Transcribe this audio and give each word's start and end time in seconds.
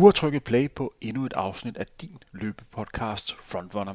Du 0.00 0.04
har 0.04 0.12
trykket 0.12 0.44
play 0.44 0.70
på 0.70 0.94
endnu 1.00 1.26
et 1.26 1.32
afsnit 1.32 1.76
af 1.76 1.86
din 2.00 2.18
løbepodcast 2.32 3.36
Frontrunner. 3.42 3.94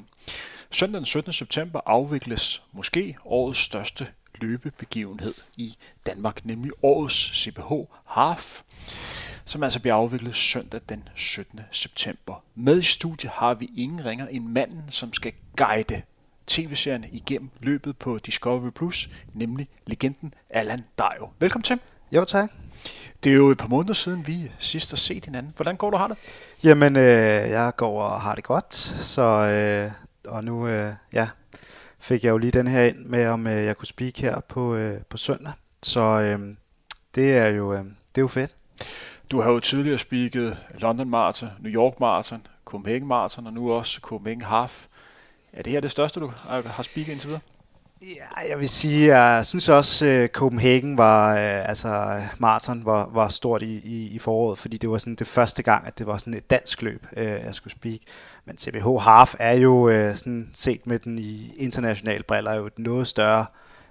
Søndag 0.72 1.00
den 1.00 1.06
17. 1.06 1.34
september 1.34 1.82
afvikles 1.86 2.64
måske 2.72 3.18
årets 3.26 3.60
største 3.60 4.08
løbebegivenhed 4.42 5.34
i 5.58 5.78
Danmark, 6.06 6.46
nemlig 6.46 6.72
årets 6.84 7.44
CPH 7.44 7.72
Half, 8.06 8.62
som 9.46 9.64
altså 9.64 9.80
bliver 9.80 9.96
afviklet 9.96 10.36
søndag 10.36 10.82
den 10.90 11.10
17. 11.16 11.60
september. 11.72 12.44
Med 12.56 12.80
i 12.80 12.84
studiet 12.84 13.32
har 13.32 13.54
vi 13.54 13.72
ingen 13.78 14.06
ringer 14.06 14.28
end 14.28 14.46
manden, 14.46 14.84
som 14.90 15.14
skal 15.14 15.34
guide 15.58 16.02
tv-serien 16.48 17.06
igennem 17.12 17.50
løbet 17.60 17.98
på 17.98 18.18
Discovery 18.18 18.72
Plus, 18.72 19.10
nemlig 19.34 19.68
legenden 19.86 20.34
Allan 20.50 20.86
Dajo. 20.98 21.30
Velkommen 21.40 21.64
til. 21.64 21.80
Jo, 22.12 22.26
tak. 22.26 22.52
Det 23.24 23.32
er 23.32 23.36
jo 23.36 23.50
et 23.50 23.58
par 23.58 23.68
måneder 23.68 23.94
siden, 23.94 24.28
vi 24.28 24.52
sidst 24.60 24.92
har 24.92 24.98
set 24.98 25.26
hinanden. 25.26 25.54
Hvordan 25.56 25.76
går 25.76 25.90
du 25.92 25.98
har 25.98 26.08
det? 26.08 26.18
Jamen, 26.64 26.96
øh, 26.96 27.50
jeg 27.50 27.74
går 27.78 28.02
og 28.02 28.22
har 28.22 28.36
det 28.36 28.44
godt, 28.44 28.74
så, 28.74 29.22
øh, 29.22 29.92
og 30.28 30.44
nu 30.44 30.68
øh, 30.68 30.94
ja, 31.14 31.30
fik 32.00 32.24
jeg 32.24 32.30
jo 32.30 32.38
lige 32.38 32.52
den 32.52 32.68
her 32.68 32.84
ind 32.84 32.98
med, 32.98 33.28
om 33.28 33.48
øh, 33.48 33.66
jeg 33.66 33.78
kunne 33.78 33.88
speak 33.88 34.18
her 34.18 34.40
på, 34.40 34.76
øh, 34.76 35.02
på 35.10 35.18
søndag. 35.18 35.54
Så 35.84 36.02
øh, 36.02 36.40
det, 37.16 37.38
er 37.38 37.48
jo, 37.48 37.74
øh, 37.74 37.80
det 37.80 38.18
er 38.18 38.22
jo 38.22 38.28
fedt. 38.28 38.56
Du 39.32 39.42
har 39.42 39.52
jo 39.52 39.60
tidligere 39.60 40.00
speaket 40.00 40.58
London 40.78 41.10
Marathon, 41.10 41.50
New 41.60 41.72
York 41.72 42.00
Marathon, 42.00 42.48
Copenhagen 42.66 43.08
Marathon 43.08 43.48
og 43.48 43.54
nu 43.54 43.72
også 43.72 44.00
Copenhagen 44.02 44.42
Half. 44.42 44.86
Er 45.54 45.64
det 45.64 45.74
her 45.74 45.80
det 45.80 45.92
største, 45.92 46.20
du 46.20 46.32
har 46.66 46.84
speaket 46.84 47.12
indtil 47.12 47.28
videre? 47.28 47.42
Ja, 48.06 48.50
jeg 48.50 48.60
vil 48.60 48.70
sige, 48.70 49.18
jeg 49.18 49.46
synes 49.46 49.70
også, 49.70 50.06
at 50.06 50.32
Copenhagen 50.32 50.98
var, 50.98 51.32
øh, 51.32 51.70
altså 51.70 52.22
maraton 52.38 52.86
var, 52.86 53.10
var 53.14 53.28
stort 53.28 53.62
i, 53.62 53.80
i, 53.84 54.08
i 54.16 54.20
foråret, 54.20 54.58
fordi 54.58 54.78
det 54.78 54.90
var 54.90 54.98
sådan 54.98 55.16
det 55.16 55.28
første 55.28 55.64
gang, 55.64 55.88
at 55.88 55.98
det 55.98 56.08
var 56.08 56.18
sådan 56.18 56.34
et 56.34 56.50
dansk 56.50 56.82
løb, 56.82 57.06
øh, 57.18 57.26
jeg 57.26 57.56
skulle 57.56 57.72
speak. 57.72 58.00
Men 58.46 58.58
CBH 58.58 58.88
Half 59.00 59.36
er 59.40 59.52
jo 59.52 59.92
sådan 60.16 60.50
set 60.54 60.88
med 60.88 61.00
den 61.00 61.20
i 61.20 61.54
internationale 61.58 62.24
briller 62.24 62.54
jo 62.54 62.66
et 62.66 62.80
noget 62.80 63.08
større 63.08 63.46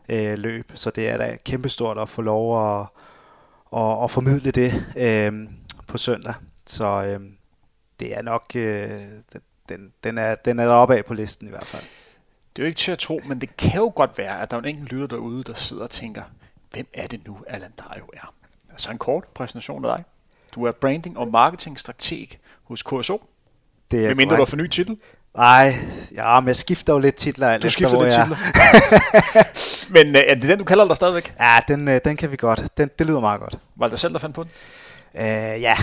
øh, 0.08 0.38
løb, 0.38 0.72
så 0.74 0.90
det 0.90 1.08
er 1.08 1.16
da 1.16 1.36
kæmpestort 1.44 1.98
at 1.98 2.08
få 2.08 2.22
lov 2.22 2.78
at, 2.80 2.86
at, 3.76 4.04
at 4.04 4.10
formidle 4.10 4.50
det 4.50 4.84
øh, 4.96 5.48
på 5.86 5.98
søndag. 5.98 6.34
Så 6.66 6.86
øh, 6.86 7.20
det 8.00 8.18
er 8.18 8.22
nok, 8.22 8.44
øh, 8.54 9.00
den, 9.68 9.92
den, 10.04 10.18
er, 10.18 10.34
den 10.34 10.58
er 10.58 10.64
deroppe 10.64 10.96
af 10.96 11.04
på 11.04 11.14
listen 11.14 11.46
i 11.46 11.50
hvert 11.50 11.66
fald. 11.66 11.84
Det 12.56 12.62
er 12.62 12.66
jo 12.66 12.68
ikke 12.68 12.78
til 12.78 12.92
at 12.92 12.98
tro, 12.98 13.20
men 13.24 13.40
det 13.40 13.56
kan 13.56 13.76
jo 13.80 13.92
godt 13.94 14.18
være, 14.18 14.42
at 14.42 14.50
der 14.50 14.56
er 14.56 14.60
en 14.60 14.68
enkelt 14.68 14.92
lytter 14.92 15.06
derude, 15.06 15.44
der 15.44 15.54
sidder 15.54 15.82
og 15.82 15.90
tænker, 15.90 16.22
hvem 16.70 16.86
er 16.94 17.06
det 17.06 17.26
nu, 17.26 17.38
Allan 17.46 17.72
Dario 17.78 18.04
er? 18.12 18.34
Altså 18.70 18.90
en 18.90 18.98
kort 18.98 19.24
præsentation 19.34 19.84
af 19.84 19.96
dig. 19.96 20.04
Du 20.54 20.64
er 20.64 20.72
branding- 20.72 21.18
og 21.18 21.28
marketingstrateg 21.28 22.28
hos 22.64 22.82
KSO. 22.82 23.22
Det 23.90 24.00
er 24.00 24.06
Hvem 24.06 24.16
mindre 24.16 24.36
du 24.36 24.40
har 24.40 24.44
for 24.44 24.56
ny 24.56 24.68
titel? 24.68 24.96
Nej, 25.36 25.78
ja, 26.14 26.40
men 26.40 26.46
jeg 26.46 26.56
skifter 26.56 26.92
jo 26.92 26.98
lidt 26.98 27.14
titler. 27.14 27.58
Du 27.58 27.70
skifter 27.70 28.02
lidt 28.02 28.14
titler. 28.14 28.36
men 30.04 30.16
øh, 30.16 30.22
er 30.28 30.34
det 30.34 30.42
den, 30.42 30.58
du 30.58 30.64
kalder 30.64 30.84
dig 30.86 30.96
stadigvæk? 30.96 31.34
Ja, 31.40 31.60
den, 31.68 31.88
øh, 31.88 32.00
den 32.04 32.16
kan 32.16 32.30
vi 32.30 32.36
godt. 32.36 32.68
Den, 32.76 32.90
det 32.98 33.06
lyder 33.06 33.20
meget 33.20 33.40
godt. 33.40 33.58
Var 33.76 33.86
det 33.86 33.90
dig 33.90 33.98
selv, 33.98 34.12
der 34.12 34.18
fandt 34.18 34.34
på 34.34 34.42
den? 34.42 34.50
Uh, 35.14 35.20
ja, 35.62 35.76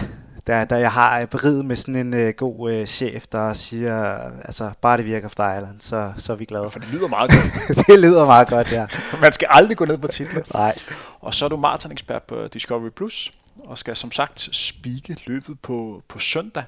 da, 0.47 0.66
da 0.66 0.75
jeg 0.75 0.92
har 0.92 1.25
beriget 1.25 1.66
med 1.66 1.75
sådan 1.75 2.14
en 2.14 2.28
uh, 2.28 2.30
god 2.30 2.72
uh, 2.72 2.86
chef, 2.86 3.27
der 3.32 3.54
siger, 3.54 4.14
altså 4.45 4.71
bare 4.82 4.98
det 4.98 5.05
virker 5.05 5.27
for 5.27 5.36
dig, 5.36 5.55
Alan, 5.55 5.80
så, 5.80 6.14
så 6.17 6.33
er 6.33 6.38
vi 6.38 6.45
glade. 6.45 6.70
For 6.70 6.80
det 6.80 6.89
lyder 6.89 7.08
meget 7.08 7.32
godt. 7.32 7.77
det 7.88 7.99
lyder 7.99 8.26
meget 8.26 8.48
godt, 8.48 8.71
ja. 8.71 8.88
Man 9.21 9.33
skal 9.33 9.48
aldrig 9.52 9.77
gå 9.77 9.86
ned 9.86 9.98
på 9.98 10.08
titler. 10.08 10.42
Nej. 10.54 10.76
Og 11.20 11.33
så 11.33 11.45
er 11.45 11.49
du 11.49 11.58
maraton-ekspert 11.58 12.23
på 12.23 12.48
Discovery 12.48 12.89
Plus, 12.89 13.32
og 13.65 13.77
skal 13.77 13.95
som 13.95 14.11
sagt 14.11 14.49
spike 14.52 15.17
løbet 15.27 15.60
på, 15.60 16.04
på 16.08 16.20
søndag 16.20 16.64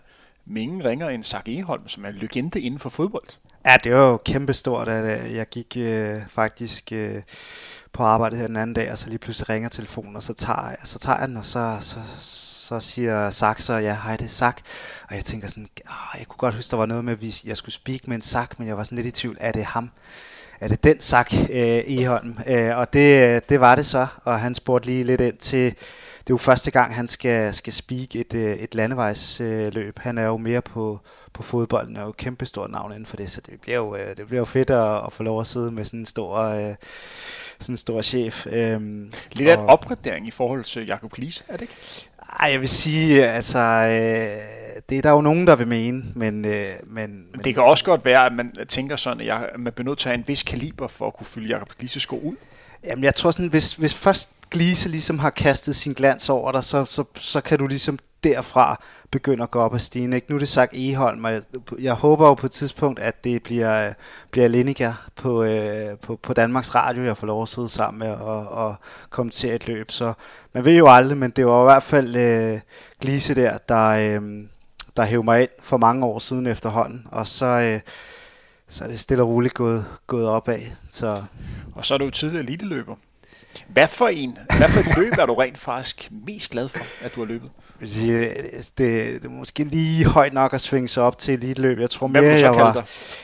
med 0.45 0.61
ingen 0.61 0.85
ringer 0.85 1.09
end 1.09 1.23
Sark 1.23 1.47
Eholm, 1.47 1.87
som 1.87 2.05
er 2.05 2.09
en 2.09 2.15
legende 2.15 2.61
inden 2.61 2.79
for 2.79 2.89
fodbold. 2.89 3.27
Ja, 3.65 3.77
det 3.83 3.93
var 3.93 3.99
jo 3.99 4.17
kæmpestort, 4.17 4.87
at 4.87 5.25
øh, 5.25 5.35
jeg 5.35 5.49
gik 5.49 5.77
øh, 5.77 6.21
faktisk 6.27 6.91
øh, 6.91 7.21
på 7.93 8.03
arbejde 8.03 8.37
her 8.37 8.47
den 8.47 8.55
anden 8.57 8.73
dag, 8.73 8.91
og 8.91 8.97
så 8.97 9.09
lige 9.09 9.17
pludselig 9.17 9.49
ringer 9.49 9.69
telefonen, 9.69 10.15
og 10.15 10.23
så 10.23 10.33
tager, 10.33 10.67
jeg, 10.69 10.77
så 10.83 10.99
tager 10.99 11.19
jeg 11.19 11.27
den, 11.27 11.37
og 11.37 11.45
så, 11.45 11.77
så, 11.79 11.99
så 12.19 12.79
siger 12.79 13.29
Sak 13.29 13.61
så, 13.61 13.73
ja, 13.73 13.97
hej, 14.03 14.17
det 14.17 14.25
er 14.25 14.29
Sak. 14.29 14.61
Og 15.09 15.15
jeg 15.15 15.25
tænker 15.25 15.47
sådan, 15.47 15.67
åh, 15.89 16.19
jeg 16.19 16.27
kunne 16.27 16.37
godt 16.37 16.55
huske, 16.55 16.71
der 16.71 16.77
var 16.77 16.85
noget 16.85 17.05
med, 17.05 17.13
at 17.13 17.43
jeg 17.45 17.57
skulle 17.57 17.75
speak 17.75 18.07
med 18.07 18.15
en 18.15 18.21
Sak, 18.21 18.59
men 18.59 18.67
jeg 18.67 18.77
var 18.77 18.83
sådan 18.83 18.95
lidt 18.95 19.07
i 19.07 19.11
tvivl, 19.11 19.37
er 19.39 19.51
det 19.51 19.65
ham? 19.65 19.91
Er 20.59 20.67
det 20.67 20.83
den 20.83 20.99
Sak 20.99 21.33
øh, 21.33 21.83
Eholm? 21.87 22.35
Øh, 22.47 22.77
og 22.77 22.93
det, 22.93 23.35
øh, 23.35 23.41
det 23.49 23.59
var 23.59 23.75
det 23.75 23.85
så, 23.85 24.07
og 24.23 24.39
han 24.39 24.55
spurgte 24.55 24.87
lige 24.87 25.03
lidt 25.03 25.21
ind 25.21 25.37
til, 25.37 25.75
det 26.23 26.29
er 26.29 26.33
jo 26.33 26.37
første 26.37 26.71
gang, 26.71 26.95
han 26.95 27.07
skal, 27.07 27.53
skal 27.53 27.73
speak 27.73 28.15
et, 28.15 28.33
øh, 28.33 28.55
et 28.55 28.75
landevejsløb. 28.75 29.99
Han 29.99 30.17
er 30.17 30.23
jo 30.25 30.37
mere 30.37 30.61
på, 30.61 30.99
på 31.33 31.43
fodbolden, 31.43 31.95
og 31.97 32.01
er 32.01 32.05
jo 32.05 32.11
kæmpe 32.11 32.45
stort 32.45 32.71
navn 32.71 32.91
inden 32.91 33.05
for 33.05 33.17
det, 33.17 33.31
så 33.31 33.41
det 33.41 33.61
bliver 33.61 33.77
jo, 33.77 33.95
øh, 33.95 34.17
det 34.17 34.27
bliver 34.27 34.39
jo 34.41 34.45
fedt 34.45 34.69
at, 34.69 35.05
at 35.05 35.13
få 35.13 35.23
lov 35.23 35.41
at 35.41 35.47
sidde 35.47 35.71
med 35.71 35.85
sådan 35.85 35.99
en 35.99 36.05
stor, 36.05 36.39
øh, 36.39 36.75
sådan 37.59 37.73
en 37.73 37.77
stor 37.77 38.01
chef. 38.01 38.47
Øhm, 38.47 39.11
Lidt 39.33 39.49
af 39.49 39.53
en 39.53 39.59
opgradering 39.59 40.27
i 40.27 40.31
forhold 40.31 40.63
til 40.63 40.87
Jakob 40.87 41.11
Klies, 41.11 41.43
er 41.47 41.53
det 41.53 41.61
ikke? 41.61 41.73
Ej, 42.39 42.51
jeg 42.51 42.59
vil 42.61 42.69
sige, 42.69 43.27
altså, 43.27 43.59
øh, 43.59 44.37
det 44.89 44.97
er 44.97 45.01
der 45.01 45.11
jo 45.11 45.21
nogen, 45.21 45.47
der 45.47 45.55
vil 45.55 45.67
mene, 45.67 46.03
men... 46.15 46.45
Øh, 46.45 46.73
men, 46.83 47.25
men 47.31 47.41
det 47.43 47.53
kan 47.53 47.63
også 47.63 47.85
godt 47.85 48.05
være, 48.05 48.25
at 48.25 48.33
man 48.33 48.55
tænker 48.69 48.95
sådan, 48.95 49.19
at, 49.19 49.25
jeg, 49.25 49.49
man 49.57 49.73
bliver 49.73 49.89
nødt 49.89 49.99
til 49.99 50.09
at 50.09 50.11
have 50.11 50.19
en 50.19 50.27
vis 50.27 50.43
kaliber 50.43 50.87
for 50.87 51.07
at 51.07 51.13
kunne 51.13 51.27
fylde 51.27 51.47
Jakob 51.47 51.69
Klies 51.77 52.01
sko 52.01 52.19
ud. 52.19 52.35
Jamen, 52.83 53.03
jeg 53.03 53.15
tror 53.15 53.31
sådan, 53.31 53.47
hvis, 53.47 53.73
hvis 53.73 53.93
først 53.93 54.29
Glise 54.53 54.89
ligesom 54.89 55.19
har 55.19 55.29
kastet 55.29 55.75
sin 55.75 55.93
glans 55.93 56.29
over 56.29 56.51
dig, 56.51 56.63
så, 56.63 56.85
så, 56.85 57.03
så 57.15 57.41
kan 57.41 57.59
du 57.59 57.67
ligesom 57.67 57.99
derfra 58.23 58.81
begynde 59.11 59.43
at 59.43 59.51
gå 59.51 59.59
op 59.59 59.73
ad 59.73 59.79
stigen. 59.79 60.13
Ikke? 60.13 60.27
Nu 60.29 60.35
er 60.35 60.39
det 60.39 60.49
sagt 60.49 60.73
Eholm, 60.75 61.23
og 61.25 61.33
jeg, 61.33 61.41
jeg 61.79 61.93
håber 61.93 62.27
jo 62.27 62.33
på 62.33 62.45
et 62.45 62.51
tidspunkt, 62.51 62.99
at 62.99 63.23
det 63.23 63.43
bliver, 63.43 63.93
bliver 64.31 64.47
Lineker 64.47 64.93
på, 65.15 65.43
øh, 65.43 65.97
på, 65.97 66.15
på 66.15 66.33
Danmarks 66.33 66.75
Radio, 66.75 67.03
jeg 67.03 67.17
får 67.17 67.27
lov 67.27 67.41
at 67.41 67.49
sidde 67.49 67.69
sammen 67.69 67.99
med 67.99 68.15
og, 68.15 68.75
og 69.09 69.31
til 69.31 69.55
et 69.55 69.67
løb. 69.67 69.91
Så 69.91 70.13
man 70.53 70.65
ved 70.65 70.77
jo 70.77 70.87
aldrig, 70.87 71.17
men 71.17 71.31
det 71.31 71.45
var 71.45 71.61
i 71.61 71.65
hvert 71.65 71.83
fald 71.83 72.15
øh, 72.15 72.59
Glise 73.01 73.35
der, 73.35 73.57
der, 73.69 73.87
øh, 73.89 74.21
der 74.97 75.03
hævde 75.03 75.25
mig 75.25 75.41
ind 75.41 75.49
for 75.61 75.77
mange 75.77 76.05
år 76.05 76.19
siden 76.19 76.47
efterhånden, 76.47 77.07
og 77.11 77.27
så... 77.27 77.45
Øh, 77.45 77.79
så 78.67 78.83
er 78.83 78.87
det 78.87 78.99
stille 78.99 79.23
og 79.23 79.29
roligt 79.29 79.53
gået, 79.53 79.85
gået 80.07 80.27
opad. 80.27 80.59
Så. 80.93 81.23
Og 81.75 81.85
så 81.85 81.93
er 81.93 81.97
du 81.97 82.05
jo 82.05 82.11
tidligere 82.11 82.43
eliteløber. 82.43 82.95
Hvad 83.67 83.87
for 83.87 84.07
en, 84.07 84.37
hvad 84.57 84.69
for 84.69 84.79
et 84.79 84.97
løb 84.97 85.13
er 85.19 85.25
du 85.25 85.33
rent 85.33 85.57
faktisk 85.57 86.09
mest 86.25 86.49
glad 86.49 86.67
for, 86.67 87.05
at 87.05 87.15
du 87.15 87.19
har 87.19 87.27
løbet? 87.27 87.49
Det, 87.79 88.31
det, 88.77 89.21
det 89.21 89.25
er 89.25 89.29
måske 89.29 89.63
lige 89.63 90.05
højt 90.05 90.33
nok 90.33 90.53
at 90.53 90.61
svinge 90.61 90.87
sig 90.87 91.03
op 91.03 91.19
til 91.19 91.33
elite 91.33 91.61
løb. 91.61 91.79
Jeg 91.79 91.89
tror 91.89 92.07
mere, 92.07 92.23
jeg 92.23 92.51
var, 92.51 92.75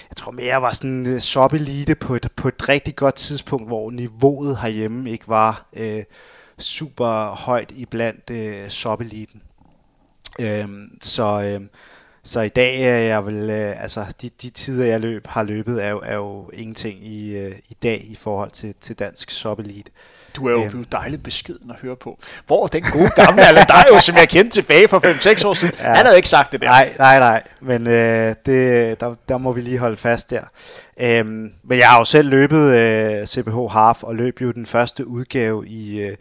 jeg 0.09 0.17
tror 0.17 0.31
mere, 0.31 0.45
jeg 0.45 0.62
var 0.62 0.73
sådan 0.73 1.13
uh, 1.13 1.19
shop 1.19 1.53
elite 1.53 1.95
på 1.95 2.16
et, 2.16 2.31
på 2.35 2.47
et 2.47 2.69
rigtig 2.69 2.95
godt 2.95 3.16
tidspunkt, 3.16 3.67
hvor 3.67 3.91
niveauet 3.91 4.57
herhjemme 4.57 5.12
ikke 5.12 5.28
var 5.28 5.69
uh, 5.79 6.01
super 6.59 7.35
højt 7.35 7.72
i 7.75 7.85
blandt 7.85 8.29
uh, 8.29 8.69
shop 8.69 9.01
eliten. 9.01 9.41
Uh, 10.40 10.69
så 11.01 11.57
uh, 11.59 11.66
så 12.23 12.41
i 12.41 12.50
dag 12.50 12.81
er 12.81 12.97
jeg 12.97 13.25
vel, 13.25 13.50
uh, 13.50 13.81
altså 13.84 14.06
de, 14.22 14.29
de 14.41 14.50
tider 14.50 14.85
jeg 14.85 15.00
løb, 15.00 15.28
har 15.28 15.44
løbet, 15.44 15.84
er 15.84 15.90
jo, 15.90 16.00
er 16.00 16.16
jo 16.16 16.50
ingenting 16.53 17.06
i, 17.07 17.46
uh, 17.46 17.51
i 17.69 17.73
dag 17.84 18.06
i 18.06 18.16
forhold 18.16 18.51
til, 18.51 18.75
til 18.81 19.00
dansk 19.00 19.31
shop 19.31 19.59
elite. 19.59 19.91
Du 20.35 20.47
er 20.47 20.51
jo 20.51 20.62
øhm. 20.62 20.69
blevet 20.69 20.91
dejligt 20.91 21.23
beskeden 21.23 21.72
at 21.72 21.76
høre 21.81 21.96
på. 21.96 22.20
Hvor 22.47 22.67
den 22.67 22.84
gode 22.84 23.09
gamle 23.16 23.47
Allan 23.47 23.67
Dario, 23.67 23.99
som 23.99 24.16
jeg 24.16 24.29
kendte 24.29 24.61
tilbage 24.61 24.87
for 24.87 24.99
5-6 25.43 25.47
år 25.47 25.53
siden? 25.53 25.73
Ja. 25.79 25.93
Han 25.93 26.05
havde 26.05 26.17
ikke 26.17 26.29
sagt 26.29 26.52
det 26.52 26.61
der. 26.61 26.67
Nej, 26.67 26.93
nej, 26.99 27.20
nej. 27.20 27.43
Men 27.61 27.87
øh, 27.87 28.35
det, 28.46 28.99
der, 28.99 29.16
der 29.29 29.37
må 29.37 29.52
vi 29.52 29.61
lige 29.61 29.78
holde 29.78 29.97
fast 29.97 30.29
der. 30.29 30.41
Øhm, 30.99 31.52
men 31.64 31.79
jeg 31.79 31.87
har 31.87 31.97
jo 31.97 32.05
selv 32.05 32.29
løbet 32.29 32.76
øh, 32.76 33.26
CPH 33.26 33.72
Half 33.72 34.03
og 34.03 34.16
løb 34.16 34.41
jo 34.41 34.52
den 34.52 34.66
første 34.66 35.08
udgave 35.08 35.67
i, 35.67 36.02
øh, 36.02 36.16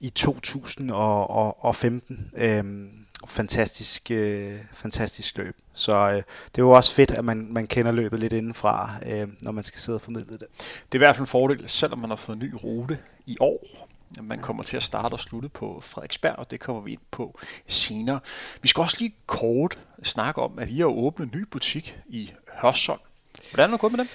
i 0.00 0.10
2015. 0.10 2.30
Øhm, 2.36 2.88
fantastisk, 3.28 4.10
øh, 4.10 4.58
fantastisk 4.72 5.38
løb. 5.38 5.56
Så 5.74 5.96
øh, 5.96 6.16
det 6.16 6.58
er 6.58 6.62
jo 6.62 6.70
også 6.70 6.92
fedt, 6.92 7.10
at 7.10 7.24
man, 7.24 7.46
man 7.50 7.66
kender 7.66 7.92
løbet 7.92 8.20
lidt 8.20 8.32
indenfra, 8.32 8.94
øh, 9.06 9.28
når 9.40 9.52
man 9.52 9.64
skal 9.64 9.80
sidde 9.80 9.96
og 9.96 10.02
formidle 10.02 10.32
det. 10.32 10.46
Det 10.58 10.92
er 10.92 10.96
i 10.96 10.98
hvert 10.98 11.16
fald 11.16 11.22
en 11.22 11.26
fordel, 11.26 11.68
selvom 11.68 11.98
man 11.98 12.10
har 12.10 12.16
fået 12.16 12.36
en 12.36 12.42
ny 12.42 12.54
rute 12.64 12.98
i 13.26 13.36
år. 13.40 13.88
Man 14.22 14.38
kommer 14.38 14.62
til 14.62 14.76
at 14.76 14.82
starte 14.82 15.12
og 15.12 15.20
slutte 15.20 15.48
på 15.48 15.80
Frederiksberg, 15.80 16.36
og 16.36 16.50
det 16.50 16.60
kommer 16.60 16.82
vi 16.82 16.92
ind 16.92 17.00
på 17.10 17.38
senere. 17.66 18.20
Vi 18.62 18.68
skal 18.68 18.80
også 18.80 18.96
lige 19.00 19.14
kort 19.26 19.78
snakke 20.02 20.42
om, 20.42 20.58
at 20.58 20.68
I 20.68 20.78
har 20.78 20.86
åbnet 20.86 21.32
en 21.32 21.40
ny 21.40 21.42
butik 21.42 21.98
i 22.06 22.32
Hørsholm. 22.52 23.00
Hvordan 23.50 23.70
er 23.70 23.72
det 23.72 23.80
gået 23.80 23.92
med 23.92 23.98
den? 23.98 24.08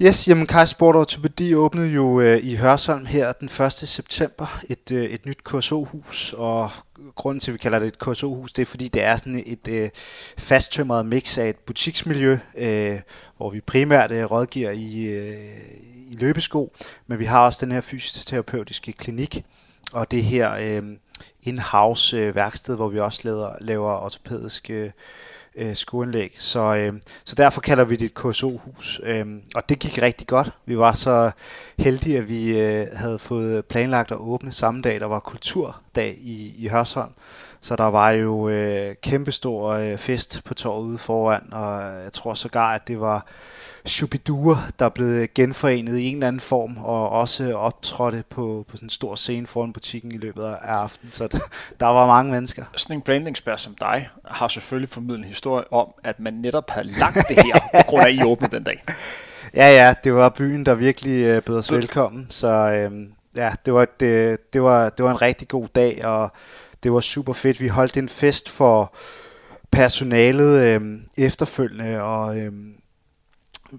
Yes, 0.00 0.28
jamen 0.28 0.46
Kai 0.46 0.66
Sport 0.66 0.96
Ortopedi 0.96 1.54
åbnede 1.54 1.88
jo 1.88 2.20
øh, 2.20 2.44
i 2.44 2.54
Hørsholm 2.54 3.06
her 3.06 3.32
den 3.32 3.64
1. 3.64 3.72
september 3.72 4.60
et, 4.68 4.92
øh, 4.92 5.04
et 5.04 5.26
nyt 5.26 5.38
KSO-hus, 5.44 6.34
og 6.38 6.70
grunden 7.14 7.40
til, 7.40 7.50
at 7.50 7.52
vi 7.52 7.58
kalder 7.58 7.78
det 7.78 7.88
et 7.88 7.98
KSO-hus, 7.98 8.52
det 8.52 8.62
er 8.62 8.66
fordi, 8.66 8.88
det 8.88 9.02
er 9.02 9.16
sådan 9.16 9.42
et 9.46 9.68
øh, 9.68 9.90
fasttømret 10.38 11.06
mix 11.06 11.38
af 11.38 11.48
et 11.48 11.56
butiksmiljø, 11.56 12.38
øh, 12.58 13.00
hvor 13.36 13.50
vi 13.50 13.60
primært 13.60 14.10
øh, 14.10 14.24
rådgiver 14.24 14.70
i, 14.70 15.04
øh, 15.04 15.36
i 16.10 16.16
løbesko, 16.20 16.72
men 17.06 17.18
vi 17.18 17.24
har 17.24 17.40
også 17.40 17.66
den 17.66 17.72
her 17.72 17.80
fysioterapeutiske 17.80 18.92
klinik, 18.92 19.44
og 19.92 20.10
det 20.10 20.24
her... 20.24 20.52
Øh, 20.60 20.82
in-house 21.42 22.16
øh, 22.16 22.34
værksted, 22.34 22.76
hvor 22.76 22.88
vi 22.88 23.00
også 23.00 23.20
laver, 23.24 23.50
laver 23.60 24.04
ortopædiske 24.04 24.74
øh, 24.74 24.90
Øh, 25.56 25.76
skoanlæg. 25.76 26.32
Så, 26.36 26.74
øh, 26.74 26.92
så 27.24 27.34
derfor 27.34 27.60
kalder 27.60 27.84
vi 27.84 27.96
det 27.96 28.04
et 28.04 28.14
KSO-hus. 28.14 29.00
Øh, 29.04 29.26
og 29.54 29.68
det 29.68 29.78
gik 29.78 30.02
rigtig 30.02 30.26
godt. 30.26 30.50
Vi 30.66 30.78
var 30.78 30.92
så 30.94 31.30
heldige, 31.78 32.18
at 32.18 32.28
vi 32.28 32.60
øh, 32.60 32.86
havde 32.92 33.18
fået 33.18 33.64
planlagt 33.64 34.12
at 34.12 34.18
åbne 34.18 34.52
samme 34.52 34.82
dag, 34.82 35.00
der 35.00 35.06
var 35.06 35.20
kulturdag 35.20 36.18
i, 36.20 36.54
i 36.58 36.68
Hørsholm. 36.68 37.12
Så 37.62 37.76
der 37.76 37.84
var 37.84 38.10
jo 38.10 38.48
øh, 38.48 38.94
kæmpestor 39.02 39.70
øh, 39.70 39.98
fest 39.98 40.40
på 40.44 40.54
torvet 40.54 40.86
ude 40.86 40.98
foran, 40.98 41.52
og 41.52 41.82
jeg 42.02 42.12
tror 42.12 42.34
sågar, 42.34 42.74
at 42.74 42.88
det 42.88 43.00
var 43.00 43.26
Shubidua, 43.86 44.56
der 44.78 44.88
blev 44.88 45.28
genforenet 45.34 45.98
i 45.98 46.04
en 46.04 46.14
eller 46.16 46.28
anden 46.28 46.40
form, 46.40 46.76
og 46.78 47.10
også 47.10 47.54
optrådte 47.54 48.24
på, 48.30 48.64
på 48.68 48.76
sådan 48.76 48.86
en 48.86 48.90
stor 48.90 49.14
scene 49.14 49.46
foran 49.46 49.72
butikken 49.72 50.12
i 50.12 50.16
løbet 50.16 50.42
af 50.42 50.56
aftenen. 50.62 51.12
Så 51.12 51.28
der 51.80 51.86
var 51.86 52.06
mange 52.06 52.32
mennesker. 52.32 52.64
Sådan 52.76 52.96
en 52.96 53.02
brandingspær 53.02 53.56
som 53.56 53.74
dig 53.80 54.08
har 54.24 54.48
selvfølgelig 54.48 54.88
formidlet 54.88 55.18
en 55.18 55.24
historie 55.24 55.72
om, 55.72 55.88
at 56.04 56.20
man 56.20 56.34
netop 56.34 56.70
havde 56.70 56.86
lagt 56.86 57.28
det 57.28 57.42
her, 57.44 57.58
på 57.74 57.86
grund 57.86 58.02
af, 58.02 58.08
at 58.08 58.14
I 58.14 58.24
åbnede 58.24 58.56
den 58.56 58.62
dag. 58.62 58.82
Ja, 59.54 59.70
ja, 59.70 59.94
det 60.04 60.14
var 60.14 60.28
byen, 60.28 60.66
der 60.66 60.74
virkelig 60.74 61.24
øh, 61.24 61.42
bød 61.42 61.56
os 61.56 61.72
velkommen. 61.72 62.26
Så 62.30 62.48
øh, 62.48 63.08
ja, 63.36 63.52
det 63.66 63.74
var, 63.74 63.86
det, 64.00 64.38
det, 64.52 64.62
var, 64.62 64.88
det 64.88 65.04
var 65.04 65.10
en 65.10 65.22
rigtig 65.22 65.48
god 65.48 65.68
dag, 65.74 66.04
og 66.04 66.32
det 66.82 66.92
var 66.92 67.00
super 67.00 67.32
fedt. 67.32 67.60
Vi 67.60 67.68
holdt 67.68 67.96
en 67.96 68.08
fest 68.08 68.48
for 68.48 68.94
personalet 69.70 70.66
øh, 70.66 71.00
efterfølgende, 71.16 72.02
og 72.02 72.38
øh, 72.38 72.52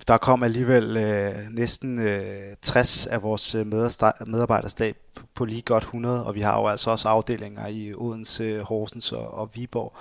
der 0.07 0.17
kom 0.17 0.43
alligevel 0.43 0.97
øh, 0.97 1.35
næsten 1.49 1.99
øh, 1.99 2.55
60 2.61 3.07
af 3.07 3.23
vores 3.23 3.55
øh, 3.55 3.67
medarbejderstab 3.67 4.97
på 5.35 5.45
lige 5.45 5.61
godt 5.61 5.83
100, 5.83 6.25
og 6.25 6.35
vi 6.35 6.41
har 6.41 6.59
jo 6.59 6.67
altså 6.67 6.91
også 6.91 7.09
afdelinger 7.09 7.67
i 7.67 7.93
Odense, 7.93 8.61
Horsens 8.61 9.11
og, 9.11 9.33
og 9.33 9.49
Viborg. 9.53 9.93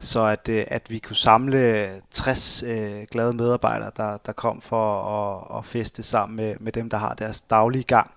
Så 0.00 0.24
at, 0.24 0.48
øh, 0.48 0.64
at 0.68 0.90
vi 0.90 0.98
kunne 0.98 1.16
samle 1.16 1.58
øh, 1.58 1.88
60 2.10 2.62
øh, 2.62 3.06
glade 3.10 3.32
medarbejdere, 3.32 3.90
der, 3.96 4.16
der 4.26 4.32
kom 4.32 4.60
for 4.60 5.02
at, 5.02 5.58
at 5.58 5.64
feste 5.64 6.02
sammen 6.02 6.36
med, 6.36 6.54
med 6.60 6.72
dem, 6.72 6.90
der 6.90 6.96
har 6.98 7.14
deres 7.14 7.40
daglige 7.40 7.84
gang 7.84 8.10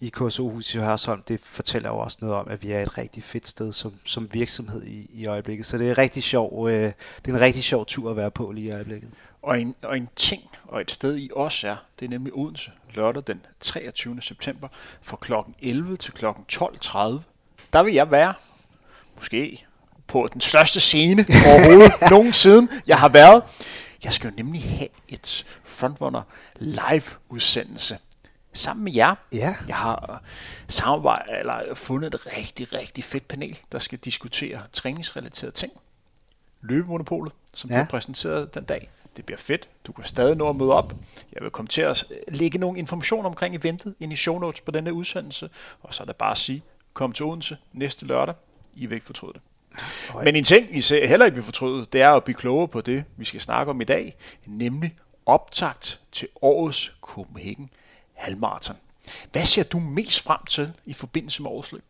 i 0.00 0.08
KSO-hus 0.08 0.74
i 0.74 0.78
Hørsholm, 0.78 1.22
det 1.22 1.40
fortæller 1.40 1.88
jo 1.88 1.98
også 1.98 2.18
noget 2.20 2.36
om, 2.36 2.48
at 2.48 2.62
vi 2.62 2.72
er 2.72 2.82
et 2.82 2.98
rigtig 2.98 3.22
fedt 3.22 3.46
sted 3.46 3.72
som, 3.72 3.94
som 4.04 4.28
virksomhed 4.32 4.84
i, 4.84 5.10
i 5.12 5.26
øjeblikket. 5.26 5.66
Så 5.66 5.78
det 5.78 5.90
er 5.90 5.98
rigtig 5.98 6.22
sjov, 6.22 6.68
øh, 6.68 6.92
det 7.24 7.30
er 7.30 7.34
en 7.34 7.40
rigtig 7.40 7.64
sjov 7.64 7.86
tur 7.86 8.10
at 8.10 8.16
være 8.16 8.30
på 8.30 8.52
lige 8.52 8.66
i 8.66 8.70
øjeblikket. 8.70 9.10
Og 9.42 9.60
en, 9.60 9.74
og 9.82 9.96
en 9.96 10.08
ting 10.16 10.42
og 10.64 10.80
et 10.80 10.90
sted 10.90 11.16
i 11.16 11.30
os 11.36 11.64
er, 11.64 11.76
det 12.00 12.04
er 12.06 12.10
nemlig 12.10 12.32
Odense, 12.34 12.70
lørdag 12.94 13.22
den 13.26 13.40
23. 13.60 14.22
september, 14.22 14.68
fra 15.02 15.16
kl. 15.20 15.32
11 15.62 15.96
til 15.96 16.12
kl. 16.12 16.26
12.30. 16.26 16.98
Der 17.72 17.82
vil 17.82 17.94
jeg 17.94 18.10
være, 18.10 18.34
måske 19.16 19.66
på 20.06 20.28
den 20.32 20.40
største 20.40 20.80
scene 20.80 21.26
overhovedet 21.46 21.92
nogensinde, 22.10 22.68
jeg 22.86 22.98
har 22.98 23.08
været. 23.08 23.42
Jeg 24.04 24.12
skal 24.12 24.30
jo 24.30 24.36
nemlig 24.36 24.62
have 24.62 24.88
et 25.08 25.46
Frontrunner 25.64 26.22
live-udsendelse 26.56 27.98
sammen 28.56 28.84
med 28.84 28.92
jer. 28.92 29.14
Ja. 29.32 29.56
Jeg 29.68 29.76
har 29.76 30.22
samarbejdet, 30.68 31.38
eller 31.38 31.74
fundet 31.74 32.14
et 32.14 32.26
rigtig, 32.26 32.72
rigtig 32.72 33.04
fedt 33.04 33.28
panel, 33.28 33.58
der 33.72 33.78
skal 33.78 33.98
diskutere 33.98 34.62
træningsrelaterede 34.72 35.54
ting. 35.54 35.72
Løbemonopolet, 36.60 37.32
som 37.54 37.70
ja. 37.70 37.76
bliver 37.76 37.86
præsenteret 37.86 38.54
den 38.54 38.64
dag. 38.64 38.90
Det 39.16 39.26
bliver 39.26 39.38
fedt. 39.38 39.68
Du 39.86 39.92
kan 39.92 40.04
stadig 40.04 40.36
nå 40.36 40.48
at 40.48 40.56
møde 40.56 40.72
op. 40.72 40.94
Jeg 41.32 41.42
vil 41.42 41.50
komme 41.50 41.68
til 41.68 41.82
at 41.82 42.04
lægge 42.28 42.58
nogle 42.58 42.78
information 42.78 43.26
omkring 43.26 43.54
eventet 43.54 43.94
ind 44.00 44.12
i 44.12 44.16
show 44.16 44.38
notes 44.38 44.60
på 44.60 44.70
denne 44.70 44.92
udsendelse. 44.92 45.50
Og 45.82 45.94
så 45.94 46.02
er 46.02 46.06
det 46.06 46.16
bare 46.16 46.30
at 46.30 46.38
sige, 46.38 46.62
kom 46.94 47.12
til 47.12 47.24
Odense 47.24 47.56
næste 47.72 48.06
lørdag. 48.06 48.34
I 48.74 48.86
vil 48.86 48.94
ikke 48.94 49.06
fortryde 49.06 49.32
det. 49.32 49.40
Men 50.24 50.36
en 50.36 50.44
ting, 50.44 50.76
I 50.76 50.80
ser 50.80 51.06
heller 51.06 51.26
ikke 51.26 51.34
vil 51.34 51.44
fortryde, 51.44 51.86
det 51.92 52.02
er 52.02 52.10
at 52.10 52.24
blive 52.24 52.36
klogere 52.36 52.68
på 52.68 52.80
det, 52.80 53.04
vi 53.16 53.24
skal 53.24 53.40
snakke 53.40 53.70
om 53.70 53.80
i 53.80 53.84
dag, 53.84 54.16
nemlig 54.46 54.96
optakt 55.26 56.00
til 56.12 56.28
årets 56.42 56.92
Copenhagen 57.00 57.70
halvmarathon. 58.16 58.76
Hvad 59.32 59.44
ser 59.44 59.62
du 59.62 59.78
mest 59.78 60.22
frem 60.22 60.40
til 60.50 60.72
i 60.86 60.92
forbindelse 60.92 61.42
med 61.42 61.50
årets 61.50 61.72
løb? 61.72 61.82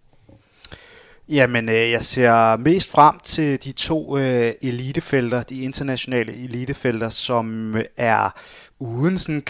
Jamen, 1.29 1.69
øh, 1.69 1.91
jeg 1.91 2.05
ser 2.05 2.57
mest 2.57 2.91
frem 2.91 3.19
til 3.25 3.65
de 3.65 3.73
to 3.73 4.19
øh, 4.19 4.55
elitefelter, 4.63 5.43
de 5.43 5.61
internationale 5.63 6.45
elitefelter, 6.45 7.11
som 7.11 7.77
øh, 7.77 7.85
er 7.97 8.31
uden 8.79 9.19
sådan 9.19 9.43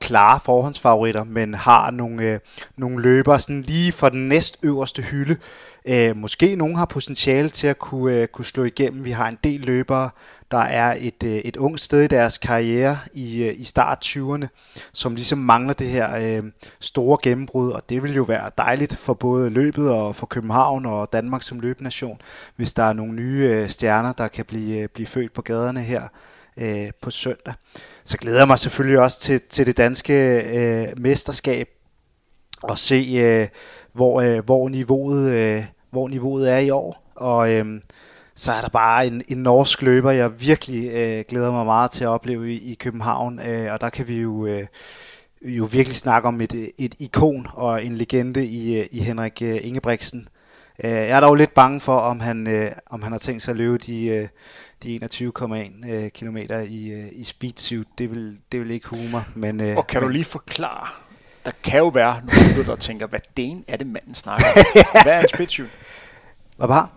klare 0.00 0.40
forhåndsfavoritter, 0.44 1.24
men 1.24 1.54
har 1.54 1.90
nogle, 1.90 2.22
øh, 2.22 2.40
nogle 2.76 3.02
løbere 3.02 3.40
sådan 3.40 3.62
lige 3.62 3.92
fra 3.92 4.10
den 4.10 4.28
næst 4.28 4.58
øverste 4.62 5.02
hylde. 5.02 5.36
Øh, 5.84 6.16
måske 6.16 6.56
nogen 6.56 6.76
har 6.76 6.84
potentiale 6.84 7.48
til 7.48 7.66
at 7.66 7.78
kunne, 7.78 8.14
øh, 8.14 8.28
kunne 8.28 8.44
slå 8.44 8.64
igennem. 8.64 9.04
Vi 9.04 9.10
har 9.10 9.28
en 9.28 9.38
del 9.44 9.60
løbere, 9.60 10.10
der 10.50 10.58
er 10.58 10.96
et, 11.00 11.22
øh, 11.24 11.36
et 11.36 11.56
ungt 11.56 11.80
sted 11.80 12.02
i 12.02 12.06
deres 12.06 12.38
karriere 12.38 12.98
i, 13.12 13.44
øh, 13.44 13.54
i 13.60 13.64
start 13.64 14.06
20'erne, 14.06 14.46
som 14.92 15.14
ligesom 15.14 15.38
mangler 15.38 15.74
det 15.74 15.86
her 15.86 16.16
øh, 16.16 16.50
store 16.80 17.18
gennembrud, 17.22 17.70
og 17.70 17.82
det 17.88 18.02
vil 18.02 18.14
jo 18.14 18.22
være 18.22 18.50
dejligt 18.58 18.96
for 18.96 19.14
både 19.14 19.50
løbet 19.50 19.90
og 19.90 20.16
for 20.16 20.26
København 20.26 20.86
og 20.86 21.12
Danmark 21.12 21.42
som 21.42 21.60
løbenation, 21.60 22.20
hvis 22.56 22.72
der 22.72 22.82
er 22.82 22.92
nogle 22.92 23.12
nye 23.12 23.48
øh, 23.52 23.68
stjerner, 23.68 24.12
der 24.12 24.28
kan 24.28 24.44
blive, 24.44 24.78
øh, 24.78 24.88
blive 24.88 25.06
født 25.06 25.32
på 25.32 25.42
gaderne 25.42 25.80
her 25.80 26.02
øh, 26.56 26.90
på 27.02 27.10
søndag. 27.10 27.54
Så 28.04 28.16
glæder 28.16 28.38
jeg 28.38 28.46
mig 28.46 28.58
selvfølgelig 28.58 29.00
også 29.00 29.20
til, 29.20 29.40
til 29.48 29.66
det 29.66 29.76
danske 29.76 30.40
øh, 30.40 30.88
mesterskab 30.96 31.68
og 32.62 32.78
se, 32.78 33.14
øh, 33.16 33.48
hvor, 33.92 34.20
øh, 34.20 34.44
hvor, 34.44 34.68
niveauet, 34.68 35.30
øh, 35.30 35.64
hvor 35.90 36.08
niveauet 36.08 36.52
er 36.52 36.58
i 36.58 36.70
år. 36.70 37.12
Og 37.14 37.50
øh, 37.50 37.66
så 38.34 38.52
er 38.52 38.60
der 38.60 38.68
bare 38.68 39.06
en, 39.06 39.22
en 39.28 39.38
norsk 39.38 39.82
løber, 39.82 40.10
jeg 40.10 40.40
virkelig 40.40 40.90
øh, 40.90 41.24
glæder 41.28 41.52
mig 41.52 41.66
meget 41.66 41.90
til 41.90 42.04
at 42.04 42.08
opleve 42.08 42.52
i, 42.52 42.72
i 42.72 42.74
København. 42.74 43.38
Øh, 43.38 43.72
og 43.72 43.80
der 43.80 43.90
kan 43.90 44.08
vi 44.08 44.20
jo, 44.20 44.46
øh, 44.46 44.66
jo 45.42 45.64
virkelig 45.64 45.96
snakke 45.96 46.28
om 46.28 46.40
et, 46.40 46.70
et 46.78 46.94
ikon 46.98 47.46
og 47.52 47.84
en 47.84 47.96
legende 47.96 48.46
i, 48.46 48.86
i 48.86 49.00
Henrik 49.00 49.42
øh, 49.42 49.58
Ingebrigtsen. 49.62 50.28
Øh, 50.84 50.90
jeg 50.90 51.08
er 51.10 51.20
dog 51.20 51.34
lidt 51.34 51.54
bange 51.54 51.80
for, 51.80 51.96
om 51.98 52.20
han, 52.20 52.46
øh, 52.46 52.72
om 52.86 53.02
han 53.02 53.12
har 53.12 53.18
tænkt 53.18 53.42
sig 53.42 53.52
at 53.52 53.56
løbe 53.56 53.78
de, 53.78 54.06
øh, 54.06 54.28
de 54.82 55.00
21,1 55.04 55.90
øh, 55.90 56.10
km 56.10 56.36
i, 56.68 56.92
øh, 56.92 57.06
i 57.12 57.24
speedsuit. 57.24 57.88
Det 57.98 58.10
vil, 58.10 58.38
det 58.52 58.60
vil 58.60 58.70
ikke 58.70 58.88
humor. 58.88 59.24
Men, 59.34 59.60
øh, 59.60 59.76
og 59.76 59.86
kan 59.86 60.00
men, 60.00 60.06
du 60.06 60.12
lige 60.12 60.24
forklare, 60.24 60.88
der 61.44 61.50
kan 61.62 61.78
jo 61.78 61.88
være 61.88 62.22
nogle 62.24 62.66
der 62.66 62.76
tænker, 62.76 63.06
hvad 63.06 63.20
den 63.36 63.64
er 63.68 63.76
det 63.76 63.86
manden 63.86 64.14
snakker 64.14 64.46
Hvad 65.04 65.12
er 65.12 65.20
en 65.20 65.28
speedsuit? 65.28 65.70
Hvad 66.56 66.66
var? 66.68 66.90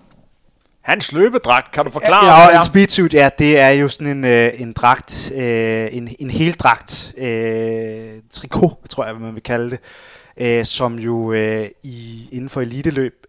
Hans 0.83 1.11
løbedragt, 1.11 1.71
kan 1.71 1.83
du 1.83 1.91
forklare? 1.91 2.41
Ja, 2.41 2.49
ja 2.49 2.57
en 2.57 2.65
speedsuit, 2.65 3.13
ja, 3.13 3.29
det 3.39 3.59
er 3.59 3.69
jo 3.69 3.89
sådan 3.89 4.07
en, 4.07 4.25
øh, 4.25 4.61
en 4.61 4.73
dragt, 4.73 5.31
øh, 5.35 5.87
en, 5.91 6.15
en 6.19 6.29
heldragt, 6.29 7.13
øh, 7.17 8.21
trikot, 8.29 8.79
tror 8.89 9.05
jeg, 9.05 9.15
man 9.15 9.35
vil 9.35 9.43
kalde 9.43 9.69
det, 9.69 9.79
øh, 10.37 10.65
som 10.65 10.99
jo 10.99 11.33
øh, 11.33 11.69
i, 11.83 12.29
inden 12.31 12.49
for 12.49 12.61
eliteløb 12.61 13.25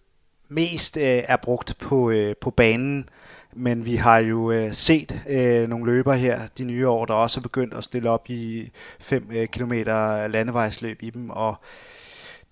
mest 0.49 0.97
øh, 0.97 1.23
er 1.29 1.37
brugt 1.37 1.79
på, 1.79 2.11
øh, 2.11 2.35
på 2.41 2.51
banen, 2.51 3.09
men 3.53 3.85
vi 3.85 3.97
har 3.97 4.19
jo 4.19 4.51
øh, 4.51 4.73
set 4.73 5.21
øh, 5.29 5.69
nogle 5.69 5.93
løbere 5.93 6.19
her 6.19 6.41
de 6.59 6.65
nye 6.65 6.89
år, 6.89 7.05
der 7.05 7.15
også 7.15 7.41
er 7.41 7.43
begyndt 7.43 7.75
at 7.75 7.85
stille 7.85 8.11
op 8.11 8.31
i 8.31 8.71
5 9.01 9.29
øh, 9.33 9.49
km 9.49 9.73
landevejsløb 9.73 11.03
i 11.03 11.11
dem, 11.11 11.31
og 11.31 11.55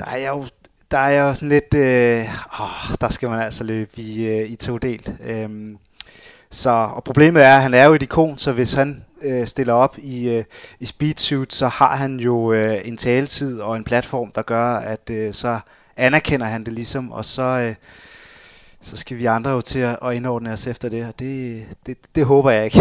der 0.00 0.06
er 0.06 0.28
jo 0.28 0.46
der 0.92 0.98
er 0.98 1.22
jo 1.22 1.34
sådan 1.34 1.48
lidt, 1.48 1.74
øh, 1.74 2.28
åh, 2.60 2.94
der 3.00 3.08
skal 3.08 3.28
man 3.28 3.40
altså 3.40 3.64
løbe 3.64 3.90
i, 3.96 4.26
øh, 4.26 4.50
i 4.50 4.56
to 4.56 4.78
del. 4.78 5.16
Øhm, 5.24 5.78
så, 6.50 6.70
og 6.70 7.04
problemet 7.04 7.44
er, 7.44 7.56
at 7.56 7.62
han 7.62 7.74
er 7.74 7.84
jo 7.84 7.94
et 7.94 8.02
ikon, 8.02 8.38
så 8.38 8.52
hvis 8.52 8.72
han 8.72 9.04
øh, 9.22 9.46
stiller 9.46 9.72
op 9.72 9.98
i, 9.98 10.28
øh, 10.28 10.44
i 10.80 10.86
speedsuit, 10.86 11.52
så 11.52 11.68
har 11.68 11.96
han 11.96 12.20
jo 12.20 12.52
øh, 12.52 12.80
en 12.84 12.96
taletid 12.96 13.60
og 13.60 13.76
en 13.76 13.84
platform, 13.84 14.32
der 14.32 14.42
gør, 14.42 14.76
at 14.76 15.10
øh, 15.10 15.34
så 15.34 15.60
anerkender 15.96 16.46
han 16.46 16.64
det 16.64 16.72
ligesom, 16.72 17.12
og 17.12 17.24
så, 17.24 17.42
øh, 17.42 17.74
så 18.80 18.96
skal 18.96 19.18
vi 19.18 19.26
andre 19.26 19.50
jo 19.50 19.60
til 19.60 19.78
at, 19.78 19.98
at 20.04 20.14
indordne 20.14 20.52
os 20.52 20.66
efter 20.66 20.88
det, 20.88 21.06
og 21.06 21.18
det, 21.18 21.64
det, 21.86 21.96
det 22.14 22.24
håber 22.24 22.50
jeg 22.50 22.64
ikke. 22.64 22.78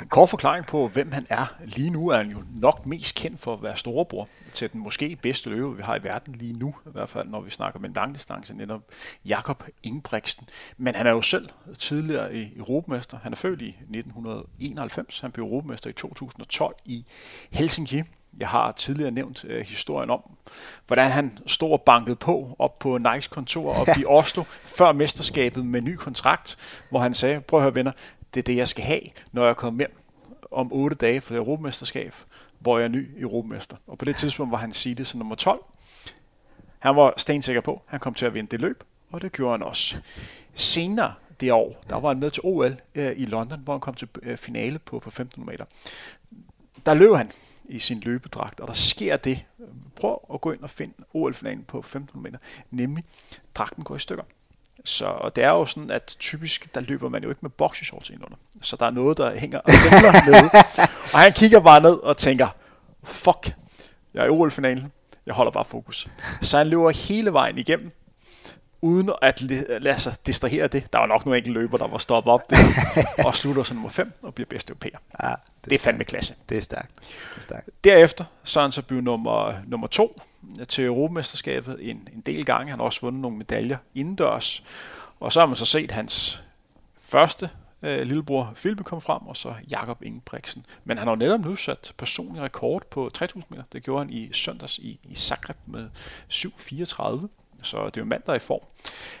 En 0.00 0.08
kort 0.16 0.28
forklaring 0.28 0.66
på, 0.66 0.88
hvem 0.88 1.12
han 1.12 1.26
er. 1.30 1.54
Lige 1.64 1.90
nu 1.90 2.08
er 2.08 2.16
han 2.16 2.30
jo 2.30 2.38
nok 2.60 2.86
mest 2.86 3.14
kendt 3.14 3.40
for 3.40 3.52
at 3.54 3.62
være 3.62 3.76
storebror 3.76 4.28
til 4.52 4.72
den 4.72 4.80
måske 4.80 5.16
bedste 5.22 5.50
løve, 5.50 5.76
vi 5.76 5.82
har 5.82 5.96
i 5.96 6.02
verden 6.02 6.34
lige 6.34 6.52
nu, 6.52 6.74
i 6.86 6.90
hvert 6.92 7.08
fald 7.08 7.28
når 7.28 7.40
vi 7.40 7.50
snakker 7.50 7.80
med 7.80 7.88
en 7.88 7.94
langdistance, 7.94 8.54
netop 8.54 8.82
Jakob 9.24 9.64
Ingebrigtsen. 9.82 10.48
Men 10.76 10.94
han 10.94 11.06
er 11.06 11.10
jo 11.10 11.22
selv 11.22 11.48
tidligere 11.78 12.34
i 12.34 12.56
Europamester. 12.56 13.18
Han 13.22 13.32
er 13.32 13.36
født 13.36 13.62
i 13.62 13.68
1991. 13.68 15.20
Han 15.20 15.32
blev 15.32 15.44
Europamester 15.44 15.90
i 15.90 15.92
2012 15.92 16.74
i 16.84 17.06
Helsinki. 17.50 18.02
Jeg 18.38 18.48
har 18.48 18.72
tidligere 18.72 19.10
nævnt 19.10 19.44
øh, 19.44 19.66
historien 19.66 20.10
om, 20.10 20.20
hvordan 20.86 21.10
han 21.10 21.38
stod 21.46 21.72
og 21.72 21.82
bankede 21.82 22.16
på 22.16 22.56
op 22.58 22.78
på 22.78 22.98
Nikes 22.98 23.26
kontor 23.26 23.74
op 23.74 23.88
ja. 23.88 23.94
i 23.98 24.04
Oslo, 24.04 24.44
før 24.64 24.92
mesterskabet 24.92 25.66
med 25.66 25.80
ny 25.80 25.94
kontrakt, 25.94 26.56
hvor 26.90 27.00
han 27.00 27.14
sagde, 27.14 27.40
prøv 27.40 27.60
at 27.60 27.64
høre 27.64 27.74
venner, 27.74 27.92
det 28.34 28.40
er 28.40 28.44
det, 28.44 28.56
jeg 28.56 28.68
skal 28.68 28.84
have, 28.84 29.00
når 29.32 29.46
jeg 29.46 29.56
kommer 29.56 29.80
hjem 29.80 29.98
om 30.50 30.72
otte 30.72 30.96
dage 30.96 31.20
for 31.20 31.34
det 31.34 31.38
Europamesterskab, 31.38 32.14
hvor 32.62 32.78
jeg 32.78 32.84
er 32.84 32.88
ny 32.88 33.22
Europamester. 33.22 33.76
Og 33.86 33.98
på 33.98 34.04
det 34.04 34.16
tidspunkt 34.16 34.52
var 34.52 34.58
han 34.58 34.72
seedet 34.72 35.06
som 35.06 35.18
nummer 35.18 35.34
12. 35.34 35.64
Han 36.78 36.96
var 36.96 37.14
stensikker 37.16 37.60
på, 37.60 37.82
han 37.86 38.00
kom 38.00 38.14
til 38.14 38.26
at 38.26 38.34
vinde 38.34 38.50
det 38.50 38.60
løb, 38.60 38.84
og 39.10 39.22
det 39.22 39.32
gjorde 39.32 39.52
han 39.52 39.62
også. 39.62 39.96
Senere 40.54 41.14
det 41.40 41.52
år, 41.52 41.84
der 41.90 41.96
var 42.00 42.08
han 42.08 42.18
med 42.18 42.30
til 42.30 42.40
OL 42.44 42.76
øh, 42.94 43.12
i 43.16 43.26
London, 43.26 43.60
hvor 43.60 43.72
han 43.74 43.80
kom 43.80 43.94
til 43.94 44.08
øh, 44.22 44.36
finale 44.36 44.78
på, 44.78 44.98
på 44.98 45.10
15 45.10 45.46
meter. 45.46 45.64
Der 46.86 46.94
løb 46.94 47.14
han 47.14 47.30
i 47.64 47.78
sin 47.78 48.00
løbedragt, 48.00 48.60
og 48.60 48.68
der 48.68 48.74
sker 48.74 49.16
det. 49.16 49.44
Prøv 49.96 50.20
at 50.34 50.40
gå 50.40 50.52
ind 50.52 50.60
og 50.60 50.70
finde 50.70 50.94
OL-finalen 51.12 51.64
på 51.64 51.82
15 51.82 52.22
meter, 52.22 52.38
nemlig 52.70 53.04
dragten 53.54 53.84
går 53.84 53.96
i 53.96 53.98
stykker. 53.98 54.24
Så 54.84 55.06
og 55.06 55.36
det 55.36 55.44
er 55.44 55.48
jo 55.48 55.66
sådan, 55.66 55.90
at 55.90 56.16
typisk, 56.18 56.74
der 56.74 56.80
løber 56.80 57.08
man 57.08 57.22
jo 57.22 57.28
ikke 57.28 57.38
med 57.42 57.50
boxershorts 57.50 58.10
ind 58.10 58.24
under. 58.24 58.36
Så 58.62 58.76
der 58.76 58.86
er 58.86 58.90
noget, 58.90 59.18
der 59.18 59.38
hænger 59.38 59.58
og 59.58 59.72
nede. 60.30 60.50
Og 61.14 61.18
han 61.18 61.32
kigger 61.32 61.60
bare 61.60 61.80
ned 61.80 61.94
og 61.94 62.16
tænker, 62.16 62.48
fuck, 63.04 63.54
jeg 64.14 64.20
er 64.22 64.26
i 64.26 64.28
OL-finalen, 64.28 64.92
jeg 65.26 65.34
holder 65.34 65.52
bare 65.52 65.64
fokus. 65.64 66.08
Så 66.40 66.58
han 66.58 66.68
løber 66.68 66.90
hele 66.90 67.32
vejen 67.32 67.58
igennem, 67.58 67.92
uden 68.80 69.10
at 69.22 69.42
lade 69.82 69.98
sig 69.98 70.14
distrahere 70.26 70.66
det. 70.66 70.92
Der 70.92 70.98
var 70.98 71.06
nok 71.06 71.24
nogle 71.24 71.38
enkelte 71.38 71.60
løber, 71.60 71.78
der 71.78 71.88
var 71.88 71.98
stoppet 71.98 72.32
op 72.32 72.50
der, 72.50 72.56
og 73.26 73.36
slutter 73.36 73.62
som 73.62 73.76
nummer 73.76 73.90
5 73.90 74.12
og 74.22 74.34
bliver 74.34 74.46
bedste 74.46 74.70
europæer. 74.70 74.98
Ja, 75.22 75.26
det, 75.26 75.32
er 75.32 75.36
det 75.64 75.74
er 75.74 75.78
fandme 75.78 76.04
klasse. 76.04 76.34
Det 76.48 76.56
er 76.56 76.62
stærkt. 76.62 76.94
Det 76.94 77.36
er 77.36 77.40
stærkt. 77.40 77.70
Derefter 77.84 78.24
så 78.44 78.60
er 78.60 78.64
han 78.64 78.72
så 78.72 78.82
blevet 78.82 79.04
nummer, 79.04 79.54
nummer 79.66 79.86
to 79.86 80.20
til 80.68 80.84
Europamesterskabet 80.84 81.78
en, 81.80 82.08
en 82.14 82.20
del 82.20 82.44
gange. 82.44 82.70
Han 82.70 82.78
har 82.78 82.84
også 82.84 83.00
vundet 83.00 83.22
nogle 83.22 83.36
medaljer 83.36 83.76
indendørs. 83.94 84.64
Og 85.20 85.32
så 85.32 85.40
har 85.40 85.46
man 85.46 85.56
så 85.56 85.64
set 85.64 85.90
hans 85.90 86.42
første 86.98 87.50
øh, 87.82 88.02
lillebror 88.02 88.52
Philip 88.56 88.84
kom 88.84 89.00
frem, 89.00 89.26
og 89.26 89.36
så 89.36 89.54
Jakob 89.70 90.02
Ingebrigtsen. 90.02 90.66
Men 90.84 90.98
han 90.98 91.06
har 91.06 91.12
jo 91.12 91.18
netop 91.18 91.40
nu 91.40 91.54
sat 91.54 91.92
personlig 91.98 92.42
rekord 92.42 92.82
på 92.90 93.10
3000 93.14 93.50
meter. 93.50 93.64
Det 93.72 93.82
gjorde 93.82 94.04
han 94.04 94.14
i 94.14 94.32
søndags 94.32 94.78
i, 94.78 95.00
i 95.04 95.14
Zagreb 95.14 95.56
med 95.66 95.88
7.34 96.30 97.26
så 97.62 97.86
det 97.86 97.96
er 97.96 98.00
jo 98.00 98.04
mand, 98.04 98.22
der 98.26 98.32
er 98.32 98.36
i 98.36 98.38
form. 98.38 98.60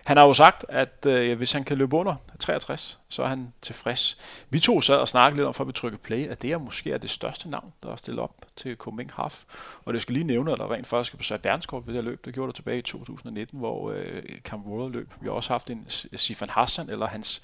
Han 0.04 0.16
har 0.16 0.24
jo 0.24 0.34
sagt, 0.34 0.64
at 0.68 1.06
øh, 1.06 1.38
hvis 1.38 1.52
han 1.52 1.64
kan 1.64 1.78
løbe 1.78 1.96
under 1.96 2.14
63, 2.38 2.98
så 3.08 3.22
er 3.22 3.26
han 3.26 3.52
tilfreds. 3.62 4.18
Vi 4.50 4.60
to 4.60 4.80
sad 4.80 4.96
og 4.96 5.08
snakkede 5.08 5.36
lidt 5.36 5.46
om, 5.46 5.54
før 5.54 5.64
vi 5.64 5.72
trykkede 5.72 6.02
play, 6.02 6.28
at 6.28 6.42
det 6.42 6.52
er 6.52 6.58
måske 6.58 6.92
er 6.92 6.98
det 6.98 7.10
største 7.10 7.50
navn, 7.50 7.72
der 7.82 7.92
er 7.92 7.96
stillet 7.96 8.22
op 8.22 8.34
til 8.56 8.76
Copenhagen 8.76 9.12
Half. 9.16 9.44
Og 9.84 9.94
det 9.94 10.02
skal 10.02 10.12
lige 10.12 10.24
nævne, 10.24 10.52
at 10.52 10.58
der 10.58 10.72
rent 10.72 10.86
faktisk 10.86 11.14
er 11.14 11.18
besat 11.18 11.44
verdenskort 11.44 11.86
ved 11.86 11.94
det 11.94 12.04
løb. 12.04 12.24
Det 12.24 12.34
gjorde 12.34 12.46
der 12.46 12.54
tilbage 12.54 12.78
i 12.78 12.82
2019, 12.82 13.58
hvor 13.58 13.90
øh, 13.90 14.22
Camp 14.44 14.66
World 14.66 14.92
løb. 14.92 15.12
Vi 15.20 15.26
har 15.26 15.32
også 15.32 15.52
haft 15.52 15.70
en 15.70 15.86
Sifan 16.16 16.50
Hassan, 16.50 16.90
eller 16.90 17.06
hans 17.06 17.42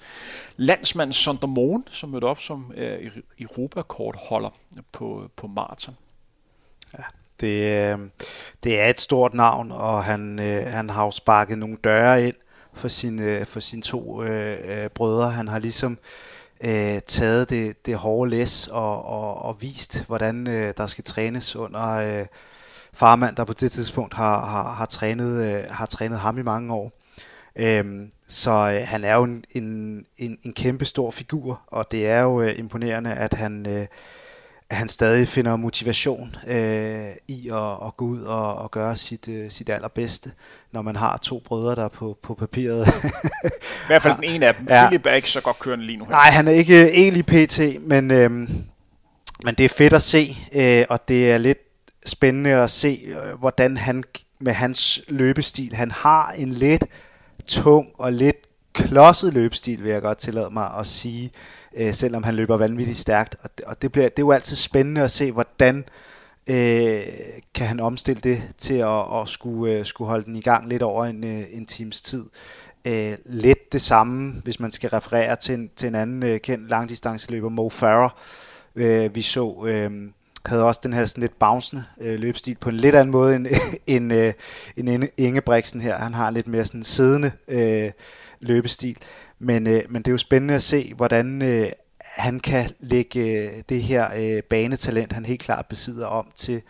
landsmand 0.57 1.13
Sondermoen, 1.13 1.87
som 1.91 2.09
mødte 2.09 2.25
op 2.25 2.39
som 2.39 2.71
øh, 2.75 3.11
Europakortholder 3.39 4.49
på, 4.91 5.29
på 5.35 5.47
maraton. 5.47 5.97
Ja, 6.97 7.03
det, 7.41 7.91
øh, 7.91 7.99
det 8.63 8.79
er 8.79 8.85
et 8.85 8.99
stort 8.99 9.33
navn, 9.33 9.71
og 9.71 10.03
han, 10.03 10.39
øh, 10.39 10.65
han 10.67 10.89
har 10.89 11.05
jo 11.05 11.11
sparket 11.11 11.57
nogle 11.57 11.77
døre 11.83 12.27
ind 12.27 12.35
for 12.73 12.87
sine, 12.87 13.45
for 13.45 13.59
sine 13.59 13.81
to 13.81 14.23
øh, 14.23 14.83
øh, 14.83 14.89
brødre. 14.89 15.31
Han 15.31 15.47
har 15.47 15.59
ligesom 15.59 15.97
øh, 16.61 17.01
taget 17.07 17.49
det, 17.49 17.85
det 17.85 17.95
hårde 17.95 18.29
læs 18.31 18.67
og, 18.67 19.05
og, 19.05 19.41
og 19.41 19.61
vist, 19.61 20.03
hvordan 20.07 20.47
øh, 20.47 20.73
der 20.77 20.87
skal 20.87 21.03
trænes 21.03 21.55
under 21.55 21.89
øh, 21.89 22.25
farmand, 22.93 23.35
der 23.35 23.43
på 23.43 23.53
det 23.53 23.71
tidspunkt 23.71 24.13
har, 24.13 24.45
har, 24.45 24.73
har, 24.73 24.85
trænet, 24.85 25.45
øh, 25.45 25.63
har 25.69 25.85
trænet 25.85 26.19
ham 26.19 26.37
i 26.37 26.41
mange 26.41 26.73
år. 26.73 26.91
Øhm, 27.55 28.11
så 28.27 28.51
øh, 28.51 28.87
han 28.87 29.03
er 29.03 29.15
jo 29.15 29.23
en, 29.23 29.43
en, 29.51 30.05
en, 30.17 30.37
en 30.43 30.53
kæmpe 30.53 30.85
stor 30.85 31.11
figur, 31.11 31.61
og 31.67 31.91
det 31.91 32.07
er 32.07 32.21
jo 32.21 32.41
øh, 32.41 32.59
imponerende, 32.59 33.13
at 33.13 33.33
han, 33.33 33.67
øh, 33.67 33.87
at 34.69 34.77
han 34.77 34.87
stadig 34.87 35.27
finder 35.27 35.55
motivation 35.55 36.35
øh, 36.47 37.05
i 37.27 37.49
at, 37.49 37.87
at 37.87 37.97
gå 37.97 38.05
ud 38.05 38.21
og, 38.21 38.55
og 38.55 38.71
gøre 38.71 38.97
sit, 38.97 39.27
øh, 39.27 39.51
sit 39.51 39.69
allerbedste, 39.69 40.31
når 40.71 40.81
man 40.81 40.95
har 40.95 41.17
to 41.17 41.41
brødre, 41.45 41.75
der 41.75 41.87
på, 41.87 42.17
på 42.23 42.33
papiret. 42.33 42.87
I 42.87 43.87
hvert 43.87 44.01
fald 44.01 44.15
den 44.21 44.23
ene 44.23 44.47
af 44.47 44.55
dem. 44.55 44.65
Ja. 44.69 44.87
Philip 44.87 45.05
er 45.05 45.13
ikke 45.13 45.31
så 45.31 45.41
godt 45.41 45.59
kørende 45.59 45.85
lige 45.85 45.97
nu. 45.97 46.05
Nej, 46.05 46.29
han 46.29 46.47
er 46.47 46.51
ikke 46.51 46.89
egentlig 46.91 47.25
PT, 47.25 47.59
men, 47.81 48.11
øh, 48.11 48.31
men 49.43 49.55
det 49.57 49.59
er 49.59 49.69
fedt 49.69 49.93
at 49.93 50.01
se, 50.01 50.37
øh, 50.53 50.85
og 50.89 51.07
det 51.07 51.31
er 51.31 51.37
lidt 51.37 51.59
spændende 52.05 52.49
at 52.49 52.71
se, 52.71 53.01
øh, 53.05 53.39
hvordan 53.39 53.77
han 53.77 54.03
med 54.39 54.53
hans 54.53 55.01
løbestil, 55.07 55.73
han 55.73 55.91
har 55.91 56.31
en 56.31 56.49
lidt 56.49 56.83
tung 57.47 57.87
og 57.97 58.13
lidt 58.13 58.37
klodset 58.73 59.33
løbestil, 59.33 59.83
vil 59.83 59.91
jeg 59.91 60.01
godt 60.01 60.17
tillade 60.17 60.49
mig 60.51 60.71
at 60.79 60.87
sige 60.87 61.25
øh, 61.25 61.58
Øh, 61.77 61.93
selvom 61.93 62.23
han 62.23 62.35
løber 62.35 62.57
vanvittigt 62.57 62.97
stærkt. 62.97 63.35
Og 63.41 63.49
det, 63.57 63.65
og 63.65 63.81
det, 63.81 63.91
bliver, 63.91 64.09
det 64.09 64.19
er 64.19 64.25
jo 64.25 64.31
altid 64.31 64.55
spændende 64.55 65.01
at 65.01 65.11
se, 65.11 65.31
hvordan 65.31 65.85
øh, 66.47 67.01
kan 67.53 67.67
han 67.67 67.79
omstille 67.79 68.21
det 68.21 68.43
til 68.57 68.73
at, 68.73 69.21
at 69.21 69.29
skulle, 69.29 69.73
øh, 69.73 69.85
skulle 69.85 70.09
holde 70.09 70.25
den 70.25 70.35
i 70.35 70.41
gang 70.41 70.67
lidt 70.67 70.83
over 70.83 71.05
en, 71.05 71.23
øh, 71.23 71.43
en 71.51 71.65
times 71.65 72.01
tid. 72.01 72.25
Øh, 72.85 73.13
lidt 73.25 73.73
det 73.73 73.81
samme, 73.81 74.41
hvis 74.43 74.59
man 74.59 74.71
skal 74.71 74.89
referere 74.89 75.35
til 75.35 75.55
en, 75.55 75.69
til 75.75 75.87
en 75.87 75.95
anden 75.95 76.23
øh, 76.23 76.39
kendt 76.39 76.69
langdistanceløber, 76.69 77.49
Mo 77.49 77.69
Farah, 77.69 78.09
øh, 78.75 79.15
vi 79.15 79.21
så... 79.21 79.65
Øh, 79.67 79.91
havde 80.45 80.63
også 80.63 80.79
den 80.83 80.93
her 80.93 81.05
sådan 81.05 81.21
lidt 81.21 81.39
bouncende 81.39 81.83
øh, 82.01 82.19
løbstil 82.19 82.57
på 82.59 82.69
en 82.69 82.75
lidt 82.75 82.95
anden 82.95 83.11
måde 83.11 83.35
end, 83.35 83.47
end, 83.87 84.13
øh, 84.13 84.33
end 84.77 85.03
Ingebrigtsen 85.17 85.81
her. 85.81 85.97
Han 85.97 86.13
har 86.13 86.27
en 86.27 86.33
lidt 86.33 86.47
mere 86.47 86.65
sådan 86.65 86.83
siddende 86.83 87.31
øh, 87.47 87.91
løbestil. 88.39 88.97
Men, 89.39 89.67
øh, 89.67 89.83
men 89.89 90.01
det 90.01 90.07
er 90.07 90.11
jo 90.11 90.17
spændende 90.17 90.53
at 90.53 90.61
se, 90.61 90.93
hvordan 90.95 91.41
øh, 91.41 91.71
han 92.01 92.39
kan 92.39 92.69
lægge 92.79 93.19
øh, 93.19 93.49
det 93.69 93.83
her 93.83 94.09
øh, 94.17 94.43
banetalent, 94.43 95.13
han 95.13 95.25
helt 95.25 95.41
klart 95.41 95.65
besidder 95.65 96.05
om 96.05 96.31
til 96.35 96.61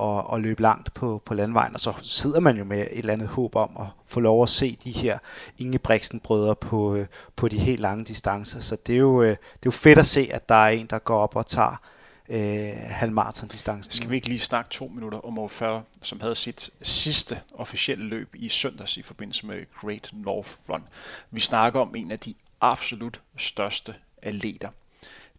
at, 0.00 0.24
at 0.32 0.40
løbe 0.40 0.62
langt 0.62 0.94
på, 0.94 1.22
på 1.24 1.34
landvejen. 1.34 1.74
Og 1.74 1.80
så 1.80 1.92
sidder 2.02 2.40
man 2.40 2.56
jo 2.56 2.64
med 2.64 2.80
et 2.80 2.98
eller 2.98 3.12
andet 3.12 3.28
håb 3.28 3.56
om 3.56 3.70
at 3.80 3.86
få 4.06 4.20
lov 4.20 4.42
at 4.42 4.48
se 4.48 4.78
de 4.84 4.90
her 4.90 5.18
Ingebrigtsen-brødre 5.58 6.54
på, 6.54 6.94
øh, 6.94 7.06
på 7.36 7.48
de 7.48 7.58
helt 7.58 7.80
lange 7.80 8.04
distancer. 8.04 8.60
Så 8.60 8.76
det 8.86 8.94
er, 8.94 8.98
jo, 8.98 9.22
øh, 9.22 9.28
det 9.28 9.36
er 9.36 9.66
jo 9.66 9.70
fedt 9.70 9.98
at 9.98 10.06
se, 10.06 10.28
at 10.32 10.48
der 10.48 10.54
er 10.54 10.68
en, 10.68 10.86
der 10.86 10.98
går 10.98 11.18
op 11.18 11.36
og 11.36 11.46
tager 11.46 11.80
øh, 12.28 12.72
halvmarathon-distancen. 12.76 13.92
Skal 13.92 14.10
vi 14.10 14.16
ikke 14.16 14.28
lige 14.28 14.40
snakke 14.40 14.70
to 14.70 14.88
minutter 14.88 15.18
om 15.18 15.38
O'Farrell, 15.38 15.82
som 16.02 16.20
havde 16.20 16.34
sit 16.34 16.70
sidste 16.82 17.40
officielle 17.54 18.04
løb 18.04 18.34
i 18.34 18.48
søndags 18.48 18.96
i 18.96 19.02
forbindelse 19.02 19.46
med 19.46 19.66
Great 19.80 20.10
North 20.12 20.50
Run. 20.68 20.84
Vi 21.30 21.40
snakker 21.40 21.80
om 21.80 21.94
en 21.94 22.10
af 22.10 22.18
de 22.18 22.34
absolut 22.60 23.22
største 23.36 23.94
atleter. 24.22 24.70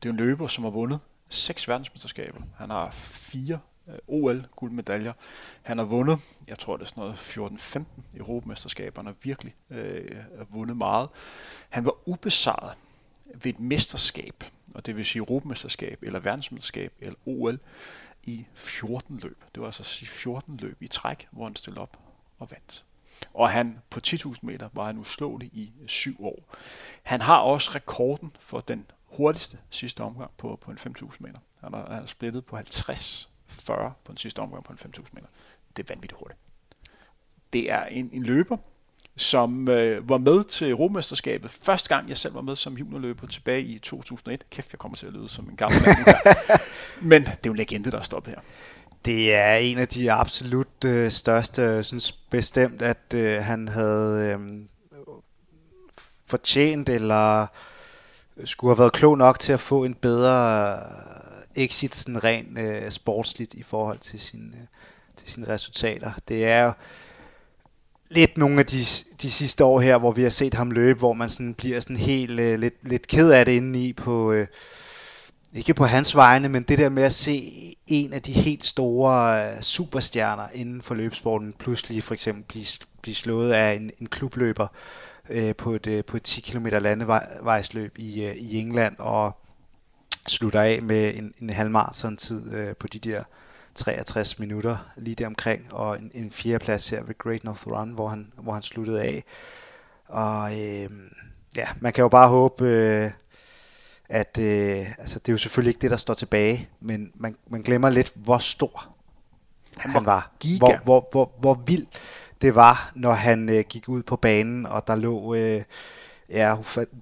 Det 0.03 0.09
er 0.09 0.13
en 0.13 0.17
løber, 0.17 0.47
som 0.47 0.63
har 0.63 0.71
vundet 0.71 0.99
seks 1.29 1.67
verdensmesterskaber. 1.67 2.41
Han 2.57 2.69
har 2.69 2.91
fire 2.91 3.59
øh, 3.89 3.95
OL-guldmedaljer. 4.07 5.13
Han 5.61 5.77
har 5.77 5.85
vundet, 5.85 6.19
jeg 6.47 6.59
tror 6.59 6.77
det 6.77 6.83
er 6.83 6.87
sådan 6.87 7.01
noget 7.01 7.83
14-15 8.15 8.17
Europamesterskaber. 8.17 9.01
Han 9.01 9.05
har 9.05 9.15
virkelig 9.23 9.55
øh, 9.69 10.21
vundet 10.49 10.77
meget. 10.77 11.09
Han 11.69 11.85
var 11.85 11.93
ubesejret 12.05 12.73
ved 13.33 13.53
et 13.53 13.59
mesterskab 13.59 14.43
og 14.77 14.85
det 14.85 14.95
vil 14.95 15.05
sige 15.05 15.19
Europamesterskab, 15.19 15.99
eller 16.01 16.19
verdensmesterskab, 16.19 16.93
eller 16.99 17.15
OL, 17.25 17.59
i 18.23 18.45
14 18.53 19.19
løb. 19.19 19.43
Det 19.55 19.61
var 19.61 19.67
altså 19.67 19.83
14 20.05 20.57
løb 20.57 20.81
i 20.81 20.87
træk, 20.87 21.27
hvor 21.31 21.43
han 21.43 21.55
stillede 21.55 21.81
op 21.81 21.97
og 22.39 22.51
vandt. 22.51 22.85
Og 23.33 23.49
han 23.49 23.79
på 23.89 23.99
10.000 24.07 24.33
meter 24.41 24.69
var 24.73 24.85
han 24.85 24.97
uslåelig 24.97 25.49
i 25.53 25.71
syv 25.87 26.25
år. 26.25 26.55
Han 27.03 27.21
har 27.21 27.37
også 27.37 27.71
rekorden 27.75 28.31
for 28.39 28.59
den 28.59 28.85
hurtigste 29.05 29.57
sidste 29.69 30.01
omgang 30.01 30.31
på, 30.37 30.55
på 30.61 30.71
en 30.71 30.77
5.000 30.77 31.15
meter. 31.19 31.39
Han 31.59 31.73
har, 31.73 31.85
han 31.87 31.99
har 31.99 32.05
splittet 32.05 32.45
på 32.45 32.57
50-40 32.57 32.63
på 34.03 34.11
den 34.11 34.17
sidste 34.17 34.39
omgang 34.39 34.63
på 34.63 34.73
en 34.73 34.79
5.000 34.97 35.03
meter. 35.11 35.27
Det 35.77 35.83
er 35.89 35.93
vanvittigt 35.93 36.19
hurtigt. 36.19 36.39
Det 37.53 37.71
er 37.71 37.85
en, 37.85 38.09
en 38.13 38.23
løber, 38.23 38.57
som 39.17 39.67
øh, 39.67 40.09
var 40.09 40.17
med 40.17 40.43
til 40.43 40.69
Europamesterskabet. 40.69 41.51
Første 41.51 41.89
gang, 41.89 42.09
jeg 42.09 42.17
selv 42.17 42.35
var 42.35 42.41
med 42.41 42.55
som 42.55 42.73
juniorløber 42.73 43.27
tilbage 43.27 43.61
i 43.61 43.79
2001. 43.79 44.43
Kæft, 44.49 44.73
jeg 44.73 44.79
kommer 44.79 44.97
til 44.97 45.05
at 45.05 45.13
lyde 45.13 45.29
som 45.29 45.49
en 45.49 45.55
gammel 45.55 45.81
mand. 45.81 46.59
Men 47.01 47.21
det 47.21 47.31
er 47.31 47.37
jo 47.45 47.51
en 47.51 47.57
legende, 47.57 47.91
der 47.91 47.97
er 47.97 48.01
stoppet 48.01 48.33
her. 48.33 48.41
Det 49.05 49.33
er 49.33 49.55
en 49.55 49.77
af 49.77 49.87
de 49.87 50.11
absolut 50.11 50.85
øh, 50.85 51.11
største. 51.11 51.61
Jeg 51.61 51.85
synes 51.85 52.11
bestemt, 52.11 52.81
at 52.81 53.13
øh, 53.13 53.43
han 53.43 53.67
havde 53.67 54.37
øh, 54.39 54.39
fortjent 56.25 56.89
eller 56.89 57.47
skulle 58.45 58.71
have 58.71 58.79
været 58.79 58.93
klog 58.93 59.17
nok 59.17 59.39
til 59.39 59.53
at 59.53 59.59
få 59.59 59.83
en 59.83 59.93
bedre 59.93 60.73
øh, 60.75 61.63
exit 61.63 61.95
sådan 61.95 62.23
rent 62.23 62.57
øh, 62.57 62.91
sportsligt 62.91 63.53
i 63.53 63.63
forhold 63.63 63.99
til 63.99 64.19
sine, 64.19 64.51
øh, 64.53 64.67
til 65.15 65.29
sine 65.29 65.47
resultater. 65.47 66.11
Det 66.27 66.45
er 66.45 66.63
jo 66.63 66.71
lidt 68.09 68.37
nogle 68.37 68.59
af 68.59 68.65
de, 68.65 68.77
de 69.21 69.31
sidste 69.31 69.63
år 69.63 69.81
her, 69.81 69.97
hvor 69.97 70.11
vi 70.11 70.23
har 70.23 70.29
set 70.29 70.53
ham 70.53 70.71
løbe, 70.71 70.99
hvor 70.99 71.13
man 71.13 71.29
sådan 71.29 71.53
bliver 71.53 71.79
sådan 71.79 71.97
helt 71.97 72.39
øh, 72.39 72.59
lidt, 72.59 72.89
lidt 72.89 73.07
ked 73.07 73.31
af 73.31 73.45
det 73.45 73.51
indeni 73.51 73.93
på, 73.93 74.31
øh, 74.31 74.47
ikke 75.53 75.73
på 75.73 75.85
hans 75.85 76.15
vegne, 76.15 76.49
men 76.49 76.63
det 76.63 76.77
der 76.77 76.89
med 76.89 77.03
at 77.03 77.13
se 77.13 77.75
en 77.87 78.13
af 78.13 78.21
de 78.21 78.31
helt 78.31 78.65
store 78.65 79.45
øh, 79.51 79.61
superstjerner 79.61 80.47
inden 80.53 80.81
for 80.81 80.95
løbsporten 80.95 81.53
pludselig 81.59 82.03
for 82.03 82.13
eksempel 82.13 82.43
blive, 82.43 82.65
blive 83.01 83.15
slået 83.15 83.51
af 83.51 83.73
en, 83.73 83.91
en 83.99 84.07
klubløber 84.07 84.67
øh, 85.29 85.55
på, 85.55 85.73
et, 85.73 85.87
øh, 85.87 86.05
på 86.05 86.17
et 86.17 86.23
10 86.23 86.41
km 86.41 86.67
landevejsløb 86.67 87.99
i, 87.99 88.25
øh, 88.25 88.35
i 88.35 88.59
England 88.59 88.95
og 88.99 89.37
slutter 90.27 90.61
af 90.61 90.81
med 90.81 91.15
en, 91.15 91.33
en 91.41 91.49
halvmarathon 91.49 92.17
tid 92.17 92.53
øh, 92.53 92.75
på 92.75 92.87
de 92.87 92.99
der 92.99 93.23
63 93.77 94.39
minutter 94.39 94.77
lige 94.97 95.15
der 95.15 95.27
omkring, 95.27 95.73
og 95.73 95.99
en, 95.99 96.11
en 96.13 96.31
fjerdeplads 96.31 96.89
her 96.89 97.03
ved 97.03 97.17
Great 97.17 97.43
North 97.43 97.67
Run, 97.67 97.89
hvor 97.89 98.07
han, 98.07 98.31
hvor 98.35 98.53
han 98.53 98.63
sluttede 98.63 99.01
af. 99.01 99.23
Og 100.07 100.51
øh, 100.51 100.89
ja, 101.55 101.67
man 101.79 101.93
kan 101.93 102.01
jo 102.01 102.07
bare 102.07 102.29
håbe, 102.29 102.65
øh, 102.65 103.11
at 104.09 104.39
øh, 104.41 104.91
altså, 104.99 105.19
det 105.19 105.29
er 105.29 105.33
jo 105.33 105.37
selvfølgelig 105.37 105.69
ikke 105.69 105.81
det, 105.81 105.91
der 105.91 105.97
står 105.97 106.13
tilbage, 106.13 106.69
men 106.79 107.11
man, 107.15 107.35
man 107.47 107.61
glemmer 107.61 107.89
lidt, 107.89 108.11
hvor 108.15 108.37
stor 108.37 108.87
han, 109.77 109.91
han 109.91 110.05
var. 110.05 110.31
Giga. 110.39 110.65
Hvor, 110.65 110.79
hvor, 110.83 111.07
hvor, 111.11 111.31
hvor 111.39 111.53
vild 111.65 111.85
det 112.41 112.55
var, 112.55 112.91
når 112.95 113.13
han 113.13 113.49
øh, 113.49 113.63
gik 113.69 113.89
ud 113.89 114.03
på 114.03 114.15
banen, 114.15 114.65
og 114.65 114.87
der 114.87 114.95
lå 114.95 115.33
øh, 115.33 115.63
ja, 116.29 116.55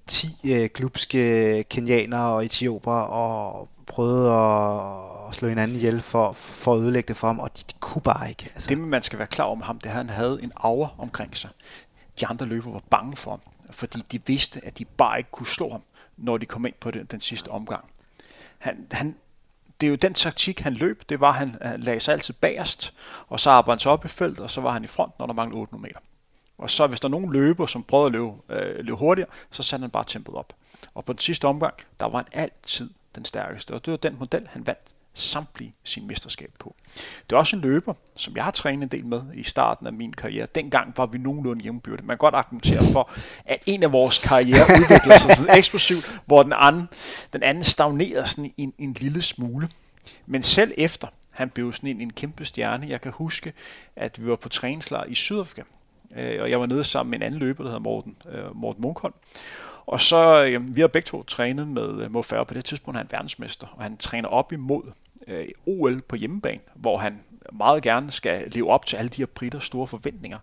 10 0.08 0.27
øh, 0.46 0.70
klubske 0.70 1.63
kenianere 1.70 2.34
og 2.34 2.46
etioper 2.46 2.91
og 2.91 3.70
prøvede 3.88 4.32
at, 4.32 5.00
at 5.12 5.15
slå 5.36 5.48
hinanden 5.48 5.77
ihjel 5.77 6.01
for, 6.01 6.34
for 6.34 6.74
at 6.74 6.80
ødelægge 6.80 7.08
det 7.08 7.18
for 7.18 7.27
ham, 7.27 7.39
og 7.39 7.58
de, 7.58 7.63
de 7.70 7.74
kunne 7.80 8.01
bare 8.01 8.30
ikke. 8.30 8.51
Altså. 8.54 8.70
Det, 8.70 8.77
man 8.77 9.01
skal 9.01 9.20
være 9.20 9.27
klar 9.27 9.46
om 9.46 9.62
ham, 9.62 9.80
det 9.80 9.86
er, 9.86 9.89
at 9.89 9.98
han 9.98 10.10
havde 10.10 10.39
en 10.44 10.51
aura 10.56 10.89
omkring 10.98 11.38
sig. 11.38 11.50
De 12.20 12.27
andre 12.27 12.46
løbere 12.46 12.74
var 12.74 12.84
bange 12.89 13.15
for 13.15 13.32
ham, 13.32 13.42
fordi 13.72 14.00
de 14.12 14.25
vidste, 14.25 14.65
at 14.65 14.77
de 14.77 14.86
bare 14.86 15.18
ikke 15.18 15.32
kunne 15.32 15.48
slå 15.48 15.70
ham, 15.70 15.84
når 16.18 16.38
de 16.38 16.46
kom 16.46 16.65
ind 16.65 16.74
på 16.80 16.92
den, 16.92 17.06
den 17.06 17.20
sidste 17.20 17.50
omgang. 17.50 17.86
Han, 18.58 18.88
han, 18.92 19.15
det 19.82 19.88
er 19.88 19.89
jo 19.89 19.96
den 19.96 20.13
taktik, 20.13 20.60
han 20.60 20.74
løb. 20.74 21.04
Det 21.10 21.20
var, 21.20 21.30
at 21.30 21.36
han, 21.36 21.56
han 21.62 21.80
lagde 21.80 22.00
sig 22.00 22.13
altid 22.13 22.34
bagerst, 22.34 22.94
og 23.27 23.39
så 23.39 23.50
arbejdede 23.50 23.74
han 23.74 23.80
sig 23.80 23.92
op 23.92 24.06
i 24.06 24.08
feltet, 24.08 24.39
og 24.39 24.50
så 24.50 24.62
var 24.62 24.72
han 24.72 24.84
i 24.84 24.88
front, 24.88 25.20
når 25.20 25.25
der 25.25 25.34
manglede 25.34 25.62
800 25.62 25.82
meter. 25.82 26.00
Og 26.58 26.70
så 26.70 26.88
hvis 26.88 27.00
der 27.00 27.08
er 27.08 27.12
nogen 27.12 27.34
løber, 27.34 27.65
som 27.65 27.84
prøvede 27.84 28.06
at 28.06 28.12
løbe, 28.12 28.32
øh, 28.50 28.86
løbe 28.86 28.98
hurtigere, 28.98 29.30
så 29.51 29.63
satte 29.63 29.84
han 29.84 29.89
bare 29.89 30.04
tempoet 30.08 30.38
op. 30.38 30.54
Og 30.94 31.06
på 31.06 31.13
den 31.13 31.20
sidste 31.20 31.46
omgang, 31.46 31.74
der 32.00 32.06
var 32.06 32.18
han 32.18 32.27
altid 32.32 32.89
den 33.15 33.25
stærkeste, 33.25 33.74
og 33.74 33.86
det 33.86 33.92
var 33.92 33.98
den 33.98 34.15
model, 34.20 34.48
han 34.51 34.68
vandt 34.68 34.95
samtlige 35.16 35.74
sin 35.84 36.08
mesterskab 36.08 36.52
på. 36.60 36.76
Det 37.30 37.36
er 37.36 37.38
også 37.38 37.56
en 37.56 37.62
løber, 37.62 37.94
som 38.16 38.36
jeg 38.36 38.44
har 38.44 38.52
trænet 38.52 38.84
en 38.84 38.90
del 38.90 39.06
med 39.06 39.22
i 39.34 39.44
starten 39.44 39.88
af 39.88 39.94
min 39.94 40.14
karriere. 40.14 40.48
Dengang 40.56 40.94
var 40.98 41.06
vi 41.06 41.18
nogenlunde 41.18 41.64
hjemmebyrde. 41.64 42.06
Man 42.06 42.14
kan 42.14 42.18
godt 42.18 42.36
argumentere 42.36 42.84
for, 42.92 43.12
at 43.46 43.60
en 43.66 43.84
af 43.84 43.92
vores 43.92 44.18
karriere 44.18 44.66
udvikler 44.82 45.18
sig 45.18 45.36
sådan 45.36 45.58
eksplosivt, 45.58 46.22
hvor 46.26 46.44
den 46.44 46.54
anden, 46.56 46.90
den 47.34 47.44
anden 47.44 47.64
stagnerer 47.64 48.24
sådan 48.24 48.54
en, 48.58 48.74
en 48.78 48.94
lille 48.94 49.22
smule. 49.22 49.70
Men 50.26 50.44
selv 50.44 50.74
efter 50.78 51.08
han 51.32 51.50
blev 51.50 51.74
sådan 51.74 51.90
en, 51.90 52.02
en 52.02 52.14
kæmpe 52.14 52.46
stjerne, 52.46 52.88
jeg 52.90 53.02
kan 53.02 53.12
huske, 53.12 53.54
at 53.96 54.24
vi 54.24 54.30
var 54.30 54.36
på 54.36 54.50
træningslejr 54.50 55.06
i 55.08 55.16
Sydafrika, 55.16 55.62
øh, 56.16 56.42
og 56.42 56.50
jeg 56.50 56.60
var 56.60 56.66
nede 56.66 56.84
sammen 56.84 57.12
med 57.12 57.18
en 57.18 57.24
anden 57.24 57.40
løber, 57.40 57.64
der 57.64 57.70
hedder 57.70 57.84
Morten, 57.84 58.18
øh, 58.32 58.56
Morten 58.56 58.82
Munkholm. 58.82 59.14
Og 59.86 60.02
så, 60.02 60.42
jamen, 60.42 60.76
vi 60.76 60.82
har 60.82 60.88
begge 60.88 61.06
to 61.06 61.24
trænet 61.24 61.68
med 61.68 62.02
øh, 62.02 62.12
Mo 62.12 62.22
Farah. 62.22 62.48
På 62.48 62.54
det 62.54 62.66
tidspunkt 62.66 62.98
han 62.98 63.06
er 63.06 63.18
verdensmester, 63.18 63.68
og 63.78 63.84
han 63.84 63.98
træner 63.98 64.30
op 64.30 64.54
imod 64.54 64.92
øh, 65.28 65.48
OL 65.66 66.02
på 66.02 66.16
hjemmebane, 66.16 66.62
hvor 66.76 66.98
han 66.98 67.20
meget 67.54 67.84
gerne 67.84 68.12
skal 68.12 68.52
leve 68.52 68.70
op 68.70 68.86
til 68.86 68.98
alle 68.98 69.10
de 69.10 69.22
her 69.22 69.26
britter 69.26 69.60
store 69.60 69.88
forventninger. 69.88 70.40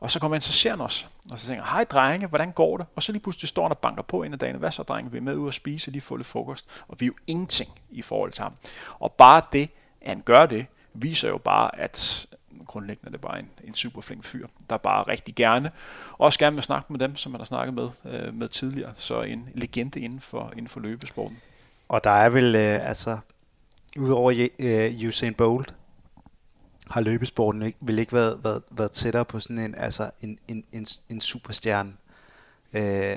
Og 0.00 0.10
så 0.10 0.20
kommer 0.20 0.34
han, 0.34 0.42
så 0.42 0.52
ser 0.52 0.70
han 0.70 0.80
os, 0.80 1.08
og 1.30 1.38
så 1.38 1.46
tænker 1.46 1.64
hej 1.64 1.84
drenge, 1.84 2.26
hvordan 2.26 2.52
går 2.52 2.76
det? 2.76 2.86
Og 2.96 3.02
så 3.02 3.12
lige 3.12 3.22
pludselig 3.22 3.48
står 3.48 3.62
han 3.62 3.70
og 3.70 3.78
banker 3.78 4.02
på 4.02 4.22
en 4.22 4.32
af 4.32 4.38
dagene, 4.38 4.58
hvad 4.58 4.70
så 4.70 4.82
drenge, 4.82 5.10
vi 5.10 5.16
er 5.18 5.22
med 5.22 5.34
ud 5.34 5.46
og 5.46 5.54
spise, 5.54 5.90
lige 5.90 6.02
få 6.02 6.16
lidt 6.16 6.26
frokost, 6.26 6.66
og 6.88 7.00
vi 7.00 7.04
er 7.04 7.06
jo 7.06 7.14
ingenting 7.26 7.70
i 7.90 8.02
forhold 8.02 8.32
til 8.32 8.42
ham. 8.42 8.52
Og 8.98 9.12
bare 9.12 9.42
det, 9.52 9.70
at 10.00 10.08
han 10.08 10.20
gør 10.20 10.46
det, 10.46 10.66
viser 10.94 11.28
jo 11.28 11.38
bare, 11.38 11.78
at 11.78 12.26
grundlæggende 12.66 13.08
er 13.08 13.10
det 13.10 13.20
bare 13.20 13.38
en, 13.38 13.48
en 13.64 13.74
super 13.74 14.00
flink 14.00 14.24
fyr, 14.24 14.46
der 14.70 14.76
bare 14.76 15.02
rigtig 15.02 15.34
gerne, 15.34 15.70
også 16.18 16.38
gerne 16.38 16.56
vil 16.56 16.62
snakke 16.62 16.92
med 16.92 17.00
dem, 17.00 17.16
som 17.16 17.32
man 17.32 17.40
har 17.40 17.46
snakket 17.46 17.74
med, 17.74 17.88
øh, 18.04 18.34
med 18.34 18.48
tidligere. 18.48 18.92
Så 18.96 19.22
en 19.22 19.48
legende 19.54 20.00
inden 20.00 20.20
for, 20.20 20.50
inden 20.52 20.68
for 20.68 20.80
løbesporten. 20.80 21.38
Og 21.88 22.04
der 22.04 22.10
er 22.10 22.28
vel, 22.28 22.54
øh, 22.54 22.88
altså, 22.88 23.18
udover 23.96 24.48
uh, 24.58 25.08
Usain 25.08 25.34
Bolt, 25.34 25.74
har 26.90 27.00
løbesporten 27.00 27.62
ikke, 27.62 27.78
vel 27.80 27.98
ikke 27.98 28.12
været, 28.12 28.44
været, 28.44 28.62
været 28.70 28.92
tættere 28.92 29.24
på 29.24 29.40
sådan 29.40 29.58
en, 29.58 29.74
altså 29.74 30.10
en, 30.20 30.38
en, 30.48 30.64
en, 30.72 30.86
en 31.08 31.20
superstjerne. 31.20 31.92
Øh, 32.72 33.16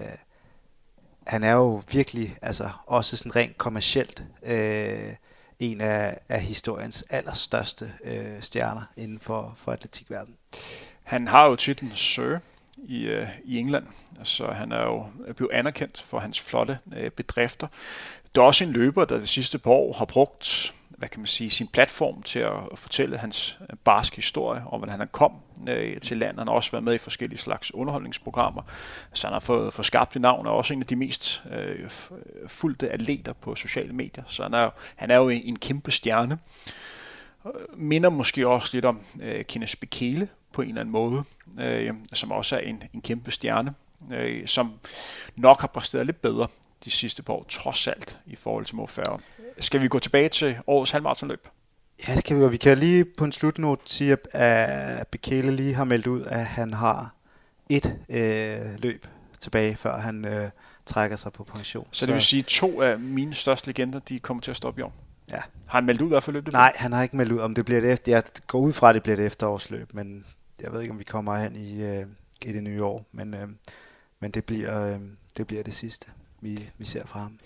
han 1.27 1.43
er 1.43 1.51
jo 1.51 1.81
virkelig, 1.91 2.37
altså 2.41 2.69
også 2.85 3.17
sådan 3.17 3.35
rent 3.35 3.57
kommercielt, 3.57 4.23
øh, 4.43 5.13
en 5.59 5.81
af, 5.81 6.19
af 6.29 6.41
historiens 6.41 7.05
allerstørste 7.09 7.93
øh, 8.03 8.41
stjerner 8.41 8.81
inden 8.97 9.19
for, 9.19 9.53
for 9.57 9.71
atletikverdenen. 9.71 10.37
Han 11.03 11.27
har 11.27 11.45
jo 11.45 11.55
titlen 11.55 11.91
Sir 11.95 12.39
i, 12.87 13.03
øh, 13.03 13.27
i 13.45 13.57
England, 13.57 13.85
så 14.23 14.47
han 14.47 14.71
er 14.71 14.81
jo 14.81 15.05
blevet 15.33 15.51
anerkendt 15.51 16.01
for 16.01 16.19
hans 16.19 16.41
flotte 16.41 16.77
øh, 16.95 17.11
bedrifter. 17.11 17.67
Der 18.35 18.41
er 18.41 18.45
også 18.45 18.63
en 18.63 18.71
løber, 18.71 19.05
der 19.05 19.19
det 19.19 19.29
sidste 19.29 19.57
par 19.57 19.71
år 19.71 19.93
har 19.93 20.05
brugt 20.05 20.73
hvad 21.03 21.09
kan 21.09 21.19
man 21.19 21.27
sige, 21.27 21.49
sin 21.49 21.67
platform 21.67 22.23
til 22.23 22.39
at 22.39 22.51
fortælle 22.75 23.17
hans 23.17 23.59
øh, 23.61 23.77
barske 23.83 24.15
historie 24.15 24.63
om, 24.71 24.79
hvordan 24.79 24.99
han 24.99 25.07
kom 25.11 25.31
øh, 25.69 26.01
til 26.01 26.17
landet. 26.17 26.39
Han 26.39 26.47
har 26.47 26.55
også 26.55 26.71
været 26.71 26.83
med 26.83 26.93
i 26.93 26.97
forskellige 26.97 27.39
slags 27.39 27.73
underholdningsprogrammer, 27.73 28.61
så 29.13 29.27
han 29.27 29.33
har 29.33 29.39
fået, 29.39 29.73
fået 29.73 29.85
skabt 29.85 30.15
et 30.15 30.21
navn, 30.21 30.47
og 30.47 30.55
også 30.55 30.73
en 30.73 30.81
af 30.81 30.87
de 30.87 30.95
mest 30.95 31.43
øh, 31.51 31.89
fulgte 32.47 32.89
atleter 32.89 33.33
på 33.33 33.55
sociale 33.55 33.93
medier. 33.93 34.23
Så 34.27 34.43
han 34.43 34.53
er, 34.53 34.69
han 34.95 35.11
er 35.11 35.15
jo 35.15 35.29
en, 35.29 35.41
en 35.43 35.59
kæmpe 35.59 35.91
stjerne. 35.91 36.39
Øh, 37.45 37.51
minder 37.79 38.09
måske 38.09 38.47
også 38.47 38.69
lidt 38.73 38.85
om 38.85 39.01
øh, 39.21 39.45
Kenneth 39.45 39.75
Bekele 39.77 40.27
på 40.53 40.61
en 40.61 40.67
eller 40.67 40.81
anden 40.81 40.91
måde, 40.91 41.23
øh, 41.59 41.93
som 42.13 42.31
også 42.31 42.55
er 42.55 42.59
en, 42.59 42.83
en 42.93 43.01
kæmpe 43.01 43.31
stjerne, 43.31 43.73
øh, 44.11 44.47
som 44.47 44.73
nok 45.35 45.61
har 45.61 45.67
præsteret 45.67 46.05
lidt 46.05 46.21
bedre 46.21 46.47
de 46.85 46.91
sidste 46.91 47.23
par 47.23 47.33
år, 47.33 47.45
trods 47.49 47.87
alt, 47.87 48.19
i 48.25 48.35
forhold 48.35 48.65
til 48.65 48.75
Mo 48.75 48.85
Farah. 48.85 49.19
Skal 49.59 49.81
vi 49.81 49.87
gå 49.87 49.99
tilbage 49.99 50.29
til 50.29 50.57
årets 50.67 50.91
halvmarathonløb? 50.91 51.47
Ja, 52.07 52.15
det 52.15 52.23
kan 52.23 52.39
vi, 52.39 52.43
og 52.43 52.51
vi 52.51 52.57
kan 52.57 52.77
lige 52.77 53.05
på 53.05 53.25
en 53.25 53.31
slutnot 53.31 53.79
sige, 53.85 54.17
at 54.33 55.07
Bekele 55.07 55.55
lige 55.55 55.73
har 55.73 55.83
meldt 55.83 56.07
ud, 56.07 56.21
at 56.21 56.45
han 56.45 56.73
har 56.73 57.15
et 57.69 57.95
øh, 58.09 58.79
løb 58.79 59.07
tilbage, 59.39 59.75
før 59.75 59.99
han 59.99 60.25
øh, 60.27 60.49
trækker 60.85 61.17
sig 61.17 61.33
på 61.33 61.43
pension. 61.43 61.87
Så, 61.91 61.99
så 61.99 62.05
det 62.05 62.13
vil 62.13 62.21
sige, 62.21 62.39
at 62.39 62.45
to 62.45 62.81
af 62.81 62.99
mine 62.99 63.33
største 63.33 63.67
legender, 63.67 63.99
de 63.99 64.19
kommer 64.19 64.41
til 64.41 64.51
at 64.51 64.57
stoppe 64.57 64.79
i 64.79 64.83
år? 64.83 64.93
Ja. 65.31 65.39
Har 65.67 65.77
han 65.77 65.85
meldt 65.85 66.01
ud, 66.01 66.07
hvad 66.07 66.21
for 66.21 66.31
løb 66.31 66.45
det 66.45 66.53
Nej, 66.53 66.73
han 66.75 66.91
har 66.91 67.03
ikke 67.03 67.17
meldt 67.17 67.31
ud, 67.31 67.39
om 67.39 67.55
det 67.55 67.65
bliver 67.65 67.81
det 67.81 67.91
efter. 67.91 68.11
Jeg 68.11 68.23
går 68.47 68.59
ud 68.59 68.73
fra, 68.73 68.89
at 68.89 68.95
det 68.95 69.03
bliver 69.03 69.17
et 69.17 69.25
efterårsløb, 69.25 69.93
men 69.93 70.25
jeg 70.61 70.73
ved 70.73 70.81
ikke, 70.81 70.91
om 70.91 70.99
vi 70.99 71.03
kommer 71.03 71.37
hen 71.37 71.55
i, 71.55 71.81
øh, 71.81 72.05
i 72.41 72.51
det 72.51 72.63
nye 72.63 72.83
år. 72.83 73.05
Men, 73.11 73.33
øh, 73.33 73.47
men 74.19 74.31
det, 74.31 74.45
bliver, 74.45 74.93
øh, 74.93 74.99
det 75.37 75.47
bliver 75.47 75.63
det 75.63 75.73
sidste, 75.73 76.11
vi, 76.41 76.69
vi 76.77 76.85
ser 76.85 77.05
fra 77.05 77.19
ham. 77.19 77.39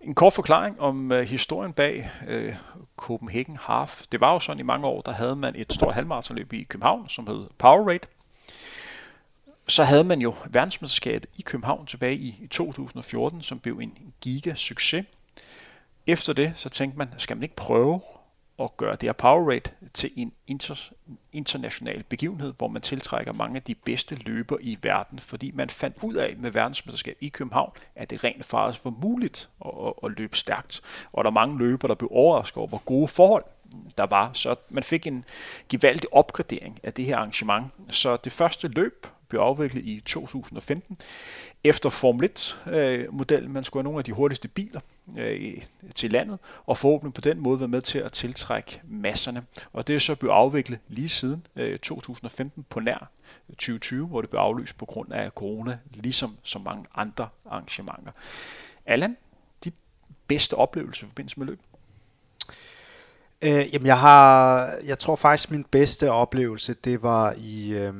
En 0.00 0.14
kort 0.14 0.32
forklaring 0.32 0.80
om 0.80 1.12
øh, 1.12 1.28
historien 1.28 1.72
bag 1.72 2.10
øh, 2.26 2.56
Copenhagen 2.96 3.56
Half. 3.60 4.02
Det 4.12 4.20
var 4.20 4.32
jo 4.32 4.40
sådan 4.40 4.60
i 4.60 4.62
mange 4.62 4.86
år, 4.86 5.00
der 5.00 5.12
havde 5.12 5.36
man 5.36 5.56
et 5.56 5.72
stort 5.72 5.94
halvmarathonløb 5.94 6.52
i 6.52 6.62
København, 6.62 7.08
som 7.08 7.26
hed 7.26 7.46
Powerade. 7.58 8.06
Så 9.68 9.84
havde 9.84 10.04
man 10.04 10.20
jo 10.20 10.34
verdensmesterskabet 10.50 11.30
i 11.36 11.42
København 11.42 11.86
tilbage 11.86 12.16
i, 12.16 12.38
i 12.40 12.46
2014, 12.46 13.42
som 13.42 13.58
blev 13.58 13.78
en 13.78 14.12
giga 14.20 14.54
succes. 14.54 15.06
Efter 16.06 16.32
det, 16.32 16.52
så 16.56 16.68
tænkte 16.68 16.98
man, 16.98 17.08
skal 17.16 17.36
man 17.36 17.42
ikke 17.42 17.56
prøve 17.56 18.00
at 18.58 18.76
gøre 18.76 18.92
det 18.92 19.02
her 19.02 19.12
Powerade 19.12 19.70
til 19.94 20.10
en 20.16 20.32
inter, 20.46 20.90
international 21.32 22.04
begivenhed, 22.08 22.52
hvor 22.56 22.68
man 22.68 22.82
tiltrækker 22.82 23.32
mange 23.32 23.56
af 23.56 23.62
de 23.62 23.74
bedste 23.74 24.14
løber 24.14 24.56
i 24.60 24.78
verden, 24.82 25.18
fordi 25.18 25.50
man 25.54 25.70
fandt 25.70 25.96
ud 26.02 26.14
af 26.14 26.36
med 26.38 26.50
verdensmesterskab 26.50 27.16
i 27.20 27.28
København, 27.28 27.72
at 27.94 28.10
det 28.10 28.24
rent 28.24 28.44
faktisk 28.44 28.84
var 28.84 28.94
muligt 29.02 29.48
at, 29.64 29.70
at, 29.86 29.92
at 30.04 30.18
løbe 30.18 30.36
stærkt. 30.36 30.80
Og 31.12 31.24
der 31.24 31.30
er 31.30 31.34
mange 31.34 31.58
løber, 31.58 31.88
der 31.88 31.94
blev 31.94 32.08
overrasket 32.12 32.56
over, 32.56 32.68
hvor 32.68 32.82
gode 32.84 33.08
forhold 33.08 33.44
der 33.98 34.06
var. 34.06 34.30
Så 34.32 34.56
man 34.68 34.82
fik 34.82 35.06
en 35.06 35.24
gevaldig 35.68 36.14
opgradering 36.14 36.80
af 36.82 36.92
det 36.92 37.04
her 37.04 37.16
arrangement. 37.16 37.66
Så 37.90 38.16
det 38.16 38.32
første 38.32 38.68
løb 38.68 39.06
blev 39.34 39.42
afviklet 39.42 39.84
i 39.84 40.00
2015 40.06 40.98
efter 41.64 41.90
Formel 41.90 42.30
1-modellen. 42.38 43.48
Øh, 43.48 43.54
Man 43.54 43.64
skulle 43.64 43.80
have 43.80 43.84
nogle 43.84 43.98
af 43.98 44.04
de 44.04 44.12
hurtigste 44.12 44.48
biler 44.48 44.80
øh, 45.18 45.62
til 45.94 46.12
landet, 46.12 46.38
og 46.66 46.78
forhåbentlig 46.78 47.14
på 47.14 47.20
den 47.20 47.40
måde 47.40 47.60
være 47.60 47.68
med 47.68 47.80
til 47.80 47.98
at 47.98 48.12
tiltrække 48.12 48.80
masserne. 48.84 49.42
Og 49.72 49.86
det 49.86 49.96
er 49.96 49.98
så 49.98 50.14
blevet 50.14 50.34
afviklet 50.34 50.78
lige 50.88 51.08
siden 51.08 51.46
øh, 51.56 51.78
2015 51.78 52.64
på 52.68 52.80
nær 52.80 53.10
2020, 53.48 54.06
hvor 54.06 54.20
det 54.20 54.30
blev 54.30 54.40
aflyst 54.40 54.78
på 54.78 54.84
grund 54.84 55.12
af 55.12 55.30
corona, 55.30 55.78
ligesom 55.94 56.36
så 56.42 56.58
mange 56.58 56.84
andre 56.94 57.28
arrangementer. 57.50 58.12
Allan, 58.86 59.16
dit 59.64 59.74
bedste 60.28 60.54
oplevelse 60.54 61.06
i 61.06 61.08
forbindelse 61.08 61.38
med 61.40 61.46
løb? 61.46 61.60
Øh, 63.42 63.74
jamen 63.74 63.86
jeg 63.86 64.00
har, 64.00 64.70
jeg 64.86 64.98
tror 64.98 65.16
faktisk 65.16 65.50
min 65.50 65.64
bedste 65.64 66.10
oplevelse, 66.10 66.74
det 66.74 67.02
var 67.02 67.34
i, 67.38 67.72
øh, 67.72 67.94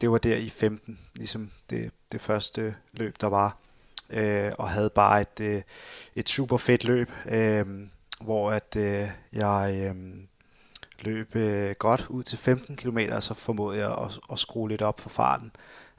det 0.00 0.10
var 0.10 0.18
der 0.18 0.36
i 0.36 0.48
15, 0.48 0.98
ligesom 1.14 1.50
det, 1.70 1.90
det 2.12 2.20
første 2.20 2.74
løb, 2.92 3.20
der 3.20 3.26
var. 3.26 3.56
Øh, 4.10 4.52
og 4.58 4.70
havde 4.70 4.90
bare 4.90 5.20
et, 5.20 5.40
øh, 5.40 5.62
et 6.14 6.28
super 6.28 6.56
fedt 6.56 6.84
løb, 6.84 7.10
øh, 7.26 7.66
hvor 8.20 8.52
at 8.52 8.76
øh, 8.76 9.08
jeg 9.32 9.74
øh, 9.74 10.14
løb 11.00 11.36
øh, 11.36 11.74
godt 11.78 12.06
ud 12.08 12.22
til 12.22 12.38
15 12.38 12.76
km, 12.76 12.98
og 13.12 13.22
så 13.22 13.34
formåede 13.34 13.78
jeg 13.78 13.90
at, 13.90 14.20
at 14.32 14.38
skrue 14.38 14.68
lidt 14.68 14.82
op 14.82 15.00
for 15.00 15.08
farten 15.08 15.52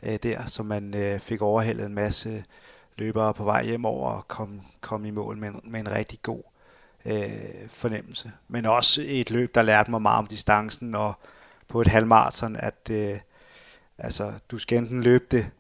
øh, 0.04 0.20
der, 0.24 0.46
så 0.46 0.64
man 0.64 0.96
øh, 0.96 1.20
fik 1.20 1.42
overhældet 1.42 1.86
en 1.86 1.94
masse 1.94 2.44
løbere 2.98 3.34
på 3.34 3.44
vej 3.44 3.66
hjem 3.66 3.86
over 3.86 4.12
og 4.12 4.28
kom, 4.28 4.62
kom 4.82 5.06
i 5.06 5.12
mål 5.12 5.38
med, 5.38 5.52
med 5.64 5.80
en 5.80 5.92
rigtig 5.92 6.20
god 6.22 6.44
øh, 7.06 7.70
fornemmelse. 7.70 8.32
Men 8.48 8.66
også 8.66 9.02
et 9.06 9.32
løb, 9.32 9.56
der 9.56 9.62
lærte 9.62 9.92
mig 9.92 10.02
meget 10.02 10.20
om 10.20 10.28
distancen, 10.28 10.96
og 10.96 11.14
på 11.68 11.82
et 11.82 11.88
halvmarathon, 11.88 12.56
at 12.56 12.90
øh, 12.92 13.18
altså, 13.98 14.34
du 14.52 14.58
skal 14.58 14.78
enten 14.78 15.04
løbe 15.04 15.26
det 15.32 15.52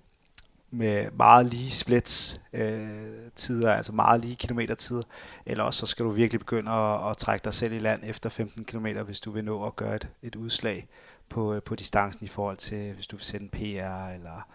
med 0.72 1.12
meget 1.12 1.46
lige 1.46 1.72
splits 1.72 2.42
øh, 2.54 3.32
tider, 3.36 3.74
altså 3.74 3.92
meget 3.92 4.22
lige 4.22 4.36
kilometertider, 4.36 5.02
eller 5.46 5.64
også 5.64 5.80
så 5.80 5.86
skal 5.86 6.06
du 6.06 6.10
virkelig 6.10 6.40
begynde 6.40 6.72
at, 6.72 7.10
at 7.10 7.18
trække 7.18 7.44
dig 7.44 7.54
selv 7.54 7.74
i 7.74 7.80
land 7.80 8.02
efter 8.06 8.30
15 8.30 8.66
km, 8.66 8.88
hvis 8.88 9.20
du 9.20 9.32
vil 9.32 9.44
nå 9.44 9.66
at 9.66 9.76
gøre 9.76 9.96
et, 9.96 10.08
et 10.22 10.36
udslag 10.36 10.88
på, 11.30 11.54
øh, 11.54 11.62
på 11.62 11.76
distancen 11.76 12.26
i 12.26 12.28
forhold 12.28 12.58
til, 12.58 12.94
hvis 12.94 13.08
du 13.08 13.16
vil 13.16 13.26
sætte 13.26 13.44
en 13.44 13.50
PR, 13.50 14.14
eller 14.14 14.48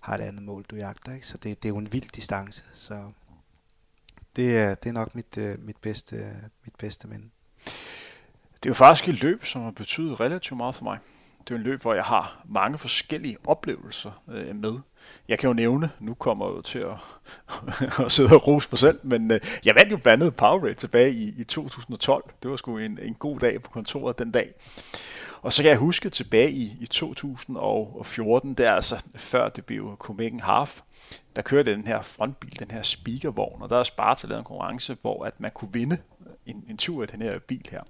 har 0.00 0.14
et 0.14 0.20
andet 0.20 0.42
mål, 0.42 0.64
du 0.70 0.76
jagter. 0.76 1.14
Ikke? 1.14 1.26
Så 1.26 1.36
det, 1.36 1.62
det 1.62 1.68
er 1.68 1.72
jo 1.72 1.78
en 1.78 1.92
vild 1.92 2.10
distance, 2.10 2.64
så 2.72 3.10
det 4.36 4.58
er, 4.58 4.74
det 4.74 4.88
er 4.88 4.92
nok 4.92 5.14
mit, 5.14 5.38
øh, 5.38 5.66
mit, 5.66 5.76
bedste, 5.76 6.36
mit 6.64 6.74
bedste 6.78 7.08
minde. 7.08 7.28
Det 8.54 8.66
er 8.66 8.70
jo 8.70 8.74
faktisk 8.74 9.08
et 9.08 9.22
løb, 9.22 9.44
som 9.44 9.62
har 9.62 9.70
betydet 9.70 10.20
relativt 10.20 10.56
meget 10.56 10.74
for 10.74 10.84
mig. 10.84 10.98
Det 11.48 11.50
er 11.50 11.58
en 11.58 11.62
løb, 11.62 11.82
hvor 11.82 11.94
jeg 11.94 12.04
har 12.04 12.42
mange 12.48 12.78
forskellige 12.78 13.36
oplevelser 13.46 14.22
øh, 14.28 14.56
med. 14.56 14.78
Jeg 15.28 15.38
kan 15.38 15.48
jo 15.48 15.54
nævne, 15.54 15.90
nu 16.00 16.14
kommer 16.14 16.46
jeg 16.46 16.56
jo 16.56 16.60
til 16.62 16.78
at, 16.78 16.98
at 18.04 18.12
sidde 18.12 18.34
og 18.34 18.46
rose 18.46 18.68
mig 18.72 18.78
selv, 18.78 19.00
men 19.02 19.30
øh, 19.30 19.40
jeg 19.64 19.74
vandt 19.74 19.92
jo 19.92 19.96
blandt 19.96 20.22
andet 20.22 20.36
Powerade 20.36 20.74
tilbage 20.74 21.12
i, 21.12 21.34
i 21.38 21.44
2012. 21.44 22.24
Det 22.42 22.50
var 22.50 22.56
sgu 22.56 22.78
en, 22.78 22.98
en 23.02 23.14
god 23.14 23.38
dag 23.38 23.62
på 23.62 23.70
kontoret 23.70 24.18
den 24.18 24.30
dag. 24.30 24.54
Og 25.42 25.52
så 25.52 25.62
kan 25.62 25.70
jeg 25.70 25.78
huske 25.78 26.10
tilbage 26.10 26.50
i, 26.50 26.72
i 26.80 26.86
2014, 26.86 28.54
der 28.54 28.72
altså 28.72 29.04
før 29.16 29.48
det 29.48 29.64
blev 29.64 29.96
Copenhagen 29.98 30.40
Half, 30.40 30.80
der 31.36 31.42
kørte 31.42 31.72
den 31.72 31.86
her 31.86 32.02
frontbil, 32.02 32.58
den 32.58 32.70
her 32.70 32.82
speakervogn, 32.82 33.62
og 33.62 33.70
der 33.70 33.78
er 33.78 33.82
Sparta 33.82 34.26
lavet 34.26 34.38
en 34.38 34.44
konkurrence, 34.44 34.96
hvor 35.00 35.24
at 35.24 35.40
man 35.40 35.50
kunne 35.54 35.72
vinde 35.72 35.98
en, 36.46 36.64
en 36.68 36.76
tur 36.76 37.02
i 37.02 37.06
den 37.06 37.22
her 37.22 37.38
bil 37.38 37.66
her. 37.70 37.82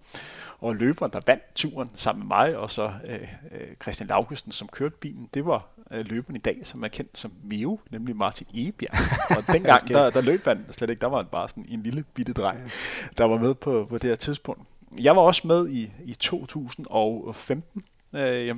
Og 0.60 0.76
løberen, 0.76 1.12
der 1.12 1.20
vandt 1.26 1.42
turen 1.54 1.90
sammen 1.94 2.28
med 2.28 2.36
mig, 2.36 2.56
og 2.56 2.70
så 2.70 2.92
øh, 3.04 3.20
øh, 3.50 3.76
Christian 3.82 4.08
Laugusten, 4.08 4.52
som 4.52 4.68
kørte 4.68 4.96
bilen, 5.00 5.28
det 5.34 5.46
var 5.46 5.66
øh, 5.90 6.06
løberen 6.06 6.36
i 6.36 6.38
dag, 6.38 6.60
som 6.62 6.82
er 6.82 6.88
kendt 6.88 7.18
som 7.18 7.32
Mio, 7.42 7.80
nemlig 7.90 8.16
Martin 8.16 8.46
Ebjerg. 8.54 8.94
Og 9.36 9.46
dengang, 9.54 9.88
der, 9.88 10.10
der 10.10 10.20
løb 10.20 10.44
han 10.44 10.66
slet 10.70 10.90
ikke, 10.90 11.00
der 11.00 11.06
var 11.06 11.16
han 11.16 11.26
bare 11.26 11.48
sådan 11.48 11.66
en 11.68 11.82
lille 11.82 12.04
bitte 12.14 12.32
dreng, 12.32 12.72
der 13.18 13.24
var 13.24 13.38
med 13.38 13.54
på, 13.54 13.86
på 13.88 13.98
det 13.98 14.10
her 14.10 14.16
tidspunkt. 14.16 14.62
Jeg 15.00 15.16
var 15.16 15.22
også 15.22 15.46
med 15.46 15.68
i, 15.68 15.92
i 16.04 16.14
2015, 16.14 17.84
Øh, 18.14 18.56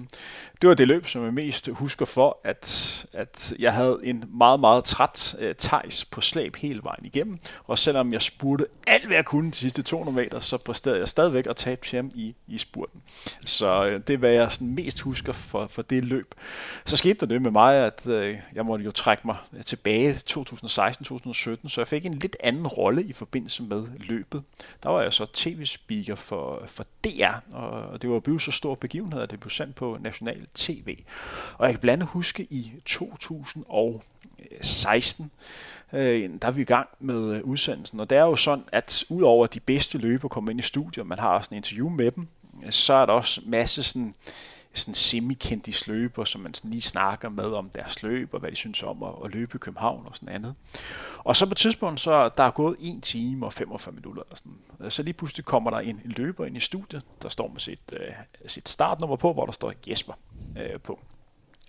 det 0.61 0.69
var 0.69 0.75
det 0.75 0.89
løb, 0.89 1.07
som 1.07 1.25
jeg 1.25 1.35
mest 1.35 1.69
husker 1.69 2.07
for, 2.07 2.39
at, 2.45 3.07
at 3.13 3.55
jeg 3.59 3.73
havde 3.75 4.01
en 4.03 4.25
meget, 4.29 4.61
meget 4.61 4.85
træt 4.85 5.37
øh, 5.39 5.55
tejs 5.55 6.05
på 6.05 6.21
slæb 6.21 6.57
hele 6.57 6.81
vejen 6.83 7.05
igennem. 7.05 7.39
Og 7.65 7.79
selvom 7.79 8.13
jeg 8.13 8.23
spurgte 8.23 8.67
alt, 8.87 9.07
hvad 9.07 9.17
jeg 9.17 9.25
kunne 9.25 9.51
de 9.51 9.57
sidste 9.57 9.83
200 9.83 10.17
meter, 10.17 10.41
så 10.41 10.59
præsterede 10.59 10.99
jeg 10.99 11.09
stadigvæk 11.09 11.47
at 11.47 11.57
tabe 11.57 11.87
hjem 11.91 12.11
i, 12.15 12.35
i 12.47 12.59
spurten. 12.59 13.03
Så 13.47 13.87
øh, 13.87 14.01
det 14.07 14.15
er, 14.15 14.19
hvad 14.19 14.33
jeg 14.33 14.53
sådan 14.53 14.75
mest 14.75 15.01
husker 15.01 15.33
for, 15.33 15.67
for 15.67 15.83
det 15.83 16.05
løb. 16.05 16.35
Så 16.85 16.97
skete 16.97 17.15
der 17.15 17.27
det 17.27 17.43
med 17.43 17.51
mig, 17.51 17.75
at 17.77 18.09
øh, 18.09 18.37
jeg 18.55 18.65
måtte 18.65 18.85
jo 18.85 18.91
trække 18.91 19.23
mig 19.27 19.37
øh, 19.57 19.65
tilbage 19.65 20.13
2016-2017, 20.31 21.69
så 21.69 21.75
jeg 21.77 21.87
fik 21.87 22.07
en 22.07 22.15
lidt 22.15 22.37
anden 22.41 22.67
rolle 22.67 23.05
i 23.05 23.13
forbindelse 23.13 23.63
med 23.63 23.87
løbet. 23.99 24.43
Der 24.83 24.89
var 24.89 25.03
jeg 25.03 25.13
så 25.13 25.27
tv-speaker 25.35 26.15
for, 26.15 26.63
for 26.67 26.87
DR, 27.05 27.55
og 27.57 28.03
det 28.03 28.11
var 28.11 28.21
blevet 28.21 28.43
så 28.43 28.51
stor 28.51 28.75
begivenhed, 28.75 29.23
at 29.23 29.31
det 29.31 29.41
blev 29.47 29.51
sendt 29.51 29.75
på 29.75 29.99
national 30.01 30.47
tv. 30.55 30.99
Og 31.59 31.67
jeg 31.67 31.75
kan 31.75 31.81
blandt 31.81 32.03
andet 32.03 32.13
huske 32.13 32.47
i 32.51 32.73
2016, 32.85 35.31
øh, 35.93 36.31
der 36.43 36.49
er 36.49 36.51
vi 36.51 36.63
i 36.63 36.65
gang 36.65 36.89
med 37.01 37.35
øh, 37.35 37.45
udsendelsen. 37.45 38.01
Og 38.01 38.11
det 38.11 38.19
er 38.19 38.23
jo 38.23 38.37
sådan, 38.37 38.65
at 38.73 39.05
udover 39.09 39.47
de 39.47 39.61
bedste 39.61 39.99
løber 39.99 40.29
kommer 40.29 40.51
ind 40.51 40.61
i 40.61 40.63
studiet, 40.63 40.99
og 40.99 41.07
man 41.07 41.19
har 41.19 41.29
også 41.29 41.49
en 41.51 41.57
interview 41.57 41.89
med 41.89 42.11
dem, 42.11 42.29
øh, 42.65 42.73
så 42.73 42.95
er 42.95 43.07
der 43.07 43.13
også 43.13 43.41
masse 43.47 43.83
sådan 43.83 44.15
sådan 44.79 44.95
semikendte 44.95 45.91
løber, 45.91 46.25
som 46.25 46.41
man 46.41 46.55
sådan 46.55 46.71
lige 46.71 46.81
snakker 46.81 47.29
med 47.29 47.45
om 47.45 47.71
deres 47.71 48.03
løb, 48.03 48.35
og 48.35 48.41
hvad 48.41 48.51
de 48.51 48.57
synes 48.57 48.83
om 48.83 49.03
at, 49.03 49.13
at 49.25 49.31
løbe 49.31 49.53
i 49.55 49.59
København 49.59 50.07
og 50.07 50.17
sådan 50.17 50.29
andet. 50.29 50.55
Og 51.19 51.37
så 51.37 51.47
på 51.47 51.53
et 51.53 51.57
tidspunkt, 51.57 52.01
så 52.01 52.29
der 52.29 52.45
er 52.45 52.51
gået 52.51 52.77
1 52.81 53.03
time 53.03 53.47
og 53.47 53.53
45 53.53 53.95
minutter, 53.95 54.23
eller 54.23 54.37
sådan. 54.37 54.91
så 54.91 55.03
lige 55.03 55.15
pludselig 55.15 55.45
kommer 55.45 55.71
der 55.71 55.79
en, 55.79 56.01
en 56.05 56.11
løber 56.11 56.47
ind 56.47 56.57
i 56.57 56.61
studiet, 56.61 57.03
der 57.23 57.29
står 57.29 57.49
med 57.49 57.61
sit, 57.61 57.81
uh, 57.93 57.99
sit 58.47 58.69
startnummer 58.69 59.17
på, 59.17 59.33
hvor 59.33 59.45
der 59.45 59.53
står 59.53 59.73
Jesper 59.87 60.13
uh, 60.51 60.81
på. 60.81 61.01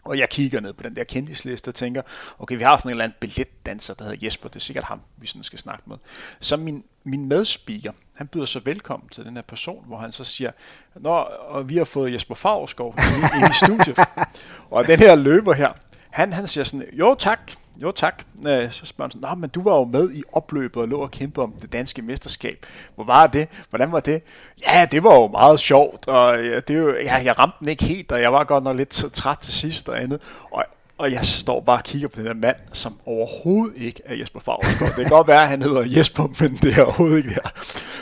Og 0.08 0.18
jeg 0.18 0.30
kigger 0.30 0.60
ned 0.60 0.74
på 0.74 0.84
den 0.84 0.96
der 0.96 1.04
kendisliste 1.04 1.70
og 1.70 1.76
tænker, 1.76 2.02
okay, 2.40 2.58
vi 2.58 2.64
har 2.64 2.78
sådan 2.78 2.90
en 2.90 2.92
eller 2.92 3.04
anden 3.04 3.18
billetdanser, 3.20 3.94
der 3.94 4.06
hedder 4.06 4.26
Jesper, 4.26 4.50
det 4.50 4.56
er 4.56 4.60
sikkert 4.60 4.84
ham, 4.84 5.02
vi 5.18 5.28
sådan 5.28 5.44
skal 5.44 5.60
snakke 5.60 5.84
med. 5.88 5.98
Så 6.40 6.58
min, 6.58 6.84
min 7.04 7.26
medspeaker, 7.26 7.92
han 8.16 8.28
byder 8.28 8.46
så 8.46 8.62
velkommen 8.66 9.10
til 9.10 9.26
den 9.26 9.36
her 9.36 9.44
person, 9.44 9.84
hvor 9.88 9.98
han 9.98 10.12
så 10.12 10.24
siger, 10.24 10.52
Nå, 10.96 11.16
og 11.48 11.70
vi 11.70 11.78
har 11.78 11.84
fået 11.84 12.14
Jesper 12.14 12.36
Favskov 12.36 12.96
ind 13.36 13.50
i 13.50 13.54
studiet. 13.66 14.00
og 14.72 14.88
den 14.88 15.00
her 15.00 15.16
løber 15.16 15.54
her, 15.54 15.74
han, 16.10 16.34
han 16.34 16.48
siger 16.48 16.64
sådan, 16.64 16.86
jo 16.94 17.16
tak, 17.20 17.52
jo 17.82 17.92
tak. 17.92 18.24
Så 18.72 18.86
spørger 18.86 19.10
han 19.14 19.22
sådan, 19.22 19.40
men 19.40 19.50
du 19.50 19.64
var 19.64 19.76
jo 19.76 19.84
med 19.84 20.12
i 20.14 20.24
opløbet 20.34 20.82
og 20.82 20.88
lå 20.88 20.98
og 20.98 21.12
kæmpe 21.12 21.42
om 21.42 21.54
det 21.62 21.74
danske 21.74 22.02
mesterskab. 22.02 22.66
Hvor 22.96 23.04
var 23.04 23.28
det? 23.28 23.48
Hvordan 23.70 23.92
var 23.92 24.00
det? 24.00 24.22
Ja, 24.68 24.88
det 24.92 25.04
var 25.04 25.14
jo 25.14 25.28
meget 25.28 25.60
sjovt, 25.60 26.08
og 26.08 26.38
det 26.38 26.70
er 26.70 26.78
jo, 26.78 26.96
ja, 26.96 27.16
jeg 27.16 27.40
ramte 27.40 27.56
den 27.60 27.70
ikke 27.70 27.86
helt, 27.86 28.12
og 28.12 28.22
jeg 28.22 28.34
var 28.34 28.44
godt 28.44 28.64
nok 28.64 28.76
lidt 28.76 28.90
træt 28.90 29.38
til 29.38 29.54
sidst 29.54 29.90
og 29.90 30.02
andet. 30.02 30.22
Og 30.52 30.66
og 30.98 31.12
jeg 31.12 31.26
står 31.26 31.62
bare 31.62 31.78
og 31.78 31.84
kigger 31.84 32.08
på 32.08 32.20
den 32.20 32.26
der 32.26 32.34
mand, 32.34 32.56
som 32.74 33.00
overhovedet 33.06 33.78
ikke 33.78 34.02
er 34.06 34.16
Jesper 34.16 34.40
Favsgaard. 34.40 34.96
Det 34.96 35.06
kan 35.06 35.10
godt 35.10 35.28
være, 35.28 35.42
at 35.42 35.48
han 35.48 35.62
hedder 35.62 35.84
Jesper, 35.98 36.24
men 36.42 36.56
det 36.56 36.78
er 36.78 36.84
overhovedet 36.84 37.18
ikke 37.18 37.30
der. 37.30 37.50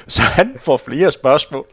Så 0.08 0.22
han 0.22 0.56
får 0.58 0.78
flere 0.78 1.12
spørgsmål 1.12 1.66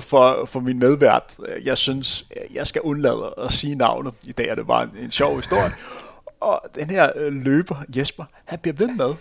for, 0.00 0.44
for 0.46 0.60
min 0.60 0.78
medvært. 0.78 1.36
Jeg 1.64 1.78
synes, 1.78 2.26
jeg 2.54 2.66
skal 2.66 2.82
undlade 2.82 3.34
at 3.38 3.52
sige 3.52 3.74
navnet 3.74 4.14
i 4.22 4.32
dag, 4.32 4.48
er 4.48 4.54
det 4.54 4.68
var 4.68 4.82
en, 4.82 4.90
en 5.00 5.10
sjov 5.10 5.36
historie. 5.36 5.72
Og 6.40 6.62
den 6.74 6.90
her 6.90 7.10
øh, 7.16 7.32
løber, 7.32 7.76
Jesper, 7.96 8.24
han 8.44 8.58
bliver 8.58 8.74
ved 8.74 8.88
med 8.88 9.14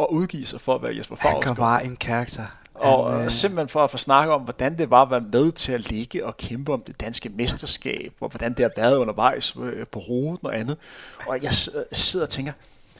at 0.00 0.06
udgive 0.10 0.46
sig 0.46 0.60
for 0.60 0.74
at 0.74 0.82
være 0.82 0.96
Jesper 0.96 1.16
Favsgaard. 1.16 1.44
Han 1.44 1.54
kan 1.54 1.62
bare 1.62 1.84
en 1.84 1.96
karakter. 1.96 2.46
Og 2.74 3.12
han, 3.12 3.24
øh... 3.24 3.30
simpelthen 3.30 3.68
for 3.68 3.84
at 3.84 3.90
få 3.90 3.96
snakket 3.96 4.34
om, 4.34 4.42
hvordan 4.42 4.78
det 4.78 4.90
var 4.90 5.02
at 5.02 5.10
være 5.10 5.24
med 5.32 5.52
til 5.52 5.72
at 5.72 5.90
ligge 5.90 6.26
og 6.26 6.36
kæmpe 6.36 6.72
om 6.72 6.82
det 6.86 7.00
danske 7.00 7.28
mesterskab, 7.28 8.12
og 8.20 8.28
hvordan 8.28 8.52
det 8.52 8.60
har 8.60 8.70
været 8.76 8.96
undervejs 8.96 9.56
øh, 9.56 9.86
på 9.86 9.98
ruten 9.98 10.46
og 10.46 10.58
andet. 10.58 10.78
Og 11.26 11.42
jeg 11.42 11.54
sidder 11.92 12.26
og 12.26 12.30
tænker, 12.30 12.52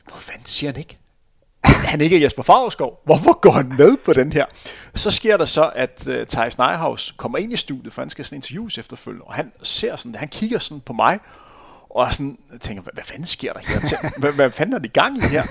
hvor 0.05 0.18
fanden 0.18 0.46
siger 0.46 0.72
han 0.72 0.81
ikke? 0.81 0.98
han 1.88 2.01
ikke 2.01 2.16
er 2.16 2.20
Jesper 2.20 2.42
Favskov. 2.42 3.03
Hvorfor 3.05 3.40
går 3.40 3.51
han 3.51 3.74
med 3.79 3.96
på 3.96 4.12
den 4.12 4.33
her? 4.33 4.46
Så 4.94 5.11
sker 5.11 5.37
der 5.37 5.44
så, 5.44 5.70
at 5.74 6.07
uh, 6.07 6.14
Thijs 6.29 6.59
Neihaus 6.59 7.14
kommer 7.16 7.38
ind 7.38 7.53
i 7.53 7.57
studiet, 7.57 7.92
for 7.92 8.03
han 8.03 8.11
skal 8.11 8.24
sådan 8.24 8.37
interviews 8.37 8.79
efterfølgende, 8.79 9.24
og 9.24 9.35
han 9.35 9.53
ser 9.62 9.96
sådan, 9.96 10.14
han 10.14 10.29
kigger 10.29 10.59
sådan 10.59 10.81
på 10.81 10.92
mig, 10.92 11.18
og 11.90 12.12
sådan 12.12 12.38
tænker, 12.61 12.83
hvad, 12.83 12.92
hvad 12.92 13.05
fanden 13.05 13.27
sker 13.27 13.53
der 13.53 13.61
her? 13.61 14.11
hvad, 14.20 14.33
hvad 14.33 14.51
fanden 14.51 14.74
er 14.74 14.79
det 14.79 14.87
i 14.87 14.92
gang 14.92 15.18
i 15.18 15.20
her? 15.20 15.44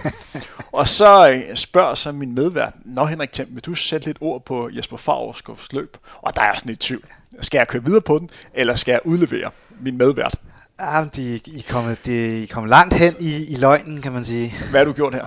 og 0.71 0.89
så 0.89 1.32
øh, 1.32 1.56
spørger 1.56 1.95
så 1.95 2.12
min 2.12 2.36
medvært, 2.36 2.73
Nå 2.86 3.06
Henrik 3.06 3.32
Thiem, 3.32 3.47
vil 3.52 3.63
du 3.63 3.76
sætte 3.76 4.08
lidt 4.08 4.17
ord 4.21 4.45
på 4.45 4.69
Jesper 4.69 4.97
Favskovs 4.97 5.73
løb? 5.73 5.97
Og 6.21 6.36
der 6.36 6.41
er 6.41 6.56
sådan 6.56 6.71
et 6.71 6.80
tvivl. 6.80 7.06
Skal 7.41 7.58
jeg 7.58 7.67
køre 7.67 7.84
videre 7.86 8.02
på 8.02 8.19
den, 8.19 8.30
eller 8.54 8.76
skal 8.76 8.91
jeg 8.91 9.02
udlevere 9.06 9.52
min 9.80 9.97
medvært? 9.97 10.36
Ja, 10.80 11.06
de, 11.15 11.39
I, 11.45 11.60
er 11.60 11.63
kommet, 11.69 12.06
de, 12.06 12.43
I 12.43 12.45
kommet 12.45 12.69
langt 12.69 12.93
hen 12.93 13.15
i, 13.19 13.45
i 13.45 13.56
løgnen, 13.56 14.02
kan 14.02 14.12
man 14.12 14.26
sige. 14.26 14.56
Hvad 14.69 14.80
har 14.80 14.86
du 14.86 14.93
gjort 14.93 15.13
her? 15.13 15.26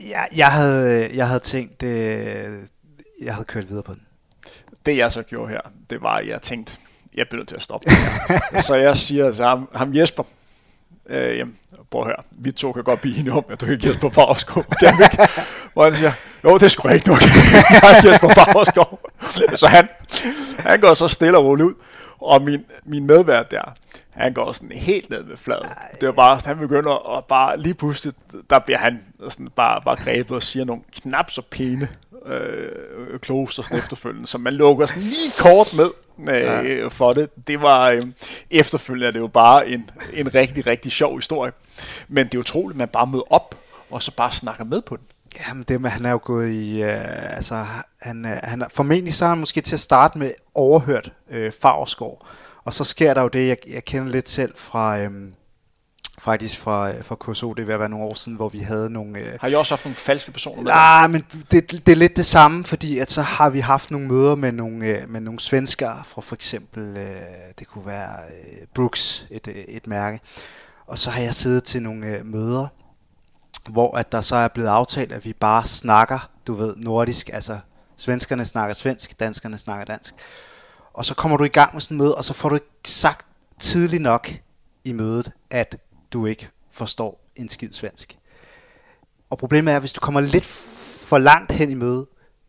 Jeg, 0.00 0.28
jeg, 0.36 0.52
havde, 0.52 1.10
jeg 1.16 1.26
havde 1.26 1.40
tænkt, 1.40 1.82
øh, 1.82 2.58
jeg 3.22 3.34
havde 3.34 3.44
kørt 3.44 3.68
videre 3.68 3.82
på 3.82 3.92
den. 3.92 4.02
Det 4.86 4.96
jeg 4.96 5.12
så 5.12 5.22
gjorde 5.22 5.52
her, 5.52 5.60
det 5.90 6.02
var, 6.02 6.14
at 6.14 6.28
jeg 6.28 6.42
tænkte, 6.42 6.78
jeg 7.14 7.28
bliver 7.28 7.40
nødt 7.40 7.48
til 7.48 7.56
at 7.56 7.62
stoppe 7.62 7.90
det 7.90 7.96
her. 7.96 8.60
så 8.68 8.74
jeg 8.74 8.96
siger 8.96 9.30
til 9.30 9.44
ham, 9.44 9.68
ham 9.74 9.94
Jesper, 9.94 10.22
øh, 11.06 11.38
jamen, 11.38 11.56
prøv 11.90 12.00
at 12.02 12.06
høre, 12.06 12.22
vi 12.30 12.52
to 12.52 12.72
kan 12.72 12.84
godt 12.84 13.00
blive 13.00 13.18
enige 13.18 13.32
om, 13.32 13.44
at 13.50 13.60
du 13.60 13.66
ikke 13.66 13.88
Jesper 13.88 14.10
Fagerskov. 14.10 14.64
Hvor 15.72 15.84
han 15.84 15.94
siger, 15.94 16.12
jo, 16.44 16.58
det 16.58 16.70
skulle 16.70 16.94
ikke 16.94 17.08
nok. 17.08 17.20
jeg 17.82 18.02
er 18.04 18.10
Jesper 18.10 18.28
Fagerskov. 18.28 19.00
så 19.56 19.66
han, 19.66 19.88
han 20.58 20.80
går 20.80 20.94
så 20.94 21.08
stille 21.08 21.38
og 21.38 21.44
roligt 21.44 21.66
ud, 21.66 21.74
og 22.20 22.42
min, 22.42 22.64
min 22.84 23.06
medvært 23.06 23.50
der, 23.50 23.74
han 24.10 24.32
går 24.32 24.52
sådan 24.52 24.72
helt 24.72 25.10
ned 25.10 25.22
med 25.22 25.36
fladet. 25.36 25.68
Det 26.00 26.06
var 26.06 26.12
bare, 26.12 26.40
han 26.44 26.58
begynder 26.58 27.16
at 27.18 27.24
bare, 27.24 27.60
lige 27.60 27.74
pludselig, 27.74 28.14
der 28.50 28.58
bliver 28.58 28.78
han 28.78 29.02
sådan 29.28 29.48
bare, 29.56 29.82
bare 29.82 29.96
grebet 29.96 30.36
og 30.36 30.42
siger 30.42 30.64
nogle 30.64 30.82
knap 30.92 31.30
så 31.30 31.42
pæne 31.50 31.88
øh, 32.26 33.18
kloster 33.18 33.62
sådan 33.62 33.78
efterfølgende, 33.78 34.26
så 34.26 34.38
man 34.38 34.54
lukker 34.54 34.86
sådan 34.86 35.02
lige 35.02 35.32
kort 35.38 35.74
med 35.76 35.88
øh, 36.34 36.42
ja. 36.42 36.86
for 36.86 37.12
det. 37.12 37.46
Det 37.46 37.62
var 37.62 37.90
øh, 37.90 38.02
efterfølgende 38.50 39.06
er 39.06 39.10
det 39.10 39.18
jo 39.18 39.26
bare 39.26 39.68
en, 39.68 39.90
en 40.12 40.34
rigtig, 40.34 40.66
rigtig 40.66 40.92
sjov 40.92 41.16
historie. 41.16 41.52
Men 42.08 42.26
det 42.26 42.34
er 42.34 42.38
utroligt, 42.38 42.74
at 42.74 42.78
man 42.78 42.88
bare 42.88 43.06
møder 43.06 43.32
op, 43.32 43.54
og 43.90 44.02
så 44.02 44.16
bare 44.16 44.32
snakker 44.32 44.64
med 44.64 44.82
på 44.82 44.96
den. 44.96 45.04
Jamen 45.48 45.64
det 45.68 45.80
med, 45.80 45.90
han 45.90 46.06
er 46.06 46.10
jo 46.10 46.20
gået 46.22 46.50
i, 46.50 46.82
øh, 46.82 47.36
altså 47.36 47.66
han, 48.00 48.24
øh, 48.24 48.38
han 48.42 48.64
formentlig 48.74 49.14
så 49.14 49.24
er 49.24 49.28
han 49.28 49.38
måske 49.38 49.60
til 49.60 49.76
at 49.76 49.80
starte 49.80 50.18
med 50.18 50.30
overhørt 50.54 51.12
øh, 51.30 51.52
Favrskov, 51.62 52.26
og 52.64 52.74
så 52.74 52.84
sker 52.84 53.14
der 53.14 53.22
jo 53.22 53.28
det, 53.28 53.48
jeg, 53.48 53.56
jeg 53.68 53.84
kender 53.84 54.12
lidt 54.12 54.28
selv 54.28 54.52
fra, 54.56 54.98
øh, 54.98 55.10
faktisk 56.22 56.58
fra, 56.58 57.00
fra 57.00 57.16
KSO, 57.20 57.52
det 57.52 57.66
vil 57.66 57.78
være 57.78 57.88
nogle 57.88 58.06
år 58.06 58.14
siden, 58.14 58.36
hvor 58.36 58.48
vi 58.48 58.58
havde 58.58 58.90
nogle... 58.90 59.18
Øh... 59.18 59.38
Har 59.40 59.48
I 59.48 59.54
også 59.54 59.74
haft 59.74 59.84
nogle 59.84 59.96
falske 59.96 60.32
personer? 60.32 60.62
Nej, 60.62 61.06
men 61.06 61.24
det, 61.50 61.70
det 61.70 61.92
er 61.92 61.96
lidt 61.96 62.16
det 62.16 62.26
samme, 62.26 62.64
fordi 62.64 62.98
at 62.98 63.10
så 63.10 63.22
har 63.22 63.50
vi 63.50 63.60
haft 63.60 63.90
nogle 63.90 64.06
møder 64.06 64.34
med 64.34 64.52
nogle, 64.52 64.86
øh, 64.86 65.10
med 65.10 65.20
nogle 65.20 65.40
svenskere 65.40 66.02
fra 66.06 66.20
for 66.20 66.34
eksempel, 66.34 66.96
øh, 66.96 67.22
det 67.58 67.66
kunne 67.66 67.86
være 67.86 68.16
øh, 68.28 68.66
Brooks, 68.74 69.26
et, 69.30 69.48
øh, 69.48 69.54
et 69.54 69.86
mærke, 69.86 70.20
Og 70.86 70.98
så 70.98 71.10
har 71.10 71.22
jeg 71.22 71.34
siddet 71.34 71.64
til 71.64 71.82
nogle 71.82 72.06
øh, 72.06 72.26
møder, 72.26 72.66
hvor 73.70 73.96
at 73.96 74.12
der 74.12 74.20
så 74.20 74.36
er 74.36 74.48
blevet 74.48 74.68
aftalt, 74.68 75.12
at 75.12 75.24
vi 75.24 75.32
bare 75.32 75.66
snakker, 75.66 76.30
du 76.46 76.54
ved, 76.54 76.76
nordisk, 76.76 77.30
altså 77.32 77.58
svenskerne 77.96 78.44
snakker 78.44 78.74
svensk, 78.74 79.20
danskerne 79.20 79.58
snakker 79.58 79.84
dansk. 79.84 80.14
Og 80.94 81.04
så 81.04 81.14
kommer 81.14 81.36
du 81.36 81.44
i 81.44 81.48
gang 81.48 81.74
med 81.74 81.80
sådan 81.80 81.94
en 81.94 81.98
møde, 81.98 82.14
og 82.14 82.24
så 82.24 82.34
får 82.34 82.48
du 82.48 82.54
ikke 82.54 82.66
sagt 82.84 83.26
tidligt 83.58 84.02
nok 84.02 84.30
i 84.84 84.92
mødet, 84.92 85.32
at 85.50 85.76
du 86.12 86.26
ikke 86.26 86.48
forstår 86.70 87.20
en 87.36 87.48
skid 87.48 87.72
svensk. 87.72 88.18
Og 89.30 89.38
problemet 89.38 89.72
er, 89.72 89.76
at 89.76 89.82
hvis 89.82 89.92
du 89.92 90.00
kommer 90.00 90.20
lidt 90.20 90.44
for 90.44 91.18
langt 91.18 91.52
hen 91.52 91.70
i 91.70 91.74
mødet, 91.74 92.06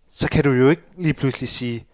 så 0.10 0.30
kan 0.30 0.44
du 0.44 0.52
jo 0.52 0.70
ikke 0.70 0.82
lige 0.98 1.14
pludselig 1.14 1.50
sige, 1.50 1.86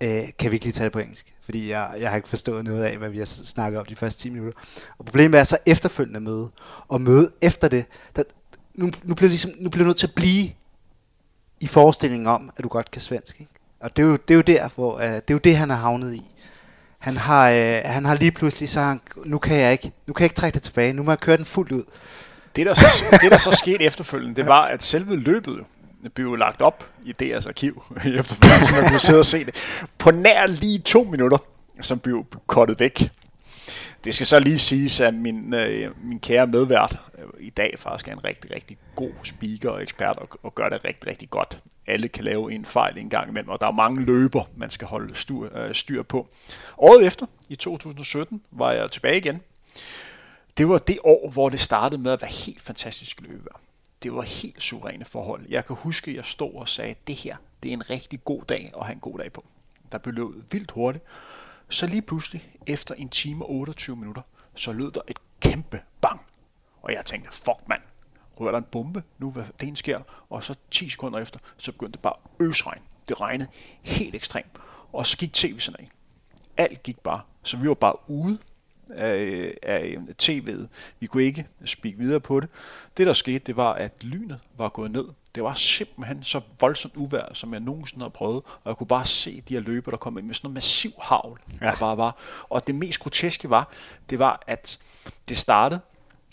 øh, 0.00 0.22
kan 0.38 0.50
vi 0.50 0.56
ikke 0.56 0.66
lige 0.66 0.72
tage 0.72 0.84
det 0.84 0.92
på 0.92 0.98
engelsk? 0.98 1.34
Fordi 1.42 1.70
jeg, 1.70 1.96
jeg 2.00 2.10
har 2.10 2.16
ikke 2.16 2.28
forstået 2.28 2.64
noget 2.64 2.84
af, 2.84 2.98
hvad 2.98 3.10
vi 3.10 3.18
har 3.18 3.24
snakket 3.24 3.80
om 3.80 3.86
de 3.86 3.96
første 3.96 4.22
10 4.22 4.30
minutter. 4.30 4.60
Og 4.98 5.04
problemet 5.04 5.40
er 5.40 5.44
så 5.44 5.58
efterfølgende 5.66 6.20
møde, 6.20 6.50
og 6.88 7.00
møde 7.00 7.30
efter 7.40 7.68
det, 7.68 7.84
der, 8.16 8.22
nu, 8.74 8.90
nu 9.02 9.14
bliver 9.14 9.28
ligesom, 9.28 9.50
nu 9.58 9.70
bliver 9.70 9.84
du 9.84 9.88
nødt 9.88 9.98
til 9.98 10.06
at 10.06 10.14
blive 10.14 10.50
i 11.60 11.66
forestillingen 11.66 12.26
om, 12.26 12.50
at 12.56 12.64
du 12.64 12.68
godt 12.68 12.90
kan 12.90 13.00
svensk. 13.00 13.40
Ikke? 13.40 13.52
Og 13.80 13.96
det 13.96 14.02
er, 14.02 14.06
jo, 14.06 14.16
det 14.16 14.30
er 14.30 14.36
jo 14.36 14.40
der, 14.40 14.68
hvor 14.74 14.94
uh, 14.94 15.02
det 15.02 15.30
er 15.30 15.34
jo 15.34 15.38
det, 15.38 15.56
han 15.56 15.70
er 15.70 15.74
havnet 15.74 16.14
i. 16.14 16.22
Han 17.00 17.16
har, 17.16 17.50
øh, 17.50 17.80
han 17.84 18.04
har 18.04 18.14
lige 18.14 18.30
pludselig 18.30 18.68
så 18.68 18.80
han, 18.80 19.00
nu 19.24 19.38
kan 19.38 19.56
jeg 19.56 19.72
ikke, 19.72 19.92
nu 20.06 20.12
kan 20.12 20.22
jeg 20.22 20.26
ikke 20.26 20.34
trække 20.34 20.54
det 20.54 20.62
tilbage, 20.62 20.92
nu 20.92 21.02
må 21.02 21.10
jeg 21.10 21.18
køre 21.18 21.36
den 21.36 21.44
fuldt 21.44 21.72
ud. 21.72 21.84
Det 22.56 22.66
der, 22.66 22.74
så, 22.74 22.86
det, 23.22 23.30
der 23.30 23.38
så 23.38 23.50
skete 23.52 23.84
efterfølgende, 23.84 24.36
det 24.36 24.46
var, 24.46 24.62
at 24.62 24.82
selve 24.82 25.16
løbet 25.16 25.64
blev 26.14 26.36
lagt 26.36 26.60
op 26.60 26.90
i 27.04 27.12
deres 27.12 27.46
arkiv 27.46 27.82
efterfølgende, 28.18 28.66
så 28.66 28.80
man 28.80 28.90
kunne 28.90 29.00
sidde 29.00 29.18
og 29.18 29.24
se 29.24 29.44
det. 29.44 29.54
På 29.98 30.10
nær 30.10 30.46
lige 30.46 30.78
to 30.78 31.04
minutter, 31.04 31.38
som 31.80 31.98
blev 31.98 32.26
kottet 32.46 32.80
væk. 32.80 33.10
Det 34.04 34.14
skal 34.14 34.26
så 34.26 34.40
lige 34.40 34.58
siges, 34.58 35.00
at 35.00 35.14
min, 35.14 35.54
øh, 35.54 35.90
min 36.04 36.20
kære 36.20 36.46
medvært 36.46 36.98
øh, 37.18 37.46
i 37.46 37.50
dag 37.50 37.74
faktisk 37.78 38.08
er 38.08 38.12
en 38.12 38.24
rigtig, 38.24 38.50
rigtig 38.50 38.78
god 38.96 39.12
speaker 39.22 39.70
og 39.70 39.82
ekspert 39.82 40.16
og, 40.16 40.28
og 40.42 40.54
gør 40.54 40.68
det 40.68 40.84
rigtig, 40.84 41.06
rigtig 41.06 41.30
godt. 41.30 41.58
Alle 41.86 42.08
kan 42.08 42.24
lave 42.24 42.52
en 42.52 42.64
fejl 42.64 42.98
en 42.98 43.10
gang 43.10 43.28
imellem, 43.28 43.50
og 43.50 43.60
der 43.60 43.66
er 43.66 43.72
mange 43.72 44.04
løber, 44.04 44.44
man 44.56 44.70
skal 44.70 44.88
holde 44.88 45.14
styr, 45.14 45.56
øh, 45.56 45.74
styr 45.74 46.02
på. 46.02 46.28
Året 46.78 47.06
efter, 47.06 47.26
i 47.48 47.56
2017, 47.56 48.42
var 48.50 48.72
jeg 48.72 48.90
tilbage 48.90 49.16
igen. 49.16 49.42
Det 50.56 50.68
var 50.68 50.78
det 50.78 50.98
år, 51.04 51.30
hvor 51.30 51.48
det 51.48 51.60
startede 51.60 52.02
med 52.02 52.12
at 52.12 52.22
være 52.22 52.30
helt 52.30 52.62
fantastisk 52.62 53.20
løbevejr. 53.20 53.60
Det 54.02 54.14
var 54.14 54.22
helt 54.22 54.62
suveræne 54.62 55.04
forhold. 55.04 55.46
Jeg 55.48 55.66
kan 55.66 55.76
huske, 55.76 56.10
at 56.10 56.16
jeg 56.16 56.24
stod 56.24 56.54
og 56.54 56.68
sagde, 56.68 56.90
at 56.90 57.06
det 57.06 57.14
her 57.14 57.36
det 57.62 57.68
er 57.68 57.72
en 57.72 57.90
rigtig 57.90 58.24
god 58.24 58.42
dag 58.42 58.72
at 58.76 58.86
have 58.86 58.94
en 58.94 59.00
god 59.00 59.18
dag 59.18 59.32
på. 59.32 59.44
Der 59.92 59.98
blev 59.98 60.14
løbet 60.14 60.44
vildt 60.52 60.70
hurtigt. 60.70 61.04
Så 61.68 61.86
lige 61.86 62.02
pludselig, 62.02 62.52
efter 62.66 62.94
en 62.94 63.08
time 63.08 63.44
og 63.44 63.52
28 63.52 63.96
minutter, 63.96 64.22
så 64.54 64.72
lød 64.72 64.90
der 64.90 65.00
et 65.08 65.18
kæmpe 65.40 65.80
bang. 66.00 66.20
Og 66.82 66.92
jeg 66.92 67.04
tænkte, 67.04 67.30
fuck 67.32 67.68
mand, 67.68 67.82
rører 68.40 68.50
der 68.50 68.58
en 68.58 68.64
bombe 68.64 69.02
nu, 69.18 69.30
hvad 69.30 69.44
det 69.60 69.78
sker? 69.78 70.00
Og 70.30 70.44
så 70.44 70.54
10 70.70 70.88
sekunder 70.88 71.18
efter, 71.18 71.38
så 71.56 71.72
begyndte 71.72 71.92
det 71.92 72.00
bare 72.00 72.14
øsregn. 72.40 72.82
Det 73.08 73.20
regnede 73.20 73.48
helt 73.82 74.14
ekstremt. 74.14 74.50
Og 74.92 75.06
så 75.06 75.16
gik 75.16 75.32
tv 75.32 75.60
af. 75.78 75.88
Alt 76.56 76.82
gik 76.82 76.98
bare. 76.98 77.20
Så 77.42 77.56
vi 77.56 77.68
var 77.68 77.74
bare 77.74 78.10
ude 78.10 78.38
af, 78.90 79.54
af 79.62 79.96
tv'et. 80.22 80.66
Vi 81.00 81.06
kunne 81.06 81.22
ikke 81.22 81.46
speak 81.64 81.94
videre 81.98 82.20
på 82.20 82.40
det. 82.40 82.48
Det 82.96 83.06
der 83.06 83.12
skete, 83.12 83.38
det 83.38 83.56
var, 83.56 83.72
at 83.72 84.04
lynet 84.04 84.40
var 84.56 84.68
gået 84.68 84.90
ned. 84.90 85.04
Det 85.34 85.42
var 85.42 85.54
simpelthen 85.54 86.22
så 86.22 86.40
voldsomt 86.60 86.96
uvær, 86.96 87.34
som 87.34 87.52
jeg 87.52 87.60
nogensinde 87.60 88.04
har 88.04 88.08
prøvet, 88.08 88.42
og 88.44 88.68
jeg 88.68 88.76
kunne 88.76 88.86
bare 88.86 89.06
se 89.06 89.40
de 89.40 89.54
her 89.54 89.60
løber, 89.60 89.90
der 89.90 89.98
kom 89.98 90.18
ind 90.18 90.26
med 90.26 90.34
sådan 90.34 90.48
noget 90.48 90.54
massiv 90.54 90.92
havl, 91.00 91.40
ja. 91.60 91.66
der 91.66 91.76
bare 91.76 91.96
var. 91.96 92.16
Og 92.48 92.66
det 92.66 92.74
mest 92.74 93.00
groteske 93.00 93.50
var, 93.50 93.72
det 94.10 94.18
var, 94.18 94.42
at 94.46 94.78
det 95.28 95.38
startede 95.38 95.80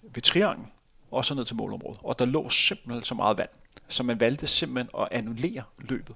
ved 0.01 0.21
trianglen, 0.21 0.67
og 1.11 1.25
så 1.25 1.35
ned 1.35 1.45
til 1.45 1.55
målområdet, 1.55 1.99
og 2.03 2.19
der 2.19 2.25
lå 2.25 2.49
simpelthen 2.49 3.01
så 3.01 3.15
meget 3.15 3.37
vand, 3.37 3.49
så 3.87 4.03
man 4.03 4.19
valgte 4.19 4.47
simpelthen 4.47 5.01
at 5.01 5.07
annullere 5.11 5.63
løbet. 5.79 6.15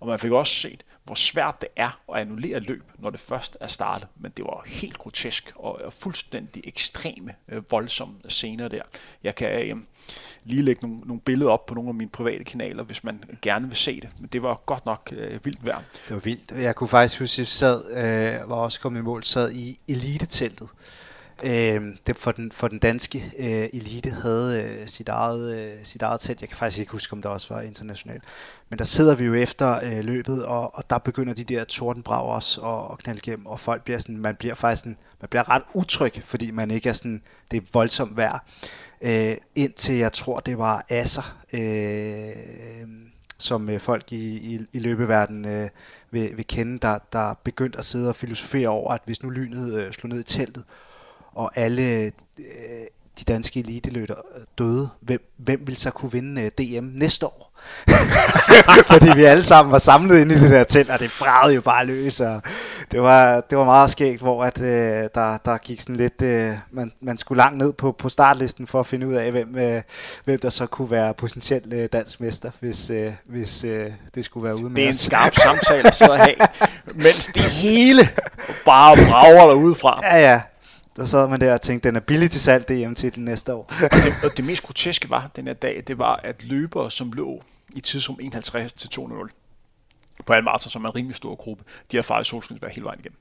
Og 0.00 0.06
man 0.06 0.18
fik 0.18 0.30
også 0.30 0.54
set, 0.54 0.84
hvor 1.04 1.14
svært 1.14 1.60
det 1.60 1.68
er 1.76 2.00
at 2.14 2.20
annullere 2.20 2.60
løb, 2.60 2.82
når 2.98 3.10
det 3.10 3.20
først 3.20 3.56
er 3.60 3.66
startet. 3.66 4.08
Men 4.16 4.32
det 4.36 4.44
var 4.44 4.62
helt 4.66 4.98
grotesk 4.98 5.52
og, 5.54 5.92
fuldstændig 5.92 6.62
ekstreme, 6.66 7.34
øh, 7.48 7.62
voldsomme 7.70 8.14
scener 8.28 8.68
der. 8.68 8.82
Jeg 9.24 9.34
kan 9.34 9.48
øh, 9.48 9.76
lige 10.44 10.62
lægge 10.62 10.86
nogle, 10.86 11.00
nogle 11.06 11.20
billeder 11.20 11.50
op 11.50 11.66
på 11.66 11.74
nogle 11.74 11.88
af 11.88 11.94
mine 11.94 12.10
private 12.10 12.44
kanaler, 12.44 12.82
hvis 12.82 13.04
man 13.04 13.24
gerne 13.42 13.68
vil 13.68 13.76
se 13.76 14.00
det. 14.00 14.08
Men 14.20 14.28
det 14.32 14.42
var 14.42 14.62
godt 14.66 14.86
nok 14.86 15.12
øh, 15.12 15.44
vildt 15.44 15.66
værd. 15.66 15.84
Det 16.08 16.14
var 16.14 16.20
vildt. 16.20 16.50
Jeg 16.50 16.76
kunne 16.76 16.88
faktisk 16.88 17.20
huske, 17.20 17.34
at 17.34 17.38
jeg 17.38 17.46
sad, 17.46 17.90
øh, 17.90 18.50
var 18.50 18.56
også 18.56 18.80
kommet 18.80 19.00
i 19.00 19.02
mål, 19.02 19.24
sad 19.24 19.52
i 19.52 19.78
eliteteltet 19.88 20.68
Øh, 21.42 21.96
det 22.06 22.16
for, 22.16 22.32
den, 22.32 22.52
for 22.52 22.68
den 22.68 22.78
danske 22.78 23.32
øh, 23.38 23.80
elite 23.80 24.10
havde 24.10 24.62
øh, 24.62 24.86
sit, 24.86 25.08
eget, 25.08 25.58
øh, 25.58 25.72
sit 25.82 26.02
eget 26.02 26.20
telt. 26.20 26.40
Jeg 26.40 26.48
kan 26.48 26.58
faktisk 26.58 26.78
ikke 26.80 26.92
huske, 26.92 27.12
om 27.12 27.22
det 27.22 27.30
også 27.30 27.54
var 27.54 27.60
internationalt. 27.60 28.24
Men 28.68 28.78
der 28.78 28.84
sidder 28.84 29.14
vi 29.14 29.24
jo 29.24 29.34
efter 29.34 29.80
øh, 29.82 30.04
løbet, 30.04 30.44
og, 30.44 30.74
og 30.74 30.90
der 30.90 30.98
begynder 30.98 31.34
de 31.34 31.44
der 31.44 31.64
tordenbrag 31.64 32.22
også 32.22 32.60
at, 32.60 32.92
at 32.92 32.98
knalde 32.98 33.20
igennem, 33.24 33.46
og 33.46 33.60
folk 33.60 33.84
bliver 33.84 33.98
sådan, 33.98 34.18
man 34.18 34.36
bliver 34.36 34.54
faktisk 34.54 34.80
sådan, 34.80 34.96
man 35.20 35.28
bliver 35.28 35.50
ret 35.50 35.62
utryg, 35.74 36.22
fordi 36.24 36.50
man 36.50 36.70
ikke 36.70 36.88
er 36.88 36.92
sådan, 36.92 37.22
det 37.50 37.56
er 37.56 37.66
voldsomt 37.72 38.16
vejr. 38.16 38.38
Øh, 39.00 39.36
indtil 39.54 39.94
jeg 39.94 40.12
tror, 40.12 40.36
det 40.36 40.58
var 40.58 40.84
Asser, 40.88 41.36
øh, 41.52 42.88
som 43.38 43.70
øh, 43.70 43.80
folk 43.80 44.12
i, 44.12 44.54
i, 44.54 44.60
i 44.72 44.78
løbeverdenen 44.78 45.44
øh, 45.44 45.68
vil, 46.10 46.36
vil 46.36 46.46
kende, 46.46 46.78
der, 46.78 46.98
der 47.12 47.34
begyndte 47.44 47.78
at 47.78 47.84
sidde 47.84 48.08
og 48.08 48.16
filosofere 48.16 48.68
over, 48.68 48.92
at 48.92 49.00
hvis 49.04 49.22
nu 49.22 49.30
lynet 49.30 49.74
øh, 49.74 49.92
slog 49.92 50.08
ned 50.08 50.20
i 50.20 50.22
teltet, 50.22 50.64
og 51.38 51.50
alle 51.54 51.82
øh, 51.82 52.10
de 53.18 53.24
danske 53.24 53.60
eliteløber 53.60 54.14
døde, 54.58 54.88
hvem, 55.00 55.32
hvem 55.36 55.66
vil 55.66 55.76
så 55.76 55.90
kunne 55.90 56.12
vinde 56.12 56.42
øh, 56.42 56.50
DM 56.58 56.84
næste 56.84 57.26
år? 57.26 57.48
Fordi 58.92 59.10
vi 59.14 59.24
alle 59.24 59.44
sammen 59.44 59.72
var 59.72 59.78
samlet 59.78 60.20
inde 60.20 60.34
i 60.34 60.38
det 60.38 60.50
der 60.50 60.64
telt, 60.64 60.90
og 60.90 60.98
det 60.98 61.10
bragede 61.18 61.54
jo 61.54 61.60
bare 61.60 61.86
løs, 61.86 62.20
og 62.20 62.42
det 62.92 63.02
var, 63.02 63.40
det 63.40 63.58
var 63.58 63.64
meget 63.64 63.90
skægt, 63.90 64.22
hvor 64.22 64.44
at, 64.44 64.60
øh, 64.60 65.08
der, 65.14 65.38
der 65.44 65.58
gik 65.58 65.80
sådan 65.80 65.96
lidt, 65.96 66.22
øh, 66.22 66.52
man, 66.70 66.92
man 67.00 67.18
skulle 67.18 67.36
langt 67.36 67.58
ned 67.58 67.72
på, 67.72 67.92
på 67.92 68.08
startlisten 68.08 68.66
for 68.66 68.80
at 68.80 68.86
finde 68.86 69.08
ud 69.08 69.14
af, 69.14 69.30
hvem, 69.30 69.58
øh, 69.58 69.82
hvem 70.24 70.38
der 70.38 70.50
så 70.50 70.66
kunne 70.66 70.90
være 70.90 71.14
potentielt 71.14 71.72
øh, 71.72 71.88
dansk 71.92 72.20
mester, 72.20 72.50
hvis, 72.60 72.90
øh, 72.90 73.12
hvis 73.24 73.64
øh, 73.64 73.92
det 74.14 74.24
skulle 74.24 74.44
være 74.44 74.54
ude 74.54 74.70
med 74.70 74.76
Det 74.76 74.84
er 74.84 74.88
en 74.88 74.94
skarp 74.94 75.34
samtale 75.34 75.88
at 75.88 75.94
sidde 75.94 76.12
og 76.12 76.18
have, 76.18 76.36
mens 77.04 77.30
det 77.34 77.42
hele 77.42 78.08
bare 78.64 78.96
brager 79.10 79.46
derude 79.46 79.74
fra. 79.74 80.00
Ja, 80.02 80.30
ja. 80.30 80.40
Der 80.98 81.04
sad 81.04 81.28
man 81.28 81.40
der 81.40 81.54
og 81.54 81.60
tænkte, 81.60 81.88
den 81.88 81.96
er 81.96 82.00
billig 82.00 82.30
til 82.30 82.40
salg 82.40 82.68
DM 82.68 82.94
til 82.94 83.20
næste 83.20 83.54
år. 83.54 83.72
det, 83.80 84.14
og 84.24 84.36
det 84.36 84.44
mest 84.44 84.62
groteske 84.62 85.10
var 85.10 85.30
den 85.36 85.46
her 85.46 85.54
dag, 85.54 85.82
det 85.86 85.98
var, 85.98 86.16
at 86.16 86.44
løbere, 86.44 86.90
som 86.90 87.12
lå 87.12 87.42
i 87.76 87.80
tidsrum 87.80 88.18
51 88.22 88.72
til 88.72 88.90
200 88.90 89.30
på 90.26 90.32
Almarta, 90.32 90.68
som 90.68 90.84
er 90.84 90.88
en 90.88 90.94
rimelig 90.94 91.16
stor 91.16 91.34
gruppe, 91.34 91.64
de 91.92 91.96
har 91.96 92.02
faktisk 92.02 92.30
solskinsvær 92.30 92.68
hele 92.68 92.84
vejen 92.84 93.00
igennem. 93.00 93.18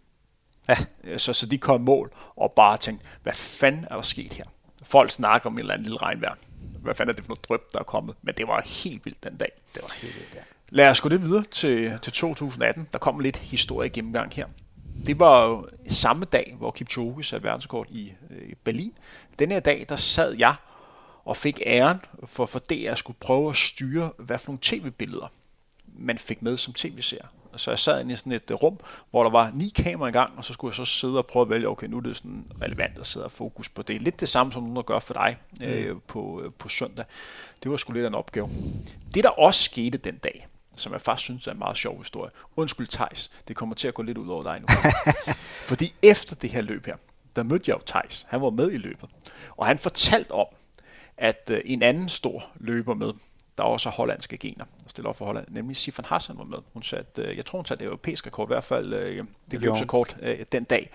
Ja. 0.70 0.78
Øh, 1.04 1.20
så, 1.20 1.34
så 1.34 1.46
de 1.46 1.58
kom 1.58 1.82
mål 1.82 2.12
og 2.36 2.54
bare 2.56 2.78
tænkte, 2.78 3.06
hvad 3.24 3.34
fanden 3.34 3.86
er 3.92 3.96
der 3.96 4.02
sket 4.02 4.34
her? 4.34 4.46
Folk 4.84 5.12
snakker 5.12 5.50
om 5.50 5.54
en 5.54 5.60
eller 5.60 5.74
anden 5.74 5.86
lille 5.86 5.98
regnvejr. 5.98 6.36
Hvad 6.82 6.96
fanden 6.96 7.10
er 7.10 7.16
det 7.16 7.26
for 7.26 7.30
noget 7.30 7.50
drøb, 7.50 7.62
der 7.74 7.80
er 7.80 7.84
kommet? 7.84 8.16
Men 8.22 8.36
det 8.36 8.48
var 8.48 8.62
helt 8.66 9.06
vildt 9.06 9.24
den 9.24 9.38
dag. 9.38 9.52
Det 9.76 9.84
var 9.84 9.94
helt 10.02 10.16
vildt, 10.16 10.36
ja. 10.36 10.40
Lad 10.70 10.90
os 10.90 11.02
gå 11.02 11.10
lidt 11.10 11.22
videre 11.22 11.44
til, 11.52 12.00
til 12.02 12.14
2018. 12.14 12.88
Der 12.94 13.00
kommer 13.00 13.22
lidt 13.22 13.38
historie 13.38 13.90
gennemgang 13.90 14.34
her 14.34 14.46
det 15.06 15.20
var 15.20 15.46
jo 15.46 15.68
samme 15.88 16.26
dag, 16.26 16.56
hvor 16.58 16.72
Kipchoge 16.72 17.24
satte 17.24 17.48
verdenskort 17.48 17.88
i 17.90 18.14
øh, 18.30 18.54
Berlin. 18.64 18.94
Den 19.40 19.52
her 19.52 19.60
dag, 19.60 19.86
der 19.90 19.96
sad 19.96 20.36
jeg 20.38 20.56
og 21.26 21.38
fik 21.38 21.62
æren 21.66 21.98
for, 22.26 22.46
for 22.46 22.60
det, 22.60 22.84
jeg 22.84 22.98
skulle 22.98 23.18
prøve 23.20 23.50
at 23.50 23.56
styre, 23.56 24.12
hvad 24.18 24.38
for 24.38 24.48
nogle 24.52 24.60
tv-billeder 24.62 25.28
man 25.98 26.18
fik 26.18 26.42
med 26.42 26.58
som 26.58 26.74
tv-seer. 26.74 27.26
Så 27.56 27.72
jeg 27.72 27.80
sad 27.80 28.02
inde 28.02 28.14
i 28.14 28.16
sådan 28.16 28.32
et 28.32 28.52
uh, 28.52 28.58
rum, 28.64 28.80
hvor 29.12 29.24
der 29.24 29.30
var 29.30 29.52
ni 29.54 29.70
kameraer 29.76 30.10
i 30.10 30.12
gang, 30.12 30.38
og 30.38 30.46
så 30.46 30.54
skulle 30.54 30.72
jeg 30.72 30.76
så 30.76 30.86
sidde 30.86 31.18
og 31.18 31.26
prøve 31.26 31.44
at 31.44 31.50
vælge, 31.50 31.68
okay, 31.68 31.88
nu 31.88 31.98
er 31.98 32.02
det 32.02 32.18
sådan 32.18 32.46
relevant 32.62 33.00
at 33.00 33.06
sidde 33.06 33.26
og 33.26 33.32
fokus 33.32 33.70
på 33.70 33.82
det. 33.82 34.02
Lidt 34.02 34.20
det 34.20 34.30
samme, 34.30 34.54
som 34.54 34.64
nogen 34.64 34.76
der 34.76 34.82
gør 34.82 35.00
for 35.00 35.14
dig 35.14 35.38
øh, 35.64 35.94
mm. 35.94 36.02
på, 36.08 36.42
øh, 36.46 36.52
på 36.58 36.70
søndag. 36.70 37.06
Det 37.64 37.72
var 37.72 37.78
sgu 37.78 37.94
lidt 37.94 38.06
en 38.06 38.16
opgave. 38.16 38.50
Det, 39.14 39.24
der 39.24 39.30
også 39.30 39.64
skete 39.64 39.98
den 39.98 40.18
dag, 40.18 40.48
som 40.78 40.94
jeg 40.94 41.02
faktisk 41.02 41.26
synes 41.26 41.48
er 41.48 41.52
en 41.52 41.60
meget 41.60 41.78
sjov 41.78 41.98
historie. 41.98 42.32
Undskyld 42.56 42.88
Tejs, 42.88 43.32
det 43.48 43.56
kommer 43.56 43.76
til 43.76 43.88
at 43.88 43.94
gå 43.94 44.02
lidt 44.02 44.18
ud 44.18 44.30
over 44.30 44.44
dig 44.44 44.60
nu. 44.60 44.68
Fordi 45.72 45.94
efter 46.02 46.36
det 46.36 46.50
her 46.50 46.62
løb 46.62 46.86
her, 46.86 46.96
der 47.36 47.44
mødte 47.44 47.64
jeg 47.68 47.76
jo 47.76 47.82
Tejs. 47.86 48.26
Han 48.30 48.42
var 48.42 48.50
med 48.50 48.72
i 48.72 48.78
løbet. 48.78 49.10
Og 49.58 49.66
han 49.66 49.78
fortalte 49.78 50.32
om, 50.32 50.48
at 51.18 51.50
øh, 51.52 51.62
en 51.66 51.84
anden 51.84 52.10
stor 52.10 52.44
løber 52.56 52.94
med, 52.94 53.14
der 53.58 53.64
også 53.64 53.90
har 53.90 53.96
hollandske 53.96 54.38
gener, 54.38 54.66
og 54.86 54.90
stiller 54.90 55.10
op 55.10 55.16
for 55.16 55.26
Holland, 55.26 55.46
nemlig 55.50 55.76
Sifan 55.76 56.06
Hassan 56.06 56.38
var 56.38 56.44
med. 56.44 56.58
Hun 56.74 56.84
satte, 56.84 57.22
øh, 57.22 57.38
jeg 57.38 57.46
tror 57.46 57.60
hun 57.60 57.66
satte 57.66 57.84
det 57.84 57.88
europæiske 57.88 58.28
rekord, 58.28 58.48
i 58.48 58.54
hvert 58.54 58.64
fald 58.64 58.94
øh, 58.94 59.26
det 59.52 59.62
løbsrekord 59.62 60.16
den 60.52 60.64
dag. 60.64 60.90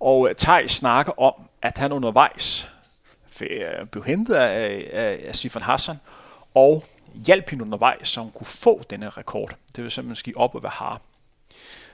Og 0.00 0.30
Thijs 0.38 0.70
snakker 0.70 1.20
om, 1.20 1.34
at 1.62 1.78
han 1.78 1.92
undervejs 1.92 2.68
blev 3.90 4.04
hentet 4.04 4.34
af, 4.34 4.90
af, 4.92 5.20
af 5.28 5.36
Sifan 5.36 5.62
Hassan, 5.62 5.96
og 6.54 6.84
hjalp 7.14 7.50
hende 7.50 7.64
undervejs, 7.64 8.08
så 8.08 8.20
hun 8.20 8.30
kunne 8.30 8.46
få 8.46 8.82
denne 8.90 9.08
rekord. 9.08 9.56
Det 9.76 9.84
vil 9.84 9.90
simpelthen 9.90 10.16
ske 10.16 10.32
op 10.36 10.54
og 10.54 10.62
være 10.62 10.72
har. 10.74 11.00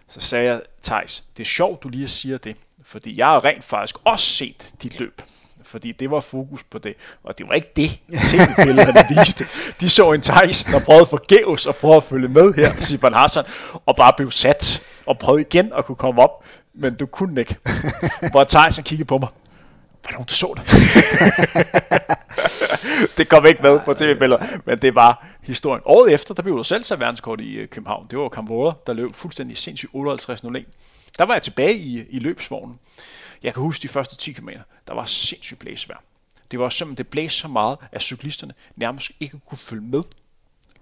Så 0.08 0.20
sagde 0.20 0.44
jeg, 0.44 0.60
Thijs, 0.82 1.24
det 1.36 1.42
er 1.42 1.46
sjovt, 1.46 1.82
du 1.82 1.88
lige 1.88 2.08
siger 2.08 2.38
det, 2.38 2.56
fordi 2.82 3.18
jeg 3.18 3.26
har 3.26 3.44
rent 3.44 3.64
faktisk 3.64 3.96
også 4.04 4.26
set 4.26 4.74
dit 4.82 5.00
løb. 5.00 5.22
fordi 5.62 5.92
det 5.92 6.10
var 6.10 6.20
fokus 6.20 6.62
på 6.62 6.78
det, 6.78 6.94
og 7.22 7.38
det 7.38 7.48
var 7.48 7.54
ikke 7.54 7.72
det, 7.76 7.90
tv-billederne 8.26 9.06
viste. 9.20 9.46
De 9.80 9.90
så 9.90 10.12
en 10.12 10.20
Tyson 10.20 10.74
og 10.74 10.82
prøvede 10.82 11.06
forgæves 11.06 11.66
og 11.66 11.76
prøvede 11.76 11.96
at 11.96 12.04
følge 12.04 12.28
med 12.28 12.54
her, 12.54 12.80
Sifan 12.80 13.14
Hassan, 13.14 13.44
og 13.86 13.96
bare 13.96 14.12
blev 14.16 14.30
sat 14.30 14.82
og 15.06 15.18
prøvede 15.18 15.40
igen 15.50 15.72
at 15.76 15.84
kunne 15.84 15.96
komme 15.96 16.22
op, 16.22 16.44
men 16.74 16.94
du 16.94 17.06
kunne 17.06 17.40
ikke. 17.40 17.56
Hvor 18.30 18.44
Tyson 18.44 18.84
kiggede 18.84 19.06
på 19.06 19.18
mig, 19.18 19.28
var 20.04 20.10
der 20.10 20.16
nogen, 20.16 20.26
der 20.28 20.34
så 20.34 20.54
det? 20.56 20.64
det 23.18 23.28
kom 23.28 23.46
ikke 23.46 23.62
med 23.62 23.80
på 23.84 23.94
tv-billeder, 23.94 24.44
men 24.64 24.78
det 24.78 24.94
var 24.94 25.26
historien. 25.42 25.82
Året 25.84 26.12
efter, 26.12 26.34
der 26.34 26.42
blev 26.42 26.56
der 26.56 26.62
selv 26.62 26.84
sat 26.84 27.00
verdenskort 27.00 27.40
i 27.40 27.52
øh, 27.52 27.68
København. 27.68 28.06
Det 28.10 28.18
var 28.18 28.28
Kamvora, 28.28 28.74
der 28.86 28.92
løb 28.92 29.14
fuldstændig 29.14 29.58
sindssygt 29.58 29.92
58.01. 29.94 30.64
Der 31.18 31.24
var 31.24 31.34
jeg 31.34 31.42
tilbage 31.42 31.74
i, 31.74 32.04
i 32.10 32.18
løbsvognen. 32.18 32.78
Jeg 33.42 33.54
kan 33.54 33.62
huske 33.62 33.82
de 33.82 33.88
første 33.88 34.16
10 34.16 34.32
km, 34.32 34.48
der 34.88 34.94
var 34.94 35.04
sindssygt 35.04 35.60
blæsvær. 35.60 36.02
Det 36.50 36.58
var 36.58 36.68
simpelthen, 36.68 37.04
det 37.04 37.08
blæste 37.08 37.38
så 37.38 37.48
meget, 37.48 37.78
at 37.92 38.02
cyklisterne 38.02 38.54
nærmest 38.76 39.10
ikke 39.20 39.40
kunne 39.48 39.58
følge 39.58 39.82
med 39.82 40.02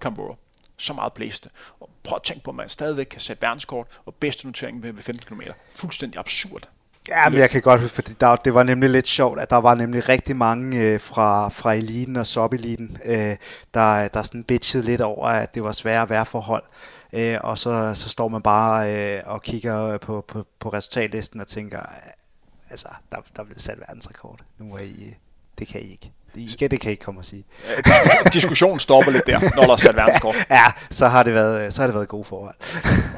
Kamvora. 0.00 0.34
Så 0.76 0.92
meget 0.92 1.12
blæste. 1.12 1.50
Og 1.80 1.90
prøv 2.02 2.16
at 2.16 2.22
tænke 2.22 2.44
på, 2.44 2.50
at 2.50 2.54
man 2.54 2.68
stadigvæk 2.68 3.06
kan 3.06 3.20
sætte 3.20 3.42
verdenskort 3.42 3.86
og 4.06 4.14
bedste 4.14 4.46
notering 4.46 4.82
ved 4.82 5.02
15 5.02 5.36
km. 5.36 5.42
Fuldstændig 5.70 6.18
absurd. 6.18 6.68
Ja, 7.08 7.28
men 7.28 7.38
jeg 7.38 7.50
kan 7.50 7.62
godt 7.62 7.80
huske, 7.80 7.94
fordi 7.94 8.12
der, 8.20 8.36
det 8.36 8.54
var 8.54 8.62
nemlig 8.62 8.90
lidt 8.90 9.08
sjovt, 9.08 9.40
at 9.40 9.50
der 9.50 9.56
var 9.56 9.74
nemlig 9.74 10.08
rigtig 10.08 10.36
mange 10.36 10.78
øh, 10.78 11.00
fra, 11.00 11.48
fra 11.48 11.74
eliten 11.74 12.16
og 12.16 12.26
sub-eliten, 12.26 12.96
øh, 13.04 13.36
der, 13.74 14.08
der 14.08 14.22
sådan 14.22 14.44
bitchede 14.44 14.84
lidt 14.84 15.00
over, 15.00 15.28
at 15.28 15.54
det 15.54 15.64
var 15.64 15.72
svære 15.72 16.08
vejrforhold. 16.08 16.62
Øh, 17.12 17.38
og 17.40 17.58
så, 17.58 17.92
så 17.94 18.08
står 18.08 18.28
man 18.28 18.42
bare 18.42 18.94
øh, 18.94 19.22
og 19.26 19.42
kigger 19.42 19.98
på, 19.98 20.24
på, 20.28 20.46
på 20.60 20.68
resultatlisten 20.68 21.40
og 21.40 21.46
tænker, 21.46 21.80
altså, 22.70 22.88
der, 23.12 23.18
der 23.36 23.44
blev 23.44 23.58
sat 23.58 23.78
verdensrekord. 23.78 24.40
Nu 24.58 24.74
er 24.74 24.80
I, 24.80 25.14
det 25.58 25.68
kan 25.68 25.80
I 25.80 25.90
ikke. 25.90 26.12
Det, 26.34 26.70
det 26.70 26.80
kan 26.80 26.90
I 26.90 26.92
ikke 26.92 27.04
komme 27.04 27.20
og 27.20 27.24
sige. 27.24 27.44
Diskussionen 28.32 28.78
stopper 28.78 29.12
lidt 29.12 29.26
der, 29.26 29.40
når 29.56 29.62
der 29.62 29.72
er 29.72 29.76
sat 29.76 29.96
verdenskort. 29.96 30.46
ja, 30.50 30.64
så 30.90 31.08
har 31.08 31.22
det 31.22 31.34
været, 31.34 31.74
så 31.74 31.82
har 31.82 31.86
det 31.86 31.94
været 31.94 32.08
gode 32.08 32.24
forhold. 32.24 32.54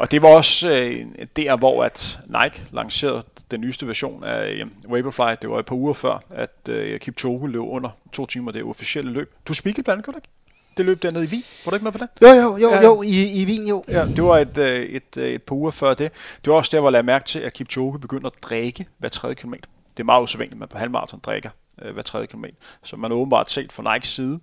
og 0.01 0.11
det 0.11 0.23
var 0.23 0.29
også 0.29 0.70
øh, 0.70 1.07
der, 1.37 1.57
hvor 1.57 1.85
at 1.85 2.18
Nike 2.27 2.62
lancerede 2.73 3.23
den 3.55 3.61
nyeste 3.61 3.87
version 3.87 4.25
af 4.25 4.53
øh, 4.53 4.93
Vaporfly. 4.93 5.37
Det 5.43 5.51
var 5.51 5.59
et 5.59 5.67
par 5.67 5.77
uger 5.77 5.93
før, 5.93 6.19
at 6.31 6.69
øh, 6.69 7.01
Kipchoge 7.01 7.51
løb 7.51 7.61
under 7.61 7.90
to 8.12 8.27
timer 8.27 8.53
det 8.53 8.64
officielle 8.64 9.12
løb. 9.12 9.35
Du 9.49 9.55
spikkede 9.55 9.83
blandt 9.83 10.09
andet, 10.09 10.19
ikke? 10.19 10.29
Det 10.77 10.87
løb 10.87 11.03
dernede 11.03 11.25
i 11.25 11.29
Wien. 11.29 11.43
Var 11.64 11.71
du 11.71 11.77
ikke 11.77 11.85
med 11.85 11.93
på 11.93 11.99
det? 11.99 12.09
Jo, 12.23 12.29
jo, 12.29 12.57
jo, 12.57 12.71
ja. 12.71 12.83
jo 12.83 13.03
i, 13.03 13.43
i 13.43 13.45
Wien 13.45 13.69
jo. 13.69 13.85
Ja, 13.88 14.07
det 14.07 14.25
var 14.25 14.38
et, 14.38 14.59
øh, 14.59 14.83
et, 14.83 14.97
et, 14.97 15.17
øh, 15.17 15.29
et 15.29 15.43
par 15.43 15.57
uger 15.57 15.71
før 15.71 15.95
det. 15.95 16.12
Det 16.45 16.51
var 16.51 16.57
også 16.57 16.71
der, 16.73 16.81
hvor 16.81 16.88
jeg 16.88 16.93
lagde 16.93 17.07
mærke 17.07 17.25
til, 17.25 17.38
at 17.38 17.53
Kipchoge 17.53 17.99
begyndte 17.99 18.27
at 18.27 18.33
drikke 18.43 18.87
hver 18.99 19.09
tredje 19.09 19.35
kilometer. 19.35 19.69
Det 19.97 20.01
er 20.01 20.05
meget 20.05 20.23
usædvanligt, 20.23 20.55
at 20.55 20.59
man 20.59 20.69
på 20.69 20.79
halvmarathon 20.79 21.21
drikker 21.21 21.51
øh, 21.83 21.93
hver 21.95 22.03
tredje 22.03 22.27
kilometer. 22.27 22.57
Så 22.83 22.97
man 22.97 23.11
har 23.11 23.19
åbenbart 23.19 23.51
set 23.51 23.73
fra 23.73 23.95
Nikes 23.95 24.09
side, 24.09 24.40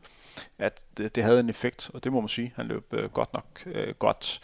at 0.59 0.83
det, 0.97 1.15
det 1.15 1.23
havde 1.23 1.39
en 1.39 1.49
effekt, 1.49 1.91
og 1.93 2.03
det 2.03 2.11
må 2.11 2.19
man 2.21 2.29
sige. 2.29 2.53
Han 2.55 2.67
løb 2.67 2.93
øh, 2.93 3.09
godt 3.09 3.33
nok 3.33 3.45
øh, 3.65 3.93
godt. 3.99 4.41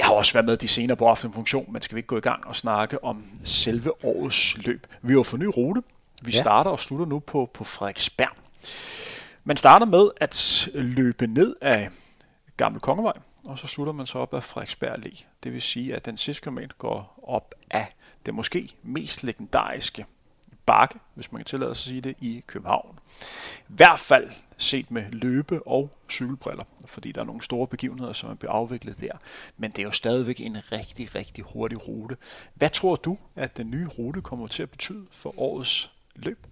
Jeg 0.00 0.06
har 0.06 0.14
også 0.14 0.32
været 0.32 0.46
med 0.46 0.56
de 0.56 0.68
senere 0.68 0.96
på 0.96 1.08
aften 1.08 1.32
funktion, 1.32 1.72
men 1.72 1.82
skal 1.82 1.94
vi 1.94 1.98
ikke 1.98 2.06
gå 2.06 2.16
i 2.16 2.20
gang 2.20 2.46
og 2.46 2.56
snakke 2.56 3.04
om 3.04 3.24
selve 3.44 4.04
årets 4.04 4.66
løb? 4.66 4.86
Vi 5.02 5.12
har 5.12 5.22
fået 5.22 5.42
ny 5.42 5.46
rute. 5.56 5.82
Vi 6.22 6.32
ja. 6.32 6.40
starter 6.40 6.70
og 6.70 6.80
slutter 6.80 7.06
nu 7.06 7.18
på, 7.18 7.50
på 7.54 7.64
Frederiksberg. 7.64 8.36
Man 9.44 9.56
starter 9.56 9.86
med 9.86 10.10
at 10.20 10.68
løbe 10.74 11.26
ned 11.26 11.56
af 11.60 11.88
Gamle 12.56 12.80
Kongevej, 12.80 13.12
og 13.44 13.58
så 13.58 13.66
slutter 13.66 13.92
man 13.92 14.06
så 14.06 14.18
op 14.18 14.34
af 14.34 14.44
Frederiksberg 14.44 14.98
Allé. 14.98 15.24
Det 15.42 15.52
vil 15.52 15.62
sige, 15.62 15.94
at 15.96 16.04
den 16.04 16.16
sidste 16.16 16.42
kilometer 16.42 16.74
går 16.78 17.20
op 17.26 17.54
af 17.70 17.94
det 18.26 18.34
måske 18.34 18.74
mest 18.82 19.22
legendariske 19.22 20.06
bakke, 20.66 20.98
hvis 21.14 21.32
man 21.32 21.38
kan 21.40 21.46
tillade 21.46 21.74
sig 21.74 21.80
at 21.80 21.84
sige 21.88 22.00
det, 22.00 22.16
i 22.20 22.44
København. 22.46 22.98
I 23.58 23.72
hvert 23.72 24.00
fald 24.00 24.30
set 24.56 24.90
med 24.90 25.04
løbe- 25.10 25.66
og 25.66 25.90
cykelbriller, 26.10 26.64
fordi 26.86 27.12
der 27.12 27.20
er 27.20 27.24
nogle 27.24 27.42
store 27.42 27.66
begivenheder, 27.66 28.12
som 28.12 28.30
er 28.30 28.34
blevet 28.34 28.52
afviklet 28.54 29.00
der. 29.00 29.12
Men 29.56 29.70
det 29.70 29.78
er 29.78 29.82
jo 29.82 29.90
stadigvæk 29.90 30.40
en 30.40 30.72
rigtig, 30.72 31.14
rigtig 31.14 31.44
hurtig 31.44 31.88
rute. 31.88 32.16
Hvad 32.54 32.70
tror 32.70 32.96
du, 32.96 33.18
at 33.36 33.56
den 33.56 33.70
nye 33.70 33.86
rute 33.98 34.20
kommer 34.20 34.46
til 34.46 34.62
at 34.62 34.70
betyde 34.70 35.06
for 35.10 35.40
årets 35.40 35.90
løb? 36.14 36.46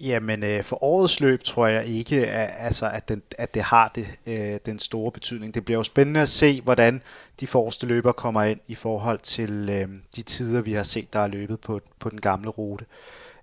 Jamen, 0.00 0.44
øh, 0.44 0.64
for 0.64 0.84
årets 0.84 1.20
løb 1.20 1.42
tror 1.42 1.66
jeg 1.66 1.86
ikke, 1.86 2.26
at, 2.26 2.50
altså, 2.58 2.90
at, 2.90 3.08
den, 3.08 3.22
at 3.38 3.54
det 3.54 3.62
har 3.62 3.92
det, 3.94 4.06
øh, 4.26 4.58
den 4.66 4.78
store 4.78 5.12
betydning. 5.12 5.54
Det 5.54 5.64
bliver 5.64 5.78
jo 5.78 5.82
spændende 5.82 6.20
at 6.20 6.28
se, 6.28 6.60
hvordan 6.60 7.02
de 7.40 7.46
forreste 7.46 7.86
løber 7.86 8.12
kommer 8.12 8.42
ind 8.42 8.60
i 8.66 8.74
forhold 8.74 9.18
til 9.18 9.68
øh, 9.70 9.88
de 10.16 10.22
tider, 10.22 10.62
vi 10.62 10.72
har 10.72 10.82
set, 10.82 11.12
der 11.12 11.18
er 11.18 11.26
løbet 11.26 11.60
på, 11.60 11.80
på 11.98 12.10
den 12.10 12.20
gamle 12.20 12.48
rute. 12.50 12.84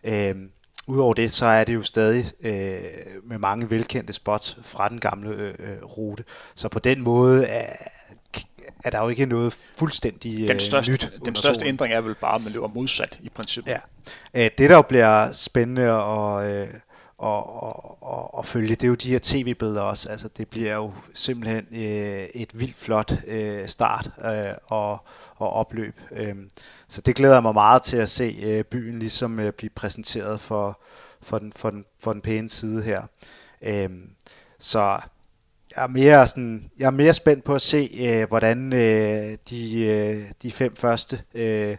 Øh, 0.03 0.35
Udover 0.87 1.13
det, 1.13 1.31
så 1.31 1.45
er 1.45 1.63
det 1.63 1.73
jo 1.73 1.83
stadig 1.83 2.25
øh, 2.41 2.81
med 3.23 3.37
mange 3.37 3.69
velkendte 3.69 4.13
spots 4.13 4.57
fra 4.61 4.89
den 4.89 4.99
gamle 4.99 5.29
øh, 5.29 5.53
øh 5.59 5.83
rute. 5.83 6.23
Så 6.55 6.69
på 6.69 6.79
den 6.79 7.01
måde 7.01 7.43
øh, 7.43 7.47
er 8.83 8.89
der 8.89 9.01
jo 9.01 9.09
ikke 9.09 9.25
noget 9.25 9.53
fuldstændig 9.53 10.47
den 10.47 10.59
største, 10.59 10.91
nyt. 10.91 11.13
Den 11.25 11.35
største 11.35 11.59
solen. 11.59 11.67
ændring 11.67 11.93
er 11.93 12.01
vel 12.01 12.15
bare, 12.15 12.35
at 12.35 12.43
man 12.43 12.53
løber 12.53 12.67
modsat 12.67 13.19
i 13.21 13.29
princippet. 13.29 13.71
Ja. 13.71 14.49
Det, 14.49 14.69
der 14.69 14.75
jo 14.75 14.81
bliver 14.81 15.31
spændende 15.31 15.83
at, 15.83 16.47
at, 17.23 17.43
at, 18.11 18.39
at 18.39 18.45
følge, 18.45 18.75
det 18.75 18.83
er 18.83 18.87
jo 18.87 18.95
de 18.95 19.09
her 19.09 19.19
tv-billeder 19.21 19.81
også. 19.81 20.09
Altså, 20.09 20.29
det 20.37 20.47
bliver 20.47 20.75
jo 20.75 20.93
simpelthen 21.13 21.67
et 21.71 22.59
vildt 22.59 22.75
flot 22.75 23.13
start 23.65 24.09
og, 24.67 25.05
og 25.35 25.53
opløb. 25.53 26.01
Så 26.87 27.01
det 27.01 27.15
glæder 27.15 27.33
jeg 27.33 27.43
mig 27.43 27.53
meget 27.53 27.81
til 27.81 27.97
at 27.97 28.09
se 28.09 28.63
byen 28.63 28.99
ligesom 28.99 29.39
blive 29.57 29.69
præsenteret 29.69 30.41
for, 30.41 30.79
for, 31.21 31.39
den, 31.39 31.53
for, 31.55 31.69
den, 31.69 31.85
for 32.03 32.13
den 32.13 32.21
pæne 32.21 32.49
side 32.49 32.83
her. 32.83 33.03
Så 34.59 34.99
jeg 35.75 35.83
er 35.83 35.87
mere, 35.87 36.27
sådan, 36.27 36.71
jeg 36.79 36.85
er 36.85 36.91
mere 36.91 37.13
spændt 37.13 37.43
på 37.43 37.55
at 37.55 37.61
se, 37.61 37.97
øh, 38.01 38.27
hvordan 38.27 38.73
øh, 38.73 39.37
de, 39.49 39.85
øh, 39.85 40.31
de 40.41 40.51
fem 40.51 40.75
første 40.75 41.21
øh, 41.33 41.77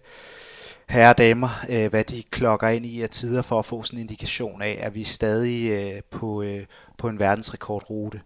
herre 0.89 1.11
og 1.11 1.19
damer, 1.19 1.65
øh, 1.71 1.91
hvad 1.91 2.05
de 2.05 2.23
klokker 2.23 2.69
ind 2.69 2.87
i 2.87 3.03
af 3.03 3.11
tider 3.11 3.43
for 3.43 3.59
at 3.59 3.65
få 3.65 3.83
sådan 3.83 3.99
en 3.99 4.01
indikation 4.01 4.63
af, 4.63 4.79
at 4.83 4.95
vi 4.95 5.01
er 5.01 5.07
stadig 5.07 5.71
øh, 5.71 6.03
på, 6.11 6.43
øh, 6.43 6.67
på 6.99 7.09
en 7.09 7.19
verdensrekordrute. 7.19 8.21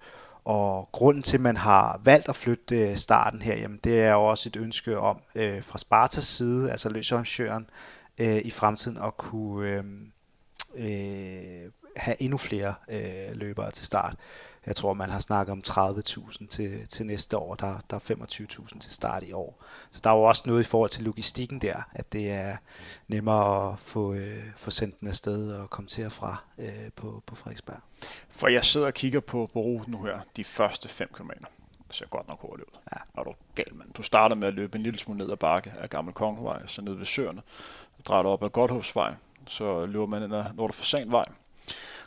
Og 0.44 0.88
grunden 0.92 1.22
til, 1.22 1.36
at 1.36 1.40
man 1.40 1.56
har 1.56 2.00
valgt 2.04 2.28
at 2.28 2.36
flytte 2.36 2.78
øh, 2.78 2.96
starten 2.96 3.42
her, 3.42 3.56
jamen, 3.56 3.80
det 3.84 4.00
er 4.00 4.12
jo 4.12 4.24
også 4.24 4.48
et 4.48 4.56
ønske 4.56 4.98
om 4.98 5.20
øh, 5.34 5.62
fra 5.62 5.78
Spartas 5.78 6.24
side, 6.24 6.70
altså 6.70 6.88
løsarrangøren, 6.88 7.70
øh, 8.18 8.40
i 8.44 8.50
fremtiden 8.50 8.98
at 8.98 9.16
kunne 9.16 9.68
øh, 9.68 9.84
øh, 10.76 11.70
have 11.96 12.22
endnu 12.22 12.38
flere 12.38 12.74
øh, 12.88 13.32
løbere 13.32 13.70
til 13.70 13.86
start. 13.86 14.16
Jeg 14.66 14.76
tror, 14.76 14.94
man 14.94 15.10
har 15.10 15.18
snakket 15.18 15.52
om 15.52 15.62
30.000 15.68 16.46
til, 16.46 16.88
til 16.88 17.06
næste 17.06 17.38
år. 17.38 17.54
Der, 17.54 17.78
der 17.90 17.96
er 17.96 18.00
25.000 18.00 18.78
til 18.78 18.92
start 18.92 19.22
i 19.22 19.32
år. 19.32 19.64
Så 19.90 20.00
der 20.04 20.10
er 20.10 20.14
jo 20.14 20.22
også 20.22 20.42
noget 20.46 20.60
i 20.60 20.64
forhold 20.64 20.90
til 20.90 21.04
logistikken 21.04 21.60
der, 21.60 21.82
at 21.92 22.12
det 22.12 22.30
er 22.30 22.56
nemmere 23.08 23.72
at 23.72 23.78
få, 23.78 24.14
øh, 24.14 24.44
få 24.56 24.70
sendt 24.70 25.00
den 25.00 25.08
afsted 25.08 25.52
og 25.52 25.70
komme 25.70 25.88
til 25.88 26.06
og 26.06 26.12
fra 26.12 26.36
øh, 26.58 26.90
på, 26.96 27.22
på 27.26 27.34
Frederiksberg. 27.34 27.80
For 28.28 28.48
jeg 28.48 28.64
sidder 28.64 28.86
og 28.86 28.94
kigger 28.94 29.20
på, 29.20 29.50
på 29.52 29.60
ruten 29.60 29.92
nu 29.92 30.02
her, 30.02 30.20
de 30.36 30.44
første 30.44 30.88
5 30.88 31.08
km. 31.14 31.30
Det 31.88 31.96
ser 31.96 32.06
godt 32.06 32.28
nok 32.28 32.40
hurtigt 32.40 32.68
ud. 32.68 32.78
Ja. 32.92 33.20
Er 33.20 33.24
du 33.24 33.34
gal, 33.54 33.74
mand. 33.74 33.92
Du 33.92 34.02
starter 34.02 34.36
med 34.36 34.48
at 34.48 34.54
løbe 34.54 34.76
en 34.76 34.82
lille 34.82 34.98
smule 34.98 35.18
ned 35.18 35.30
ad 35.30 35.36
bakke 35.36 35.72
af 35.78 35.90
Gammel 35.90 36.14
Kongevej, 36.14 36.66
så 36.66 36.82
ned 36.82 36.94
ved 36.94 37.06
Søerne. 37.06 37.42
Drejer 38.04 38.22
du 38.22 38.28
op 38.28 38.42
ad 38.42 38.48
Godthåbsvej, 38.48 39.14
så 39.46 39.86
løber 39.86 40.06
man 40.06 40.22
ind 40.22 40.34
ad 40.34 40.44
Nordre 40.54 40.72
Fasanvej, 40.72 41.24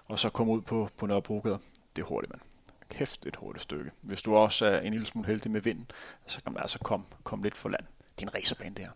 og 0.08 0.20
så 0.20 0.30
kommer 0.30 0.54
ud 0.54 0.62
på, 0.62 0.90
på 0.98 1.06
Nørrebrogade. 1.06 1.60
Det 1.96 2.02
er 2.02 2.06
hurtigt, 2.06 2.34
mand 2.34 2.49
kæft 2.90 3.26
et 3.26 3.36
hurtigt 3.36 3.64
stykke. 3.64 3.92
Hvis 4.02 4.22
du 4.22 4.36
også 4.36 4.66
er 4.66 4.80
en 4.80 4.92
lille 4.92 5.08
smule 5.08 5.28
heldig 5.28 5.52
med 5.52 5.62
vinden, 5.62 5.92
så 6.28 6.42
kan 6.44 6.54
man 6.54 6.62
altså 6.62 6.80
komme, 6.80 7.06
komme 7.24 7.46
lidt 7.46 7.58
for 7.58 7.70
land. 7.70 7.84
Det 8.16 8.26
er 8.26 8.28
en 8.28 8.36
racerbane, 8.36 8.76
det 8.76 8.86
her. 8.86 8.92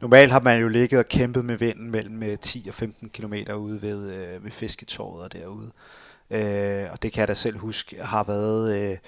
Normalt 0.00 0.32
har 0.32 0.40
man 0.40 0.60
jo 0.60 0.68
ligget 0.68 0.98
og 0.98 1.08
kæmpet 1.08 1.44
med 1.44 1.56
vinden 1.56 1.90
mellem 1.90 2.22
øh, 2.22 2.38
10 2.38 2.64
og 2.68 2.74
15 2.74 3.08
km 3.08 3.34
ude 3.56 3.82
ved, 3.82 4.12
øh, 4.12 4.44
ved 4.44 4.50
fisketorvet 4.50 5.22
og 5.22 5.32
derude. 5.32 5.72
Øh, 6.30 6.92
og 6.92 7.02
det 7.02 7.12
kan 7.12 7.20
jeg 7.20 7.28
da 7.28 7.34
selv 7.34 7.58
huske 7.58 8.02
har 8.02 8.24
været 8.24 8.76
øh, 8.76 8.98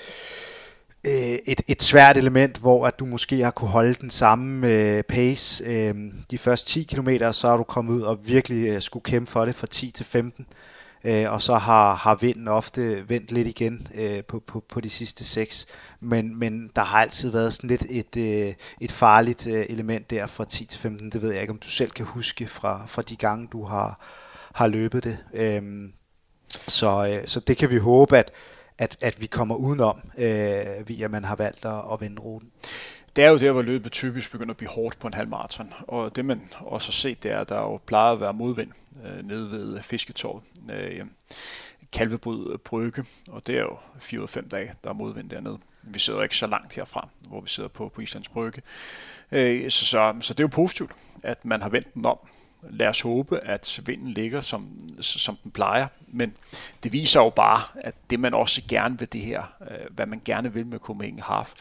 øh, 1.07 1.39
et, 1.47 1.63
et 1.69 1.83
svært 1.83 2.17
element, 2.17 2.57
hvor 2.57 2.87
at 2.87 2.99
du 2.99 3.07
måske 3.07 3.41
har 3.41 3.51
kunne 3.51 3.71
holde 3.71 3.95
den 3.95 4.11
samme 4.11 4.69
øh, 4.69 5.03
pace 5.03 5.65
øh, 5.65 5.95
de 6.31 6.39
første 6.39 6.71
10 6.71 6.83
km, 6.83 7.09
så 7.33 7.49
har 7.49 7.57
du 7.57 7.63
kommet 7.63 7.93
ud 7.93 8.03
og 8.03 8.29
virkelig 8.29 8.69
øh, 8.69 8.83
skulle 8.83 9.05
kæmpe 9.05 9.31
for 9.31 9.45
det 9.45 9.55
fra 9.55 9.67
10 9.67 9.91
til 9.91 10.07
15 10.07 10.47
øh, 11.05 11.33
og 11.33 11.43
så 11.43 11.55
har, 11.55 11.95
har 11.95 12.15
vinden 12.15 12.49
ofte 12.49 13.09
vendt 13.09 13.33
lidt 13.33 13.49
igen 13.49 13.89
øh, 13.95 14.25
på, 14.25 14.41
på, 14.47 14.65
på 14.69 14.81
de 14.81 14.91
sidste 14.91 15.25
seks. 15.25 15.67
Men, 16.01 16.39
men 16.39 16.71
der 16.77 16.83
har 16.83 16.99
altid 16.99 17.31
været 17.31 17.53
sådan 17.53 17.69
lidt 17.71 17.87
et, 17.91 18.17
øh, 18.17 18.55
et 18.81 18.93
farligt 18.93 19.47
øh, 19.47 19.67
element 19.69 20.11
der 20.11 20.27
fra 20.27 20.45
10 20.45 20.65
til 20.65 20.81
15. 20.81 21.11
Det 21.11 21.23
ved 21.23 21.33
jeg 21.33 21.41
ikke, 21.41 21.53
om 21.53 21.59
du 21.59 21.69
selv 21.69 21.91
kan 21.91 22.07
huske 22.07 22.47
fra, 22.47 22.87
fra 22.87 23.03
de 23.03 23.17
gange, 23.17 23.49
du 23.53 23.65
har, 23.65 24.01
har 24.55 24.67
løbet 24.67 25.05
det. 25.05 25.19
Øh, 25.35 25.63
så, 26.69 27.07
øh, 27.07 27.27
så 27.27 27.41
det 27.41 27.57
kan 27.57 27.71
vi 27.71 27.79
håbe, 27.79 28.19
at, 28.19 28.31
at, 28.79 28.97
at 29.01 29.21
vi 29.21 29.27
kommer 29.27 29.55
udenom, 29.55 30.01
øh, 30.19 30.89
via 30.89 31.09
man 31.09 31.25
har 31.25 31.37
valgt 31.37 31.65
at, 31.65 31.83
at 31.93 32.01
vende 32.01 32.23
ruten 32.23 32.51
det 33.17 33.25
er 33.25 33.31
jo 33.31 33.39
der, 33.39 33.53
hvor 33.53 33.63
løbet 33.63 33.93
typisk 33.93 34.33
begynder 34.33 34.53
at 34.53 34.57
blive 34.57 34.71
hårdt 34.71 34.99
på 34.99 35.07
en 35.07 35.15
halv 35.15 35.29
maraton. 35.29 35.73
Og 35.89 36.17
det 36.17 36.25
man 36.25 36.49
også 36.61 36.89
har 36.89 36.93
set, 36.93 37.23
det 37.23 37.31
er, 37.31 37.39
at 37.39 37.49
der 37.49 37.61
jo 37.61 37.81
plejer 37.87 38.13
at 38.13 38.21
være 38.21 38.33
modvind 38.35 38.71
øh, 39.05 39.29
nede 39.29 39.51
ved 39.51 39.83
Fisketorvet. 39.83 40.43
Øh, 40.71 41.07
Kalvebod 41.93 42.59
Brygge, 42.59 43.05
og 43.29 43.47
det 43.47 43.57
er 43.57 43.61
jo 43.61 43.77
4-5 43.99 44.49
dage, 44.49 44.73
der 44.85 44.91
er 44.91 44.95
modvind 44.95 45.31
dernede. 45.31 45.59
Vi 45.83 45.99
sidder 45.99 46.23
ikke 46.23 46.37
så 46.37 46.47
langt 46.47 46.75
herfra, 46.75 47.09
hvor 47.29 47.41
vi 47.41 47.49
sidder 47.49 47.69
på, 47.69 47.89
på 47.89 48.01
Islands 48.01 48.29
Brygge. 48.29 48.63
Øh, 49.33 49.71
så, 49.71 49.87
så, 49.87 50.15
så 50.21 50.35
det 50.35 50.41
er 50.41 50.45
jo 50.45 50.49
positivt, 50.49 50.91
at 51.23 51.45
man 51.45 51.63
har 51.63 51.69
vendt 51.69 51.95
den 51.95 52.07
om. 52.07 52.19
Lad 52.71 52.87
os 52.87 53.01
håbe, 53.01 53.41
at 53.41 53.81
vinden 53.87 54.11
ligger, 54.11 54.41
som, 54.41 54.79
som 55.01 55.37
den 55.37 55.51
plejer. 55.51 55.87
Men 56.07 56.37
det 56.83 56.93
viser 56.93 57.21
jo 57.21 57.31
bare, 57.31 57.63
at 57.75 57.95
det 58.11 58.21
man 58.21 58.35
også 58.35 58.63
gerne 58.69 58.99
vil 58.99 59.13
det 59.13 59.21
her, 59.21 59.43
øh, 59.71 59.95
hvad 59.95 60.07
man 60.07 60.23
gerne 60.25 60.53
vil 60.53 60.67
med 60.67 60.79
Copenhagen 60.79 61.21
Half, 61.21 61.53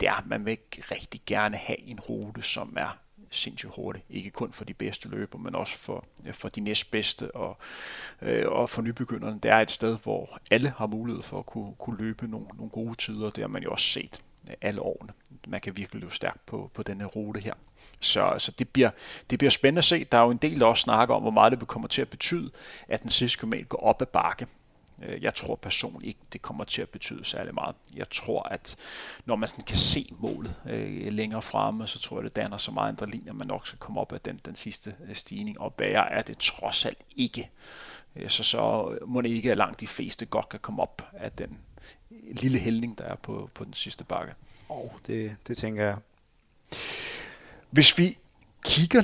det 0.00 0.08
er, 0.08 0.12
at 0.12 0.26
man 0.26 0.46
vil 0.46 0.58
rigtig 0.90 1.20
gerne 1.26 1.56
have 1.56 1.80
en 1.80 2.00
rute, 2.00 2.42
som 2.42 2.74
er 2.78 2.98
sindssygt 3.30 3.72
hurtigt. 3.76 4.04
Ikke 4.10 4.30
kun 4.30 4.52
for 4.52 4.64
de 4.64 4.74
bedste 4.74 5.08
løber, 5.08 5.38
men 5.38 5.54
også 5.54 5.78
for, 5.78 6.04
øh, 6.26 6.34
for 6.34 6.48
de 6.48 6.60
næstbedste 6.60 7.34
og, 7.34 7.58
øh, 8.22 8.48
og 8.48 8.70
for 8.70 8.82
nybegynderne. 8.82 9.38
Det 9.42 9.50
er 9.50 9.56
et 9.56 9.70
sted, 9.70 9.98
hvor 10.02 10.38
alle 10.50 10.72
har 10.76 10.86
mulighed 10.86 11.22
for 11.22 11.38
at 11.38 11.46
kunne, 11.46 11.74
kunne 11.78 11.98
løbe 11.98 12.26
nogle, 12.26 12.46
nogle 12.54 12.70
gode 12.70 12.94
tider. 12.94 13.30
Det 13.30 13.42
har 13.42 13.48
man 13.48 13.62
jo 13.62 13.70
også 13.70 13.86
set 13.86 14.20
øh, 14.48 14.54
alle 14.60 14.82
årene. 14.82 15.12
Man 15.46 15.60
kan 15.60 15.76
virkelig 15.76 16.00
løbe 16.00 16.14
stærkt 16.14 16.46
på, 16.46 16.70
på 16.74 16.82
denne 16.82 17.04
rute 17.04 17.40
her. 17.40 17.54
Så, 18.00 18.34
så 18.38 18.52
det, 18.58 18.68
bliver, 18.68 18.90
det 19.30 19.38
bliver 19.38 19.50
spændende 19.50 19.78
at 19.78 19.84
se. 19.84 20.04
Der 20.04 20.18
er 20.18 20.22
jo 20.22 20.30
en 20.30 20.36
del, 20.36 20.60
der 20.60 20.66
også 20.66 20.82
snakker 20.82 21.14
om, 21.14 21.22
hvor 21.22 21.30
meget 21.30 21.60
det 21.60 21.68
kommer 21.68 21.88
til 21.88 22.02
at 22.02 22.08
betyde, 22.08 22.50
at 22.88 23.02
den 23.02 23.10
sidste 23.10 23.38
kilometer 23.38 23.64
går 23.64 23.78
op 23.78 24.02
ad 24.02 24.06
bakke. 24.06 24.46
Øh, 25.02 25.22
jeg 25.22 25.34
tror 25.34 25.56
personligt 25.56 26.08
ikke, 26.08 26.20
det 26.32 26.42
kommer 26.42 26.64
til 26.64 26.82
at 26.82 26.88
betyde 26.88 27.24
særlig 27.24 27.54
meget. 27.54 27.76
Jeg 27.94 28.10
tror, 28.10 28.42
at 28.42 28.76
når 29.24 29.36
man 29.36 29.48
sådan 29.48 29.64
kan 29.64 29.76
se 29.76 30.12
målet 30.18 30.54
øh, 30.66 31.12
længere 31.12 31.42
fremme, 31.42 31.86
så 31.86 31.98
tror 31.98 32.16
jeg, 32.16 32.24
det 32.24 32.36
danner 32.36 32.56
så 32.56 32.70
meget 32.70 32.88
andre 32.88 33.10
linjer, 33.10 33.32
man 33.32 33.46
nok 33.46 33.66
skal 33.66 33.78
komme 33.78 34.00
op 34.00 34.12
af 34.12 34.20
den, 34.20 34.40
den 34.44 34.56
sidste 34.56 34.94
øh, 35.08 35.14
stigning. 35.14 35.60
Og 35.60 35.74
værre 35.78 36.10
er 36.12 36.22
det 36.22 36.38
trods 36.38 36.86
alt 36.86 36.98
ikke. 37.16 37.50
Øh, 38.16 38.30
så 38.30 38.42
så 38.42 38.98
må 39.06 39.20
det 39.20 39.30
ikke, 39.30 39.50
at 39.50 39.56
langt 39.56 39.80
de 39.80 39.86
fleste 39.86 40.26
godt 40.26 40.48
kan 40.48 40.60
komme 40.60 40.82
op 40.82 41.02
af 41.12 41.32
den 41.32 41.58
lille 42.32 42.58
hældning, 42.58 42.98
der 42.98 43.04
er 43.04 43.16
på, 43.16 43.50
på 43.54 43.64
den 43.64 43.74
sidste 43.74 44.04
bakke. 44.04 44.34
Oh, 44.68 44.90
det, 45.06 45.36
det 45.48 45.56
tænker 45.56 45.84
jeg. 45.84 45.96
Hvis 47.70 47.98
vi 47.98 48.18
kigger 48.64 49.02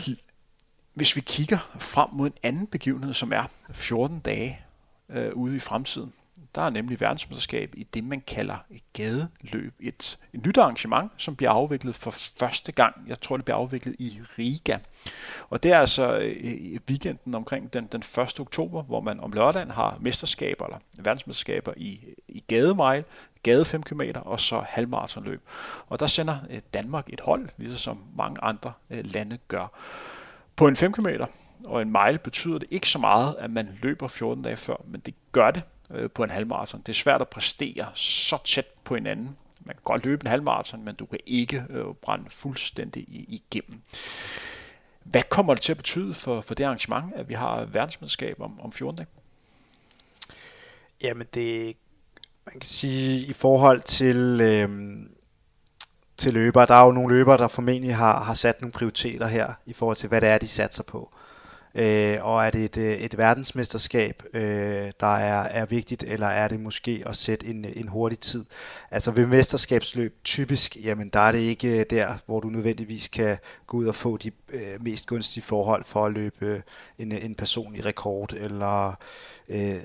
hvis 0.94 1.16
vi 1.16 1.20
kigger 1.20 1.58
frem 1.78 2.08
mod 2.12 2.26
en 2.26 2.36
anden 2.42 2.66
begivenhed, 2.66 3.14
som 3.14 3.32
er 3.32 3.50
14 3.72 4.20
dage 4.20 4.65
øh, 5.08 5.32
ude 5.34 5.56
i 5.56 5.58
fremtiden. 5.58 6.12
Der 6.54 6.62
er 6.62 6.70
nemlig 6.70 7.00
verdensmesterskab 7.00 7.74
i 7.76 7.82
det, 7.82 8.04
man 8.04 8.20
kalder 8.20 8.56
et 8.70 8.82
gadeløb. 8.92 9.74
Et, 9.80 10.18
et 10.32 10.46
nyt 10.46 10.58
arrangement, 10.58 11.12
som 11.16 11.36
bliver 11.36 11.50
afviklet 11.50 11.94
for 11.96 12.10
første 12.10 12.72
gang. 12.72 12.94
Jeg 13.06 13.20
tror, 13.20 13.36
det 13.36 13.44
bliver 13.44 13.56
afviklet 13.56 13.96
i 13.98 14.20
Riga. 14.38 14.78
Og 15.48 15.62
det 15.62 15.72
er 15.72 15.78
altså 15.78 16.16
øh, 16.16 16.78
weekenden 16.90 17.34
omkring 17.34 17.72
den, 17.72 17.86
den 17.86 18.00
1. 18.00 18.40
oktober, 18.40 18.82
hvor 18.82 19.00
man 19.00 19.20
om 19.20 19.32
lørdagen 19.32 19.70
har 19.70 19.98
mesterskaber, 20.00 20.64
eller 20.66 20.78
verdensmesterskaber 20.98 21.72
i, 21.76 22.00
i 22.28 22.44
gademile, 22.48 23.04
gade 23.42 23.64
5 23.64 23.82
km 23.82 24.02
og 24.14 24.40
så 24.40 24.64
halvmaratonløb. 24.68 25.42
Og 25.86 26.00
der 26.00 26.06
sender 26.06 26.38
øh, 26.50 26.60
Danmark 26.74 27.12
et 27.12 27.20
hold, 27.20 27.48
ligesom 27.56 27.78
som 27.78 28.04
mange 28.16 28.36
andre 28.42 28.72
øh, 28.90 29.04
lande 29.04 29.38
gør. 29.48 29.66
På 30.56 30.68
en 30.68 30.76
5 30.76 30.92
km, 30.92 31.08
og 31.66 31.82
en 31.82 31.92
mile 31.92 32.18
betyder 32.18 32.58
det 32.58 32.68
ikke 32.70 32.88
så 32.88 32.98
meget, 32.98 33.36
at 33.38 33.50
man 33.50 33.78
løber 33.82 34.08
14 34.08 34.42
dage 34.42 34.56
før, 34.56 34.76
men 34.86 35.00
det 35.00 35.14
gør 35.32 35.50
det 35.50 35.62
øh, 35.90 36.10
på 36.10 36.22
en 36.24 36.30
halvmarathon. 36.30 36.80
Det 36.80 36.88
er 36.88 36.94
svært 36.94 37.20
at 37.20 37.28
præstere 37.28 37.86
så 37.94 38.38
tæt 38.44 38.66
på 38.84 38.94
hinanden. 38.94 39.36
Man 39.60 39.74
kan 39.74 39.82
godt 39.84 40.04
løbe 40.04 40.24
en 40.24 40.30
halvmarathon, 40.30 40.84
men 40.84 40.94
du 40.94 41.06
kan 41.06 41.18
ikke 41.26 41.64
øh, 41.70 41.84
brænde 42.02 42.30
fuldstændig 42.30 43.04
igennem. 43.08 43.80
Hvad 45.02 45.22
kommer 45.22 45.54
det 45.54 45.62
til 45.62 45.72
at 45.72 45.76
betyde 45.76 46.14
for, 46.14 46.40
for 46.40 46.54
det 46.54 46.64
arrangement, 46.64 47.14
at 47.14 47.28
vi 47.28 47.34
har 47.34 47.64
verdensmesterskab 47.64 48.40
om, 48.40 48.60
om 48.60 48.72
14 48.72 48.96
dage? 48.96 49.08
Jamen 51.02 51.26
det, 51.34 51.76
man 52.46 52.52
kan 52.52 52.62
sige, 52.62 53.26
i 53.26 53.32
forhold 53.32 53.80
til, 53.80 54.40
øh, 54.40 54.96
til 56.16 56.32
løbere, 56.32 56.66
der 56.66 56.74
er 56.74 56.84
jo 56.84 56.90
nogle 56.90 57.14
løbere, 57.14 57.36
der 57.36 57.48
formentlig 57.48 57.96
har, 57.96 58.24
har 58.24 58.34
sat 58.34 58.60
nogle 58.60 58.72
prioriteter 58.72 59.26
her, 59.26 59.52
i 59.66 59.72
forhold 59.72 59.96
til, 59.96 60.08
hvad 60.08 60.20
det 60.20 60.28
er, 60.28 60.38
de 60.38 60.48
satser 60.48 60.82
på. 60.82 61.15
Øh, 61.76 62.24
og 62.24 62.46
er 62.46 62.50
det 62.50 62.64
et, 62.64 62.76
øh, 62.76 62.98
et 62.98 63.18
verdensmesterskab, 63.18 64.22
øh, 64.34 64.92
der 65.00 65.16
er, 65.16 65.42
er 65.42 65.66
vigtigt, 65.66 66.02
eller 66.02 66.26
er 66.26 66.48
det 66.48 66.60
måske 66.60 67.02
at 67.06 67.16
sætte 67.16 67.46
en, 67.46 67.64
en 67.64 67.88
hurtig 67.88 68.18
tid? 68.18 68.44
Altså 68.90 69.10
ved 69.10 69.26
mesterskabsløb 69.26 70.24
typisk, 70.24 70.76
jamen 70.84 71.08
der 71.08 71.20
er 71.20 71.32
det 71.32 71.38
ikke 71.38 71.78
øh, 71.80 71.86
der, 71.90 72.14
hvor 72.26 72.40
du 72.40 72.48
nødvendigvis 72.48 73.08
kan 73.08 73.38
gå 73.66 73.76
ud 73.76 73.86
og 73.86 73.94
få 73.94 74.16
de 74.16 74.30
øh, 74.48 74.82
mest 74.82 75.06
gunstige 75.06 75.44
forhold 75.44 75.84
for 75.84 76.06
at 76.06 76.12
løbe 76.12 76.46
øh, 76.46 76.60
en, 76.98 77.12
en 77.12 77.34
personlig 77.34 77.84
rekord, 77.84 78.32
eller 78.32 78.94
øh, 79.48 79.76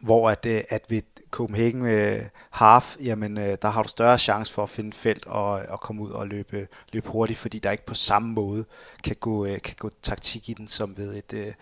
hvor 0.00 0.30
at, 0.30 0.46
øh, 0.46 0.62
at 0.68 0.86
ved 0.88 1.02
Copenhagen 1.34 1.86
øh, 1.86 2.22
Half, 2.50 2.96
jamen 3.00 3.38
øh, 3.38 3.56
der 3.62 3.68
har 3.68 3.82
du 3.82 3.88
større 3.88 4.18
chance 4.18 4.52
for 4.52 4.62
at 4.62 4.70
finde 4.70 4.92
felt 4.92 5.26
og, 5.26 5.50
og 5.50 5.80
komme 5.80 6.02
ud 6.02 6.10
og 6.10 6.26
løbe, 6.26 6.68
løbe 6.92 7.08
hurtigt, 7.08 7.38
fordi 7.38 7.58
der 7.58 7.70
ikke 7.70 7.86
på 7.86 7.94
samme 7.94 8.32
måde 8.32 8.64
kan 9.04 9.16
gå, 9.20 9.46
øh, 9.46 9.60
kan 9.62 9.74
gå 9.78 9.90
taktik 10.02 10.48
i 10.48 10.52
den 10.52 10.68
som 10.68 10.96
ved 10.96 11.14
et, 11.14 11.32
øh, 11.32 11.52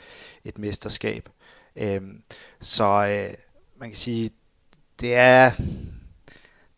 et 0.45 0.59
mesterskab. 0.59 1.29
Øh, 1.77 2.01
så 2.61 2.85
øh, 2.85 3.35
man 3.77 3.89
kan 3.89 3.97
sige, 3.97 4.31
det 5.01 5.15
er, 5.15 5.51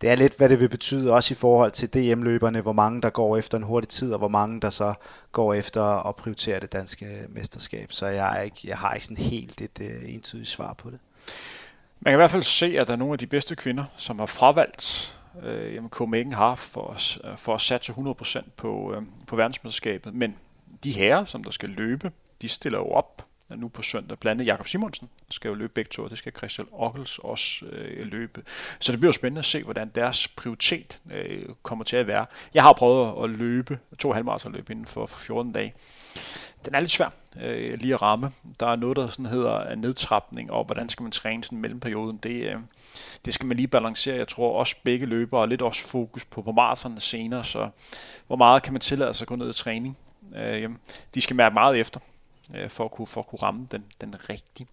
det 0.00 0.10
er 0.10 0.14
lidt, 0.14 0.36
hvad 0.36 0.48
det 0.48 0.60
vil 0.60 0.68
betyde 0.68 1.12
også 1.12 1.34
i 1.34 1.36
forhold 1.36 1.70
til 1.70 1.94
DM-løberne, 1.94 2.60
hvor 2.60 2.72
mange 2.72 3.02
der 3.02 3.10
går 3.10 3.36
efter 3.36 3.58
en 3.58 3.64
hurtig 3.64 3.88
tid, 3.88 4.12
og 4.12 4.18
hvor 4.18 4.28
mange 4.28 4.60
der 4.60 4.70
så 4.70 4.94
går 5.32 5.54
efter 5.54 5.82
at 6.08 6.16
prioritere 6.16 6.60
det 6.60 6.72
danske 6.72 7.26
mesterskab. 7.28 7.92
Så 7.92 8.06
jeg, 8.06 8.38
er 8.38 8.42
ikke, 8.42 8.60
jeg 8.64 8.78
har 8.78 8.94
ikke 8.94 9.06
sådan 9.06 9.24
helt 9.24 9.60
et 9.60 9.80
øh, 9.80 10.14
entydigt 10.14 10.48
svar 10.48 10.72
på 10.72 10.90
det. 10.90 10.98
Man 12.00 12.12
kan 12.12 12.16
i 12.16 12.20
hvert 12.20 12.30
fald 12.30 12.42
se, 12.42 12.78
at 12.78 12.86
der 12.86 12.92
er 12.92 12.96
nogle 12.96 13.12
af 13.12 13.18
de 13.18 13.26
bedste 13.26 13.56
kvinder, 13.56 13.84
som 13.96 14.18
har 14.18 14.26
fravalgt 14.26 15.18
øh, 15.42 15.74
jamen 15.74 15.90
Copenhagen 15.90 16.32
har 16.32 16.54
for, 16.54 16.96
øh, 17.30 17.36
for 17.36 17.54
at 17.54 17.60
satse 17.60 17.92
100% 17.92 18.50
på, 18.56 18.94
øh, 18.94 19.02
på 19.26 19.36
verdensmesterskabet. 19.36 20.14
Men 20.14 20.36
de 20.84 20.92
herrer, 20.92 21.24
som 21.24 21.44
der 21.44 21.50
skal 21.50 21.68
løbe, 21.68 22.12
de 22.42 22.48
stiller 22.48 22.78
jo 22.78 22.88
op 22.88 23.26
nu 23.48 23.68
på 23.68 23.82
søndag. 23.82 24.18
Blandt 24.18 24.40
andet 24.40 24.52
Jakob 24.52 24.68
Simonsen 24.68 25.08
skal 25.30 25.48
jo 25.48 25.54
løbe 25.54 25.72
begge 25.72 25.88
to, 25.88 26.02
og 26.02 26.10
det 26.10 26.18
skal 26.18 26.32
Christian 26.36 26.68
Ockels 26.72 27.18
også 27.18 27.66
øh, 27.66 28.06
løbe. 28.06 28.42
Så 28.80 28.92
det 28.92 29.00
bliver 29.00 29.08
jo 29.08 29.12
spændende 29.12 29.38
at 29.38 29.44
se, 29.44 29.62
hvordan 29.62 29.90
deres 29.94 30.28
prioritet 30.28 31.02
øh, 31.12 31.48
kommer 31.62 31.84
til 31.84 31.96
at 31.96 32.06
være. 32.06 32.26
Jeg 32.54 32.62
har 32.62 32.72
prøvet 32.72 33.24
at 33.24 33.30
løbe 33.30 33.78
to 33.98 34.12
halvmaratonløb 34.12 34.70
inden 34.70 34.86
for, 34.86 35.06
for 35.06 35.18
14 35.18 35.52
dage. 35.52 35.74
Den 36.64 36.74
er 36.74 36.80
lidt 36.80 36.90
svær 36.90 37.08
øh, 37.40 37.78
lige 37.78 37.94
at 37.94 38.02
ramme. 38.02 38.30
Der 38.60 38.66
er 38.66 38.76
noget, 38.76 38.96
der 38.96 39.08
sådan 39.08 39.26
hedder 39.26 39.74
nedtrapning, 39.74 40.50
og 40.50 40.64
hvordan 40.64 40.88
skal 40.88 41.02
man 41.02 41.12
træne 41.12 41.44
sådan 41.44 41.58
mellemperioden. 41.58 42.16
Det, 42.16 42.50
øh, 42.50 42.56
det 43.24 43.34
skal 43.34 43.46
man 43.46 43.56
lige 43.56 43.68
balancere. 43.68 44.16
Jeg 44.16 44.28
tror 44.28 44.58
også 44.58 44.76
begge 44.84 45.06
løbere 45.06 45.40
og 45.40 45.48
lidt 45.48 45.62
også 45.62 45.88
fokus 45.88 46.24
på, 46.24 46.42
på 46.42 46.52
maratonerne 46.52 47.00
senere, 47.00 47.44
så 47.44 47.68
hvor 48.26 48.36
meget 48.36 48.62
kan 48.62 48.72
man 48.72 48.80
tillade 48.80 49.14
sig 49.14 49.24
at 49.24 49.28
gå 49.28 49.36
ned 49.36 49.50
i 49.50 49.52
træning. 49.52 49.98
Øh, 50.36 50.70
de 51.14 51.20
skal 51.20 51.36
mærke 51.36 51.54
meget 51.54 51.80
efter 51.80 52.00
øh, 52.54 52.70
for, 52.70 52.84
at 52.84 52.90
kunne, 52.90 53.06
for 53.06 53.20
at 53.20 53.26
kunne 53.26 53.42
ramme 53.42 53.68
den, 53.72 53.84
den 54.00 54.14
rigtige. 54.30 54.66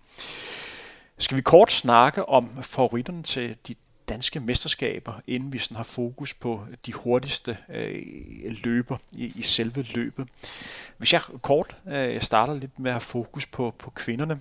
Skal 1.17 1.37
vi 1.37 1.41
kort 1.41 1.71
snakke 1.71 2.29
om 2.29 2.63
favoritterne 2.63 3.23
til 3.23 3.57
de 3.67 3.75
danske 4.09 4.39
mesterskaber, 4.39 5.13
inden 5.27 5.53
vi 5.53 5.57
sådan 5.57 5.77
har 5.77 5.83
fokus 5.83 6.33
på 6.33 6.65
de 6.85 6.93
hurtigste 6.93 7.57
øh, 7.69 8.03
løber 8.63 8.97
i, 9.11 9.33
i 9.35 9.41
selve 9.41 9.85
løbet. 9.93 10.27
Hvis 10.97 11.13
jeg 11.13 11.21
kort 11.41 11.75
øh, 11.87 12.21
starter 12.21 12.53
lidt 12.53 12.79
med 12.79 12.91
at 12.91 12.95
have 12.95 13.01
fokus 13.01 13.45
på, 13.45 13.73
på 13.77 13.89
kvinderne. 13.89 14.39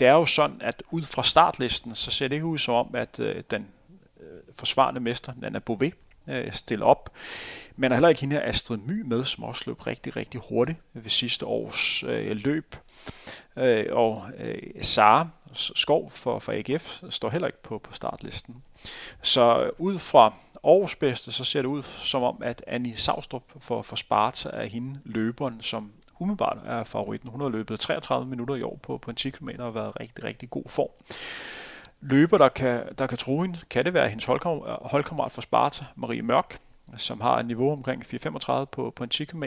Det 0.00 0.08
er 0.08 0.12
jo 0.12 0.26
sådan, 0.26 0.56
at 0.60 0.82
ud 0.90 1.02
fra 1.02 1.22
startlisten, 1.22 1.94
så 1.94 2.10
ser 2.10 2.28
det 2.28 2.34
ikke 2.34 2.46
ud 2.46 2.58
som 2.58 2.74
om, 2.74 2.94
at 2.94 3.20
øh, 3.20 3.42
den 3.50 3.66
øh, 4.20 4.26
forsvarende 4.54 5.00
mester, 5.00 5.32
Nana 5.36 5.60
Bové, 5.70 5.90
øh, 6.28 6.52
stiller 6.52 6.86
op. 6.86 7.12
Men 7.76 7.90
har 7.90 7.96
heller 7.96 8.08
ikke 8.08 8.20
hende 8.20 8.36
her 8.36 8.48
Astrid 8.48 8.76
My 8.76 9.02
med, 9.02 9.24
som 9.24 9.44
også 9.44 9.62
løb 9.66 9.86
rigtig, 9.86 10.16
rigtig 10.16 10.40
hurtigt 10.48 10.78
ved 10.92 11.10
sidste 11.10 11.46
års 11.46 12.02
øh, 12.02 12.36
løb. 12.36 12.76
Øh, 13.56 13.86
og 13.90 14.24
øh, 14.38 14.62
Sara 14.82 15.28
Skov 15.54 16.10
for, 16.10 16.38
for 16.38 16.52
AGF 16.52 17.02
står 17.10 17.30
heller 17.30 17.48
ikke 17.48 17.62
på, 17.62 17.78
på 17.78 17.92
startlisten. 17.92 18.62
Så 19.22 19.70
ud 19.78 19.98
fra 19.98 20.34
Aarhus 20.64 20.96
bedste, 20.96 21.32
så 21.32 21.44
ser 21.44 21.62
det 21.62 21.68
ud 21.68 21.82
som 21.82 22.22
om, 22.22 22.42
at 22.42 22.64
Annie 22.66 22.96
Savstrup 22.96 23.42
for, 23.58 23.82
for 23.82 23.96
Sparta 23.96 24.48
er 24.52 24.66
hende 24.66 25.00
løberen, 25.04 25.62
som 25.62 25.92
umiddelbart 26.18 26.58
er 26.66 26.84
favoritten. 26.84 27.30
Hun 27.30 27.40
har 27.40 27.48
løbet 27.48 27.80
33 27.80 28.26
minutter 28.26 28.54
i 28.54 28.62
år 28.62 28.78
på, 28.82 28.98
på 28.98 29.10
en 29.10 29.16
10 29.16 29.30
km 29.30 29.48
og 29.58 29.74
været 29.74 30.00
rigtig, 30.00 30.24
rigtig 30.24 30.50
god 30.50 30.64
form. 30.68 30.90
Løber, 32.00 32.38
der 32.38 32.48
kan, 32.48 32.82
der 32.98 33.06
kan 33.06 33.18
tro 33.18 33.42
hende, 33.42 33.58
kan 33.70 33.84
det 33.84 33.94
være 33.94 34.08
hendes 34.08 34.24
holdkammerat, 34.24 34.78
holdkammerat 34.82 35.32
for 35.32 35.42
Sparta, 35.42 35.84
Marie 35.96 36.22
Mørk, 36.22 36.58
som 36.96 37.20
har 37.20 37.38
et 37.38 37.46
niveau 37.46 37.72
omkring 37.72 38.02
4,35 38.02 38.64
på, 38.64 38.92
på 38.96 39.04
en 39.04 39.10
10 39.10 39.24
km. 39.24 39.44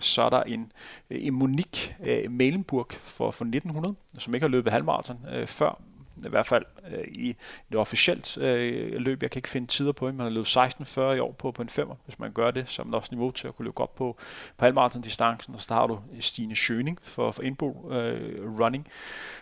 Så 0.00 0.22
er 0.22 0.30
der 0.30 0.42
en, 0.42 0.72
øh, 1.10 1.26
en 1.26 1.34
Monique 1.34 1.96
øh, 2.02 2.24
uh, 2.26 2.32
Malenburg 2.32 2.92
for, 2.92 3.30
for 3.30 3.44
1900, 3.44 3.94
som 4.18 4.34
ikke 4.34 4.44
har 4.44 4.48
løbet 4.48 4.72
halvmarathon 4.72 5.18
uh, 5.40 5.46
før. 5.46 5.80
i 6.26 6.28
hvert 6.28 6.46
fald 6.46 6.64
øh, 6.92 7.04
i 7.08 7.36
det 7.68 7.78
officielt 7.78 8.38
øh, 8.38 9.00
løb. 9.00 9.22
Jeg 9.22 9.30
kan 9.30 9.38
ikke 9.38 9.48
finde 9.48 9.66
tider 9.66 9.92
på, 9.92 10.06
men 10.06 10.16
man 10.16 10.24
har 10.24 10.30
løbet 10.30 10.56
16.40 10.56 11.00
i 11.00 11.18
år 11.18 11.32
på, 11.32 11.50
på 11.50 11.62
en 11.62 11.68
femmer, 11.68 11.94
hvis 12.04 12.18
man 12.18 12.32
gør 12.32 12.50
det, 12.50 12.68
så 12.68 12.82
er 12.82 12.86
man 12.86 12.94
også 12.94 13.08
niveau 13.12 13.30
til 13.30 13.48
at 13.48 13.56
kunne 13.56 13.64
løbe 13.64 13.80
op 13.80 13.94
på, 13.94 14.16
på 14.56 14.64
halvmarathon-distancen, 14.64 15.54
og 15.54 15.60
så 15.60 15.74
har 15.74 15.86
du 15.86 16.00
Stine 16.20 16.56
Schøning 16.56 16.98
for, 17.02 17.30
for 17.30 17.42
Indbo 17.42 17.90
øh, 17.92 18.60
Running, 18.60 18.88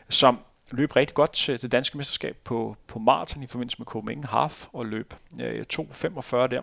som 0.08 0.38
løb 0.72 0.96
rigtig 0.96 1.14
godt 1.14 1.32
til 1.32 1.62
det 1.62 1.72
danske 1.72 1.96
mesterskab 1.96 2.36
på, 2.44 2.76
på 2.86 2.98
maraton 2.98 3.42
i 3.42 3.46
forbindelse 3.46 3.76
med 3.78 3.86
Copenhagen 3.86 4.24
Half 4.24 4.66
og 4.72 4.86
løb 4.86 5.14
øh, 5.40 5.64
2.45 5.72 6.36
der. 6.36 6.60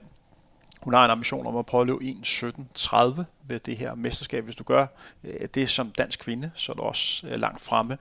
Hun 0.81 0.93
har 0.93 1.05
en 1.05 1.11
ambition 1.11 1.47
om 1.47 1.57
at 1.57 1.65
prøve 1.65 1.81
at 1.81 1.87
løbe 1.87 1.99
1.17.30 1.99 3.23
ved 3.43 3.59
det 3.59 3.77
her 3.77 3.95
mesterskab. 3.95 4.43
Hvis 4.43 4.55
du 4.55 4.63
gør 4.63 4.87
øh, 5.23 5.47
det 5.53 5.69
som 5.69 5.91
dansk 5.91 6.19
kvinde, 6.19 6.51
så 6.55 6.71
er 6.71 6.75
du 6.75 6.81
også 6.81 7.27
øh, 7.27 7.39
langt 7.39 7.61
fremme. 7.61 7.97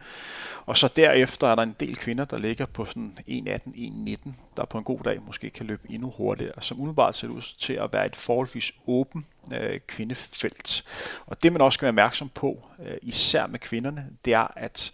Og 0.67 0.77
så 0.77 0.89
derefter 0.97 1.49
er 1.49 1.55
der 1.55 1.63
en 1.63 1.77
del 1.81 1.97
kvinder, 1.97 2.25
der 2.25 2.39
ligger 2.39 2.67
på 2.67 2.85
sådan 2.85 3.19
1.18-1.19, 3.29 4.31
der 4.57 4.65
på 4.65 4.79
en 4.79 4.85
god 4.85 5.01
dag 5.05 5.23
måske 5.27 5.51
kan 5.51 5.67
løbe 5.67 5.91
endnu 5.91 6.11
hurtigere, 6.11 6.63
som 6.63 6.81
umiddelbart 6.81 7.15
ser 7.15 7.29
ud 7.29 7.55
til 7.59 7.73
at 7.73 7.93
være 7.93 8.07
et 8.07 8.17
forholdsvis 8.17 8.73
åbent 8.87 9.27
øh, 9.53 9.81
kvindefelt. 9.87 10.85
Og 11.27 11.43
det 11.43 11.53
man 11.53 11.61
også 11.61 11.77
skal 11.77 11.87
være 11.87 11.91
opmærksom 11.91 12.29
på, 12.29 12.65
øh, 12.87 12.97
især 13.03 13.47
med 13.47 13.59
kvinderne, 13.59 14.07
det 14.25 14.35
er, 14.35 14.49
at 14.57 14.93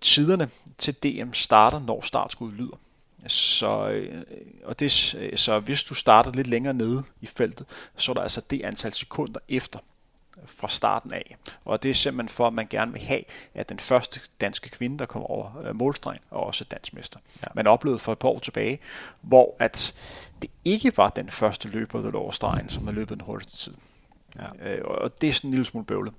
tiderne 0.00 0.48
til 0.78 0.94
DM 0.94 1.32
starter, 1.32 1.80
når 1.80 2.00
startskuddet 2.00 2.58
lyder. 2.58 2.76
Så, 3.26 3.88
øh, 3.88 4.22
og 4.64 4.78
det, 4.78 4.92
så 5.36 5.60
hvis 5.60 5.84
du 5.84 5.94
starter 5.94 6.30
lidt 6.30 6.46
længere 6.46 6.74
nede 6.74 7.02
i 7.20 7.26
feltet, 7.26 7.66
så 7.96 8.12
er 8.12 8.14
der 8.14 8.22
altså 8.22 8.40
det 8.50 8.62
antal 8.62 8.92
sekunder 8.92 9.40
efter 9.48 9.78
fra 10.46 10.68
starten 10.68 11.12
af. 11.12 11.36
Og 11.64 11.82
det 11.82 11.90
er 11.90 11.94
simpelthen 11.94 12.28
for, 12.28 12.46
at 12.46 12.52
man 12.52 12.66
gerne 12.70 12.92
vil 12.92 13.02
have, 13.02 13.22
at 13.54 13.68
den 13.68 13.78
første 13.78 14.20
danske 14.40 14.70
kvinde, 14.70 14.98
der 14.98 15.06
kommer 15.06 15.28
over 15.28 15.62
øh, 15.66 15.76
målstregen, 15.76 16.20
er 16.30 16.36
også 16.36 16.64
dansmester. 16.64 17.18
Ja. 17.42 17.46
Man 17.54 17.66
oplevede 17.66 17.98
for 17.98 18.12
et 18.12 18.18
par 18.18 18.28
år 18.28 18.38
tilbage, 18.38 18.78
hvor 19.20 19.56
at 19.58 19.94
det 20.42 20.50
ikke 20.64 20.96
var 20.96 21.10
den 21.10 21.30
første 21.30 21.68
løber, 21.68 22.00
der 22.00 22.10
lå 22.10 22.20
over 22.20 22.30
stregen, 22.30 22.68
som 22.68 22.86
har 22.86 22.92
løbet 22.92 23.18
den 23.18 23.26
hurtigste 23.26 23.56
tid. 23.56 23.74
Ja. 24.38 24.68
Øh, 24.68 24.84
og 24.84 25.20
det 25.20 25.28
er 25.28 25.32
sådan 25.32 25.48
en 25.48 25.52
lille 25.52 25.64
smule 25.64 25.86
bøvlet. 25.86 26.14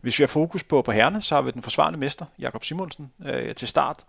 Hvis 0.00 0.18
vi 0.18 0.22
har 0.22 0.26
fokus 0.26 0.62
på, 0.62 0.82
på 0.82 0.92
herrene, 0.92 1.22
så 1.22 1.34
har 1.34 1.42
vi 1.42 1.50
den 1.50 1.62
forsvarende 1.62 1.98
mester, 1.98 2.26
Jakob 2.38 2.64
Simonsen, 2.64 3.12
øh, 3.24 3.54
til 3.54 3.68
start, 3.68 4.04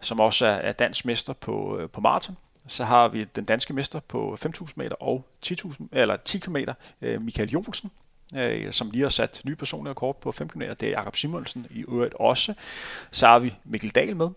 som 0.00 0.20
også 0.20 0.46
er, 0.46 0.50
er 0.50 0.72
dansk 0.72 1.04
mester 1.04 1.32
på, 1.32 1.78
øh, 1.78 1.90
på 1.90 2.00
maraton. 2.00 2.36
Så 2.66 2.84
har 2.84 3.08
vi 3.08 3.24
den 3.24 3.44
danske 3.44 3.72
mester 3.72 4.00
på 4.00 4.36
5.000 4.46 4.72
meter 4.76 4.96
og 5.00 5.24
10.000, 5.46 5.82
eller 5.92 6.16
10 6.16 6.38
km, 6.38 6.56
øh, 7.02 7.22
Michael 7.22 7.50
Jonsen, 7.50 7.90
øh, 8.34 8.72
som 8.72 8.90
lige 8.90 9.02
har 9.02 9.08
sat 9.08 9.40
nye 9.44 9.56
personlige 9.56 9.90
rekord 9.90 10.20
på 10.20 10.32
5 10.32 10.48
km. 10.48 10.60
Det 10.60 10.82
er 10.82 10.90
Jakob 10.90 11.16
Simonsen 11.16 11.66
i 11.70 11.84
øvrigt 11.88 12.14
også. 12.14 12.54
Så 13.10 13.26
har 13.26 13.38
vi 13.38 13.54
Mikkel 13.64 13.90
Dahl 13.90 14.16
med, 14.16 14.28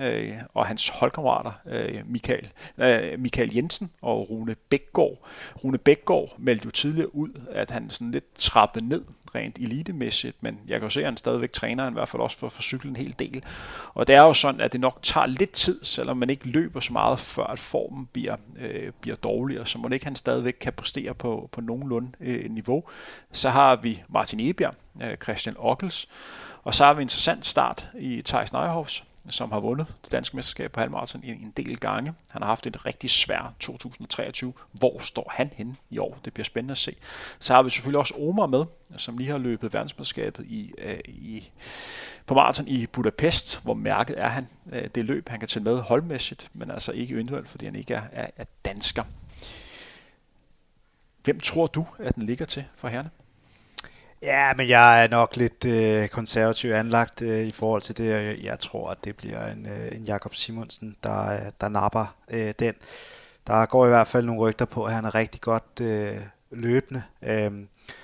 øh, 0.00 0.36
og 0.54 0.66
hans 0.66 0.88
holdkammerater, 0.88 1.52
øh, 1.66 2.02
Michael, 2.06 2.48
øh, 2.78 3.18
Michael 3.18 3.54
Jensen 3.54 3.90
og 4.02 4.30
Rune 4.30 4.54
Bækgaard. 4.54 5.26
Rune 5.64 5.78
Bækgaard 5.78 6.28
meldte 6.38 6.64
jo 6.64 6.70
tidligere 6.70 7.14
ud, 7.14 7.30
at 7.50 7.70
han 7.70 7.90
sådan 7.90 8.10
lidt 8.10 8.34
trappede 8.34 8.88
ned 8.88 9.04
rent 9.34 9.58
elitemæssigt, 9.58 10.42
men 10.42 10.60
jeg 10.68 10.80
kan 10.80 10.86
jo 10.86 10.90
se, 10.90 11.00
at 11.00 11.06
han 11.06 11.16
stadigvæk 11.16 11.52
træner, 11.52 11.90
i 11.90 11.92
hvert 11.92 12.08
fald 12.08 12.22
også 12.22 12.38
for, 12.38 12.48
for 12.48 12.62
cykle 12.62 12.90
en 12.90 12.96
hel 12.96 13.14
del. 13.18 13.44
Og 13.94 14.06
det 14.06 14.14
er 14.14 14.24
jo 14.24 14.34
sådan, 14.34 14.60
at 14.60 14.72
det 14.72 14.80
nok 14.80 14.98
tager 15.02 15.26
lidt 15.26 15.52
tid, 15.52 15.84
selvom 15.84 16.16
man 16.16 16.30
ikke 16.30 16.48
løber 16.48 16.80
så 16.80 16.92
meget, 16.92 17.18
før 17.18 17.44
at 17.44 17.58
formen 17.58 18.08
bliver, 18.12 18.36
øh, 18.58 18.92
bliver 19.00 19.16
dårligere, 19.16 19.66
så 19.66 19.78
må 19.78 19.88
det 19.88 19.94
ikke 19.94 20.06
han 20.06 20.16
stadigvæk 20.16 20.56
kan 20.60 20.72
præstere 20.72 21.14
på, 21.14 21.48
på 21.52 21.60
nogenlunde 21.60 22.12
øh, 22.20 22.50
niveau. 22.50 22.84
Så 23.32 23.50
har 23.50 23.76
vi 23.76 24.02
Martin 24.08 24.40
Ebjerg, 24.40 24.74
øh, 25.02 25.16
Christian 25.16 25.56
Ockels, 25.58 26.08
og 26.62 26.74
så 26.74 26.84
har 26.84 26.94
vi 26.94 26.98
en 26.98 27.04
interessant 27.04 27.46
start 27.46 27.88
i 27.98 28.22
Thijs 28.22 28.52
Neuhoffs, 28.52 29.04
som 29.30 29.52
har 29.52 29.60
vundet 29.60 29.86
det 30.04 30.12
danske 30.12 30.36
mesterskab 30.36 30.72
på 30.72 30.80
halvmarathon 30.80 31.24
en, 31.24 31.34
en 31.34 31.52
del 31.56 31.78
gange. 31.78 32.14
Han 32.28 32.42
har 32.42 32.48
haft 32.48 32.66
et 32.66 32.86
rigtig 32.86 33.10
svært 33.10 33.52
2023. 33.60 34.52
Hvor 34.72 34.98
står 34.98 35.32
han 35.34 35.50
henne 35.54 35.76
i 35.90 35.98
år? 35.98 36.18
Det 36.24 36.32
bliver 36.32 36.44
spændende 36.44 36.72
at 36.72 36.78
se. 36.78 36.96
Så 37.38 37.54
har 37.54 37.62
vi 37.62 37.70
selvfølgelig 37.70 37.98
også 37.98 38.14
Omar 38.14 38.46
med, 38.46 38.64
som 38.96 39.18
lige 39.18 39.30
har 39.30 39.38
løbet 39.38 39.74
verdensmesterskabet 39.74 40.46
i, 40.46 40.72
øh, 40.78 40.98
i, 41.04 41.50
på 42.26 42.34
maraton 42.34 42.68
i 42.68 42.86
Budapest, 42.86 43.60
hvor 43.62 43.74
mærket 43.74 44.20
er 44.20 44.28
han. 44.28 44.48
Øh, 44.72 44.88
det 44.94 45.04
løb, 45.04 45.28
han 45.28 45.38
kan 45.38 45.48
tælle 45.48 45.64
med 45.64 45.80
holdmæssigt, 45.80 46.50
men 46.52 46.70
altså 46.70 46.92
ikke 46.92 47.14
individuelt, 47.14 47.48
fordi 47.48 47.64
han 47.64 47.74
ikke 47.74 47.94
er, 47.94 48.02
er, 48.12 48.30
er 48.36 48.44
dansker. 48.64 49.04
Hvem 51.24 51.40
tror 51.40 51.66
du, 51.66 51.86
at 51.98 52.14
den 52.14 52.22
ligger 52.22 52.44
til 52.44 52.64
for 52.74 52.88
herrene? 52.88 53.10
Ja, 54.22 54.54
men 54.56 54.68
jeg 54.68 55.04
er 55.04 55.08
nok 55.08 55.36
lidt 55.36 55.64
øh, 55.64 56.08
konservativ 56.08 56.70
anlagt 56.70 57.22
øh, 57.22 57.46
i 57.46 57.50
forhold 57.50 57.82
til 57.82 57.96
det. 57.96 58.38
Jeg 58.44 58.58
tror, 58.58 58.90
at 58.90 59.04
det 59.04 59.16
bliver 59.16 59.46
en, 59.46 59.66
øh, 59.66 59.96
en 59.96 60.04
Jakob 60.04 60.34
Simonsen, 60.34 60.96
der, 61.02 61.32
øh, 61.32 61.52
der 61.60 61.68
napper 61.68 62.14
øh, 62.30 62.54
den. 62.58 62.74
Der 63.46 63.66
går 63.66 63.86
i 63.86 63.88
hvert 63.88 64.06
fald 64.06 64.26
nogle 64.26 64.40
rygter 64.40 64.64
på, 64.64 64.84
at 64.84 64.92
han 64.92 65.04
er 65.04 65.14
rigtig 65.14 65.40
godt 65.40 65.80
øh, 65.80 66.16
løbende. 66.50 67.02
Øh, 67.22 67.52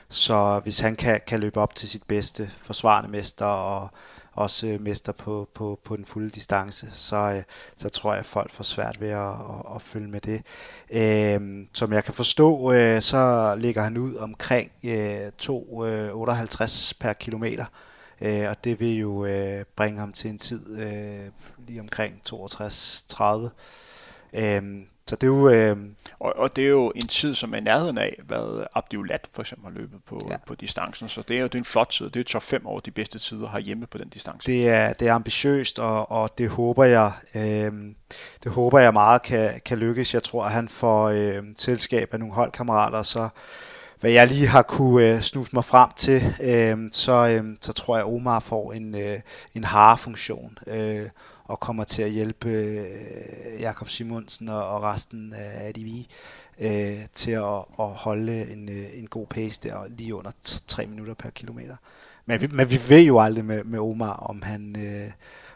så 0.08 0.60
hvis 0.62 0.80
han 0.80 0.96
kan, 0.96 1.20
kan 1.26 1.40
løbe 1.40 1.60
op 1.60 1.74
til 1.74 1.88
sit 1.88 2.02
bedste 2.02 2.50
forsvarende 2.62 3.10
mester 3.10 3.46
og 3.46 3.88
også 4.36 4.66
øh, 4.66 4.80
mester 4.80 5.12
på, 5.12 5.48
på, 5.54 5.80
på 5.84 5.96
den 5.96 6.04
fulde 6.04 6.30
distance, 6.30 6.88
så, 6.92 7.16
øh, 7.16 7.42
så 7.76 7.88
tror 7.88 8.12
jeg, 8.12 8.18
at 8.20 8.26
folk 8.26 8.50
får 8.50 8.64
svært 8.64 9.00
ved 9.00 9.08
at, 9.08 9.28
at, 9.28 9.74
at 9.74 9.82
følge 9.82 10.08
med 10.08 10.20
det. 10.20 10.42
Øh, 10.90 11.66
som 11.72 11.92
jeg 11.92 12.04
kan 12.04 12.14
forstå, 12.14 12.72
øh, 12.72 13.02
så 13.02 13.54
ligger 13.58 13.82
han 13.82 13.96
ud 13.96 14.14
omkring 14.14 14.70
øh, 14.84 15.26
2,58 15.42 15.52
øh, 15.82 16.98
per 17.00 17.12
kilometer, 17.12 17.64
øh, 18.20 18.48
og 18.48 18.64
det 18.64 18.80
vil 18.80 18.96
jo 18.96 19.24
øh, 19.24 19.64
bringe 19.76 20.00
ham 20.00 20.12
til 20.12 20.30
en 20.30 20.38
tid 20.38 20.78
øh, 20.78 21.30
lige 21.66 21.80
omkring 21.80 22.20
62-30. 22.28 23.48
Øh, 24.32 24.62
så 25.08 25.16
det 25.16 25.22
er 25.22 25.26
jo... 25.26 25.48
Øh... 25.48 25.76
Og, 26.18 26.36
og 26.36 26.56
det 26.56 26.64
er 26.64 26.68
jo 26.68 26.92
en 26.94 27.08
tid, 27.08 27.34
som 27.34 27.54
er 27.54 27.60
nærheden 27.60 27.98
af, 27.98 28.20
hvad 28.26 28.66
Abdiolat 28.74 29.28
for 29.32 29.42
eksempel 29.42 29.72
har 29.72 29.80
løbet 29.80 30.00
på, 30.06 30.28
ja. 30.30 30.36
på 30.46 30.54
distancen. 30.54 31.08
Så 31.08 31.22
det 31.28 31.36
er 31.36 31.40
jo 31.40 31.46
det 31.46 31.54
er 31.54 31.58
en 31.58 31.64
flot 31.64 31.88
tid. 31.88 32.10
Det 32.10 32.20
er 32.20 32.24
top 32.24 32.42
5 32.42 32.66
over 32.66 32.80
de 32.80 32.90
bedste 32.90 33.18
tider 33.18 33.48
har 33.48 33.58
hjemme 33.58 33.86
på 33.86 33.98
den 33.98 34.08
distance. 34.08 34.46
Det 34.46 34.68
er, 34.68 34.92
det 34.92 35.08
er 35.08 35.14
ambitiøst, 35.14 35.78
og, 35.78 36.10
og 36.10 36.38
det 36.38 36.48
håber 36.48 36.84
jeg 36.84 37.12
øh, 37.34 37.72
det 38.44 38.52
håber 38.52 38.78
jeg 38.78 38.92
meget 38.92 39.22
kan, 39.22 39.60
kan 39.64 39.78
lykkes. 39.78 40.14
Jeg 40.14 40.22
tror, 40.22 40.44
at 40.44 40.52
han 40.52 40.68
får 40.68 41.08
øh, 41.08 41.42
selskab 41.56 42.08
af 42.12 42.18
nogle 42.18 42.34
holdkammerater, 42.34 43.02
så 43.02 43.28
hvad 44.00 44.10
jeg 44.10 44.26
lige 44.26 44.46
har 44.46 44.62
kunne 44.62 45.06
øh, 45.06 45.20
snuse 45.20 45.50
mig 45.52 45.64
frem 45.64 45.90
til, 45.96 46.34
øh, 46.42 46.78
så, 46.92 47.12
øh, 47.12 47.44
så 47.60 47.72
tror 47.72 47.96
jeg, 47.96 48.06
at 48.06 48.12
Omar 48.12 48.40
får 48.40 48.72
en, 48.72 48.94
øh, 48.94 49.20
en 49.54 49.64
harefunktion. 49.64 50.58
Øh, 50.66 51.08
og 51.48 51.60
kommer 51.60 51.84
til 51.84 52.02
at 52.02 52.10
hjælpe 52.10 52.48
øh, 52.48 53.60
Jakob 53.60 53.88
Simonsen 53.88 54.48
og, 54.48 54.68
og 54.68 54.82
resten 54.82 55.32
af 55.32 55.72
vi 55.74 56.08
øh, 56.60 56.98
til 57.12 57.30
at, 57.30 57.64
at 57.78 57.88
holde 57.88 58.52
en, 58.52 58.68
øh, 58.68 58.98
en 58.98 59.06
god 59.06 59.26
pace 59.26 59.68
der 59.68 59.88
lige 59.88 60.14
under 60.14 60.30
3 60.66 60.86
minutter 60.86 61.14
per 61.14 61.30
kilometer. 61.30 61.76
Men 62.26 62.40
vi, 62.40 62.46
men 62.46 62.70
vi 62.70 62.80
ved 62.88 63.02
jo 63.02 63.20
aldrig 63.20 63.44
med, 63.44 63.64
med 63.64 63.78
Omar, 63.78 64.12
om 64.12 64.42
han, 64.42 64.76
øh, 64.78 65.10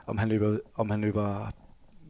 om 0.07 0.19
han 0.19 0.29
løber, 0.29 0.59
om 0.77 0.91
han 0.91 1.01
løber 1.01 1.53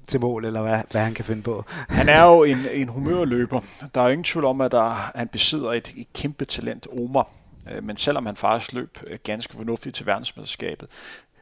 til 0.06 0.20
mål, 0.20 0.44
eller 0.44 0.62
hvad, 0.62 0.82
hvad 0.90 1.00
han 1.02 1.14
kan 1.14 1.24
finde 1.24 1.42
på. 1.42 1.64
Han 1.68 2.08
er 2.08 2.22
jo 2.22 2.44
en, 2.44 2.58
en 2.72 2.88
humørløber. 2.94 3.60
Der 3.94 4.00
er 4.00 4.08
ingen 4.08 4.24
tvivl 4.24 4.44
om, 4.44 4.60
at 4.60 4.72
der, 4.72 5.10
han 5.14 5.28
besidder 5.28 5.72
et, 5.72 5.92
et 5.96 6.12
kæmpe 6.12 6.44
talent, 6.44 6.86
Omar. 6.92 7.28
Øh, 7.70 7.84
men 7.84 7.96
selvom 7.96 8.26
han 8.26 8.36
faktisk 8.36 8.72
løb 8.72 8.98
øh, 9.06 9.18
ganske 9.24 9.56
fornuftigt 9.56 9.96
til 9.96 10.06
verdensmesterskabet, 10.06 10.88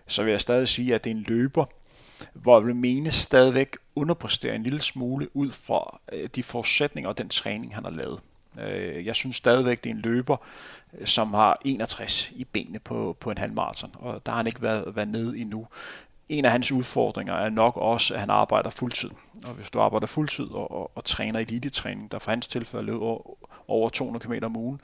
så 0.06 0.22
vil 0.22 0.30
jeg 0.30 0.40
stadig 0.40 0.68
sige, 0.68 0.94
at 0.94 1.04
det 1.04 1.10
er 1.10 1.14
en 1.14 1.24
løber, 1.28 1.64
hvor 2.32 2.68
Remene 2.68 3.10
stadigvæk 3.10 3.76
underpresterer 3.94 4.54
en 4.54 4.62
lille 4.62 4.80
smule 4.80 5.36
ud 5.36 5.50
fra 5.50 6.00
øh, 6.12 6.28
de 6.34 6.42
forudsætninger 6.42 7.08
og 7.08 7.18
den 7.18 7.28
træning, 7.28 7.74
han 7.74 7.84
har 7.84 7.90
lavet. 7.90 8.20
Øh, 8.60 9.06
jeg 9.06 9.14
synes 9.14 9.36
stadigvæk, 9.36 9.84
det 9.84 9.90
er 9.90 9.94
en 9.94 10.00
løber, 10.00 10.36
øh, 10.98 11.06
som 11.06 11.34
har 11.34 11.58
61 11.64 12.30
i 12.34 12.44
benene 12.44 12.78
på, 12.78 13.16
på 13.20 13.30
en 13.30 13.38
halvmarathon, 13.38 13.90
og 13.94 14.26
der 14.26 14.32
har 14.32 14.36
han 14.36 14.46
ikke 14.46 14.62
været, 14.62 14.96
været 14.96 15.08
nede 15.08 15.38
endnu. 15.38 15.66
En 16.28 16.44
af 16.44 16.50
hans 16.50 16.72
udfordringer 16.72 17.34
er 17.34 17.50
nok 17.50 17.76
også, 17.76 18.14
at 18.14 18.20
han 18.20 18.30
arbejder 18.30 18.70
fuldtid. 18.70 19.10
Og 19.44 19.54
hvis 19.54 19.70
du 19.70 19.80
arbejder 19.80 20.06
fuldtid 20.06 20.44
og, 20.44 20.70
og, 20.70 20.90
og 20.94 21.04
træner 21.04 21.40
elitetræning, 21.40 22.12
der 22.12 22.18
for 22.18 22.30
hans 22.30 22.46
tilfælde 22.46 22.84
løber 22.86 23.04
over, 23.04 23.36
over 23.68 23.88
200 23.88 24.26
km 24.26 24.44
om 24.44 24.56
ugen, 24.56 24.80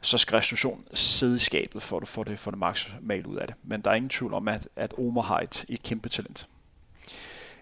så 0.00 0.18
skal 0.18 0.36
restitution 0.36 0.84
sidde 0.94 1.36
i 1.36 1.38
skabet, 1.38 1.82
for 1.82 1.96
at 1.96 2.00
du 2.00 2.06
får 2.06 2.24
det, 2.24 2.38
for 2.38 2.50
det 2.50 2.60
maksimalt 2.60 3.26
ud 3.26 3.36
af 3.36 3.46
det. 3.46 3.56
Men 3.62 3.80
der 3.80 3.90
er 3.90 3.94
ingen 3.94 4.08
tvivl 4.08 4.34
om, 4.34 4.48
at, 4.48 4.68
at 4.76 4.94
Omar 4.98 5.22
har 5.22 5.40
et, 5.40 5.64
et 5.68 5.82
kæmpe 5.82 6.08
talent. 6.08 6.48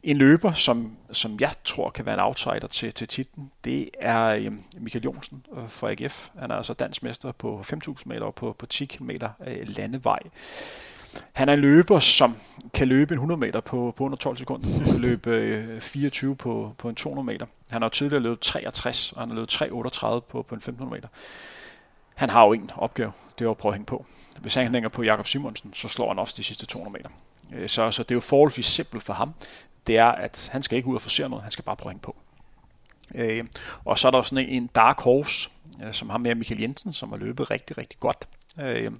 En 0.03 0.17
løber, 0.17 0.53
som, 0.53 0.97
som 1.13 1.41
jeg 1.41 1.53
tror 1.65 1.91
kan 1.91 2.07
være 2.07 2.15
en 2.15 2.21
outsider 2.21 2.67
til, 2.67 2.93
til 2.93 3.09
titlen, 3.09 3.51
det 3.65 3.91
er 4.01 4.25
øhm, 4.25 4.63
Michael 4.79 5.05
Jonsen 5.05 5.47
øh, 5.57 5.69
fra 5.69 5.91
AGF. 5.91 6.29
Han 6.39 6.51
er 6.51 6.55
altså 6.55 6.75
dansmester 6.75 7.33
på 7.33 7.65
5.000 7.73 8.03
meter 8.07 8.23
og 8.23 8.35
på, 8.35 8.57
på 8.59 8.67
10 8.67 8.85
km 8.85 9.11
øh, 9.47 9.69
landevej. 9.69 10.19
Han 11.33 11.49
er 11.49 11.53
en 11.53 11.61
løber, 11.61 11.99
som 11.99 12.37
kan 12.75 12.89
løbe 12.89 13.13
en 13.15 13.19
100 13.19 13.41
meter 13.41 13.61
på, 13.61 13.95
på 13.97 14.05
under 14.05 14.17
12 14.17 14.37
sekunder. 14.37 14.69
Han 14.69 14.85
kan 14.85 15.01
løbe 15.01 15.31
øh, 15.31 15.81
24 15.81 16.37
på, 16.37 16.75
på 16.79 16.89
en 16.89 16.95
200 16.95 17.27
meter. 17.27 17.47
Han 17.71 17.83
har 17.83 17.89
tidligere 17.89 18.23
løbet 18.23 18.41
63, 18.41 19.13
og 19.13 19.21
han 19.21 19.29
har 19.29 19.37
løbet 19.37 19.63
3,38 19.63 19.69
på, 19.69 20.43
på 20.43 20.55
en 20.55 20.59
1500 20.59 20.91
meter. 20.91 21.09
Han 22.15 22.31
har 22.31 22.47
jo 22.47 22.53
en 22.53 22.71
opgave, 22.77 23.13
det 23.39 23.45
er 23.47 23.51
at 23.51 23.57
prøve 23.57 23.71
at 23.71 23.75
hænge 23.75 23.87
på. 23.87 24.07
Hvis 24.41 24.55
han 24.55 24.75
hænger 24.75 24.89
på 24.89 25.03
Jakob 25.03 25.27
Simonsen, 25.27 25.75
så 25.75 25.89
slår 25.89 26.09
han 26.09 26.19
også 26.19 26.35
de 26.37 26.43
sidste 26.43 26.67
200 26.67 26.93
meter. 26.93 27.09
Så, 27.69 27.91
så 27.91 28.03
det 28.03 28.11
er 28.11 28.15
jo 28.15 28.21
forholdsvis 28.21 28.67
simpelt 28.67 29.03
for 29.03 29.13
ham 29.13 29.35
det 29.87 29.99
er, 29.99 30.07
at 30.07 30.49
han 30.53 30.63
skal 30.63 30.77
ikke 30.77 30.89
ud 30.89 30.95
og 30.95 31.03
forsere 31.03 31.29
noget, 31.29 31.43
han 31.43 31.53
skal 31.53 31.65
bare 31.65 31.77
prøve 31.77 31.99
på. 31.99 32.17
Øh, 33.15 33.45
og 33.85 33.99
så 33.99 34.07
er 34.07 34.11
der 34.11 34.23
sådan 34.23 34.49
en 34.49 34.67
dark 34.67 35.01
horse, 35.01 35.51
øh, 35.85 35.93
som 35.93 36.11
har 36.11 36.19
med 36.19 36.35
Michael 36.35 36.61
Jensen, 36.61 36.93
som 36.93 37.09
har 37.09 37.17
løbet 37.17 37.51
rigtig, 37.51 37.79
rigtig 37.79 38.01
godt. 38.01 38.29
Øh, 38.61 38.93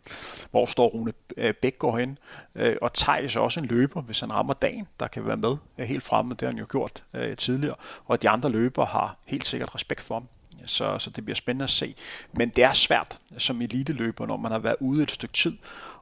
hvor 0.51 0.67
står 0.67 0.87
Rune 0.87 1.13
øh, 1.37 1.55
Bæk 1.55 1.79
går 1.79 1.99
hen, 1.99 2.19
øh, 2.55 2.77
og 2.83 2.93
Thijs 2.95 3.37
også 3.37 3.61
en 3.61 3.67
løber, 3.67 4.01
hvis 4.01 4.21
han 4.21 4.33
rammer 4.33 4.55
dagen, 4.55 4.89
der 5.01 5.07
kan 5.09 5.27
være 5.27 5.37
med 5.37 5.57
øh, 5.79 5.87
helt 5.87 6.03
fremme, 6.03 6.31
det 6.31 6.41
har 6.41 6.49
han 6.49 6.59
jo 6.59 6.67
gjort 6.71 7.03
øh, 7.15 7.37
tidligere, 7.37 7.75
og 8.05 8.23
de 8.23 8.29
andre 8.29 8.51
løbere 8.51 8.87
har 8.87 9.17
helt 9.25 9.47
sikkert 9.47 9.75
respekt 9.75 10.01
for 10.01 10.15
ham. 10.15 10.29
Så, 10.67 10.99
så 10.99 11.11
det 11.11 11.25
bliver 11.25 11.35
spændende 11.35 11.65
at 11.65 11.71
se. 11.71 11.95
Men 12.33 12.49
det 12.49 12.65
er 12.65 12.73
svært 12.73 13.19
som 13.39 13.63
eliteløber, 13.63 14.27
når 14.27 14.37
man 14.37 14.53
har 14.53 14.59
været 14.59 14.77
ude 14.81 15.03
et 15.03 15.11
stykke 15.11 15.33
tid, 15.33 15.57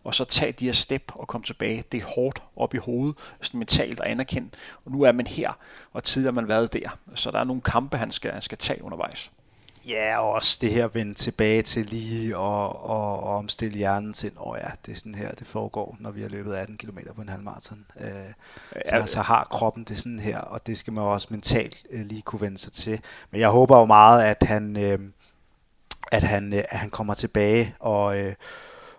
og 0.04 0.14
så 0.14 0.24
tage 0.24 0.52
de 0.52 0.64
her 0.64 0.72
step 0.72 1.12
og 1.14 1.28
komme 1.28 1.44
tilbage. 1.44 1.84
Det 1.92 2.02
er 2.02 2.06
hårdt 2.06 2.42
op 2.56 2.74
i 2.74 2.78
hovedet, 2.78 3.16
sådan 3.40 3.58
mentalt 3.58 4.00
og 4.00 4.10
anerkendt. 4.10 4.56
Og 4.84 4.92
nu 4.92 5.02
er 5.02 5.12
man 5.12 5.26
her, 5.26 5.52
og 5.92 6.04
tidligere 6.04 6.32
har 6.32 6.40
man 6.40 6.48
været 6.48 6.72
der. 6.72 6.98
Så 7.14 7.30
der 7.30 7.38
er 7.38 7.44
nogle 7.44 7.62
kampe, 7.62 7.96
han 7.96 8.10
skal, 8.10 8.32
han 8.32 8.42
skal 8.42 8.58
tage 8.58 8.84
undervejs. 8.84 9.30
Ja, 9.88 10.18
og 10.18 10.30
også 10.32 10.58
det 10.60 10.70
her 10.72 10.88
vende 10.88 11.14
tilbage 11.14 11.62
til 11.62 11.86
lige 11.86 12.36
og, 12.36 12.84
og, 12.84 13.22
og 13.22 13.36
omstille 13.36 13.78
hjernen 13.78 14.12
til, 14.12 14.32
åh 14.40 14.58
ja, 14.62 14.70
det 14.86 14.92
er 14.92 14.96
sådan 14.96 15.14
her, 15.14 15.32
det 15.32 15.46
foregår, 15.46 15.96
når 16.00 16.10
vi 16.10 16.22
har 16.22 16.28
løbet 16.28 16.54
18 16.54 16.78
km 16.78 16.98
på 17.14 17.22
en 17.22 17.28
halv 17.28 17.42
marathon. 17.42 17.86
Øh, 18.00 18.10
så, 18.86 19.02
så 19.06 19.22
har 19.22 19.44
kroppen 19.44 19.84
det 19.84 19.98
sådan 19.98 20.18
her, 20.18 20.38
og 20.38 20.66
det 20.66 20.78
skal 20.78 20.92
man 20.92 21.04
også 21.04 21.26
mentalt 21.30 21.86
øh, 21.90 22.00
lige 22.00 22.22
kunne 22.22 22.40
vende 22.40 22.58
sig 22.58 22.72
til. 22.72 23.00
Men 23.30 23.40
jeg 23.40 23.48
håber 23.48 23.78
jo 23.78 23.84
meget, 23.84 24.22
at 24.22 24.42
han, 24.42 24.76
øh, 24.76 24.98
at 26.12 26.22
han, 26.22 26.52
øh, 26.52 26.64
at 26.68 26.78
han 26.78 26.90
kommer 26.90 27.14
tilbage 27.14 27.74
og... 27.78 28.18
Øh, 28.18 28.34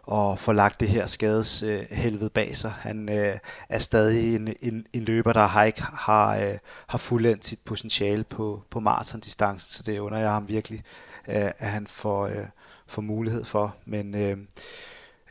og 0.04 0.40
få 0.40 0.52
lagt 0.52 0.80
det 0.80 0.88
her 0.88 1.06
skades 1.06 1.64
øh, 1.64 1.86
helvede 1.92 2.30
bag 2.30 2.56
sig. 2.58 2.72
Han 2.80 3.10
øh, 3.10 3.38
er 3.70 3.80
stadig 3.80 4.36
en, 4.36 4.54
en, 4.62 4.86
en 4.94 5.04
løber, 5.04 5.34
der 5.34 5.46
har 5.46 5.64
ikke 5.64 5.82
har, 5.82 6.38
øh, 6.38 6.58
har 6.88 6.98
fuldendt 6.98 7.46
sit 7.46 7.60
potentiale 7.66 8.24
på, 8.24 8.64
på 8.70 8.80
maratondistancen, 8.80 9.74
så 9.74 9.84
det 9.84 10.00
under 10.00 10.18
jeg 10.18 10.32
ham 10.32 10.48
virkelig, 10.48 10.84
øh, 11.28 11.52
at 11.58 11.70
han 11.70 11.88
får, 11.88 12.28
øh, 12.28 12.46
får 12.88 13.02
mulighed 13.02 13.44
for. 13.44 13.76
Men 13.86 14.16
øh, 14.16 14.38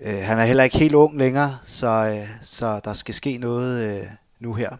øh, 0.01 0.19
han 0.19 0.39
er 0.39 0.45
heller 0.45 0.65
ikke 0.65 0.79
helt 0.79 0.95
ung 0.95 1.19
længere, 1.19 1.59
så, 1.63 1.89
øh, 1.89 2.29
så 2.43 2.81
der 2.85 2.93
skal 2.93 3.15
ske 3.15 3.39
noget 3.39 4.01
øh, 4.01 4.07
nu 4.41 4.55
her. 4.55 4.77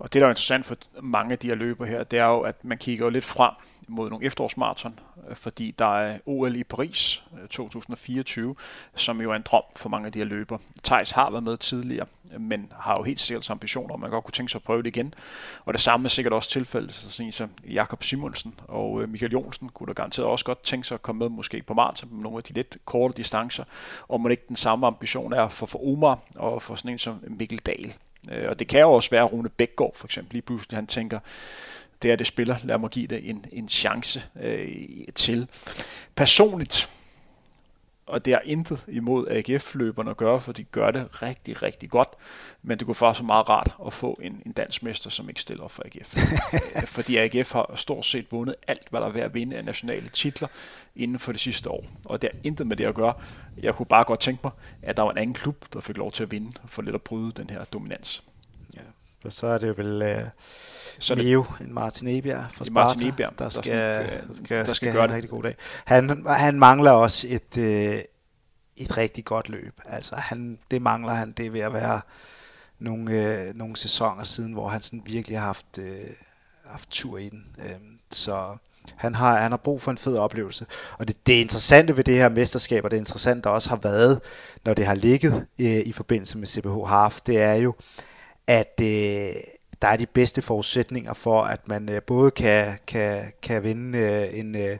Og 0.00 0.12
det, 0.12 0.20
der 0.20 0.26
er 0.26 0.30
interessant 0.30 0.66
for 0.66 0.76
mange 1.02 1.32
af 1.32 1.38
de 1.38 1.46
her 1.46 1.54
løber 1.54 1.86
her, 1.86 2.04
det 2.04 2.18
er 2.18 2.26
jo, 2.26 2.40
at 2.40 2.64
man 2.64 2.78
kigger 2.78 3.04
jo 3.04 3.10
lidt 3.10 3.24
frem 3.24 3.52
mod 3.88 4.10
nogle 4.10 4.26
efterårsmarathon, 4.26 5.00
øh, 5.28 5.36
fordi 5.36 5.74
der 5.78 5.98
er 5.98 6.18
OL 6.26 6.56
i 6.56 6.64
Paris 6.64 7.24
øh, 7.42 7.48
2024, 7.48 8.54
som 8.96 9.20
jo 9.20 9.30
er 9.30 9.36
en 9.36 9.42
drøm 9.42 9.62
for 9.76 9.88
mange 9.88 10.06
af 10.06 10.12
de 10.12 10.18
her 10.18 10.26
løber. 10.26 10.58
Thijs 10.84 11.10
har 11.10 11.30
været 11.30 11.42
med 11.42 11.56
tidligere, 11.56 12.06
øh, 12.34 12.40
men 12.40 12.72
har 12.78 12.96
jo 12.98 13.02
helt 13.02 13.20
sikkert 13.20 13.50
ambitioner, 13.50 13.94
og 13.94 14.00
man 14.00 14.10
godt 14.10 14.24
kunne 14.24 14.32
tænke 14.32 14.52
sig 14.52 14.58
at 14.58 14.62
prøve 14.62 14.82
det 14.82 14.96
igen. 14.96 15.14
Og 15.64 15.74
det 15.74 15.80
samme 15.80 16.04
er 16.04 16.08
sikkert 16.08 16.32
også 16.32 16.50
tilfældet, 16.50 16.92
så 16.92 17.30
som 17.30 17.50
Jakob 17.70 18.02
Simonsen 18.02 18.54
og 18.68 19.08
Michael 19.08 19.32
Jonsen 19.32 19.68
kunne 19.68 19.86
da 19.86 19.92
garanteret 19.92 20.28
også 20.28 20.44
godt 20.44 20.62
tænke 20.62 20.88
sig 20.88 20.94
at 20.94 21.02
komme 21.02 21.18
med 21.18 21.28
måske 21.28 21.62
på 21.62 21.74
maraton 21.74 22.08
med 22.12 22.22
nogle 22.22 22.38
af 22.38 22.42
de 22.42 22.52
lidt 22.52 22.76
korte 22.84 23.14
distancer, 23.16 23.64
og 24.08 24.20
man 24.20 24.30
ikke 24.30 24.44
den 24.48 24.56
samme 24.56 24.86
ambition 24.86 25.32
er 25.32 25.48
for, 25.48 25.66
for 25.66 25.92
Omar 25.92 26.18
og 26.36 26.62
for 26.62 26.74
sådan 26.74 26.90
en 26.90 26.98
som 26.98 27.24
Mikkel 27.28 27.58
Dahl. 27.58 27.94
Øh, 28.30 28.48
og 28.48 28.58
det 28.58 28.68
kan 28.68 28.80
jo 28.80 28.92
også 28.92 29.10
være 29.10 29.24
Rune 29.24 29.48
Bækgaard 29.48 29.96
for 29.96 30.06
eksempel. 30.06 30.32
Lige 30.32 30.42
pludselig 30.42 30.76
han 30.76 30.86
tænker, 30.86 31.18
det 32.02 32.12
er 32.12 32.16
det 32.16 32.26
spiller. 32.26 32.56
Lad 32.64 32.78
mig 32.78 32.90
give 32.90 33.06
det 33.06 33.30
en, 33.30 33.44
en 33.52 33.68
chance 33.68 34.22
øh, 34.42 34.68
til. 35.14 35.48
Personligt, 36.14 36.88
og 38.10 38.24
det 38.24 38.32
er 38.32 38.38
intet 38.44 38.84
imod 38.88 39.26
AGF-løberne 39.28 40.10
at 40.10 40.16
gøre, 40.16 40.40
for 40.40 40.52
de 40.52 40.64
gør 40.64 40.90
det 40.90 41.22
rigtig, 41.22 41.62
rigtig 41.62 41.90
godt. 41.90 42.08
Men 42.62 42.78
det 42.78 42.86
kunne 42.86 42.94
faktisk 42.94 43.20
være 43.20 43.26
meget 43.26 43.50
rart 43.50 43.74
at 43.86 43.92
få 43.92 44.18
en, 44.22 44.42
en 44.46 44.52
dansk 44.52 44.82
mester, 44.82 45.10
som 45.10 45.28
ikke 45.28 45.40
stiller 45.40 45.64
op 45.64 45.70
for 45.70 45.82
AGF. 45.82 46.16
Øh, 46.76 46.86
fordi 46.86 47.16
AGF 47.16 47.52
har 47.52 47.72
stort 47.74 48.06
set 48.06 48.32
vundet 48.32 48.54
alt, 48.68 48.88
hvad 48.90 49.00
der 49.00 49.06
er 49.06 49.10
ved 49.10 49.20
at 49.20 49.34
vinde 49.34 49.56
af 49.56 49.64
nationale 49.64 50.08
titler 50.08 50.48
inden 50.96 51.18
for 51.18 51.32
det 51.32 51.40
sidste 51.40 51.70
år. 51.70 51.84
Og 52.04 52.22
det 52.22 52.30
er 52.32 52.38
intet 52.44 52.66
med 52.66 52.76
det 52.76 52.84
at 52.84 52.94
gøre. 52.94 53.14
Jeg 53.62 53.74
kunne 53.74 53.86
bare 53.86 54.04
godt 54.04 54.20
tænke 54.20 54.40
mig, 54.44 54.52
at 54.82 54.96
der 54.96 55.02
var 55.02 55.10
en 55.10 55.18
anden 55.18 55.34
klub, 55.34 55.64
der 55.72 55.80
fik 55.80 55.96
lov 55.96 56.12
til 56.12 56.22
at 56.22 56.30
vinde, 56.30 56.52
for 56.66 56.82
lidt 56.82 56.94
at 56.94 57.02
bryde 57.02 57.32
den 57.32 57.50
her 57.50 57.64
dominans. 57.64 58.22
Og 59.24 59.32
så 59.32 59.46
er 59.46 59.58
det 59.58 59.78
vel... 59.78 60.02
Øh 60.02 60.24
så 61.00 61.14
Mio, 61.14 61.44
en 61.60 61.74
Martin 61.74 62.08
Ebjerg 62.08 62.44
fra 62.52 62.64
Sparta, 62.64 62.88
Martin 62.88 63.08
Ebjerg, 63.08 63.38
der, 63.38 63.48
skal, 63.48 63.72
der 63.72 64.04
skal, 64.04 64.44
skal, 64.44 64.66
der 64.66 64.72
skal, 64.72 64.92
gøre 64.92 65.04
en 65.04 65.14
rigtig 65.14 65.30
god 65.30 65.42
dag. 65.42 65.56
Han, 65.84 66.26
han 66.26 66.58
mangler 66.58 66.90
også 66.90 67.26
et, 67.30 67.58
øh, 67.58 68.02
et 68.76 68.96
rigtig 68.96 69.24
godt 69.24 69.48
løb. 69.48 69.80
Altså, 69.86 70.16
han, 70.16 70.58
det 70.70 70.82
mangler 70.82 71.12
han. 71.12 71.32
Det 71.32 71.46
er 71.46 71.50
ved 71.50 71.60
at 71.60 71.72
være 71.72 72.00
nogle, 72.78 73.12
øh, 73.12 73.56
nogle 73.56 73.76
sæsoner 73.76 74.24
siden, 74.24 74.52
hvor 74.52 74.68
han 74.68 74.80
sådan 74.80 75.02
virkelig 75.06 75.38
har 75.38 75.46
haft, 75.46 75.78
øh, 75.78 76.06
haft 76.66 76.90
tur 76.90 77.18
i 77.18 77.28
den. 77.28 77.46
Øh, 77.58 77.74
så 78.10 78.56
han 78.96 79.14
har, 79.14 79.40
han 79.40 79.52
har 79.52 79.56
brug 79.56 79.82
for 79.82 79.90
en 79.90 79.98
fed 79.98 80.16
oplevelse. 80.16 80.66
Og 80.98 81.08
det, 81.08 81.26
det 81.26 81.32
interessante 81.32 81.96
ved 81.96 82.04
det 82.04 82.14
her 82.14 82.28
mesterskab, 82.28 82.84
og 82.84 82.90
det 82.90 82.96
interessante 82.96 83.42
der 83.42 83.50
også 83.50 83.68
har 83.68 83.76
været, 83.76 84.20
når 84.64 84.74
det 84.74 84.86
har 84.86 84.94
ligget 84.94 85.46
øh, 85.58 85.80
i 85.86 85.92
forbindelse 85.92 86.38
med 86.38 86.46
CBH 86.46 86.86
Half, 86.86 87.20
det 87.20 87.40
er 87.40 87.54
jo, 87.54 87.74
at 88.50 88.80
øh, 88.82 89.32
der 89.82 89.88
er 89.88 89.96
de 89.96 90.06
bedste 90.06 90.42
forudsætninger 90.42 91.14
for, 91.14 91.42
at 91.42 91.68
man 91.68 91.88
øh, 91.88 92.02
både 92.02 92.30
kan, 92.30 92.78
kan, 92.86 93.32
kan 93.42 93.62
vinde 93.62 93.98
øh, 93.98 94.38
en, 94.38 94.56
øh, 94.56 94.78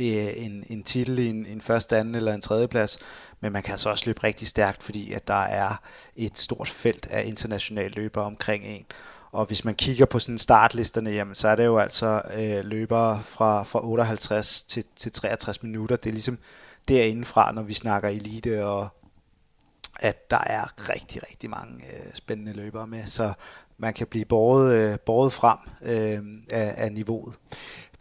øh 0.00 0.32
en, 0.36 0.64
en 0.68 0.82
titel 0.82 1.18
i 1.18 1.28
en, 1.28 1.46
en 1.46 1.60
første, 1.60 1.96
anden 1.96 2.14
eller 2.14 2.34
en 2.34 2.40
tredje 2.40 2.68
plads, 2.68 2.98
men 3.40 3.52
man 3.52 3.62
kan 3.62 3.72
altså 3.72 3.90
også 3.90 4.04
løbe 4.06 4.24
rigtig 4.24 4.48
stærkt, 4.48 4.82
fordi 4.82 5.12
at 5.12 5.28
der 5.28 5.42
er 5.42 5.80
et 6.16 6.38
stort 6.38 6.68
felt 6.68 7.06
af 7.10 7.24
internationale 7.26 7.94
løbere 7.94 8.24
omkring 8.24 8.64
en. 8.64 8.84
Og 9.32 9.46
hvis 9.46 9.64
man 9.64 9.74
kigger 9.74 10.06
på 10.06 10.18
sådan 10.18 10.38
startlisterne, 10.38 11.10
jamen, 11.10 11.34
så 11.34 11.48
er 11.48 11.54
det 11.54 11.64
jo 11.64 11.78
altså 11.78 12.22
øh, 12.34 12.64
løbere 12.64 13.22
fra, 13.24 13.62
fra 13.62 13.86
58 13.86 14.62
til, 14.62 14.84
til 14.96 15.12
63 15.12 15.62
minutter. 15.62 15.96
Det 15.96 16.06
er 16.06 16.12
ligesom 16.12 16.38
derindefra, 16.88 17.52
når 17.52 17.62
vi 17.62 17.74
snakker 17.74 18.08
elite 18.08 18.66
og, 18.66 18.88
at 19.98 20.30
der 20.30 20.40
er 20.46 20.88
rigtig, 20.88 21.22
rigtig 21.30 21.50
mange 21.50 21.74
øh, 21.74 22.14
spændende 22.14 22.52
løbere 22.52 22.86
med. 22.86 23.06
Så 23.06 23.32
man 23.78 23.94
kan 23.94 24.06
blive 24.06 24.24
båret, 24.24 24.74
øh, 24.74 24.98
båret 24.98 25.32
frem 25.32 25.58
øh, 25.82 26.22
af, 26.50 26.74
af 26.76 26.92
niveauet. 26.92 27.34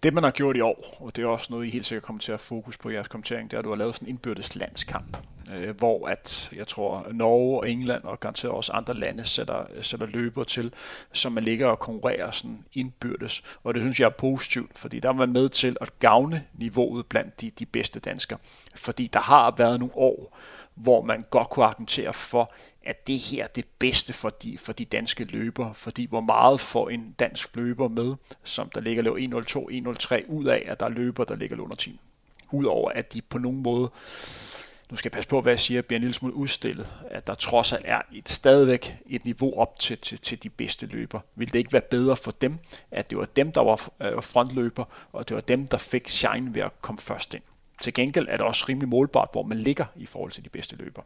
Det, 0.03 0.13
man 0.13 0.23
har 0.23 0.31
gjort 0.31 0.57
i 0.57 0.61
år, 0.61 0.97
og 0.99 1.15
det 1.15 1.23
er 1.23 1.27
også 1.27 1.47
noget, 1.49 1.65
I 1.65 1.69
helt 1.69 1.85
sikkert 1.85 2.03
kommer 2.03 2.19
til 2.19 2.31
at 2.31 2.39
fokus 2.39 2.77
på 2.77 2.89
i 2.89 2.93
jeres 2.93 3.07
kommentering, 3.07 3.51
det 3.51 3.57
er, 3.57 3.59
at 3.59 3.65
du 3.65 3.69
har 3.69 3.75
lavet 3.75 3.95
sådan 3.95 4.07
en 4.07 4.09
indbyrdes 4.09 4.55
landskamp, 4.55 5.17
øh, 5.55 5.77
hvor 5.77 6.07
at, 6.07 6.51
jeg 6.55 6.67
tror, 6.67 7.07
Norge 7.11 7.59
og 7.59 7.69
England 7.69 8.03
og 8.03 8.19
garanteret 8.19 8.53
også 8.53 8.71
andre 8.71 8.93
lande 8.93 9.25
sætter, 9.25 9.65
sætter 9.81 10.05
løber 10.05 10.43
til, 10.43 10.73
som 11.13 11.31
man 11.31 11.43
ligger 11.43 11.67
og 11.67 11.79
konkurrerer 11.79 12.31
sådan 12.31 12.65
indbyrdes. 12.73 13.43
Og 13.63 13.73
det 13.73 13.83
synes 13.83 13.99
jeg 13.99 14.05
er 14.05 14.09
positivt, 14.09 14.77
fordi 14.77 14.99
der 14.99 15.09
er 15.09 15.13
man 15.13 15.33
med 15.33 15.49
til 15.49 15.77
at 15.81 15.99
gavne 15.99 16.45
niveauet 16.53 17.05
blandt 17.05 17.41
de, 17.41 17.51
de 17.59 17.65
bedste 17.65 17.99
danskere. 17.99 18.39
Fordi 18.75 19.07
der 19.13 19.19
har 19.19 19.53
været 19.57 19.79
nogle 19.79 19.95
år, 19.95 20.37
hvor 20.77 21.01
man 21.01 21.25
godt 21.29 21.49
kunne 21.49 21.65
argumentere 21.65 22.13
for, 22.13 22.51
at 22.85 23.07
det 23.07 23.19
her 23.19 23.43
er 23.43 23.47
det 23.47 23.65
bedste 23.79 24.13
for 24.13 24.29
de, 24.29 24.57
for 24.57 24.73
de 24.73 24.85
danske 24.85 25.23
løbere, 25.23 25.73
fordi 25.73 26.05
hvor 26.05 26.21
meget 26.21 26.59
får 26.59 26.89
en 26.89 27.15
dansk 27.19 27.55
løber 27.55 27.87
med, 27.87 28.15
som 28.43 28.69
der 28.69 28.81
ligger 28.81 29.03
løb 29.03 29.13
1.02, 29.13 30.21
1.03, 30.23 30.31
ud 30.31 30.45
af, 30.45 30.63
at 30.67 30.79
der 30.79 30.85
er 30.85 30.89
løber, 30.89 31.23
der 31.23 31.35
ligger 31.35 31.61
under 31.61 31.75
10. 31.75 31.99
Udover 32.51 32.91
at 32.91 33.13
de 33.13 33.21
på 33.21 33.37
nogen 33.37 33.63
måde, 33.63 33.91
nu 34.89 34.97
skal 34.97 35.09
jeg 35.09 35.11
passe 35.11 35.29
på, 35.29 35.41
hvad 35.41 35.53
jeg 35.53 35.59
siger, 35.59 35.81
bliver 35.81 35.97
en 35.97 36.01
lille 36.01 36.13
smule 36.13 36.33
udstillet, 36.33 36.87
at 37.09 37.27
der 37.27 37.33
trods 37.33 37.73
alt 37.73 37.85
er 37.87 38.01
et, 38.13 38.29
stadigvæk 38.29 38.95
et 39.05 39.25
niveau 39.25 39.59
op 39.59 39.79
til, 39.79 39.97
til, 39.97 40.19
til 40.19 40.43
de 40.43 40.49
bedste 40.49 40.85
løber. 40.85 41.19
Vil 41.35 41.53
det 41.53 41.59
ikke 41.59 41.73
være 41.73 41.81
bedre 41.81 42.17
for 42.17 42.31
dem, 42.31 42.57
at 42.91 43.09
det 43.09 43.17
var 43.17 43.25
dem, 43.25 43.51
der 43.51 43.61
var 43.61 43.89
øh, 44.01 44.23
frontløber, 44.23 44.85
og 45.11 45.29
det 45.29 45.35
var 45.35 45.41
dem, 45.41 45.67
der 45.67 45.77
fik 45.77 46.09
shine 46.09 46.55
ved 46.55 46.61
at 46.61 46.81
komme 46.81 46.99
først 46.99 47.33
ind? 47.33 47.43
Til 47.81 47.93
gengæld 47.93 48.27
er 48.29 48.37
det 48.37 48.45
også 48.45 48.65
rimelig 48.69 48.89
målbart, 48.89 49.29
hvor 49.31 49.43
man 49.43 49.57
ligger 49.57 49.85
i 49.95 50.05
forhold 50.05 50.31
til 50.31 50.43
de 50.43 50.49
bedste 50.49 50.75
løber. 50.75 51.01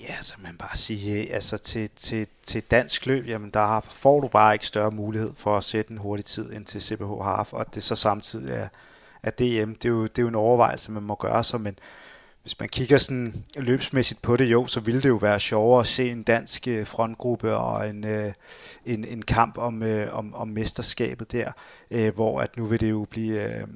Ja, 0.00 0.22
så 0.22 0.34
man 0.42 0.56
bare 0.56 0.76
sige, 0.76 1.32
altså 1.34 1.58
til, 1.58 1.90
til, 1.96 2.26
til 2.46 2.62
dansk 2.62 3.06
løb, 3.06 3.26
jamen 3.26 3.50
der 3.50 3.80
får 3.80 4.20
du 4.20 4.28
bare 4.28 4.54
ikke 4.54 4.66
større 4.66 4.90
mulighed 4.90 5.32
for 5.36 5.56
at 5.56 5.64
sætte 5.64 5.90
en 5.90 5.98
hurtig 5.98 6.24
tid 6.24 6.52
ind 6.52 6.64
til 6.64 6.82
CBH 6.82 7.22
Half, 7.22 7.52
og 7.52 7.74
det 7.74 7.82
så 7.82 7.96
samtidig 7.96 8.54
er, 8.54 8.68
er 9.22 9.30
DM, 9.30 9.72
det 9.72 9.84
er, 9.84 9.88
jo, 9.88 10.02
det 10.02 10.18
er 10.18 10.22
jo 10.22 10.28
en 10.28 10.34
overvejelse, 10.34 10.92
man 10.92 11.02
må 11.02 11.14
gøre 11.14 11.44
sig, 11.44 11.60
men 11.60 11.78
hvis 12.42 12.60
man 12.60 12.68
kigger 12.68 12.98
sådan 12.98 13.44
løbsmæssigt 13.56 14.22
på 14.22 14.36
det, 14.36 14.44
jo, 14.44 14.66
så 14.66 14.80
ville 14.80 15.02
det 15.02 15.08
jo 15.08 15.16
være 15.16 15.40
sjovere 15.40 15.80
at 15.80 15.86
se 15.86 16.10
en 16.10 16.22
dansk 16.22 16.68
øh, 16.68 16.86
frontgruppe 16.86 17.56
og 17.56 17.88
en, 17.88 18.04
øh, 18.04 18.32
en, 18.84 19.04
en 19.04 19.22
kamp 19.22 19.58
om, 19.58 19.82
øh, 19.82 20.14
om, 20.14 20.34
om 20.34 20.48
mesterskabet 20.48 21.32
der, 21.32 21.52
øh, 21.90 22.14
hvor 22.14 22.40
at 22.40 22.56
nu 22.56 22.64
vil 22.64 22.80
det 22.80 22.90
jo 22.90 23.06
blive, 23.10 23.42
øh, 23.42 23.66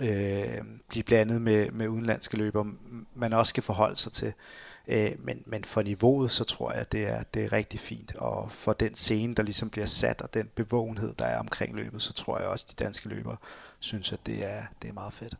Øh, 0.00 0.58
blive 0.88 1.02
blandet 1.02 1.42
med, 1.42 1.70
med 1.70 1.88
udenlandske 1.88 2.36
løber, 2.36 2.64
man 3.14 3.32
også 3.32 3.50
skal 3.50 3.62
forholde 3.62 3.96
sig 3.96 4.12
til. 4.12 4.32
Øh, 4.88 5.12
men, 5.18 5.42
men 5.46 5.64
for 5.64 5.82
niveauet, 5.82 6.30
så 6.30 6.44
tror 6.44 6.72
jeg, 6.72 6.92
det 6.92 7.08
er, 7.08 7.22
det 7.22 7.44
er 7.44 7.52
rigtig 7.52 7.80
fint. 7.80 8.16
Og 8.16 8.52
for 8.52 8.72
den 8.72 8.94
scene, 8.94 9.34
der 9.34 9.42
ligesom 9.42 9.70
bliver 9.70 9.86
sat, 9.86 10.22
og 10.22 10.34
den 10.34 10.48
bevågenhed, 10.54 11.14
der 11.14 11.24
er 11.24 11.38
omkring 11.38 11.76
løbet, 11.76 12.02
så 12.02 12.12
tror 12.12 12.38
jeg 12.38 12.48
også, 12.48 12.66
at 12.68 12.78
de 12.78 12.84
danske 12.84 13.08
løbere 13.08 13.36
synes, 13.78 14.12
at 14.12 14.26
det 14.26 14.44
er, 14.44 14.62
det 14.82 14.88
er 14.88 14.94
meget 14.94 15.12
fedt. 15.12 15.34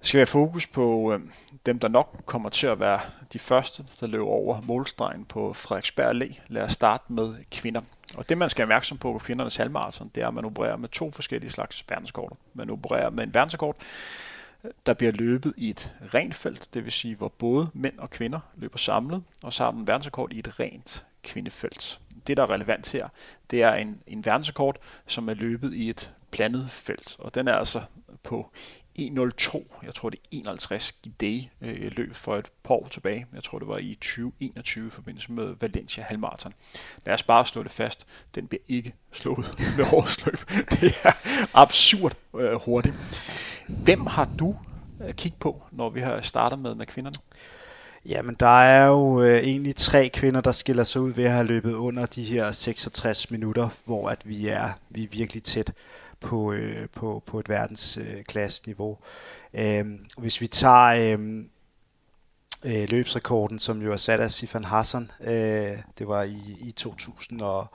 skal 0.00 0.18
have 0.18 0.26
fokus 0.26 0.66
på 0.66 1.12
øh, 1.12 1.20
dem, 1.66 1.78
der 1.78 1.88
nok 1.88 2.22
kommer 2.26 2.48
til 2.48 2.66
at 2.66 2.80
være 2.80 3.00
de 3.32 3.38
første, 3.38 3.84
der 4.00 4.06
løber 4.06 4.26
over 4.26 4.60
målstregen 4.60 5.24
på 5.24 5.52
Frederiksberg 5.52 6.10
Allé. 6.10 6.40
Lad 6.48 6.62
os 6.62 6.72
starte 6.72 7.12
med 7.12 7.34
kvinder. 7.50 7.80
Og 8.16 8.28
det, 8.28 8.38
man 8.38 8.50
skal 8.50 8.62
være 8.62 8.74
opmærksom 8.74 8.98
på 8.98 9.12
på 9.12 9.18
kvindernes 9.18 9.56
halvmarathon, 9.56 10.10
det 10.14 10.22
er, 10.22 10.28
at 10.28 10.34
man 10.34 10.44
opererer 10.44 10.76
med 10.76 10.88
to 10.88 11.10
forskellige 11.10 11.50
slags 11.50 11.84
verdenskorter. 11.88 12.36
Man 12.54 12.70
opererer 12.70 13.10
med 13.10 13.24
en 13.24 13.34
verdenskort, 13.34 13.76
der 14.86 14.94
bliver 14.94 15.12
løbet 15.12 15.54
i 15.56 15.70
et 15.70 15.94
rent 16.14 16.34
felt, 16.34 16.74
det 16.74 16.84
vil 16.84 16.92
sige, 16.92 17.14
hvor 17.14 17.28
både 17.28 17.70
mænd 17.74 17.98
og 17.98 18.10
kvinder 18.10 18.40
løber 18.56 18.78
samlet, 18.78 19.22
og 19.42 19.52
så 19.52 19.64
har 19.64 19.70
man 19.70 20.02
en 20.02 20.32
i 20.32 20.38
et 20.38 20.60
rent 20.60 21.06
kvindefelt. 21.22 22.00
Det, 22.26 22.36
der 22.36 22.42
er 22.42 22.50
relevant 22.50 22.92
her, 22.92 23.08
det 23.50 23.62
er 23.62 23.74
en, 23.74 24.00
en 24.06 24.24
verdensrekord, 24.24 24.76
som 25.06 25.28
er 25.28 25.34
løbet 25.34 25.74
i 25.74 25.90
et 25.90 26.12
blandet 26.30 26.70
felt, 26.70 27.16
og 27.18 27.34
den 27.34 27.48
er 27.48 27.54
altså 27.54 27.82
på 28.22 28.50
1.02, 28.98 29.76
jeg 29.82 29.94
tror 29.94 30.10
det 30.10 30.18
er 30.18 30.28
51 30.30 30.92
Gidei 30.92 31.50
øh, 31.60 31.92
løb 31.96 32.14
for 32.14 32.36
et 32.36 32.50
par 32.62 32.74
år 32.74 32.88
tilbage. 32.90 33.26
Jeg 33.34 33.42
tror 33.42 33.58
det 33.58 33.68
var 33.68 33.78
i 33.78 33.94
2021 34.00 34.86
i 34.86 34.90
forbindelse 34.90 35.32
med 35.32 35.54
Valencia 35.60 36.04
Halmarathon. 36.04 36.54
Lad 37.06 37.14
os 37.14 37.22
bare 37.22 37.46
slå 37.46 37.62
det 37.62 37.70
fast. 37.70 38.06
Den 38.34 38.46
bliver 38.46 38.62
ikke 38.68 38.94
slået 39.12 39.54
med 39.76 39.84
årsløb. 39.92 40.38
Det 40.70 40.94
er 41.02 41.12
absurd 41.54 42.16
øh, 42.38 42.60
hurtigt. 42.60 42.94
Hvem 43.68 44.06
har 44.06 44.30
du 44.38 44.56
øh, 45.06 45.14
kigget 45.14 45.40
på, 45.40 45.62
når 45.72 45.90
vi 45.90 46.00
har 46.00 46.20
startet 46.20 46.58
med, 46.58 46.74
med 46.74 46.86
kvinderne? 46.86 47.16
Jamen, 48.06 48.36
der 48.40 48.60
er 48.60 48.86
jo 48.86 49.22
øh, 49.22 49.38
egentlig 49.38 49.76
tre 49.76 50.08
kvinder, 50.08 50.40
der 50.40 50.52
skiller 50.52 50.84
sig 50.84 51.00
ud 51.00 51.12
ved 51.12 51.24
at 51.24 51.32
have 51.32 51.46
løbet 51.46 51.72
under 51.72 52.06
de 52.06 52.24
her 52.24 52.52
66 52.52 53.30
minutter, 53.30 53.68
hvor 53.84 54.08
at 54.08 54.28
vi 54.28 54.48
er, 54.48 54.72
vi 54.90 55.04
er 55.04 55.08
virkelig 55.10 55.42
tæt 55.42 55.72
på, 56.20 56.52
øh, 56.52 56.88
på, 56.88 57.22
på 57.26 57.38
et 57.38 57.48
verdensklasseniveau. 57.48 58.98
Øh, 59.54 59.78
øhm, 59.78 60.04
hvis 60.18 60.40
vi 60.40 60.46
tager 60.46 61.16
øh, 61.18 61.44
øh, 62.64 62.88
løbsrekorden, 62.88 63.58
som 63.58 63.82
jo 63.82 63.92
er 63.92 63.96
sat 63.96 64.20
af 64.20 64.30
Sifan 64.30 64.64
Hassan, 64.64 65.10
øh, 65.20 65.78
det 65.98 66.08
var 66.08 66.22
i, 66.22 66.56
i 66.60 66.72
2000 66.72 67.40
og 67.40 67.66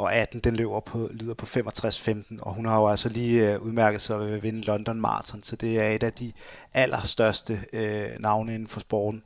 og 0.00 0.14
18, 0.14 0.40
den 0.40 0.56
løber 0.56 0.80
på, 0.80 1.08
lyder 1.12 1.34
på 1.34 1.46
65-15, 1.46 2.42
og 2.42 2.54
hun 2.54 2.66
har 2.66 2.76
jo 2.76 2.88
altså 2.88 3.08
lige 3.08 3.52
øh, 3.52 3.60
udmærket 3.62 4.00
sig 4.00 4.20
ved 4.20 4.32
at 4.32 4.42
vinde 4.42 4.60
London 4.60 5.00
Marathon, 5.00 5.42
så 5.42 5.56
det 5.56 5.80
er 5.80 5.88
et 5.88 6.02
af 6.02 6.12
de 6.12 6.32
allerstørste 6.74 7.60
øh, 7.72 8.08
navne 8.20 8.54
inden 8.54 8.68
for 8.68 8.80
sporten. 8.80 9.22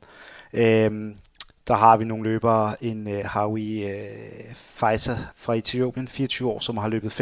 Øh, 0.53 1.15
der 1.67 1.75
har 1.75 1.97
vi 1.97 2.05
nogle 2.05 2.23
løbere, 2.23 2.83
en 2.83 3.09
øh, 3.09 3.25
Hawi 3.25 3.83
øh, 3.83 4.55
Pfizer 4.79 5.17
fra 5.35 5.53
Etiopien, 5.53 6.07
24 6.07 6.49
år, 6.49 6.59
som 6.59 6.77
har 6.77 6.87
løbet 6.87 7.21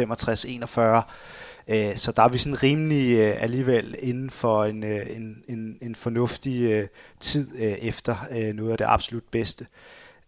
øh, 1.68 1.96
så 1.96 2.12
der 2.12 2.22
er 2.22 2.28
vi 2.28 2.38
sådan 2.38 2.62
rimelig 2.62 3.16
øh, 3.16 3.42
alligevel 3.42 3.96
inden 3.98 4.30
for 4.30 4.64
en, 4.64 4.84
øh, 4.84 5.06
en, 5.16 5.42
en, 5.48 5.78
en 5.82 5.94
fornuftig 5.94 6.62
øh, 6.62 6.88
tid 7.20 7.48
øh, 7.54 7.72
efter 7.72 8.16
øh, 8.30 8.54
noget 8.54 8.70
af 8.70 8.78
det 8.78 8.84
absolut 8.88 9.24
bedste. 9.30 9.66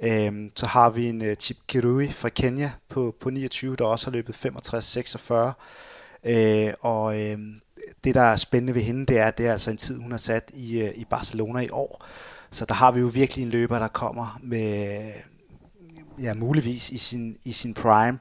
Øh, 0.00 0.32
så 0.54 0.66
har 0.66 0.90
vi 0.90 1.08
en 1.08 1.24
øh, 1.24 1.36
Chip 1.36 1.56
Kirui 1.68 2.08
fra 2.08 2.28
Kenya 2.28 2.70
på, 2.88 3.14
på 3.20 3.30
29, 3.30 3.76
der 3.76 3.84
også 3.84 4.06
har 4.06 4.12
løbet 4.12 4.46
65-46. 6.24 6.30
Øh, 6.30 6.72
og 6.80 7.20
øh, 7.20 7.38
det, 8.04 8.14
der 8.14 8.20
er 8.20 8.36
spændende 8.36 8.74
ved 8.74 8.82
hende, 8.82 9.06
det 9.06 9.18
er, 9.18 9.26
at 9.26 9.38
det 9.38 9.46
er 9.46 9.52
altså 9.52 9.70
en 9.70 9.76
tid, 9.76 9.98
hun 9.98 10.10
har 10.10 10.18
sat 10.18 10.50
i, 10.54 10.80
øh, 10.80 10.92
i 10.94 11.04
Barcelona 11.04 11.60
i 11.60 11.68
år. 11.70 12.04
Så 12.50 12.64
der 12.64 12.74
har 12.74 12.90
vi 12.90 13.00
jo 13.00 13.06
virkelig 13.06 13.42
en 13.42 13.50
løber, 13.50 13.78
der 13.78 13.88
kommer 13.88 14.38
med, 14.42 15.02
ja, 16.22 16.34
muligvis 16.34 16.90
i 16.90 16.98
sin, 16.98 17.36
i 17.44 17.52
sin 17.52 17.74
prime. 17.74 18.18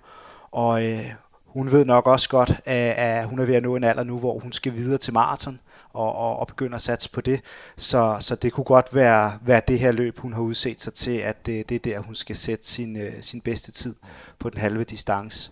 Og 0.52 0.84
øh, 0.84 1.14
hun 1.46 1.72
ved 1.72 1.86
nok 1.86 2.08
også 2.08 2.30
godt, 2.30 2.50
at, 2.66 2.96
at 2.96 3.28
hun 3.28 3.40
er 3.40 3.46
ved 3.46 3.56
at 3.56 3.64
nå 3.64 3.76
en 3.76 3.84
alder 3.84 4.04
nu, 4.04 4.20
hvor 4.20 4.40
hun 4.40 4.52
skal 4.52 4.74
videre 4.74 4.98
til 4.98 5.14
maraton 5.14 5.60
og, 5.94 6.16
og, 6.16 6.40
og 6.40 6.48
begynde 6.48 6.76
at 6.76 6.82
satse 6.82 7.10
på 7.10 7.22
det. 7.22 7.42
Så, 7.78 8.18
så 8.20 8.36
det 8.36 8.54
kunne 8.54 8.64
godt 8.64 8.96
være, 8.96 9.40
være 9.42 9.62
det 9.68 9.80
her 9.80 9.92
løb, 9.92 10.18
hun 10.20 10.34
har 10.34 10.42
udset 10.42 10.82
sig 10.82 10.94
til, 10.94 11.18
at 11.18 11.46
det, 11.46 11.70
det 11.70 11.76
er 11.76 11.80
der, 11.80 12.00
hun 12.00 12.16
skal 12.16 12.36
sætte 12.36 12.68
sin, 12.68 12.98
øh, 12.98 13.14
sin 13.22 13.42
bedste 13.42 13.72
tid 13.72 13.96
på 14.40 14.50
den 14.50 14.60
halve 14.60 14.84
distance, 14.84 15.52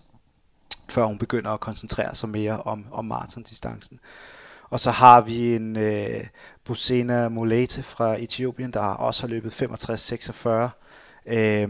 før 0.88 1.04
hun 1.04 1.18
begynder 1.18 1.50
at 1.50 1.60
koncentrere 1.60 2.14
sig 2.14 2.28
mere 2.28 2.62
om, 2.62 2.86
om 2.92 3.04
maratondistancen. 3.04 4.00
Og 4.74 4.80
så 4.80 4.90
har 4.90 5.20
vi 5.20 5.56
en 5.56 5.76
øh, 5.76 6.26
Busena 6.64 7.28
Molete 7.28 7.82
fra 7.82 8.22
Etiopien, 8.22 8.72
der 8.72 8.80
også 8.80 9.22
har 9.22 9.28
løbet 9.28 9.62
65-46. 9.62 11.32
Øh, 11.34 11.68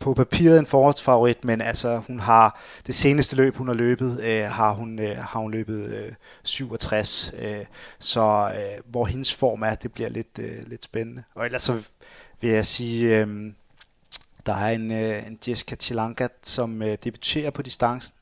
på 0.00 0.14
papiret 0.14 0.58
en 0.58 0.66
forårsfavorit, 0.66 1.44
men 1.44 1.60
altså 1.60 2.02
hun 2.06 2.20
har 2.20 2.60
det 2.86 2.94
seneste 2.94 3.36
løb 3.36 3.56
hun 3.56 3.68
har 3.68 3.74
løbet 3.74 4.20
øh, 4.22 4.44
har 4.44 4.72
hun 4.72 4.98
øh, 4.98 5.18
har 5.18 5.40
hun 5.40 5.50
løbet 5.50 5.94
øh, 5.94 6.12
67 6.42 7.34
øh, 7.38 7.64
så 7.98 8.52
øh, 8.56 8.82
hvor 8.84 9.06
hendes 9.06 9.34
form 9.34 9.62
er 9.62 9.74
det 9.74 9.92
bliver 9.92 10.08
lidt 10.08 10.38
øh, 10.40 10.68
lidt 10.68 10.84
spændende. 10.84 11.22
Og 11.34 11.44
ellers 11.44 11.62
så 11.62 11.82
vil 12.40 12.50
jeg 12.50 12.66
sige 12.66 13.20
øh, 13.20 13.52
der 14.46 14.54
er 14.54 14.70
en 14.70 14.90
øh, 14.90 15.26
en 15.26 15.38
Jessica 15.48 15.76
Chilanka, 15.76 16.28
som 16.42 16.82
øh, 16.82 16.98
debuterer 17.04 17.50
på 17.50 17.62
distancen 17.62 18.15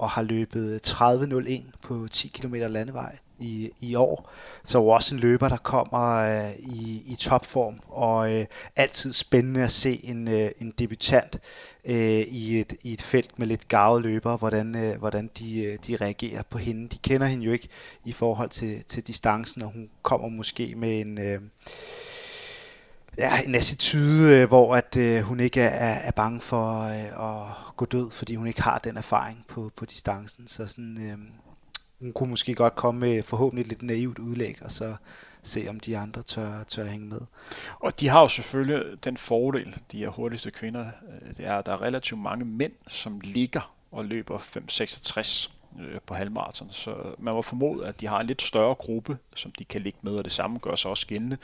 og 0.00 0.10
har 0.10 0.22
løbet 0.22 0.86
30.01 0.86 1.62
på 1.82 2.08
10 2.10 2.28
km 2.28 2.54
landevej 2.54 3.16
i, 3.38 3.70
i 3.80 3.94
år. 3.94 4.30
Så 4.64 4.78
er 4.78 4.92
også 4.92 5.14
en 5.14 5.20
løber, 5.20 5.48
der 5.48 5.56
kommer 5.56 6.14
øh, 6.16 6.52
i, 6.58 7.02
i 7.06 7.16
topform, 7.18 7.80
og 7.88 8.32
øh, 8.32 8.46
altid 8.76 9.12
spændende 9.12 9.62
at 9.62 9.70
se 9.70 10.00
en, 10.04 10.28
øh, 10.28 10.50
en 10.58 10.70
debutant 10.78 11.38
øh, 11.84 12.20
i, 12.20 12.60
et, 12.60 12.72
i 12.82 12.92
et 12.92 13.02
felt 13.02 13.38
med 13.38 13.46
lidt 13.46 13.68
gavede 13.68 14.02
løbere, 14.02 14.36
hvordan, 14.36 14.74
øh, 14.74 14.98
hvordan 14.98 15.30
de, 15.38 15.64
øh, 15.64 15.78
de 15.86 15.96
reagerer 15.96 16.42
på 16.42 16.58
hende. 16.58 16.88
De 16.88 16.98
kender 16.98 17.26
hende 17.26 17.44
jo 17.44 17.52
ikke 17.52 17.68
i 18.04 18.12
forhold 18.12 18.50
til, 18.50 18.84
til 18.88 19.06
distancen, 19.06 19.62
og 19.62 19.70
hun 19.72 19.90
kommer 20.02 20.28
måske 20.28 20.74
med 20.76 21.00
en... 21.00 21.18
Øh, 21.18 21.40
ja, 23.18 23.42
en 23.42 23.54
attitude, 23.54 24.36
øh, 24.36 24.48
hvor 24.48 24.76
at 24.76 24.96
øh, 24.96 25.22
hun 25.22 25.40
ikke 25.40 25.60
er, 25.60 25.94
er 25.94 26.10
bange 26.10 26.40
for 26.40 26.80
øh, 26.80 27.40
at 27.40 27.76
gå 27.76 27.84
død, 27.84 28.10
fordi 28.10 28.34
hun 28.34 28.46
ikke 28.46 28.62
har 28.62 28.78
den 28.78 28.96
erfaring 28.96 29.44
på, 29.48 29.72
på 29.76 29.84
distancen. 29.84 30.48
Så 30.48 30.66
sådan, 30.66 30.98
øh, 31.10 31.18
hun 32.00 32.12
kunne 32.12 32.30
måske 32.30 32.54
godt 32.54 32.74
komme 32.74 33.00
med 33.00 33.22
forhåbentlig 33.22 33.66
lidt 33.66 33.82
naivt 33.82 34.18
udlæg, 34.18 34.58
og 34.60 34.70
så 34.70 34.96
se, 35.42 35.66
om 35.68 35.80
de 35.80 35.98
andre 35.98 36.22
tør, 36.22 36.62
tør 36.62 36.84
hænge 36.84 37.06
med. 37.06 37.20
Og 37.80 38.00
de 38.00 38.08
har 38.08 38.20
jo 38.20 38.28
selvfølgelig 38.28 39.04
den 39.04 39.16
fordel, 39.16 39.76
de 39.92 40.04
er 40.04 40.08
hurtigste 40.08 40.50
kvinder, 40.50 40.86
øh, 40.86 41.36
det 41.36 41.46
er, 41.46 41.56
at 41.56 41.66
der 41.66 41.72
er 41.72 41.82
relativt 41.82 42.20
mange 42.20 42.44
mænd, 42.44 42.72
som 42.88 43.20
ligger 43.24 43.74
og 43.92 44.04
løber 44.04 44.38
5,66 44.38 45.59
øh, 45.80 46.00
på 46.06 46.14
halvmarathon. 46.14 46.70
Så 46.70 46.94
man 47.18 47.34
må 47.34 47.42
formode, 47.42 47.86
at 47.86 48.00
de 48.00 48.06
har 48.06 48.20
en 48.20 48.26
lidt 48.26 48.42
større 48.42 48.74
gruppe, 48.74 49.18
som 49.34 49.52
de 49.52 49.64
kan 49.64 49.82
ligge 49.82 49.98
med, 50.02 50.12
og 50.12 50.24
det 50.24 50.32
samme 50.32 50.58
gør 50.58 50.74
sig 50.74 50.90
også 50.90 51.06
gældende, 51.06 51.36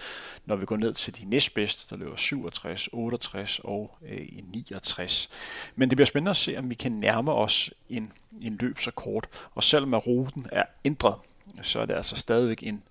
når 0.47 0.57
vi 0.57 0.67
går 0.67 0.77
ned 0.77 0.95
til 0.95 1.19
de 1.19 1.25
næstbedste, 1.25 1.87
der 1.91 1.97
løber 1.97 2.17
67, 2.17 2.89
68 2.93 3.61
og 3.65 3.97
øh, 4.09 4.29
69. 4.53 5.31
Men 5.77 5.91
det 5.91 5.97
bliver 5.97 6.07
spændende 6.07 6.31
at 6.31 6.37
se, 6.37 6.57
om 6.59 6.71
vi 6.71 6.75
kan 6.75 6.93
nærme 6.93 7.33
os 7.33 7.71
en, 7.91 8.13
en 8.41 8.57
løbsrekord. 8.61 9.29
Og 9.55 9.65
selvom 9.65 9.95
at 9.95 10.07
ruten 10.07 10.47
er 10.53 10.65
ændret, 10.85 11.15
så 11.63 11.81
er 11.81 11.87
det 11.87 11.95
altså 11.95 12.17
stadigvæk 12.17 12.63
en, 12.63 12.83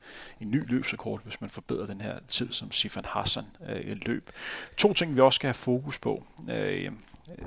en 0.41 0.51
ny 0.51 0.69
løbsrekord, 0.69 1.23
hvis 1.23 1.41
man 1.41 1.49
forbedrer 1.49 1.85
den 1.85 2.01
her 2.01 2.19
tid, 2.27 2.51
som 2.51 2.71
Sifan 2.71 3.05
Hassan 3.05 3.45
øh, 3.69 3.97
løb. 4.05 4.31
To 4.77 4.93
ting, 4.93 5.15
vi 5.15 5.21
også 5.21 5.35
skal 5.35 5.47
have 5.47 5.53
fokus 5.53 5.97
på. 5.97 6.23
Øh, 6.49 6.91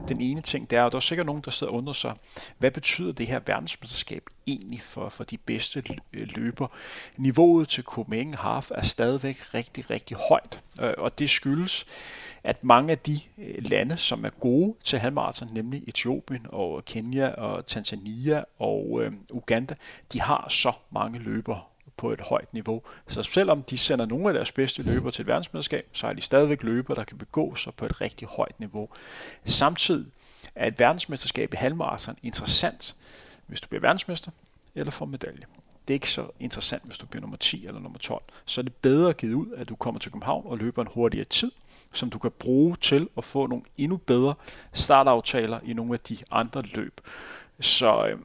den 0.09 0.21
ene 0.21 0.43
ting, 0.43 0.71
det 0.71 0.79
er, 0.79 0.83
og 0.83 0.93
der 0.93 0.97
er 0.97 1.01
sikkert 1.01 1.27
nogen, 1.27 1.43
der 1.45 1.51
sidder 1.51 1.73
og 1.73 1.79
undrer 1.79 1.93
sig, 1.93 2.15
hvad 2.59 2.71
betyder 2.71 3.13
det 3.13 3.27
her 3.27 3.41
verdensmesterskab 3.47 4.23
egentlig 4.47 4.83
for, 4.83 5.09
for 5.09 5.25
de 5.25 5.39
bedste 5.39 5.83
øh, 6.13 6.29
løber? 6.37 6.67
Niveauet 7.17 7.69
til 7.69 7.85
Copenhagen 7.85 8.35
Half 8.35 8.71
er 8.75 8.83
stadigvæk 8.83 9.55
rigtig, 9.55 9.91
rigtig 9.91 10.17
højt, 10.29 10.63
øh, 10.81 10.95
og 10.99 11.19
det 11.19 11.31
skyldes, 11.31 11.87
at 12.45 12.65
mange 12.65 12.93
af 12.93 12.99
de 12.99 13.21
øh, 13.39 13.55
lande, 13.59 13.97
som 13.97 14.25
er 14.25 14.31
gode 14.31 14.75
til 14.85 14.99
halvmarathon, 14.99 15.49
nemlig 15.53 15.83
Etiopien 15.89 16.47
og 16.49 16.85
Kenya 16.85 17.29
og 17.29 17.67
Tanzania 17.67 18.45
og 18.59 19.01
øh, 19.03 19.13
Uganda, 19.31 19.75
de 20.13 20.21
har 20.21 20.47
så 20.51 20.73
mange 20.91 21.19
løbere 21.19 21.61
på 21.99 22.13
et 22.13 22.21
højt 22.21 22.55
niveau. 22.55 22.83
Så 23.09 23.23
selvom 23.23 23.63
de 23.63 23.79
sender 23.79 24.07
nogle 24.07 24.29
af 24.29 24.35
deres 24.35 24.53
bedste 24.53 24.83
løbere 24.83 25.13
til 25.13 25.23
et 25.23 25.27
verdensmesterskab, 25.27 25.89
så 25.93 26.07
er 26.07 26.13
de 26.13 26.21
stadigvæk 26.21 26.63
løbere, 26.63 26.97
der 26.97 27.05
kan 27.05 27.19
begå 27.19 27.55
sig 27.55 27.75
på 27.75 27.87
et 27.87 28.01
rigtig 28.01 28.29
højt 28.29 28.61
niveau. 28.61 28.89
Samtidig 29.45 30.07
er 30.55 30.67
et 30.67 30.79
verdensmesterskab 30.79 31.55
i 31.55 31.57
halvmarathon 31.57 32.17
interessant, 32.23 32.97
hvis 33.47 33.61
du 33.61 33.69
bliver 33.69 33.81
verdensmester 33.81 34.31
eller 34.75 34.91
får 34.91 35.07
medalje. 35.07 35.45
Det 35.89 35.95
er 35.95 35.97
ikke 35.97 36.11
så 36.11 36.27
interessant, 36.41 36.83
hvis 36.85 36.99
du 36.99 37.07
bliver 37.07 37.21
nummer 37.21 37.37
10 37.37 37.67
eller 37.67 37.81
nummer 37.81 37.99
12. 37.99 38.23
Så 38.45 38.61
er 38.61 38.63
det 38.63 38.75
bedre 38.75 39.13
givet 39.13 39.35
ud, 39.35 39.53
at 39.57 39.69
du 39.69 39.77
kommer 39.77 39.99
til 39.99 40.13
København 40.13 40.47
og 40.47 40.59
løber 40.59 40.83
en 40.83 40.89
hurtigere 40.95 41.25
tid, 41.25 41.53
som 41.93 42.11
du 42.11 42.19
kan 42.19 42.31
bruge 42.31 42.77
til 42.77 43.09
at 43.17 43.25
få 43.25 43.47
nogle 43.47 43.65
endnu 43.79 43.97
bedre 43.97 44.35
startaftaler 44.73 45.61
i 45.65 45.73
nogle 45.73 45.93
af 45.95 46.01
de 46.01 46.19
andre 46.31 46.63
løb. 46.63 47.01
Så 47.61 48.07
øh, 48.07 48.19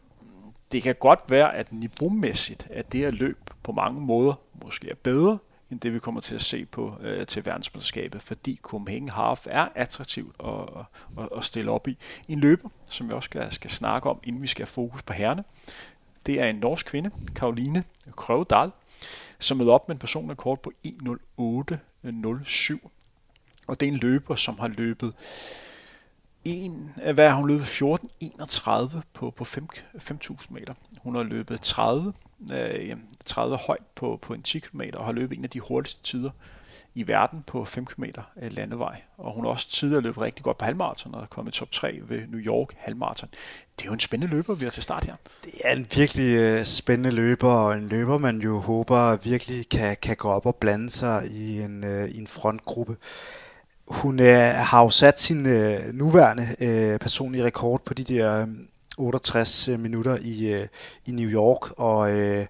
det 0.74 0.84
kan 0.84 0.96
godt 1.00 1.20
være, 1.30 1.56
at 1.56 1.74
niveaumæssigt, 1.74 2.68
at 2.70 2.92
det 2.92 3.00
her 3.00 3.12
løb 3.12 3.50
på 3.64 3.72
mange 3.72 4.02
måder 4.02 4.34
måske 4.64 4.90
er 4.90 4.96
bedre, 4.96 5.38
end 5.72 5.80
det 5.80 5.94
vi 5.94 6.00
kommer 6.00 6.22
til 6.22 6.36
at 6.36 6.42
se 6.42 6.66
på 6.66 6.94
øh, 7.02 7.28
til 7.28 7.46
verdensmesterskabet, 7.46 8.22
fordi 8.22 8.60
Copenhagen 8.62 9.10
Half 9.10 9.48
er 9.50 9.68
attraktivt 9.76 10.36
at, 10.44 10.86
at, 11.18 11.30
at 11.38 11.44
stille 11.44 11.72
op 11.72 11.88
i. 11.88 11.98
En 12.28 12.40
løber, 12.40 12.70
som 12.90 13.08
vi 13.08 13.14
også 13.14 13.26
skal, 13.26 13.52
skal 13.52 13.70
snakke 13.70 14.10
om, 14.10 14.20
inden 14.24 14.42
vi 14.42 14.48
skal 14.48 14.62
have 14.62 14.68
fokus 14.68 15.02
på 15.02 15.14
herrene. 15.14 15.44
Det 16.26 16.40
er 16.40 16.46
en 16.46 16.56
norsk 16.56 16.86
kvinde, 16.86 17.12
Karoline 17.36 17.84
Krøvedal, 18.16 18.72
som 19.40 19.58
møder 19.58 19.72
op 19.72 19.88
med 19.88 19.96
en 19.96 20.00
personrekord 20.00 20.64
på 20.64 20.72
1.08.07. 20.86 22.78
Og 23.68 23.80
det 23.80 23.88
er 23.88 23.92
en 23.92 23.98
løber, 23.98 24.36
som 24.36 24.60
har 24.60 24.68
løbet 24.68 25.14
en, 26.46 26.92
øh, 27.06 27.14
hvad 27.14 27.30
har 27.30 27.36
hun 27.36 27.48
løbet 27.48 27.66
14.31 27.66 28.98
på, 29.14 29.32
på 29.32 29.44
5.000 29.44 30.46
meter. 30.50 30.74
Hun 31.04 31.16
har 31.16 31.24
løbet 31.24 31.62
30, 31.62 32.14
øh, 32.54 32.96
30 33.26 33.58
højt 33.58 33.86
på, 33.96 34.20
på 34.22 34.34
en 34.34 34.42
10 34.42 34.60
km 34.60 34.82
og 34.94 35.06
har 35.06 35.12
løbet 35.12 35.38
en 35.38 35.44
af 35.44 35.50
de 35.50 35.60
hurtigste 35.60 36.04
tider 36.04 36.30
i 36.96 37.08
verden 37.08 37.44
på 37.48 37.66
5 37.66 37.86
km 37.86 38.04
øh, 38.42 38.52
landevej. 38.52 39.02
Og 39.18 39.34
hun 39.34 39.44
har 39.44 39.52
også 39.52 39.70
tidligere 39.70 40.02
løbet 40.02 40.22
rigtig 40.22 40.44
godt 40.44 40.58
på 40.58 40.66
halvmarathon 40.66 41.16
og 41.16 41.22
er 41.22 41.26
kommet 41.26 41.54
top 41.54 41.72
3 41.72 42.00
ved 42.04 42.28
New 42.28 42.40
York 42.40 42.74
halvmarathon. 42.78 43.30
Det 43.80 43.86
er 43.86 43.88
jo 43.90 43.94
en 43.94 44.00
spændende 44.00 44.36
løber, 44.36 44.56
vi 44.56 44.64
har 44.64 44.72
til 44.72 44.84
start 44.84 45.06
her. 45.06 45.16
Det 45.44 45.54
er 45.64 45.74
en 45.76 45.88
virkelig 45.96 46.38
øh, 46.38 46.66
spændende 46.66 47.12
løber, 47.12 47.50
og 47.50 47.74
en 47.74 47.88
løber, 47.88 48.18
man 48.18 48.42
jo 48.42 48.60
håber 48.60 49.16
virkelig 49.16 49.70
kan, 49.70 49.98
kan 50.02 50.16
gå 50.16 50.30
op 50.30 50.46
og 50.46 50.56
blande 50.56 50.90
sig 50.90 51.28
i 51.28 51.62
en, 51.62 51.84
i 52.10 52.18
en 52.18 52.28
frontgruppe. 52.28 52.98
Hun 53.94 54.20
øh, 54.20 54.54
har 54.56 54.82
jo 54.82 54.90
sat 54.90 55.20
sin 55.20 55.46
øh, 55.46 55.94
nuværende 55.94 56.48
øh, 56.60 57.00
personlige 57.00 57.44
rekord 57.44 57.82
på 57.86 57.94
de 57.94 58.04
der 58.04 58.42
øhm, 58.42 58.68
68 58.98 59.68
øh, 59.68 59.80
minutter 59.80 60.18
i, 60.22 60.54
øh, 60.54 60.68
i 61.06 61.12
New 61.12 61.30
York, 61.30 61.72
og 61.78 62.12
øh, 62.12 62.46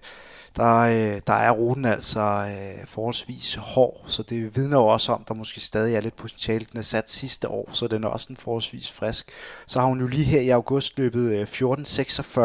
der, 0.56 0.76
øh, 0.76 1.20
der 1.26 1.32
er 1.32 1.50
ruten 1.50 1.84
altså 1.84 2.20
øh, 2.20 2.86
forholdsvis 2.86 3.54
hård, 3.54 4.04
så 4.06 4.22
det 4.22 4.56
vidner 4.56 4.78
jo 4.78 4.86
også 4.86 5.12
om, 5.12 5.20
at 5.20 5.28
der 5.28 5.34
måske 5.34 5.60
stadig 5.60 5.94
er 5.94 6.00
lidt 6.00 6.16
potentiale. 6.16 6.66
Den 6.72 6.78
er 6.78 6.82
sat 6.82 7.10
sidste 7.10 7.48
år, 7.48 7.68
så 7.72 7.86
den 7.86 8.04
er 8.04 8.08
også 8.08 8.26
en 8.30 8.36
forholdsvis 8.36 8.92
frisk. 8.92 9.30
Så 9.66 9.80
har 9.80 9.86
hun 9.86 10.00
jo 10.00 10.06
lige 10.06 10.24
her 10.24 10.40
i 10.40 10.48
august 10.48 10.98
løbet 10.98 11.32
øh, 11.32 11.42
14.46 11.42 12.40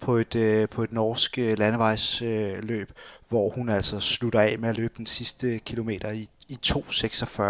på 0.00 0.16
et, 0.16 0.34
øh, 0.34 0.68
på 0.68 0.82
et 0.82 0.92
norsk 0.92 1.38
øh, 1.38 1.58
landevejsløb, 1.58 2.88
øh, 2.90 2.96
hvor 3.28 3.50
hun 3.50 3.68
altså 3.68 4.00
slutter 4.00 4.40
af 4.40 4.58
med 4.58 4.68
at 4.68 4.76
løbe 4.76 4.94
den 4.96 5.06
sidste 5.06 5.58
kilometer 5.58 6.10
i, 6.10 6.28
i 6.48 6.58
2.46. 6.66 7.42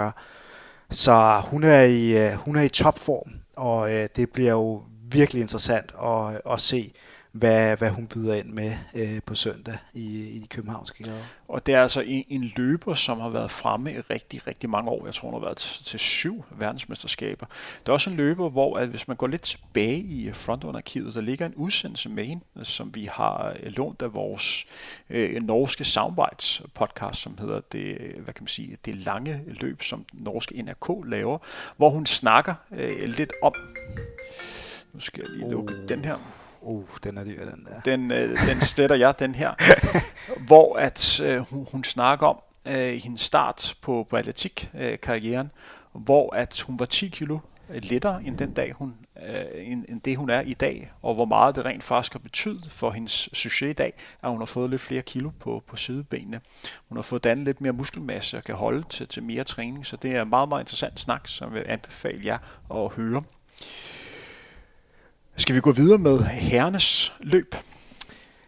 Så 0.90 1.42
hun 1.46 1.64
er 1.64 1.82
i, 1.82 2.26
øh, 2.26 2.32
hun 2.32 2.56
er 2.56 2.62
i 2.62 2.68
topform, 2.68 3.32
og 3.56 3.92
øh, 3.92 4.08
det 4.16 4.30
bliver 4.30 4.50
jo 4.50 4.82
virkelig 5.10 5.40
interessant 5.40 5.94
at, 6.04 6.52
at 6.52 6.60
se, 6.60 6.92
hvad, 7.38 7.76
hvad 7.76 7.90
hun 7.90 8.06
byder 8.06 8.34
ind 8.34 8.46
med 8.46 8.76
øh, 8.94 9.20
på 9.26 9.34
søndag 9.34 9.78
i, 9.94 10.28
i 10.28 10.38
de 10.38 10.46
københavnske 10.46 11.02
gader. 11.02 11.22
Og 11.48 11.66
det 11.66 11.74
er 11.74 11.82
altså 11.82 12.00
en, 12.00 12.24
en 12.28 12.52
løber, 12.56 12.94
som 12.94 13.20
har 13.20 13.28
været 13.28 13.50
fremme 13.50 13.92
i 13.92 13.98
rigtig, 13.98 14.46
rigtig 14.46 14.70
mange 14.70 14.90
år. 14.90 15.04
Jeg 15.04 15.14
tror, 15.14 15.30
hun 15.30 15.40
har 15.40 15.46
været 15.46 15.56
til, 15.56 15.84
til 15.84 15.98
syv 15.98 16.44
verdensmesterskaber. 16.50 17.46
Det 17.80 17.88
er 17.88 17.92
også 17.92 18.10
en 18.10 18.16
løber, 18.16 18.48
hvor 18.48 18.76
at 18.78 18.88
hvis 18.88 19.08
man 19.08 19.16
går 19.16 19.26
lidt 19.26 19.42
tilbage 19.42 19.98
i 19.98 20.32
frontrunner-arkivet, 20.32 21.14
der 21.14 21.20
ligger 21.20 21.46
en 21.46 21.54
udsendelse 21.54 22.08
med 22.08 22.24
hende, 22.24 22.44
som 22.62 22.94
vi 22.94 23.08
har 23.12 23.56
øh, 23.60 23.72
lånt 23.72 24.02
af 24.02 24.14
vores 24.14 24.66
øh, 25.10 25.42
norske 25.42 25.84
Soundbites 25.84 26.62
podcast, 26.74 27.20
som 27.20 27.38
hedder 27.38 27.60
det, 27.72 27.96
hvad 28.18 28.34
kan 28.34 28.42
man 28.42 28.48
sige, 28.48 28.76
det 28.84 28.96
lange 28.96 29.40
løb, 29.46 29.82
som 29.82 30.04
norske 30.12 30.62
NRK 30.62 31.06
laver, 31.06 31.38
hvor 31.76 31.90
hun 31.90 32.06
snakker 32.06 32.54
øh, 32.72 33.08
lidt 33.08 33.32
om 33.42 33.52
nu 34.92 35.00
skal 35.00 35.22
jeg 35.22 35.36
lige 35.36 35.50
lukke 35.50 35.74
uh. 35.74 35.88
den 35.88 36.04
her. 36.04 36.16
Uh, 36.60 36.84
den 37.04 37.18
er 37.18 37.24
dyr, 37.24 37.50
den 37.50 37.66
der. 37.66 37.80
Den, 37.80 38.10
øh, 38.10 38.46
den 38.46 38.60
sletter 38.60 38.96
jeg, 38.96 39.18
den 39.18 39.34
her. 39.34 39.54
hvor 40.48 40.76
at 40.76 41.20
øh, 41.20 41.38
hun, 41.38 41.66
hun 41.72 41.84
snakker 41.84 42.26
om 42.26 42.40
øh, 42.66 43.00
hendes 43.04 43.20
start 43.20 43.76
på, 43.82 44.06
på 44.10 44.16
atletik-karrieren, 44.16 45.50
øh, 45.96 46.02
hvor 46.02 46.34
at 46.34 46.60
hun 46.60 46.78
var 46.78 46.84
10 46.84 47.08
kilo 47.08 47.38
øh, 47.70 47.80
lettere 47.82 48.22
end 48.24 48.38
den 48.38 48.52
dag, 48.52 48.72
hun, 48.72 48.94
øh, 49.28 49.44
end, 49.54 49.84
end 49.88 50.00
det 50.00 50.16
hun 50.16 50.30
er 50.30 50.40
i 50.40 50.54
dag, 50.54 50.92
og 51.02 51.14
hvor 51.14 51.24
meget 51.24 51.56
det 51.56 51.64
rent 51.64 51.84
faktisk 51.84 52.12
har 52.12 52.18
betydet 52.18 52.70
for 52.70 52.90
hendes 52.90 53.28
succes 53.32 53.70
i 53.70 53.72
dag, 53.72 53.92
at 54.22 54.30
hun 54.30 54.38
har 54.38 54.46
fået 54.46 54.70
lidt 54.70 54.82
flere 54.82 55.02
kilo 55.02 55.30
på, 55.40 55.62
på 55.66 55.76
sidebenene. 55.76 56.40
Hun 56.88 56.98
har 56.98 57.02
fået 57.02 57.24
dannet 57.24 57.44
lidt 57.44 57.60
mere 57.60 57.72
muskelmasse 57.72 58.36
og 58.36 58.44
kan 58.44 58.54
holde 58.54 58.84
til, 58.88 59.08
til 59.08 59.22
mere 59.22 59.44
træning, 59.44 59.86
så 59.86 59.96
det 59.96 60.16
er 60.16 60.22
en 60.22 60.28
meget, 60.28 60.48
meget 60.48 60.62
interessant 60.62 61.00
snak, 61.00 61.28
som 61.28 61.54
jeg 61.54 61.54
vil 61.54 61.70
anbefale 61.72 62.26
jer 62.26 62.38
at 62.74 62.88
høre. 62.88 63.22
Skal 65.38 65.54
vi 65.54 65.60
gå 65.60 65.72
videre 65.72 65.98
med 65.98 66.20
herrenes 66.20 67.12
løb? 67.20 67.54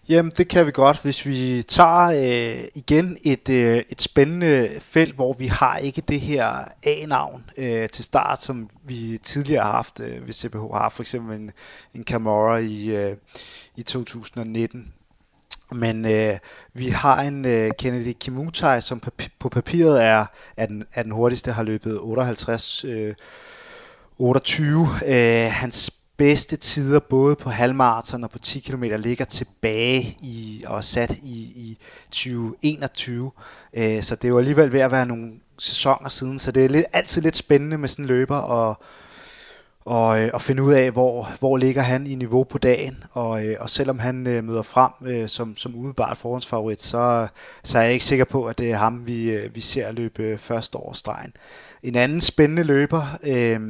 Jamen, 0.09 0.33
det 0.37 0.49
kan 0.49 0.67
vi 0.67 0.71
godt, 0.71 1.03
hvis 1.03 1.27
vi 1.27 1.63
tager 1.69 2.07
øh, 2.07 2.65
igen 2.75 3.17
et, 3.25 3.49
øh, 3.49 3.83
et 3.89 4.03
spændende 4.03 4.71
felt, 4.81 5.15
hvor 5.15 5.33
vi 5.33 5.47
har 5.47 5.77
ikke 5.77 6.01
det 6.01 6.21
her 6.21 6.65
A-navn 6.83 7.51
øh, 7.57 7.89
til 7.89 8.05
start, 8.05 8.43
som 8.43 8.71
vi 8.85 9.19
tidligere 9.23 9.65
har 9.65 9.73
haft 9.73 10.01
øh, 10.01 10.23
hvis 10.23 10.37
CBH. 10.37 10.59
Har 10.59 10.89
for 10.89 11.03
eksempel 11.03 11.37
en, 11.37 11.51
en 11.95 12.05
Camorra 12.05 12.57
i, 12.57 12.87
øh, 12.87 13.17
i 13.77 13.83
2019. 13.83 14.93
Men 15.73 16.05
øh, 16.05 16.39
vi 16.75 16.89
har 16.89 17.23
en 17.23 17.45
øh, 17.45 17.71
Kennedy 17.79 18.13
Kimutai, 18.21 18.81
som 18.81 19.03
papi- 19.07 19.37
på 19.39 19.49
papiret 19.49 20.05
er, 20.05 20.27
er, 20.57 20.67
den, 20.67 20.85
er 20.95 21.03
den 21.03 21.13
hurtigste, 21.13 21.53
har 21.53 21.63
løbet 21.63 21.99
58 22.01 22.85
øh, 22.85 23.15
28. 24.19 24.89
Øh, 25.07 25.51
hans 25.51 26.00
bedste 26.21 26.57
tider 26.57 27.01
både 27.01 27.37
på 27.37 27.51
halvmarathon 27.51 28.25
og 28.25 28.31
på 28.31 28.39
10 28.39 28.61
km 28.61 28.83
ligger 28.83 29.25
tilbage 29.25 30.17
i 30.21 30.65
og 30.67 30.85
sat 30.85 31.11
i, 31.11 31.39
i 31.41 31.79
2021. 32.11 33.31
Øh, 33.75 34.03
så 34.03 34.15
det 34.15 34.25
er 34.25 34.29
jo 34.29 34.39
alligevel 34.39 34.73
ved 34.73 34.81
at 34.81 34.93
være 34.93 35.07
nogle 35.07 35.33
sæsoner 35.59 36.09
siden, 36.09 36.39
så 36.39 36.53
det 36.53 36.65
er 36.65 36.69
lidt, 36.69 36.87
altid 36.93 37.23
lidt 37.23 37.37
spændende 37.37 37.79
med 37.79 37.89
sådan 37.89 38.05
en 38.05 38.09
løber 38.09 38.37
og, 38.37 38.81
og, 39.85 40.21
øh, 40.21 40.31
og 40.33 40.43
finde 40.43 40.63
ud 40.63 40.73
af, 40.73 40.91
hvor, 40.91 41.29
hvor 41.39 41.57
ligger 41.57 41.83
han 41.83 42.07
i 42.07 42.15
niveau 42.15 42.45
på 42.45 42.59
dagen. 42.59 43.05
Og, 43.13 43.45
øh, 43.45 43.57
og 43.61 43.71
selvom 43.71 43.99
han 43.99 44.27
øh, 44.27 44.45
møder 44.45 44.63
frem 44.63 44.93
øh, 45.07 45.29
som, 45.29 45.57
som 45.57 45.75
umiddelbart 45.75 46.19
forhåndsfavorit, 46.19 46.83
så, 46.83 47.29
så 47.65 47.79
er 47.79 47.83
jeg 47.83 47.93
ikke 47.93 48.05
sikker 48.05 48.25
på, 48.25 48.47
at 48.47 48.59
det 48.59 48.71
er 48.71 48.77
ham, 48.77 49.07
vi, 49.07 49.31
øh, 49.31 49.55
vi 49.55 49.61
ser 49.61 49.93
løbe 49.93 50.23
øh, 50.23 50.39
første 50.39 50.77
over 50.77 50.93
stregen. 50.93 51.33
En 51.83 51.97
anden 51.97 52.21
spændende 52.21 52.63
løber, 52.63 53.19
øh, 53.23 53.61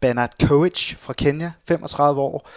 Bernard 0.00 0.46
Kovic 0.48 0.94
fra 0.98 1.12
Kenya, 1.12 1.52
35 1.68 2.20
år. 2.20 2.48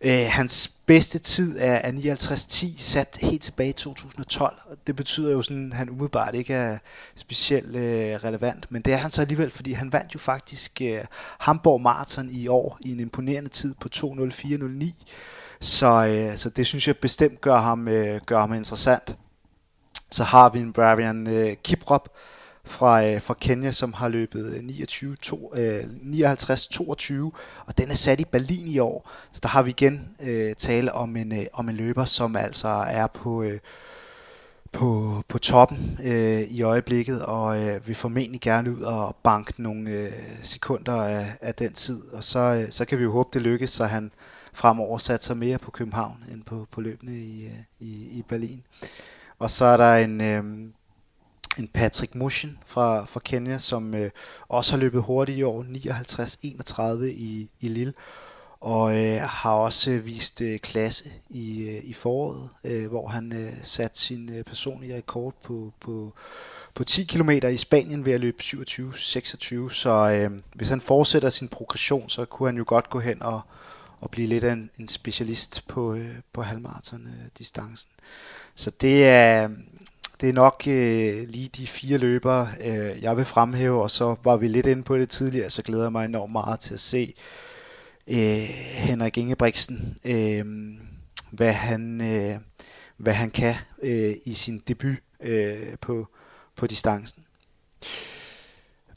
Øh, 0.00 0.26
hans 0.28 0.68
bedste 0.86 1.18
tid 1.18 1.58
er, 1.58 1.74
er 1.74 1.92
59.10, 1.92 2.82
sat 2.82 3.18
helt 3.22 3.42
tilbage 3.42 3.68
i 3.68 3.72
2012. 3.72 4.56
Det 4.86 4.96
betyder 4.96 5.32
jo 5.32 5.42
sådan, 5.42 5.72
at 5.72 5.78
han 5.78 5.90
umiddelbart 5.90 6.34
ikke 6.34 6.54
er 6.54 6.78
specielt 7.14 7.76
øh, 7.76 8.14
relevant, 8.14 8.66
men 8.70 8.82
det 8.82 8.92
er 8.92 8.96
han 8.96 9.10
så 9.10 9.20
alligevel, 9.20 9.50
fordi 9.50 9.72
han 9.72 9.92
vandt 9.92 10.14
jo 10.14 10.18
faktisk 10.18 10.80
øh, 10.82 11.04
Hamburg 11.38 11.80
Marathon 11.80 12.28
i 12.30 12.48
år 12.48 12.78
i 12.80 12.92
en 12.92 13.00
imponerende 13.00 13.50
tid 13.50 13.74
på 13.80 13.88
2.04.09. 13.96 14.92
Så, 15.60 16.06
øh, 16.06 16.36
så 16.36 16.50
det 16.50 16.66
synes 16.66 16.86
jeg 16.86 16.96
bestemt 16.96 17.40
gør 17.40 17.58
ham, 17.58 17.88
øh, 17.88 18.20
gør 18.26 18.40
ham 18.40 18.54
interessant. 18.54 19.16
Så 20.10 20.24
har 20.24 20.48
vi 20.48 20.60
en 20.60 20.72
Bravian 20.72 21.26
øh, 21.26 21.56
Kiprop, 21.64 22.08
fra, 22.64 23.04
øh, 23.06 23.20
fra 23.20 23.34
Kenya, 23.40 23.70
som 23.70 23.92
har 23.92 24.08
løbet 24.08 24.54
øh, 24.56 24.62
29, 24.62 25.16
to, 25.16 25.52
øh, 25.56 25.84
59-22, 26.02 27.32
og 27.66 27.78
den 27.78 27.90
er 27.90 27.94
sat 27.94 28.20
i 28.20 28.24
Berlin 28.24 28.68
i 28.68 28.78
år. 28.78 29.10
Så 29.32 29.40
der 29.42 29.48
har 29.48 29.62
vi 29.62 29.70
igen 29.70 30.08
øh, 30.22 30.54
tale 30.54 30.92
om 30.92 31.16
en, 31.16 31.32
øh, 31.32 31.46
om 31.52 31.68
en 31.68 31.76
løber, 31.76 32.04
som 32.04 32.36
altså 32.36 32.68
er 32.68 33.06
på, 33.06 33.42
øh, 33.42 33.60
på, 34.72 35.22
på 35.28 35.38
toppen 35.38 35.98
øh, 36.04 36.40
i 36.40 36.62
øjeblikket, 36.62 37.22
og 37.22 37.62
øh, 37.62 37.86
vil 37.86 37.94
formentlig 37.94 38.40
gerne 38.40 38.70
ud 38.70 38.80
og 38.80 39.16
banke 39.22 39.62
nogle 39.62 39.90
øh, 39.90 40.12
sekunder 40.42 41.02
af, 41.02 41.26
af 41.40 41.54
den 41.54 41.72
tid. 41.72 42.02
Og 42.12 42.24
så, 42.24 42.38
øh, 42.38 42.70
så 42.70 42.84
kan 42.84 42.98
vi 42.98 43.02
jo 43.02 43.12
håbe, 43.12 43.30
det 43.32 43.42
lykkes, 43.42 43.70
så 43.70 43.84
han 43.86 44.10
fremover 44.52 44.98
satser 44.98 45.34
mere 45.34 45.58
på 45.58 45.70
København 45.70 46.24
end 46.32 46.42
på, 46.42 46.66
på 46.70 46.80
løbende 46.80 47.18
i, 47.18 47.44
øh, 47.44 47.52
i, 47.80 48.18
i 48.18 48.24
Berlin. 48.28 48.62
Og 49.38 49.50
så 49.50 49.64
er 49.64 49.76
der 49.76 49.94
en... 49.94 50.20
Øh, 50.20 50.44
en 51.58 51.68
Patrick 51.68 52.14
Mushin 52.14 52.58
fra, 52.66 53.04
fra 53.04 53.20
Kenya, 53.24 53.58
som 53.58 53.94
øh, 53.94 54.10
også 54.48 54.72
har 54.72 54.78
løbet 54.78 55.02
hurtigt 55.02 55.38
i 55.38 55.42
år, 55.42 55.64
59-31 57.02 57.04
i, 57.04 57.50
i 57.60 57.68
Lille, 57.68 57.92
og 58.60 58.96
øh, 58.96 59.20
har 59.20 59.52
også 59.52 59.90
øh, 59.90 60.06
vist 60.06 60.40
øh, 60.40 60.58
klasse 60.58 61.12
i, 61.30 61.68
øh, 61.68 61.84
i 61.84 61.92
foråret, 61.92 62.48
øh, 62.64 62.88
hvor 62.88 63.08
han 63.08 63.32
øh, 63.32 63.52
satte 63.62 63.98
sin 63.98 64.32
øh, 64.34 64.44
personlige 64.44 64.96
rekord 64.96 65.34
på, 65.42 65.72
på, 65.80 66.12
på 66.74 66.84
10 66.84 67.04
km 67.04 67.30
i 67.30 67.56
Spanien 67.56 68.04
ved 68.04 68.12
at 68.12 68.20
løbe 68.20 68.42
27-26, 68.42 69.70
så 69.70 69.90
øh, 69.90 70.30
hvis 70.54 70.68
han 70.68 70.80
fortsætter 70.80 71.30
sin 71.30 71.48
progression, 71.48 72.08
så 72.08 72.24
kunne 72.24 72.48
han 72.48 72.56
jo 72.56 72.64
godt 72.66 72.90
gå 72.90 73.00
hen 73.00 73.22
og, 73.22 73.40
og 74.00 74.10
blive 74.10 74.28
lidt 74.28 74.44
af 74.44 74.52
en, 74.52 74.70
en 74.78 74.88
specialist 74.88 75.68
på, 75.68 75.94
øh, 75.94 76.14
på 76.32 76.42
halvmarathon-distancen. 76.42 77.90
Øh, 77.98 78.04
så 78.54 78.70
det 78.70 79.06
er, 79.08 79.48
det 80.24 80.30
er 80.30 80.34
nok 80.34 80.64
øh, 80.66 81.28
lige 81.28 81.48
de 81.48 81.66
fire 81.66 81.98
løbere, 81.98 82.48
øh, 82.60 83.02
jeg 83.02 83.16
vil 83.16 83.24
fremhæve, 83.24 83.82
og 83.82 83.90
så 83.90 84.16
var 84.24 84.36
vi 84.36 84.48
lidt 84.48 84.66
inde 84.66 84.82
på 84.82 84.98
det 84.98 85.08
tidligere, 85.08 85.50
så 85.50 85.62
glæder 85.62 85.82
jeg 85.82 85.92
mig 85.92 86.04
enormt 86.04 86.32
meget 86.32 86.60
til 86.60 86.74
at 86.74 86.80
se 86.80 87.14
øh, 88.08 88.42
Henrik 88.74 89.18
Ingebrigtsen, 89.18 89.98
øh, 90.04 90.44
hvad, 91.30 91.52
han, 91.52 92.00
øh, 92.00 92.38
hvad 92.96 93.12
han 93.12 93.30
kan 93.30 93.54
øh, 93.82 94.14
i 94.26 94.34
sin 94.34 94.62
debut 94.68 94.96
øh, 95.20 95.78
på, 95.80 96.08
på 96.56 96.66
distancen. 96.66 97.24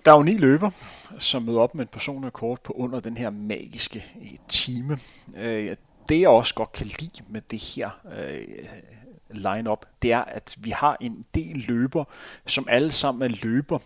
Der 0.06 0.12
er 0.12 0.16
jo 0.18 0.24
ni 0.24 0.38
løber, 0.38 0.70
som 1.18 1.44
møder 1.44 1.60
op 1.60 1.76
med 1.76 1.86
en 1.86 1.90
personlig 1.92 2.34
kort 2.34 2.62
på 2.62 2.74
under 2.74 3.00
den 3.00 3.18
her 3.18 3.30
magiske 3.30 4.06
øh, 4.22 4.38
time. 4.48 4.98
Øh, 5.38 5.76
det 6.10 6.20
jeg 6.20 6.30
også 6.30 6.54
godt 6.54 6.72
kan 6.72 6.86
lide 6.86 7.24
med 7.30 7.42
det 7.52 7.60
her 7.60 7.90
øh, 8.18 8.66
line-up, 9.30 9.86
det 10.02 10.12
er, 10.12 10.22
at 10.22 10.56
vi 10.58 10.70
har 10.70 10.98
en 11.02 11.26
del 11.36 11.58
løber, 11.68 12.04
som 12.46 12.68
alle 12.70 12.92
sammen 12.92 13.32
er 13.32 13.36
løber, 13.44 13.80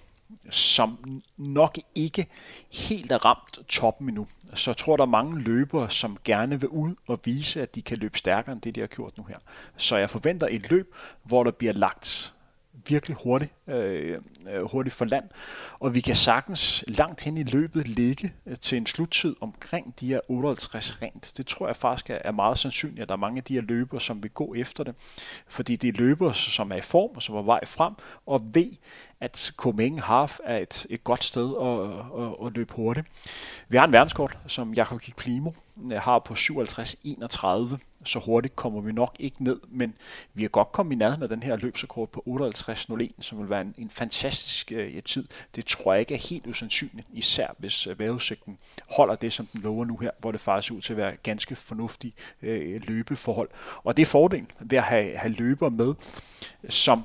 som 0.50 1.22
nok 1.38 1.78
ikke 1.96 2.28
helt 2.72 3.12
er 3.12 3.26
ramt 3.26 3.60
toppen 3.68 4.10
endnu. 4.10 4.28
Så 4.54 4.72
jeg 4.72 4.78
tror, 4.78 4.98
der 4.98 5.04
er 5.04 5.08
mange 5.08 5.40
løbere, 5.40 5.90
som 5.90 6.18
gerne 6.24 6.60
vil 6.60 6.70
ud 6.70 6.96
og 7.08 7.20
vise, 7.26 7.62
at 7.62 7.76
de 7.76 7.82
kan 7.82 7.98
løbe 7.98 8.18
stærkere 8.18 8.54
end 8.54 8.62
det, 8.62 8.76
de 8.76 8.80
har 8.80 8.88
gjort 8.88 9.18
nu 9.18 9.24
her. 9.24 9.38
Så 9.78 9.98
jeg 9.98 10.10
forventer 10.10 10.48
et 10.52 10.72
løb, 10.72 10.96
hvor 11.24 11.44
der 11.44 11.52
bliver 11.52 11.74
lagt 11.74 12.34
virkelig 12.88 13.18
hurtigt, 13.24 13.52
øh, 13.68 14.18
øh, 14.50 14.72
hurtigt 14.72 14.96
for 14.96 15.06
land. 15.06 15.24
Og 15.80 15.96
vi 15.96 16.02
kan 16.02 16.16
sagtens 16.16 16.84
langt 16.88 17.24
hen 17.24 17.38
i 17.38 17.44
løbet 17.44 17.88
ligge 17.88 18.34
øh, 18.46 18.58
til 18.58 18.78
en 18.78 18.86
sluttid 18.86 19.36
omkring 19.42 19.94
de 20.00 20.08
her 20.08 20.20
58 20.28 21.02
rent. 21.02 21.34
Det 21.38 21.48
tror 21.48 21.68
jeg 21.68 21.76
faktisk 21.76 22.10
er 22.10 22.32
meget 22.32 22.58
sandsynligt, 22.58 23.02
at 23.02 23.08
der 23.10 23.16
er 23.16 23.20
mange 23.20 23.38
af 23.38 23.44
de 23.44 23.54
her 23.54 23.62
løbere, 23.62 24.02
som 24.02 24.24
vil 24.24 24.32
gå 24.32 24.54
efter 24.54 24.84
det. 24.84 24.96
Fordi 25.48 25.76
det 25.76 25.88
er 25.88 25.98
løbere, 25.98 26.34
som 26.34 26.72
er 26.72 26.76
i 26.76 26.82
form, 26.82 27.12
og 27.16 27.24
som 27.24 27.36
er 27.36 27.42
vej 27.42 27.66
frem, 27.66 27.94
og 28.26 28.42
ved, 28.54 28.72
at 29.22 29.54
Copenhagen 29.58 30.00
Half 30.00 30.40
er 30.44 30.58
et, 30.58 30.88
et 30.90 31.04
godt 31.04 31.24
sted 31.24 31.54
at, 31.62 32.24
at, 32.24 32.48
at 32.48 32.54
løbe 32.54 32.74
hurtigt. 32.74 33.08
Vi 33.70 33.78
har 33.78 33.86
en 33.86 33.92
verdenskort, 33.92 34.38
som 34.48 34.74
Jakob 34.74 35.02
Kiklimo 35.02 35.52
øh, 35.92 35.98
har 35.98 36.20
på 36.20 36.34
57-31. 36.34 37.78
Så 38.06 38.20
hurtigt 38.26 38.56
kommer 38.56 38.82
vi 38.82 38.92
nok 38.92 39.16
ikke 39.20 39.44
ned, 39.44 39.60
men 39.68 39.94
vi 40.34 40.44
er 40.44 40.48
godt 40.48 40.72
kommet 40.72 40.94
i 40.94 40.96
nærheden 40.96 41.24
af 41.24 41.30
den 41.30 41.44
her 41.44 41.56
løbsrekord 41.56 42.10
på 42.10 42.24
58.01, 42.28 43.08
som 43.20 43.40
vil 43.40 43.50
være 43.50 43.62
en, 43.62 43.76
en 43.78 43.90
fantastisk 43.90 44.72
uh, 44.76 45.04
tid. 45.06 45.28
Det 45.56 45.66
tror 45.66 45.94
jeg 45.94 46.00
ikke 46.00 46.14
er 46.14 46.20
helt 46.30 46.48
usandsynligt, 46.48 47.08
især 47.14 47.48
hvis 47.58 47.88
uh, 47.88 48.00
vejrudsigten 48.00 48.58
holder 48.90 49.16
det, 49.16 49.34
som 49.34 49.46
den 49.46 49.62
lover 49.62 49.86
nu 49.86 49.98
her, 49.98 50.12
hvor 50.20 50.32
det 50.32 50.42
faktisk 50.42 50.74
ud 50.74 50.82
til 50.82 50.94
at 50.94 50.98
være 50.98 51.16
ganske 51.16 51.56
fornuftige 51.56 52.14
uh, 52.42 52.48
løbeforhold. 52.88 53.50
Og 53.84 53.98
det 53.98 54.02
er 54.02 54.08
fordelen 54.08 54.48
ved 54.60 54.78
at 54.78 54.84
have, 54.84 55.18
have 55.18 55.34
løber 55.34 55.70
med, 55.70 55.94
som 56.70 57.04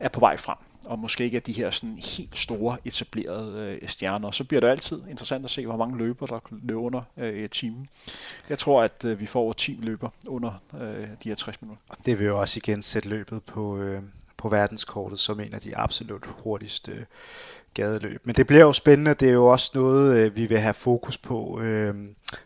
er 0.00 0.08
på 0.08 0.20
vej 0.20 0.36
frem 0.36 0.65
og 0.86 0.98
måske 0.98 1.24
ikke 1.24 1.36
er 1.36 1.40
de 1.40 1.52
her 1.52 1.70
sådan 1.70 1.98
helt 1.98 2.38
store 2.38 2.78
etablerede 2.84 3.78
øh, 3.82 3.88
stjerner. 3.88 4.30
Så 4.30 4.44
bliver 4.44 4.60
det 4.60 4.68
altid 4.68 5.02
interessant 5.10 5.44
at 5.44 5.50
se, 5.50 5.66
hvor 5.66 5.76
mange 5.76 5.98
løber, 5.98 6.26
der 6.26 6.40
løber 6.50 6.80
under 6.80 7.02
øh, 7.16 7.50
timen. 7.50 7.88
Jeg 8.48 8.58
tror, 8.58 8.82
at 8.82 9.04
øh, 9.04 9.20
vi 9.20 9.26
får 9.26 9.40
over 9.40 9.52
10 9.52 9.78
løber 9.82 10.08
under 10.26 10.52
øh, 10.80 11.06
de 11.24 11.28
her 11.28 11.34
60 11.34 11.62
minutter. 11.62 11.82
Og 11.88 11.96
det 12.06 12.18
vil 12.18 12.26
jo 12.26 12.40
også 12.40 12.58
igen 12.64 12.82
sætte 12.82 13.08
løbet 13.08 13.42
på, 13.42 13.78
øh, 13.78 14.02
på 14.36 14.48
verdenskortet 14.48 15.18
som 15.18 15.40
en 15.40 15.54
af 15.54 15.60
de 15.60 15.76
absolut 15.76 16.26
hurtigste 16.26 16.92
øh, 16.92 17.04
gadeløb. 17.74 18.26
Men 18.26 18.34
det 18.34 18.46
bliver 18.46 18.62
jo 18.62 18.72
spændende. 18.72 19.14
Det 19.14 19.28
er 19.28 19.32
jo 19.32 19.46
også 19.46 19.70
noget, 19.74 20.16
øh, 20.16 20.36
vi 20.36 20.46
vil 20.46 20.58
have 20.58 20.74
fokus 20.74 21.18
på 21.18 21.60
øh, 21.60 21.94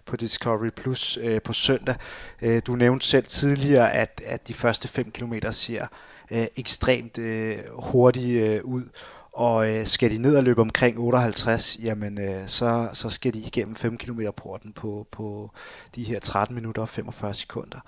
på 0.05 0.17
Discovery 0.17 0.69
Plus 0.69 1.19
øh, 1.23 1.43
på 1.43 1.53
søndag. 1.53 1.95
Øh, 2.43 2.63
du 2.67 2.75
nævnte 2.75 3.07
selv 3.07 3.25
tidligere, 3.25 3.93
at, 3.93 4.23
at 4.27 4.49
de 4.49 4.55
første 4.55 4.89
5 4.89 5.11
km 5.11 5.35
ser 5.51 5.87
øh, 6.31 6.47
ekstremt 6.57 7.19
øh, 7.19 7.59
hurtigt 7.73 8.43
øh, 8.43 8.65
ud. 8.65 8.85
Og 9.33 9.71
øh, 9.71 9.87
skal 9.87 10.11
de 10.11 10.19
ned 10.19 10.37
og 10.37 10.45
løbe 10.45 10.61
omkring 10.61 10.99
58, 10.99 11.79
jamen 11.83 12.21
øh, 12.21 12.47
så, 12.47 12.89
så 12.93 13.11
skal 13.11 13.35
de 13.35 13.39
igennem 13.39 13.77
5 13.77 13.99
km 13.99 14.21
porten 14.37 14.73
på, 14.73 15.07
på 15.11 15.51
de 15.95 16.03
her 16.03 16.21
13 16.21 16.55
minutter 16.55 16.83
og 16.83 16.89
45 16.89 17.35
sekunder. 17.35 17.79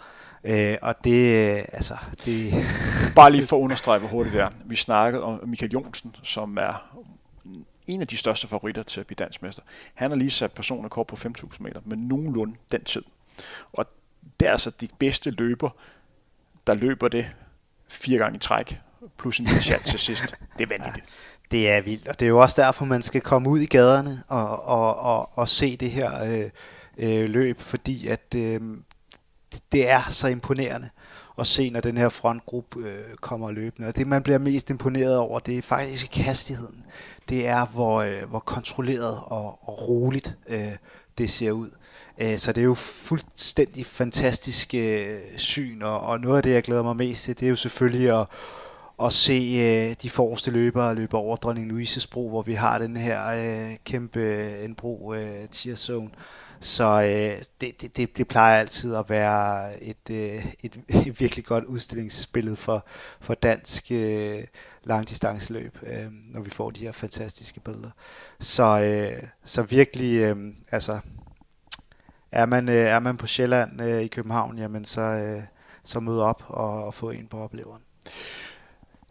Øh, 0.45 0.77
og 0.83 1.05
det, 1.05 1.55
øh, 1.57 1.65
altså, 1.73 1.97
det... 2.25 2.55
Bare 3.17 3.33
lige 3.33 3.47
for 3.47 3.57
at 3.57 3.61
understrege, 3.61 3.99
hvor 3.99 4.09
hurtigt 4.09 4.33
det 4.33 4.41
er. 4.43 4.51
Vi 4.65 4.77
snakkede 4.77 5.23
om 5.23 5.41
Michael 5.45 5.73
Jonsen, 5.73 6.17
som 6.23 6.57
er 6.57 7.03
en 7.87 8.01
af 8.01 8.07
de 8.07 8.17
største 8.17 8.47
favoritter 8.47 8.83
til 8.83 9.01
at 9.01 9.07
blive 9.07 9.17
dansk 9.17 9.43
mester. 9.43 9.63
Han 9.95 10.11
har 10.11 10.17
lige 10.17 10.31
sat 10.31 10.53
personrekord 10.53 11.07
på 11.07 11.17
5.000 11.17 11.57
meter 11.61 11.81
men 11.85 11.99
nogenlunde 11.99 12.55
den 12.73 12.85
tid. 12.85 13.03
Og 13.73 13.87
det 14.41 14.49
er 14.49 14.53
altså 14.53 14.71
de 14.71 14.89
bedste 14.99 15.31
løber, 15.31 15.71
der 16.67 16.75
løber 16.75 17.09
det 17.09 17.31
fire 17.93 18.19
gange 18.19 18.37
i 18.37 18.39
træk, 18.39 18.79
plus 19.19 19.39
en 19.39 19.45
lille 19.45 19.61
chat 19.61 19.81
til 19.81 19.99
sidst. 19.99 20.35
Det 20.59 20.65
er 20.65 20.79
vanvittigt. 20.79 21.07
Ja, 21.07 21.57
det 21.57 21.71
er 21.71 21.81
vildt, 21.81 22.09
og 22.09 22.21
det 22.21 22.27
er 22.27 22.31
jo 22.31 22.39
også 22.39 22.63
derfor, 22.63 22.85
man 22.85 23.03
skal 23.03 23.21
komme 23.21 23.49
ud 23.49 23.61
i 23.61 23.67
gaderne 23.67 24.23
og, 24.29 24.65
og, 24.65 24.97
og, 24.99 25.39
og 25.39 25.49
se 25.49 25.77
det 25.77 25.91
her 25.91 26.25
øh, 26.25 26.51
øh, 26.99 27.29
løb, 27.29 27.61
fordi 27.61 28.07
at 28.07 28.35
øh, 28.37 28.61
det 29.73 29.91
er 29.91 30.03
så 30.09 30.29
imponerende 30.29 30.89
at 31.39 31.47
se, 31.47 31.71
når 31.71 31.81
den 31.81 31.97
her 31.97 32.09
frontgruppe 32.09 32.81
øh, 32.81 33.15
kommer 33.21 33.51
løbende. 33.51 33.89
Og 33.89 33.97
det, 33.97 34.07
man 34.07 34.23
bliver 34.23 34.39
mest 34.39 34.71
imponeret 34.71 35.17
over, 35.17 35.39
det 35.39 35.59
er 35.59 35.63
faktisk 35.63 36.17
hastigheden. 36.17 36.85
Det 37.29 37.47
er, 37.47 37.67
hvor, 37.67 38.03
øh, 38.03 38.29
hvor 38.29 38.39
kontrolleret 38.39 39.21
og, 39.25 39.59
og 39.69 39.89
roligt 39.89 40.37
øh, 40.49 40.73
det 41.19 41.31
ser 41.31 41.51
ud. 41.51 41.71
Øh, 42.19 42.39
så 42.39 42.53
det 42.53 42.61
er 42.61 42.65
jo 42.65 42.75
fuldstændig 42.75 43.87
fantastisk 43.87 44.75
øh, 44.75 45.19
syn, 45.37 45.83
og, 45.83 46.01
og 46.01 46.21
noget 46.21 46.37
af 46.37 46.43
det, 46.43 46.53
jeg 46.53 46.63
glæder 46.63 46.83
mig 46.83 46.97
mest 46.97 47.25
til, 47.25 47.41
det 47.41 47.47
er 47.47 47.51
jo 47.51 47.57
selvfølgelig 47.57 48.21
at, 48.21 48.27
at 49.03 49.13
se 49.13 49.59
øh, 49.61 49.97
de 50.03 50.11
forreste 50.11 50.51
løbere 50.51 50.95
løbe 50.95 51.17
over 51.17 51.37
Dronning 51.37 51.69
Louises 51.69 52.07
bro, 52.07 52.29
hvor 52.29 52.43
vi 52.43 52.55
har 52.55 52.79
den 52.79 52.97
her 52.97 53.77
kæmpe 53.85 54.65
en 54.65 54.75
bro 54.75 55.15
øh, 55.15 55.45
zone. 55.53 56.11
Så 56.63 57.03
øh, 57.03 57.43
det, 57.61 57.81
det, 57.81 57.97
det, 57.97 58.19
det 58.19 58.29
plejer 58.29 58.61
altid 58.61 58.95
at 58.95 59.11
være 59.11 59.83
et, 59.83 60.11
øh, 60.11 60.47
et, 60.63 60.81
et 61.07 61.21
virkelig 61.21 61.45
godt 61.45 61.65
udstillingsbillede 61.65 62.57
for, 62.57 62.87
for 63.21 63.35
dansk 63.35 63.87
øh, 63.91 64.45
langdistanceløb, 64.85 65.79
øh, 65.83 66.07
når 66.11 66.41
vi 66.41 66.51
får 66.51 66.71
de 66.71 66.81
her 66.81 66.93
fantastiske 66.93 67.61
billeder. 67.61 67.91
Så, 68.41 68.81
øh, 68.81 69.23
så 69.45 69.63
virkelig, 69.63 70.17
øh, 70.17 70.37
altså 70.71 71.01
er 72.33 72.47
man, 72.47 72.69
øh, 72.69 72.75
er 72.75 72.99
man 72.99 73.17
på 73.17 73.27
Sjælland 73.27 73.83
øh, 73.83 74.03
i 74.03 74.09
København, 74.09 74.59
jamen 74.59 74.85
så, 74.85 75.01
øh, 75.01 75.43
så 75.85 76.01
mød 76.01 76.21
op 76.21 76.45
og, 76.49 76.85
og 76.85 76.95
få 76.95 77.11
en 77.11 77.27
på 77.27 77.39
opleveren. 77.39 77.83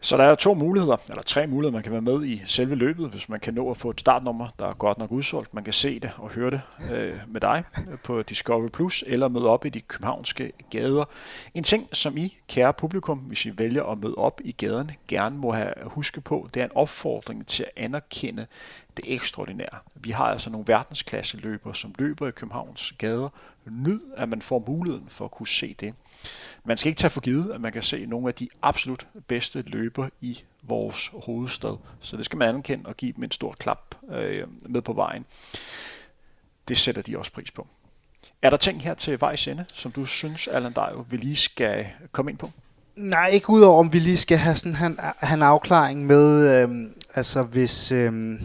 Så 0.03 0.17
der 0.17 0.23
er 0.23 0.35
to 0.35 0.53
muligheder, 0.53 0.97
eller 1.09 1.23
tre 1.23 1.47
muligheder, 1.47 1.73
man 1.73 1.83
kan 1.83 1.91
være 1.91 2.01
med 2.01 2.25
i 2.25 2.41
selve 2.45 2.75
løbet, 2.75 3.09
hvis 3.09 3.29
man 3.29 3.39
kan 3.39 3.53
nå 3.53 3.69
at 3.69 3.77
få 3.77 3.89
et 3.89 3.99
startnummer, 3.99 4.47
der 4.59 4.67
er 4.67 4.73
godt 4.73 4.97
nok 4.97 5.11
udsolgt. 5.11 5.53
Man 5.53 5.63
kan 5.63 5.73
se 5.73 5.99
det 5.99 6.11
og 6.17 6.29
høre 6.29 6.51
det 6.51 6.61
øh, 6.91 7.17
med 7.27 7.41
dig 7.41 7.63
på 8.03 8.21
Discovery 8.21 8.69
Plus, 8.69 9.03
eller 9.07 9.27
møde 9.27 9.47
op 9.47 9.65
i 9.65 9.69
de 9.69 9.81
københavnske 9.81 10.51
gader. 10.69 11.05
En 11.53 11.63
ting, 11.63 11.87
som 11.93 12.17
I, 12.17 12.37
kære 12.47 12.73
publikum, 12.73 13.17
hvis 13.17 13.45
I 13.45 13.57
vælger 13.57 13.83
at 13.83 13.97
møde 13.97 14.15
op 14.15 14.41
i 14.43 14.51
gaderne, 14.51 14.93
gerne 15.07 15.37
må 15.37 15.51
have 15.51 15.73
huske 15.83 16.21
på, 16.21 16.49
det 16.53 16.59
er 16.59 16.65
en 16.65 16.75
opfordring 16.75 17.47
til 17.47 17.63
at 17.63 17.83
anerkende 17.83 18.45
det 18.97 19.05
ekstraordinære. 19.07 19.77
Vi 19.95 20.11
har 20.11 20.25
altså 20.25 20.49
nogle 20.49 20.67
verdensklasse 20.67 21.37
løbere, 21.37 21.75
som 21.75 21.93
løber 21.97 22.27
i 22.27 22.31
Københavns 22.31 22.93
gader. 22.97 23.29
Nyd, 23.65 23.99
at 24.17 24.29
man 24.29 24.41
får 24.41 24.63
muligheden 24.67 25.09
for 25.09 25.25
at 25.25 25.31
kunne 25.31 25.47
se 25.47 25.75
det. 25.79 25.93
Man 26.65 26.77
skal 26.77 26.89
ikke 26.89 26.99
tage 26.99 27.11
for 27.11 27.21
givet, 27.21 27.51
at 27.51 27.61
man 27.61 27.71
kan 27.71 27.83
se 27.83 28.05
nogle 28.05 28.27
af 28.27 28.33
de 28.33 28.47
absolut 28.61 29.07
bedste 29.27 29.61
løber 29.61 30.09
i 30.21 30.43
vores 30.63 31.11
hovedstad. 31.13 31.77
Så 31.99 32.17
det 32.17 32.25
skal 32.25 32.37
man 32.37 32.49
anerkende 32.49 32.85
og 32.85 32.97
give 32.97 33.13
dem 33.13 33.23
en 33.23 33.31
stor 33.31 33.51
klap 33.51 33.95
øh, 34.09 34.47
med 34.61 34.81
på 34.81 34.93
vejen. 34.93 35.25
Det 36.67 36.77
sætter 36.77 37.01
de 37.01 37.17
også 37.17 37.31
pris 37.31 37.51
på. 37.51 37.67
Er 38.41 38.49
der 38.49 38.57
ting 38.57 38.81
her 38.81 38.93
til 38.93 39.21
vejs 39.21 39.47
ende, 39.47 39.65
som 39.73 39.91
du 39.91 40.05
synes, 40.05 40.47
Allan 40.47 40.73
Dejo, 40.73 41.05
vi 41.09 41.17
lige 41.17 41.35
skal 41.35 41.87
komme 42.11 42.31
ind 42.31 42.37
på? 42.37 42.51
Nej, 42.95 43.27
ikke 43.27 43.49
udover 43.49 43.79
om 43.79 43.93
vi 43.93 43.99
lige 43.99 44.17
skal 44.17 44.37
have 44.37 44.55
sådan 44.55 44.75
han, 44.75 44.99
han 45.17 45.41
afklaring 45.41 46.05
med, 46.05 46.55
øhm, 46.61 46.93
altså 47.15 47.43
hvis, 47.43 47.91
øhm, 47.91 48.41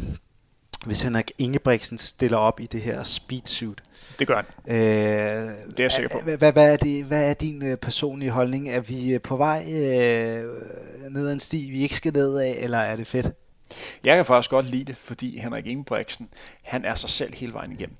hvis 0.86 1.02
Henrik 1.02 1.32
Ingebrigtsen 1.38 1.98
stiller 1.98 2.38
op 2.38 2.60
i 2.60 2.66
det 2.66 2.82
her 2.82 3.02
speedsuit. 3.02 3.82
Det 4.18 4.26
gør 4.26 4.36
han. 4.36 4.74
Øh, 4.74 4.76
det 4.76 4.80
er 4.80 5.72
jeg 5.78 5.92
sikker 5.92 6.10
på. 6.10 6.20
Hvad, 6.36 6.52
hvad, 6.52 6.72
er, 6.72 6.76
det, 6.76 7.04
hvad 7.04 7.30
er 7.30 7.34
din 7.34 7.66
øh, 7.66 7.76
personlige 7.76 8.30
holdning? 8.30 8.68
Er 8.68 8.80
vi 8.80 9.14
øh, 9.14 9.20
på 9.20 9.36
vej 9.36 9.64
øh, 9.68 10.44
ned 11.10 11.28
ad 11.28 11.32
en 11.32 11.40
sti, 11.40 11.70
vi 11.70 11.82
ikke 11.82 11.96
skal 11.96 12.12
ned 12.12 12.38
af, 12.38 12.56
eller 12.58 12.78
er 12.78 12.96
det 12.96 13.06
fedt? 13.06 13.30
Jeg 14.04 14.16
kan 14.16 14.24
faktisk 14.24 14.50
godt 14.50 14.66
lide 14.66 14.84
det, 14.84 14.96
fordi 14.96 15.38
Henrik 15.38 15.66
Ingebrigtsen, 15.66 16.28
han 16.62 16.84
er 16.84 16.94
sig 16.94 17.10
selv 17.10 17.34
hele 17.34 17.52
vejen 17.52 17.72
igennem. 17.72 17.96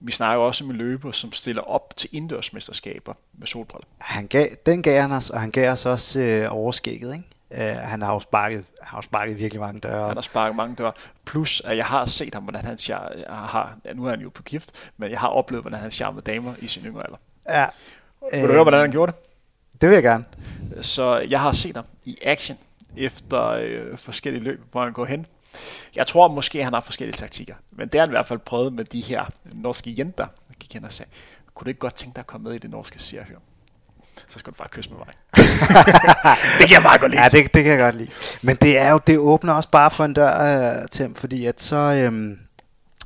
Vi 0.00 0.12
snakker 0.12 0.44
også 0.44 0.64
med 0.64 0.74
løber, 0.74 1.12
som 1.12 1.32
stiller 1.32 1.62
op 1.62 1.96
til 1.96 2.08
indendørsmesterskaber 2.12 3.14
med 3.38 3.46
solbriller. 3.46 3.86
Han 3.98 4.26
gav, 4.26 4.48
den 4.66 4.82
gav 4.82 5.00
han 5.00 5.12
os, 5.12 5.30
og 5.30 5.40
han 5.40 5.50
gav 5.50 5.70
os 5.70 5.86
også 5.86 6.20
øh, 6.20 6.46
overskægget, 6.50 7.12
ikke? 7.12 7.24
Uh, 7.50 7.58
han 7.60 8.02
har 8.02 8.12
jo 8.12 8.20
sparket, 8.20 8.64
har 8.82 8.98
jo 8.98 9.02
sparket 9.02 9.38
virkelig 9.38 9.60
mange 9.60 9.80
døre. 9.80 10.06
Han 10.06 10.16
har 10.16 10.22
sparket 10.22 10.56
mange 10.56 10.76
døre. 10.76 10.92
Plus, 11.24 11.62
at 11.64 11.76
jeg 11.76 11.86
har 11.86 12.04
set 12.04 12.34
ham, 12.34 12.42
hvordan 12.42 12.64
han 12.64 12.78
har, 13.28 13.76
ja, 13.84 13.92
nu 13.92 14.06
er 14.06 14.10
han 14.10 14.20
jo 14.20 14.28
på 14.28 14.42
gift, 14.42 14.90
men 14.96 15.10
jeg 15.10 15.20
har 15.20 15.28
oplevet, 15.28 15.62
hvordan 15.62 15.80
han 15.80 15.90
charmede 15.90 16.32
damer 16.32 16.54
i 16.58 16.66
sin 16.66 16.84
yngre 16.84 17.02
alder. 17.04 17.16
Ja. 17.48 17.66
Vil 18.32 18.48
du 18.48 18.52
høre, 18.52 18.62
hvordan 18.62 18.80
han 18.80 18.90
gjorde 18.90 19.12
det? 19.12 19.20
Det 19.80 19.88
vil 19.88 19.94
jeg 19.94 20.02
gerne. 20.02 20.24
Så 20.82 21.18
jeg 21.18 21.40
har 21.40 21.52
set 21.52 21.76
ham 21.76 21.84
i 22.04 22.18
action 22.22 22.58
efter 22.96 23.46
øh, 23.46 23.98
forskellige 23.98 24.44
løb, 24.44 24.60
hvor 24.70 24.84
han 24.84 24.92
går 24.92 25.04
hen. 25.04 25.26
Jeg 25.96 26.06
tror 26.06 26.28
måske, 26.28 26.64
han 26.64 26.72
har 26.72 26.80
forskellige 26.80 27.16
taktikker, 27.16 27.54
men 27.70 27.88
det 27.88 28.00
har 28.00 28.06
han 28.06 28.10
i 28.10 28.16
hvert 28.16 28.26
fald 28.26 28.38
prøvet 28.38 28.72
med 28.72 28.84
de 28.84 29.00
her 29.00 29.24
norske 29.52 29.94
jenter, 29.98 30.26
gik 30.60 30.74
hen 30.74 30.84
og 30.84 30.92
sagde, 30.92 31.10
kunne 31.54 31.64
du 31.64 31.68
ikke 31.68 31.80
godt 31.80 31.94
tænke 31.94 32.16
dig 32.16 32.20
at 32.20 32.26
komme 32.26 32.44
med 32.44 32.54
i 32.54 32.58
det 32.58 32.70
norske 32.70 32.98
seriefilm? 32.98 33.40
Så 34.28 34.38
skal 34.38 34.52
du 34.52 34.56
bare 34.58 34.68
kysse 34.68 34.90
med 34.90 34.98
mig. 34.98 35.14
det 36.58 36.66
kan 36.66 36.70
jeg 36.70 36.82
bare 36.82 36.98
godt 36.98 37.10
lide. 37.12 37.22
Ja, 37.22 37.28
det, 37.28 37.54
det 37.54 37.62
kan 37.62 37.72
jeg 37.72 37.78
godt 37.78 37.96
lide. 37.96 38.10
Men 38.42 38.56
det 38.56 38.78
er 38.78 38.90
jo, 38.90 39.00
det 39.06 39.18
åbner 39.18 39.52
også 39.52 39.68
bare 39.68 39.90
for 39.90 40.04
en 40.04 40.14
dør, 40.14 40.80
uh, 40.80 40.88
Tim, 40.88 41.14
fordi 41.14 41.46
at 41.46 41.60
så, 41.60 41.76
øhm, 41.76 42.38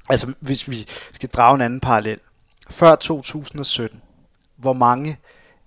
altså 0.08 0.32
hvis 0.40 0.70
vi 0.70 0.86
skal 1.12 1.28
drage 1.28 1.54
en 1.54 1.60
anden 1.60 1.80
parallel. 1.80 2.18
Før 2.70 2.94
2017, 2.94 4.02
hvor 4.56 4.72
mange 4.72 5.18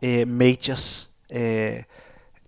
øh, 0.01 0.27
majors 0.27 1.09
øh, 1.31 1.83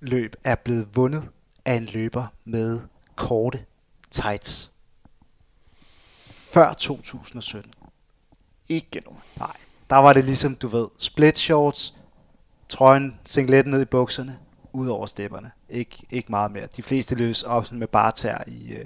løb 0.01 0.35
er 0.43 0.55
blevet 0.55 0.87
vundet 0.95 1.23
af 1.65 1.73
en 1.73 1.85
løber 1.85 2.25
med 2.45 2.79
korte 3.15 3.65
tights. 4.11 4.71
Før 6.53 6.73
2017. 6.73 7.71
Ikke 8.69 9.01
nogen. 9.05 9.21
Nej. 9.37 9.55
Der 9.89 9.95
var 9.95 10.13
det 10.13 10.25
ligesom, 10.25 10.55
du 10.55 10.67
ved, 10.67 10.87
split 10.97 11.39
shorts, 11.39 11.95
trøjen, 12.69 13.19
singlet 13.25 13.67
ned 13.67 13.81
i 13.81 13.85
bukserne, 13.85 14.37
ud 14.73 14.87
over 14.87 15.05
stepperne. 15.05 15.51
Ikke, 15.69 16.03
ikke 16.09 16.27
meget 16.29 16.51
mere. 16.51 16.67
De 16.77 16.83
fleste 16.83 17.15
løs 17.15 17.43
op 17.43 17.71
med 17.71 17.87
bare 17.87 18.11
tær 18.11 18.43
i, 18.47 18.73
øh, 18.73 18.85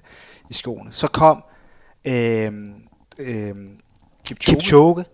i 0.50 0.54
skoene. 0.54 0.92
Så 0.92 1.08
kom 1.08 1.44
øh, 2.06 2.52
øh, 3.18 3.56
Kipchoge. 4.26 4.56
Kipchoge. 4.60 5.06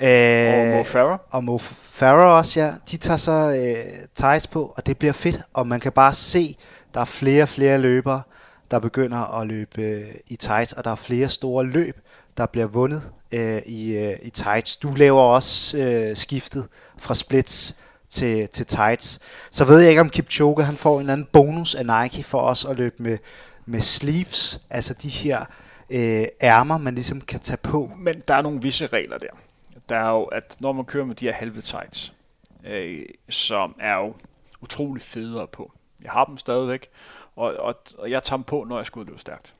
Øh, 0.00 0.54
Og 0.72 0.76
Mo 0.76 0.82
Farah. 0.82 1.18
og 1.30 1.44
Mo 1.44 1.58
Farah 1.58 2.36
også, 2.36 2.60
ja. 2.60 2.72
De 2.90 2.96
tager 2.96 3.16
så 3.16 3.32
øh, 3.32 3.92
tights 4.14 4.46
på, 4.46 4.74
og 4.76 4.86
det 4.86 4.98
bliver 4.98 5.12
fedt. 5.12 5.40
Og 5.52 5.66
man 5.66 5.80
kan 5.80 5.92
bare 5.92 6.14
se, 6.14 6.56
der 6.94 7.00
er 7.00 7.04
flere 7.04 7.42
og 7.42 7.48
flere 7.48 7.78
løbere, 7.78 8.22
der 8.70 8.78
begynder 8.78 9.40
at 9.40 9.46
løbe 9.46 9.82
øh, 9.82 10.14
i 10.26 10.36
tights, 10.36 10.72
og 10.72 10.84
der 10.84 10.90
er 10.90 10.94
flere 10.94 11.28
store 11.28 11.64
løb, 11.64 12.00
der 12.36 12.46
bliver 12.46 12.66
vundet 12.66 13.10
øh, 13.32 13.62
i, 13.66 13.96
øh, 13.96 14.16
i 14.22 14.30
tights. 14.30 14.76
Du 14.76 14.94
laver 14.94 15.20
også 15.22 15.78
øh, 15.78 16.16
skiftet 16.16 16.66
fra 16.98 17.14
splits 17.14 17.76
til, 18.08 18.48
til 18.48 18.66
tights. 18.66 19.20
Så 19.50 19.64
ved 19.64 19.80
jeg 19.80 19.88
ikke, 19.88 20.00
om 20.00 20.10
Kipchoge 20.10 20.64
han 20.64 20.76
får 20.76 20.94
en 20.94 21.00
eller 21.00 21.12
anden 21.12 21.28
bonus 21.32 21.74
af 21.74 21.86
Nike 21.86 22.24
for 22.24 22.40
os 22.40 22.64
at 22.64 22.76
løbe 22.76 23.02
med, 23.02 23.18
med 23.66 23.80
sleeves, 23.80 24.60
altså 24.70 24.94
de 24.94 25.08
her 25.08 25.44
øh, 25.90 26.26
ærmer, 26.42 26.78
man 26.78 26.94
ligesom 26.94 27.20
kan 27.20 27.40
tage 27.40 27.56
på. 27.56 27.90
Men 27.98 28.22
der 28.28 28.34
er 28.34 28.42
nogle 28.42 28.62
visse 28.62 28.86
regler 28.86 29.18
der. 29.18 29.30
Der 29.88 29.96
er 29.96 30.10
jo, 30.10 30.22
at 30.22 30.56
når 30.60 30.72
man 30.72 30.84
kører 30.84 31.04
med 31.04 31.14
de 31.14 31.24
her 31.24 31.32
halve 31.32 31.60
tights, 31.60 32.12
øh, 32.66 33.04
som 33.28 33.74
er 33.80 33.94
jo 33.94 34.14
utrolig 34.60 35.02
federe 35.02 35.46
på. 35.46 35.72
Jeg 36.02 36.10
har 36.10 36.24
dem 36.24 36.36
stadigvæk, 36.36 36.88
og, 37.36 37.54
og, 37.54 37.74
og 37.98 38.10
jeg 38.10 38.22
tager 38.22 38.36
dem 38.36 38.44
på, 38.44 38.64
når 38.68 38.76
jeg 38.76 38.86
skal 38.86 39.00
ud 39.00 39.04
løbe 39.04 39.18
stærkt. 39.18 39.54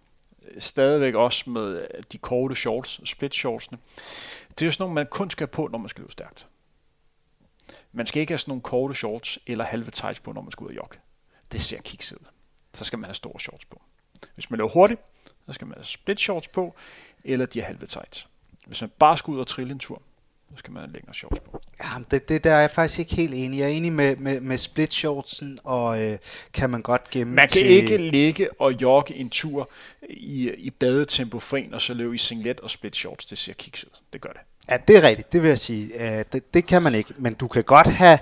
Øh, 0.48 0.60
stadigvæk 0.60 1.14
også 1.14 1.50
med 1.50 1.86
de 2.12 2.18
korte 2.18 2.56
shorts, 2.56 3.10
split 3.10 3.34
shortsene. 3.34 3.78
Det 4.48 4.62
er 4.62 4.66
jo 4.66 4.72
sådan 4.72 4.82
nogle, 4.82 4.94
man 4.94 5.06
kun 5.10 5.30
skal 5.30 5.46
på, 5.46 5.68
når 5.72 5.78
man 5.78 5.88
skal 5.88 6.00
løbe 6.00 6.12
stærkt. 6.12 6.46
Man 7.96 8.06
skal 8.06 8.20
ikke 8.20 8.30
have 8.30 8.38
sådan 8.38 8.50
nogle 8.50 8.62
korte 8.62 8.94
shorts 8.94 9.38
eller 9.46 9.64
halve 9.64 9.90
tights 9.90 10.20
på, 10.20 10.32
når 10.32 10.40
man 10.40 10.50
skal 10.50 10.64
ud 10.64 10.68
og 10.68 10.76
jogge. 10.76 10.98
Det 11.52 11.60
ser 11.60 11.80
kikset 11.80 12.16
ud. 12.16 12.26
Så 12.74 12.84
skal 12.84 12.98
man 12.98 13.08
have 13.08 13.14
store 13.14 13.40
shorts 13.40 13.64
på. 13.64 13.82
Hvis 14.34 14.50
man 14.50 14.58
løber 14.58 14.70
hurtigt, 14.70 15.00
så 15.46 15.52
skal 15.52 15.66
man 15.66 15.74
have 15.74 15.84
split 15.84 16.20
shorts 16.20 16.48
på, 16.48 16.74
eller 17.24 17.46
de 17.46 17.62
halve 17.62 17.86
tights. 17.86 18.28
Hvis 18.66 18.80
man 18.80 18.90
bare 18.98 19.16
skal 19.16 19.30
ud 19.32 19.40
og 19.40 19.46
trille 19.46 19.72
en 19.72 19.78
tur, 19.78 20.02
så 20.50 20.56
skal 20.56 20.72
man 20.72 20.82
have 20.82 20.92
længere 20.92 21.14
shorts 21.14 21.40
på. 21.40 21.60
Ja, 21.84 21.88
det, 22.10 22.28
det 22.28 22.44
der 22.44 22.54
er 22.54 22.60
jeg 22.60 22.70
faktisk 22.70 22.98
ikke 22.98 23.14
helt 23.14 23.34
enig. 23.34 23.58
Jeg 23.58 23.64
er 23.64 23.72
enig 23.72 23.92
med, 23.92 24.16
med, 24.16 24.40
med 24.40 24.56
split 24.56 24.94
shortsen, 24.94 25.58
og 25.64 26.02
øh, 26.02 26.18
kan 26.52 26.70
man 26.70 26.82
godt 26.82 27.10
gemme 27.10 27.34
Man 27.34 27.42
kan 27.42 27.48
til... 27.48 27.66
ikke 27.66 27.96
ligge 27.96 28.60
og 28.60 28.82
jogge 28.82 29.14
en 29.14 29.30
tur 29.30 29.70
i, 30.10 30.50
i 30.50 30.70
badetempo 30.70 31.38
for 31.38 31.56
en, 31.56 31.74
og 31.74 31.80
så 31.80 31.94
løbe 31.94 32.14
i 32.14 32.18
singlet 32.18 32.60
og 32.60 32.70
split 32.70 32.96
shorts. 32.96 33.26
Det 33.26 33.38
ser 33.38 33.52
kikset 33.52 33.88
ud. 33.88 33.98
Det 34.12 34.20
gør 34.20 34.30
det. 34.30 34.40
Ja, 34.70 34.76
det 34.88 34.96
er 34.96 35.02
rigtigt, 35.02 35.32
det 35.32 35.42
vil 35.42 35.48
jeg 35.48 35.58
sige. 35.58 35.94
Uh, 35.94 36.22
det, 36.32 36.54
det 36.54 36.66
kan 36.66 36.82
man 36.82 36.94
ikke, 36.94 37.14
men 37.18 37.34
du 37.34 37.48
kan 37.48 37.64
godt 37.64 37.86
have, 37.86 38.18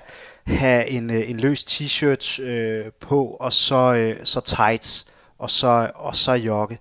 have 0.47 0.89
en, 0.89 1.11
øh, 1.11 1.31
en 1.31 1.41
løs 1.41 1.65
t-shirt 1.65 2.43
øh, 2.43 2.93
på, 3.01 3.27
og 3.27 3.53
så, 3.53 3.95
øh, 3.95 4.17
så 4.25 4.41
tights, 4.41 5.07
og 5.39 5.51
så, 5.51 5.91
og 5.95 6.17
så 6.17 6.33
jogge. 6.33 6.79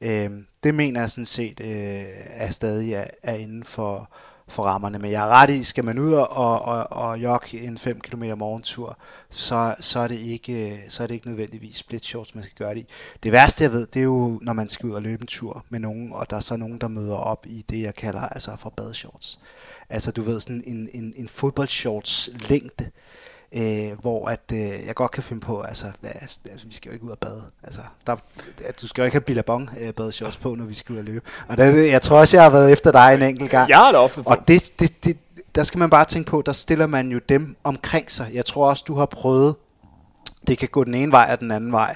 Øh, 0.00 0.30
det 0.64 0.74
mener 0.74 1.00
jeg 1.00 1.10
sådan 1.10 1.26
set 1.26 1.60
øh, 1.60 2.04
er 2.30 2.50
stadig 2.50 2.92
er, 2.92 3.04
er 3.22 3.34
inden 3.34 3.64
for, 3.64 4.10
for 4.54 4.62
rammerne. 4.62 4.98
Men 4.98 5.10
jeg 5.10 5.22
er 5.24 5.28
ret 5.28 5.50
i, 5.50 5.62
skal 5.62 5.84
man 5.84 5.98
ud 5.98 6.12
og, 6.12 6.30
og, 6.30 6.62
og, 6.62 6.92
og 6.92 7.18
jogge 7.18 7.60
en 7.60 7.78
5 7.78 8.00
km 8.00 8.24
morgentur, 8.36 8.98
så, 9.30 9.74
så, 9.80 9.98
er 9.98 10.08
det 10.08 10.18
ikke, 10.18 10.80
så 10.88 11.02
er 11.02 11.06
det 11.06 11.14
ikke 11.14 11.28
nødvendigvis 11.28 11.76
split 11.76 12.04
shorts, 12.04 12.34
man 12.34 12.44
skal 12.44 12.56
gøre 12.56 12.74
det 12.74 12.80
i. 12.80 12.86
Det 13.22 13.32
værste, 13.32 13.64
jeg 13.64 13.72
ved, 13.72 13.86
det 13.86 14.00
er 14.00 14.04
jo, 14.04 14.38
når 14.42 14.52
man 14.52 14.68
skal 14.68 14.88
ud 14.88 14.94
og 14.94 15.02
løbe 15.02 15.22
en 15.22 15.26
tur 15.26 15.64
med 15.68 15.80
nogen, 15.80 16.12
og 16.12 16.30
der 16.30 16.36
er 16.36 16.40
så 16.40 16.56
nogen, 16.56 16.78
der 16.78 16.88
møder 16.88 17.16
op 17.16 17.46
i 17.46 17.64
det, 17.70 17.82
jeg 17.82 17.94
kalder 17.94 18.20
altså 18.20 18.56
for 18.58 18.70
badshorts. 18.70 19.38
Altså, 19.88 20.10
du 20.12 20.22
ved, 20.22 20.40
sådan 20.40 20.62
en, 20.66 20.88
en, 20.92 21.14
en 21.16 21.28
fodboldshorts 21.28 22.30
længde, 22.48 22.90
øh, 23.54 24.00
hvor 24.00 24.28
at, 24.28 24.40
øh, 24.52 24.58
jeg 24.58 24.94
godt 24.94 25.10
kan 25.10 25.22
finde 25.22 25.40
på, 25.40 25.60
altså, 25.60 25.86
hvad, 26.00 26.10
altså, 26.50 26.66
vi 26.66 26.74
skal 26.74 26.88
jo 26.88 26.92
ikke 26.92 27.04
ud 27.04 27.10
og 27.10 27.18
bade. 27.18 27.42
Altså, 27.62 27.80
der, 28.06 28.16
at 28.64 28.80
du 28.80 28.88
skal 28.88 29.02
jo 29.02 29.04
ikke 29.04 29.14
have 29.14 29.20
billabong 29.20 29.70
øh, 29.80 29.92
badeshorts 29.92 30.36
på, 30.36 30.54
når 30.54 30.64
vi 30.64 30.74
skal 30.74 30.92
ud 30.92 30.98
og 30.98 31.04
løbe. 31.04 31.26
Og 31.48 31.56
det, 31.56 31.88
jeg 31.88 32.02
tror 32.02 32.18
også, 32.18 32.36
jeg 32.36 32.44
har 32.44 32.50
været 32.50 32.72
efter 32.72 32.92
dig 32.92 33.14
en 33.14 33.22
enkelt 33.22 33.50
gang. 33.50 33.68
Jeg 33.68 33.78
har 33.78 33.92
det 33.92 34.00
ofte. 34.00 34.22
Og 34.26 34.48
det, 34.48 34.72
det, 34.78 35.04
det, 35.04 35.18
der 35.54 35.64
skal 35.64 35.78
man 35.78 35.90
bare 35.90 36.04
tænke 36.04 36.30
på, 36.30 36.42
der 36.46 36.52
stiller 36.52 36.86
man 36.86 37.08
jo 37.08 37.20
dem 37.28 37.56
omkring 37.64 38.12
sig. 38.12 38.30
Jeg 38.32 38.44
tror 38.44 38.68
også, 38.68 38.84
du 38.86 38.94
har 38.94 39.06
prøvet, 39.06 39.54
det 40.46 40.58
kan 40.58 40.68
gå 40.68 40.84
den 40.84 40.94
ene 40.94 41.12
vej 41.12 41.28
og 41.32 41.40
den 41.40 41.50
anden 41.50 41.72
vej. 41.72 41.94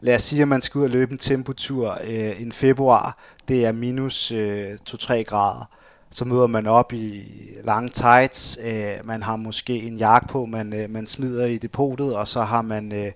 Lad 0.00 0.14
os 0.14 0.22
sige, 0.22 0.42
at 0.42 0.48
man 0.48 0.62
skal 0.62 0.78
ud 0.78 0.84
og 0.84 0.90
løbe 0.90 1.12
en 1.12 1.18
tempotur 1.18 1.98
øh, 2.04 2.42
en 2.42 2.52
februar. 2.52 3.18
Det 3.48 3.64
er 3.64 3.72
minus 3.72 4.32
øh, 4.32 4.70
2-3 4.90 5.22
grader. 5.22 5.70
Så 6.10 6.24
møder 6.24 6.46
man 6.46 6.66
op 6.66 6.92
i 6.92 7.24
lange 7.64 7.88
tights. 7.88 8.58
Øh, 8.62 8.94
man 9.04 9.22
har 9.22 9.36
måske 9.36 9.82
en 9.82 9.96
jakke 9.96 10.28
på, 10.28 10.46
man, 10.46 10.72
øh, 10.72 10.90
man 10.90 11.06
smider 11.06 11.46
i 11.46 11.58
depotet, 11.58 12.16
og 12.16 12.28
så 12.28 12.42
har 12.42 12.62
man 12.62 12.92
øh, 12.92 13.12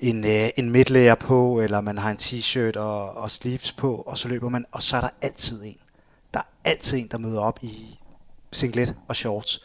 en, 0.00 0.24
øh, 0.24 0.48
en 0.56 0.70
midlayer 0.70 1.14
på, 1.14 1.60
eller 1.60 1.80
man 1.80 1.98
har 1.98 2.10
en 2.10 2.16
t-shirt 2.16 2.78
og, 2.78 3.16
og 3.16 3.30
sleeves 3.30 3.72
på, 3.72 3.94
og 3.96 4.18
så 4.18 4.28
løber 4.28 4.48
man, 4.48 4.64
og 4.72 4.82
så 4.82 4.96
er 4.96 5.00
der 5.00 5.08
altid 5.22 5.64
en. 5.64 5.76
Der 6.34 6.40
er 6.40 6.44
altid 6.64 6.98
en, 6.98 7.08
der 7.10 7.18
møder 7.18 7.40
op 7.40 7.58
i 7.62 7.98
singlet 8.52 8.94
og 9.08 9.16
shorts. 9.16 9.64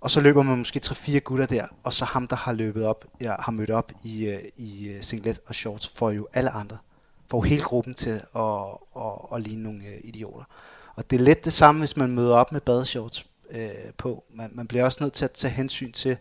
Og 0.00 0.10
så 0.10 0.20
løber 0.20 0.42
man 0.42 0.58
måske 0.58 0.80
3-4 0.84 1.18
gutter 1.18 1.46
der, 1.46 1.66
og 1.82 1.92
så 1.92 2.04
ham, 2.04 2.28
der 2.28 2.36
har 2.36 2.52
løbet 2.52 2.84
op, 2.84 3.04
ja, 3.20 3.34
har 3.38 3.52
mødt 3.52 3.70
op 3.70 3.92
i, 4.04 4.26
øh, 4.26 4.42
i 4.56 4.88
øh, 4.88 5.02
singlet 5.02 5.40
og 5.46 5.54
shorts, 5.54 5.88
får 5.88 6.10
jo 6.10 6.28
alle 6.32 6.50
andre. 6.50 6.78
Får 7.30 7.38
jo 7.38 7.42
hele 7.42 7.62
gruppen 7.62 7.94
til 7.94 8.20
at, 8.36 8.42
at, 8.96 9.12
at 9.34 9.42
ligne 9.42 9.62
nogle 9.62 9.84
øh, 9.84 10.00
idioter. 10.04 10.44
Og 10.96 11.10
det 11.10 11.20
er 11.20 11.24
lidt 11.24 11.44
det 11.44 11.52
samme, 11.52 11.78
hvis 11.78 11.96
man 11.96 12.10
møder 12.10 12.34
op 12.34 12.52
med 12.52 12.60
badeshorts 12.60 13.26
øh, 13.50 13.70
på. 13.98 14.24
Man, 14.34 14.50
man 14.52 14.66
bliver 14.66 14.84
også 14.84 14.98
nødt 15.00 15.12
til 15.12 15.24
at 15.24 15.30
tage 15.30 15.54
hensyn 15.54 15.92
til 15.92 16.16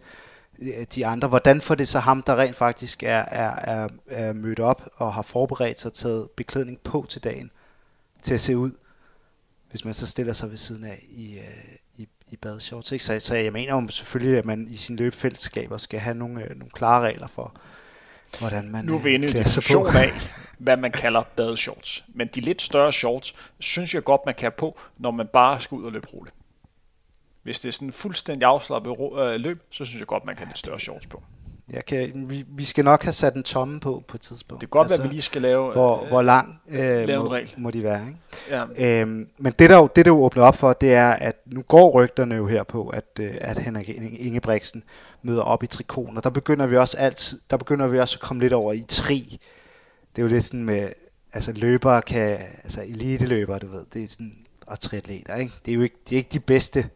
øh, 0.60 0.86
de 0.96 1.06
andre. 1.06 1.28
Hvordan 1.28 1.62
får 1.62 1.76
det 1.76 1.88
så 1.88 2.00
ham, 2.00 2.22
der 2.22 2.36
rent 2.36 2.56
faktisk 2.56 3.04
er, 3.04 3.26
er, 3.32 3.56
er, 3.56 3.88
er 4.08 4.34
mødt 4.34 4.60
op 4.60 4.90
og 4.96 5.14
har 5.14 5.22
forberedt 5.22 5.80
sig 5.80 5.90
og 5.90 5.94
taget 5.94 6.30
beklædning 6.30 6.80
på 6.80 7.06
til 7.10 7.24
dagen, 7.24 7.52
til 8.22 8.34
at 8.34 8.42
se 8.42 8.58
ud, 8.58 8.72
hvis 9.70 9.86
man 9.86 9.94
så 9.94 10.08
stiller 10.08 10.34
sig 10.34 10.50
ved 10.50 10.58
siden 10.58 10.84
af 10.84 11.06
i, 11.10 11.38
øh, 11.38 11.76
i, 11.98 12.08
i 12.28 12.36
badeshorts. 12.36 12.92
Ikke? 12.92 13.06
Så, 13.06 13.20
så 13.20 13.36
jeg 13.36 13.54
mener 13.54 13.82
jo 13.82 13.88
selvfølgelig, 13.88 14.38
at 14.38 14.46
man 14.46 14.68
i 14.70 14.78
sin 14.78 14.96
løbefællesskaber 14.96 15.78
skal 15.78 16.00
have 16.00 16.16
nogle, 16.16 16.44
øh, 16.44 16.50
nogle 16.50 16.72
klare 16.72 17.02
regler 17.02 17.28
for, 17.28 17.54
hvordan 18.40 18.70
man 18.70 18.86
Nu 18.86 18.96
er 18.96 19.00
vi 19.00 19.14
inde 19.14 19.26
i 19.26 19.28
en 19.28 19.32
klæder 19.32 19.50
sig 19.50 19.64
diskussion 19.64 19.96
af, 19.96 20.12
hvad 20.62 20.78
man 20.78 20.92
kalder 20.92 21.24
badeshorts. 21.36 22.04
Men 22.08 22.28
de 22.36 22.42
lidt 22.42 22.62
større 22.62 22.94
shorts, 22.94 23.36
synes 23.60 23.96
jeg 23.96 24.04
godt, 24.04 24.22
man 24.26 24.36
kan 24.36 24.44
have 24.46 24.52
på, 24.52 24.80
når 24.98 25.12
man 25.12 25.28
bare 25.28 25.60
skal 25.60 25.76
ud 25.76 25.84
og 25.84 25.92
løbe 25.92 26.08
roligt. 26.14 26.36
Hvis 27.44 27.60
det 27.60 27.68
er 27.68 27.74
sådan 27.74 27.88
en 27.88 27.92
fuldstændig 27.92 28.48
afslappet 28.48 28.96
øh, 29.20 29.36
løb, 29.36 29.62
så 29.72 29.86
synes 29.86 30.00
jeg 30.00 30.08
godt, 30.08 30.26
man 30.26 30.36
kan 30.36 30.46
have 30.46 30.50
lidt 30.50 30.58
større 30.58 30.80
shorts 30.80 31.08
på. 31.08 31.24
Jeg 31.74 31.86
kan, 31.86 32.30
vi, 32.30 32.46
vi 32.48 32.64
skal 32.64 32.86
nok 32.86 33.04
have 33.04 33.14
sat 33.14 33.36
en 33.36 33.44
tomme 33.44 33.80
på 33.80 34.04
på 34.08 34.18
et 34.18 34.22
tidspunkt. 34.22 34.62
Det 34.62 34.70
kan 34.70 34.80
godt 34.80 34.86
altså, 34.86 34.98
være, 34.98 35.06
at 35.06 35.10
vi 35.10 35.16
lige 35.16 35.22
skal 35.22 35.42
lave... 35.42 35.72
hvor, 35.72 36.04
øh, 36.04 36.08
hvor 36.08 36.22
lang 36.22 36.62
lave 36.68 37.04
øh, 37.04 37.14
en 37.14 37.20
må, 37.20 37.28
regel. 37.28 37.54
må 37.58 37.72
de 37.72 37.84
være. 37.84 38.08
Ikke? 38.08 38.66
ja, 38.78 39.02
Øhm, 39.02 39.30
men 39.38 39.54
det 39.60 39.70
der, 39.70 39.78
jo, 39.78 39.90
det 39.96 40.06
der 40.06 40.12
jo 40.12 40.24
åbner 40.24 40.44
op 40.44 40.56
for, 40.56 40.74
det 40.74 40.94
er, 40.94 41.10
at 41.12 41.36
nu 41.46 41.62
går 41.62 41.92
rygterne 41.92 42.36
jo 42.36 42.48
her 42.48 42.64
på, 42.64 42.90
at, 42.90 43.06
øh, 43.20 43.34
at 43.42 43.58
Henrik 43.58 43.90
Ingebrigtsen 44.20 44.84
møder 45.22 45.42
op 45.42 45.64
i 45.64 45.68
trikonen, 45.68 46.18
og 46.18 46.24
der 46.24 46.30
begynder 46.30 46.68
vi 46.68 46.78
også 46.78 46.98
altid, 46.98 47.42
der 47.50 47.58
begynder 47.58 47.88
vi 47.88 48.00
også 48.00 48.18
at 48.18 48.22
komme 48.22 48.42
lidt 48.42 48.54
over 48.54 48.74
i 48.74 48.86
tri. 48.88 49.40
Det 50.16 50.22
er 50.22 50.24
jo 50.24 50.28
lidt 50.28 50.44
sådan 50.44 50.64
med, 50.66 50.90
altså 51.34 51.52
løbere 51.52 52.02
kan, 52.02 52.40
altså 52.64 52.82
eliteløbere, 52.82 53.60
du 53.60 53.68
ved, 53.68 53.86
det 53.94 54.04
er 54.04 54.08
sådan, 54.08 54.38
og 54.68 54.80
triatleter, 54.80 55.36
ikke? 55.36 55.54
Det 55.66 55.72
er 55.72 55.76
jo 55.76 55.82
ikke, 55.82 55.96
det 56.10 56.16
er 56.16 56.18
ikke 56.18 56.34
de 56.34 56.40
bedste 56.40 56.90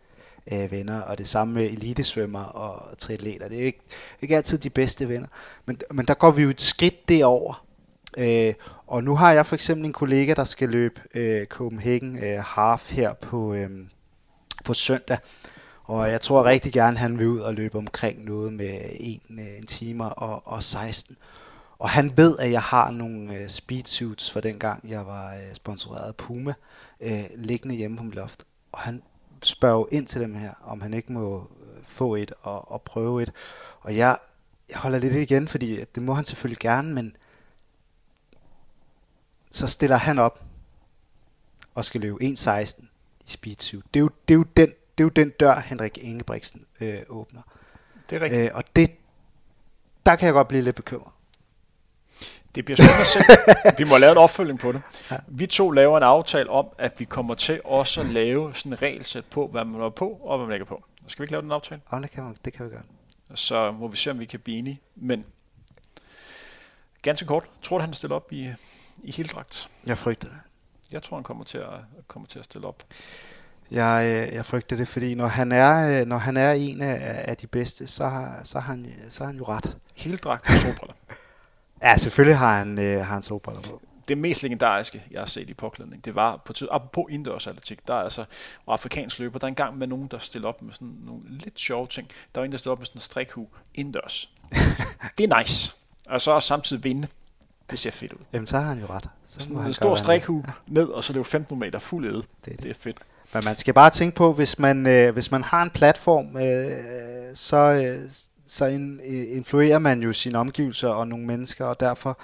øh, 0.51 0.71
venner, 0.71 1.01
og 1.01 1.17
det 1.17 1.27
samme 1.27 1.53
med 1.53 1.65
elitesvømmer 1.65 2.43
og 2.43 2.97
triatleter. 2.97 3.47
Det 3.47 3.55
er 3.55 3.61
jo 3.61 3.65
ikke, 3.65 3.81
ikke 4.21 4.35
altid 4.35 4.57
de 4.57 4.69
bedste 4.69 5.09
venner. 5.09 5.27
Men, 5.65 5.81
men 5.91 6.05
der 6.05 6.13
går 6.13 6.31
vi 6.31 6.41
jo 6.41 6.49
et 6.49 6.61
skridt 6.61 7.09
derover. 7.09 7.65
Øh, 8.17 8.53
og 8.87 9.03
nu 9.03 9.15
har 9.15 9.33
jeg 9.33 9.45
for 9.45 9.55
eksempel 9.55 9.85
en 9.85 9.93
kollega, 9.93 10.33
der 10.33 10.43
skal 10.43 10.69
løbe 10.69 11.01
øh, 11.13 11.45
Copenhagen 11.45 12.23
øh, 12.23 12.43
Half 12.43 12.91
her 12.91 13.13
på, 13.13 13.53
øh, 13.53 13.69
på 14.65 14.73
søndag. 14.73 15.17
Og 15.83 16.11
jeg 16.11 16.21
tror 16.21 16.45
rigtig 16.45 16.73
gerne, 16.73 16.97
han 16.97 17.19
vil 17.19 17.27
ud 17.27 17.39
og 17.39 17.53
løbe 17.53 17.77
omkring 17.77 18.25
noget 18.25 18.53
med 18.53 18.79
en, 18.99 19.21
øh, 19.29 19.57
en 19.57 19.65
time 19.65 20.13
og, 20.13 20.47
og 20.47 20.63
16. 20.63 21.17
Og 21.77 21.89
han 21.89 22.17
ved, 22.17 22.39
at 22.39 22.51
jeg 22.51 22.61
har 22.61 22.91
nogle 22.91 23.33
øh, 23.33 23.49
speedsuits 23.49 24.31
fra 24.31 24.41
den 24.41 24.59
gang, 24.59 24.89
jeg 24.89 25.07
var 25.07 25.33
øh, 25.33 25.53
sponsoreret 25.53 26.07
af 26.07 26.15
Puma, 26.15 26.53
øh, 27.01 27.23
liggende 27.35 27.75
hjemme 27.75 27.97
på 27.97 28.03
mit 28.03 28.15
loft. 28.15 28.45
Og 28.71 28.79
han 28.79 29.03
spørger 29.43 29.77
jo 29.77 29.87
ind 29.91 30.07
til 30.07 30.21
dem 30.21 30.35
her, 30.35 30.53
om 30.63 30.81
han 30.81 30.93
ikke 30.93 31.13
må 31.13 31.39
øh, 31.39 31.83
få 31.87 32.15
et 32.15 32.33
og, 32.41 32.71
og 32.71 32.81
prøve 32.81 33.23
et. 33.23 33.31
Og 33.81 33.95
jeg, 33.95 34.17
jeg 34.69 34.77
holder 34.77 34.99
lidt 34.99 35.13
igen, 35.13 35.47
fordi 35.47 35.83
det 35.95 36.03
må 36.03 36.13
han 36.13 36.25
selvfølgelig 36.25 36.59
gerne, 36.59 36.93
men 36.93 37.15
så 39.51 39.67
stiller 39.67 39.97
han 39.97 40.19
op 40.19 40.43
og 41.75 41.85
skal 41.85 42.01
løbe 42.01 42.17
1.16 42.23 42.85
i 43.27 43.31
speedsuit. 43.31 43.83
Det 43.93 43.99
er 43.99 44.01
jo, 44.01 44.09
det 44.27 44.33
er 44.33 44.37
jo 44.37 44.45
den 44.57 44.69
det 44.97 45.03
er 45.03 45.05
jo 45.05 45.09
den 45.09 45.29
dør, 45.29 45.59
Henrik 45.59 45.97
Ingebrigtsen 45.97 46.65
øh, 46.81 47.01
åbner. 47.09 47.41
Det 48.09 48.15
er 48.15 48.21
rigtigt. 48.21 48.41
Øh, 48.41 48.51
og 48.53 48.63
det, 48.75 48.91
der 50.05 50.15
kan 50.15 50.25
jeg 50.25 50.33
godt 50.33 50.47
blive 50.47 50.61
lidt 50.61 50.75
bekymret. 50.75 51.13
Det 52.55 52.65
bliver 52.65 52.75
spændende 52.75 53.01
at 53.01 53.07
se. 53.07 53.19
Vi 53.83 53.89
må 53.89 53.97
lave 53.97 54.11
en 54.11 54.17
opfølging 54.17 54.59
på 54.59 54.71
det. 54.71 54.81
Ja. 55.11 55.17
Vi 55.27 55.47
to 55.47 55.71
laver 55.71 55.97
en 55.97 56.03
aftale 56.03 56.49
om, 56.49 56.67
at 56.77 56.93
vi 56.97 57.05
kommer 57.05 57.35
til 57.35 57.61
også 57.65 58.01
at 58.01 58.07
lave 58.07 58.55
sådan 58.55 58.71
en 58.71 58.81
regelsæt 58.81 59.25
på, 59.25 59.47
hvad 59.47 59.65
man 59.65 59.81
er 59.81 59.89
på 59.89 60.19
og 60.23 60.37
hvad 60.37 60.47
man 60.47 60.53
ikke 60.53 60.63
er 60.63 60.67
på. 60.67 60.83
Skal 61.07 61.21
vi 61.21 61.23
ikke 61.23 61.31
lave 61.31 61.41
den 61.41 61.51
aftale? 61.51 61.81
Ja, 61.91 61.97
det 61.99 62.11
kan, 62.11 62.23
man, 62.23 62.35
det 62.45 62.53
kan 62.53 62.65
vi 62.65 62.69
gøre. 62.69 62.81
Så 63.35 63.71
må 63.71 63.87
vi 63.87 63.97
se, 63.97 64.11
om 64.11 64.19
vi 64.19 64.25
kan 64.25 64.39
blive 64.39 64.57
enige. 64.57 64.81
Men 64.95 65.25
ganske 67.01 67.25
kort, 67.25 67.43
tror 67.61 67.77
du, 67.77 67.81
han 67.81 67.93
stiller 67.93 68.15
op 68.15 68.31
i, 68.31 68.51
i 69.03 69.11
heldragt? 69.11 69.69
Jeg 69.85 69.97
frygter 69.97 70.27
det. 70.27 70.37
Jeg 70.91 71.03
tror, 71.03 71.17
han 71.17 71.23
kommer 71.23 71.43
til 71.43 71.57
at, 71.57 71.65
kommer 72.07 72.27
til 72.27 72.39
at 72.39 72.45
stille 72.45 72.67
op. 72.67 72.83
Jeg, 73.71 74.29
jeg 74.33 74.45
frygter 74.45 74.77
det, 74.77 74.87
fordi 74.87 75.15
når 75.15 75.27
han 75.27 75.51
er, 75.51 76.05
når 76.05 76.17
han 76.17 76.37
er 76.37 76.51
en 76.51 76.81
af, 76.81 77.23
af 77.27 77.37
de 77.37 77.47
bedste, 77.47 77.87
så 77.87 78.25
så, 78.43 78.59
har 78.59 78.71
han, 78.73 78.93
så 79.09 79.23
har 79.23 79.25
han 79.31 79.37
jo 79.37 79.43
ret. 79.43 79.77
Heldragt 79.95 80.49
og 80.49 80.55
solbriller. 80.55 80.95
Ja, 81.81 81.97
selvfølgelig 81.97 82.37
har 82.37 82.57
han, 82.57 82.79
øh, 82.79 82.97
har 82.97 83.13
han 83.13 83.21
solbriller 83.21 83.61
på. 83.61 83.81
Det 84.07 84.17
mest 84.17 84.43
legendariske, 84.43 85.03
jeg 85.11 85.21
har 85.21 85.25
set 85.25 85.49
i 85.49 85.53
påklædning, 85.53 86.05
det 86.05 86.15
var 86.15 86.41
på 86.45 86.53
tid, 86.53 86.67
apropos 86.71 87.05
indendørs 87.09 87.47
atletik, 87.47 87.87
der 87.87 87.93
er 87.93 88.03
altså, 88.03 88.25
og 88.65 88.73
afrikansk 88.73 89.19
løber, 89.19 89.39
der 89.39 89.45
er 89.45 89.49
engang 89.49 89.77
med 89.77 89.87
nogen, 89.87 90.07
der 90.07 90.17
stiller 90.17 90.47
op 90.47 90.61
med 90.61 90.73
sådan 90.73 90.95
nogle 91.05 91.21
lidt 91.29 91.59
sjove 91.59 91.87
ting. 91.87 92.07
Der 92.35 92.41
er 92.41 92.45
en, 92.45 92.51
der 92.51 92.57
stiller 92.57 92.71
op 92.71 92.79
med 92.79 92.85
sådan 92.85 92.97
en 92.97 93.01
strikhue 93.01 93.47
indendørs. 93.73 94.29
det 95.17 95.31
er 95.31 95.37
nice. 95.39 95.73
Og 96.09 96.21
så 96.21 96.39
samtidig 96.39 96.83
vinde. 96.83 97.07
Det 97.69 97.79
ser 97.79 97.91
fedt 97.91 98.13
ud. 98.13 98.19
Jamen, 98.33 98.47
så 98.47 98.57
har 98.57 98.65
han 98.65 98.79
jo 98.79 98.85
ret. 98.89 99.09
Så 99.27 99.39
sådan 99.39 99.57
en 99.57 99.73
stor 99.73 99.95
strikhue 99.95 100.43
ja. 100.47 100.51
ned, 100.67 100.87
og 100.87 101.03
så 101.03 101.13
løbe 101.13 101.25
15 101.25 101.59
meter 101.59 101.79
fuld 101.79 102.05
æde. 102.05 102.13
Det, 102.15 102.25
det. 102.45 102.63
det 102.63 102.69
er 102.69 102.73
fedt. 102.73 102.97
Men 103.33 103.45
man 103.45 103.57
skal 103.57 103.73
bare 103.73 103.89
tænke 103.89 104.15
på, 104.15 104.33
hvis 104.33 104.59
man, 104.59 104.87
øh, 104.87 105.13
hvis 105.13 105.31
man 105.31 105.43
har 105.43 105.63
en 105.63 105.69
platform, 105.69 106.37
øh, 106.37 107.35
så, 107.35 107.57
øh, 107.57 108.09
så 108.47 108.65
in, 108.65 108.99
øh, 108.99 109.37
influerer 109.37 109.79
man 109.79 110.01
jo 110.01 110.13
sine 110.13 110.37
omgivelser 110.37 110.89
og 110.89 111.07
nogle 111.07 111.25
mennesker, 111.25 111.65
og 111.65 111.79
derfor 111.79 112.19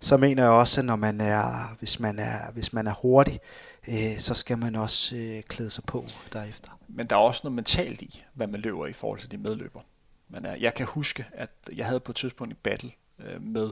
så 0.00 0.16
mener 0.16 0.42
jeg 0.42 0.52
også, 0.52 0.80
at 0.80 0.84
når 0.84 0.96
man 0.96 1.20
er, 1.20 1.76
hvis 1.78 2.00
man 2.00 2.18
er, 2.18 2.52
hvis 2.52 2.72
man 2.72 2.86
er 2.86 2.94
hurtig, 3.02 3.40
øh, 3.88 4.18
så 4.18 4.34
skal 4.34 4.58
man 4.58 4.76
også 4.76 5.16
øh, 5.16 5.42
klæde 5.42 5.70
sig 5.70 5.84
på 5.84 6.04
derefter. 6.32 6.78
Men 6.88 7.06
der 7.06 7.16
er 7.16 7.20
også 7.20 7.40
noget 7.44 7.54
mentalt 7.54 8.02
i, 8.02 8.24
hvad 8.34 8.46
man 8.46 8.60
løber 8.60 8.86
i 8.86 8.92
forhold 8.92 9.18
til 9.20 9.30
de 9.30 9.38
medløber. 9.38 9.80
Men 10.28 10.46
er, 10.46 10.54
jeg 10.54 10.74
kan 10.74 10.86
huske, 10.86 11.26
at 11.32 11.50
jeg 11.76 11.86
havde 11.86 12.00
på 12.00 12.12
et 12.12 12.16
tidspunkt 12.16 12.52
i 12.52 12.56
battle 12.62 12.90
øh, 13.18 13.42
med 13.42 13.70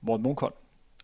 Morten 0.00 0.22
Munkholm, 0.22 0.54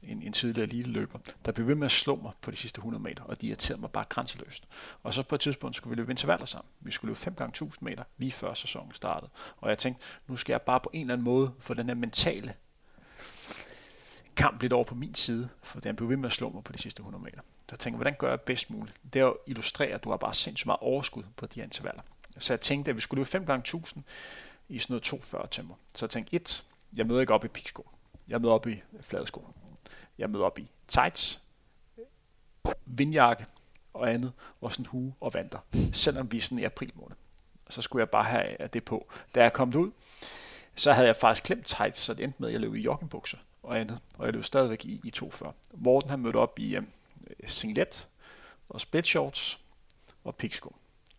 en, 0.02 0.22
en 0.22 0.32
tidligere 0.32 0.68
lille 0.68 0.92
løber, 0.92 1.18
der 1.44 1.52
blev 1.52 1.66
ved 1.66 1.74
med 1.74 1.84
at 1.84 1.90
slå 1.90 2.16
mig 2.16 2.32
på 2.40 2.50
de 2.50 2.56
sidste 2.56 2.78
100 2.78 3.02
meter, 3.02 3.24
og 3.24 3.40
de 3.40 3.46
irriterede 3.46 3.80
mig 3.80 3.90
bare 3.90 4.04
grænseløst. 4.08 4.64
Og 5.02 5.14
så 5.14 5.22
på 5.22 5.34
et 5.34 5.40
tidspunkt 5.40 5.76
skulle 5.76 5.90
vi 5.90 6.00
løbe 6.00 6.12
intervaller 6.12 6.46
sammen. 6.46 6.68
Vi 6.80 6.90
skulle 6.90 7.08
løbe 7.08 7.18
5 7.18 7.34
gange 7.34 7.50
1000 7.50 7.84
meter, 7.84 8.04
lige 8.18 8.32
før 8.32 8.54
sæsonen 8.54 8.94
startede. 8.94 9.30
Og 9.56 9.68
jeg 9.68 9.78
tænkte, 9.78 10.04
nu 10.26 10.36
skal 10.36 10.52
jeg 10.52 10.62
bare 10.62 10.80
på 10.80 10.90
en 10.92 11.00
eller 11.00 11.14
anden 11.14 11.24
måde 11.24 11.52
få 11.60 11.74
den 11.74 11.86
her 11.86 11.94
mentale 11.94 12.54
kamp 14.36 14.62
lidt 14.62 14.72
over 14.72 14.84
på 14.84 14.94
min 14.94 15.14
side, 15.14 15.48
for 15.62 15.80
den 15.80 15.96
blev 15.96 16.08
ved 16.08 16.16
med 16.16 16.26
at 16.26 16.32
slå 16.32 16.50
mig 16.50 16.64
på 16.64 16.72
de 16.72 16.78
sidste 16.78 17.00
100 17.00 17.24
meter. 17.24 17.40
Så 17.40 17.64
jeg 17.70 17.78
tænkte, 17.78 17.96
hvordan 17.96 18.14
gør 18.18 18.28
jeg 18.28 18.40
bedst 18.40 18.70
muligt? 18.70 18.96
Det 19.12 19.20
er 19.20 19.26
at 19.26 19.34
illustrere, 19.46 19.90
at 19.90 20.04
du 20.04 20.10
har 20.10 20.16
bare 20.16 20.34
sindssygt 20.34 20.66
meget 20.66 20.80
overskud 20.80 21.22
på 21.36 21.46
de 21.46 21.54
her 21.54 21.64
intervaller. 21.64 22.02
Så 22.38 22.52
jeg 22.52 22.60
tænkte, 22.60 22.90
at 22.90 22.96
vi 22.96 23.00
skulle 23.00 23.18
løbe 23.18 23.30
5 23.30 23.46
gange 23.46 23.60
1000 23.60 24.04
i 24.68 24.78
sådan 24.78 24.92
noget 24.92 25.02
240 25.02 25.48
tempo. 25.50 25.74
Så 25.94 26.06
jeg 26.06 26.10
tænkte, 26.10 26.36
et, 26.36 26.64
jeg 26.92 27.06
møder 27.06 27.20
ikke 27.20 27.34
op 27.34 27.44
i 27.44 27.48
piksko. 27.48 27.88
Jeg 28.28 28.40
møder 28.40 28.54
op 28.54 28.66
i 28.66 28.82
fladesko. 29.00 29.54
Jeg 30.18 30.30
møder 30.30 30.44
op 30.44 30.58
i 30.58 30.70
tights, 30.88 31.42
vindjakke 32.86 33.46
og 33.94 34.12
andet, 34.12 34.32
og 34.60 34.72
sådan 34.72 34.86
hue 34.86 35.14
og 35.20 35.34
vanter. 35.34 35.58
Selvom 35.92 36.32
vi 36.32 36.36
er 36.36 36.40
sådan 36.40 36.58
i 36.58 36.64
april 36.64 36.92
måned. 36.94 37.16
Så 37.68 37.82
skulle 37.82 38.00
jeg 38.00 38.10
bare 38.10 38.24
have 38.24 38.62
øh, 38.62 38.68
det 38.72 38.84
på. 38.84 39.06
Da 39.34 39.42
jeg 39.42 39.52
kom 39.52 39.76
ud, 39.76 39.90
så 40.74 40.92
havde 40.92 41.06
jeg 41.06 41.16
faktisk 41.16 41.42
klemt 41.42 41.66
tights, 41.66 42.00
så 42.00 42.14
det 42.14 42.24
endte 42.24 42.36
med, 42.38 42.48
at 42.48 42.52
jeg 42.52 42.60
løb 42.60 42.74
i 42.74 42.80
joggingbukser 42.80 43.38
og 43.62 43.80
andet. 43.80 43.98
Og 44.18 44.24
jeg 44.24 44.34
løb 44.34 44.44
stadigvæk 44.44 44.84
i, 44.84 45.00
i 45.04 45.10
240. 45.10 45.52
Morten 45.72 46.10
han 46.10 46.18
mødte 46.18 46.36
op 46.36 46.58
i 46.58 46.76
øh, 46.76 46.82
singlet 47.44 48.08
og 48.68 48.80
split 48.80 49.06
shorts 49.06 49.60
og 50.24 50.36
piksko. 50.36 50.76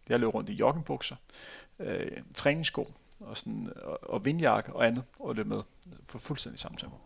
Jeg 0.10 0.20
løb 0.20 0.34
rundt 0.34 0.50
i 0.50 0.54
joggingbukser, 0.54 1.16
øh, 1.80 2.22
træningssko 2.36 2.94
og, 3.20 3.38
sådan, 3.38 3.74
og, 3.84 4.00
og 4.10 4.26
vindjakke 4.26 4.74
og 4.74 4.86
andet, 4.88 5.04
og 5.20 5.36
løb 5.36 5.48
med 5.48 5.62
for 6.04 6.20
fuldstændig 6.20 6.60
samme 6.60 6.78
tempo. 6.78 6.98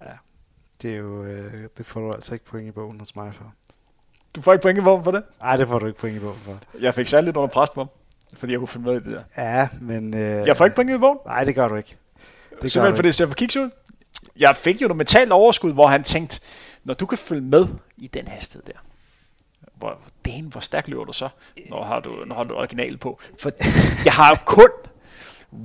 Ja, 0.00 0.16
det 0.82 0.92
er 0.92 0.96
jo, 0.96 1.24
øh, 1.24 1.68
det 1.78 1.86
får 1.86 2.00
du 2.00 2.12
altså 2.12 2.34
ikke 2.34 2.44
point 2.44 2.68
i 2.68 2.70
bogen 2.70 3.00
hos 3.00 3.16
mig 3.16 3.34
for. 3.34 3.52
Du 4.36 4.42
får 4.42 4.52
ikke 4.52 4.62
point 4.62 4.78
i 4.78 4.82
bogen 4.82 5.04
for 5.04 5.10
det? 5.10 5.22
Nej, 5.40 5.56
det 5.56 5.68
får 5.68 5.78
du 5.78 5.86
ikke 5.86 5.98
point 5.98 6.16
i 6.16 6.20
bogen 6.20 6.38
for. 6.38 6.58
Jeg 6.80 6.94
fik 6.94 7.06
særligt 7.06 7.26
lidt 7.26 7.36
under 7.36 7.48
pres 7.48 7.70
på 7.70 7.88
fordi 8.32 8.52
jeg 8.52 8.58
kunne 8.58 8.68
finde 8.68 8.86
med 8.86 8.96
i 8.96 9.04
det 9.04 9.12
der. 9.12 9.22
Ja, 9.42 9.68
men... 9.80 10.14
Øh, 10.14 10.46
jeg 10.46 10.56
får 10.56 10.64
ikke 10.64 10.74
point 10.74 10.90
i 10.90 10.98
bogen? 10.98 11.18
Nej, 11.26 11.44
det 11.44 11.54
gør 11.54 11.68
du 11.68 11.76
ikke. 11.76 11.96
Det 12.62 12.72
Simpelthen 12.72 12.96
fordi 12.96 13.06
det 13.06 13.14
ser 13.14 13.26
for 13.26 13.34
kiks 13.34 13.56
ud? 13.56 13.70
Jeg 14.36 14.56
fik 14.56 14.82
jo 14.82 14.88
noget 14.88 14.96
mentalt 14.96 15.32
overskud, 15.32 15.72
hvor 15.72 15.86
han 15.86 16.04
tænkte, 16.04 16.40
når 16.84 16.94
du 16.94 17.06
kan 17.06 17.18
følge 17.18 17.42
med 17.42 17.68
i 17.96 18.06
den 18.06 18.28
hastighed 18.28 18.66
der, 18.66 18.80
hvor, 19.74 19.98
den, 20.24 20.44
hvor 20.44 20.60
stærkt 20.60 20.88
løber 20.88 21.04
du 21.04 21.12
så, 21.12 21.28
når 21.70 21.84
har 21.84 22.00
du, 22.00 22.10
når 22.26 22.34
har 22.34 22.44
du 22.44 22.54
original 22.54 22.98
på? 22.98 23.20
For 23.40 23.50
jeg 24.04 24.12
har 24.12 24.28
jo 24.28 24.36
kun 24.44 24.68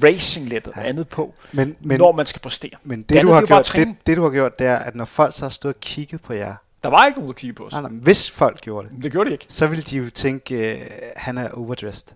racing 0.03 0.49
lidt 0.49 0.68
ja. 0.76 0.81
andet 0.81 1.07
på, 1.09 1.34
men, 1.51 1.76
men, 1.81 1.97
når 1.97 2.11
man 2.11 2.26
skal 2.26 2.41
præstere. 2.41 2.72
Men 2.84 3.01
det, 3.01 3.09
det, 3.09 3.22
du 3.22 3.30
har 3.30 3.45
gjort, 3.45 3.72
det, 3.76 3.95
det, 4.07 4.18
du 4.18 4.23
har 4.23 4.30
gjort, 4.30 4.59
det 4.59 4.68
er, 4.68 4.76
at 4.76 4.95
når 4.95 5.05
folk 5.05 5.34
så 5.34 5.41
har 5.41 5.49
stået 5.49 5.76
og 5.76 5.81
kigget 5.81 6.22
på 6.22 6.34
jer, 6.34 6.55
der 6.84 6.89
var 6.89 7.05
ikke 7.05 7.19
nogen, 7.19 7.27
der 7.27 7.34
kiggede 7.34 7.55
på 7.55 7.65
os. 7.65 7.72
Nej, 7.72 7.81
nej, 7.81 7.91
hvis 7.91 8.31
folk 8.31 8.61
gjorde 8.61 8.89
det. 8.89 9.03
Det 9.03 9.11
gjorde 9.11 9.30
de 9.30 9.34
ikke. 9.34 9.45
Så 9.47 9.68
ville 9.68 9.84
de 9.84 9.97
jo 9.97 10.09
tænke, 10.09 10.76
uh, 10.76 10.97
han 11.15 11.38
er 11.38 11.49
overdressed. 11.49 12.07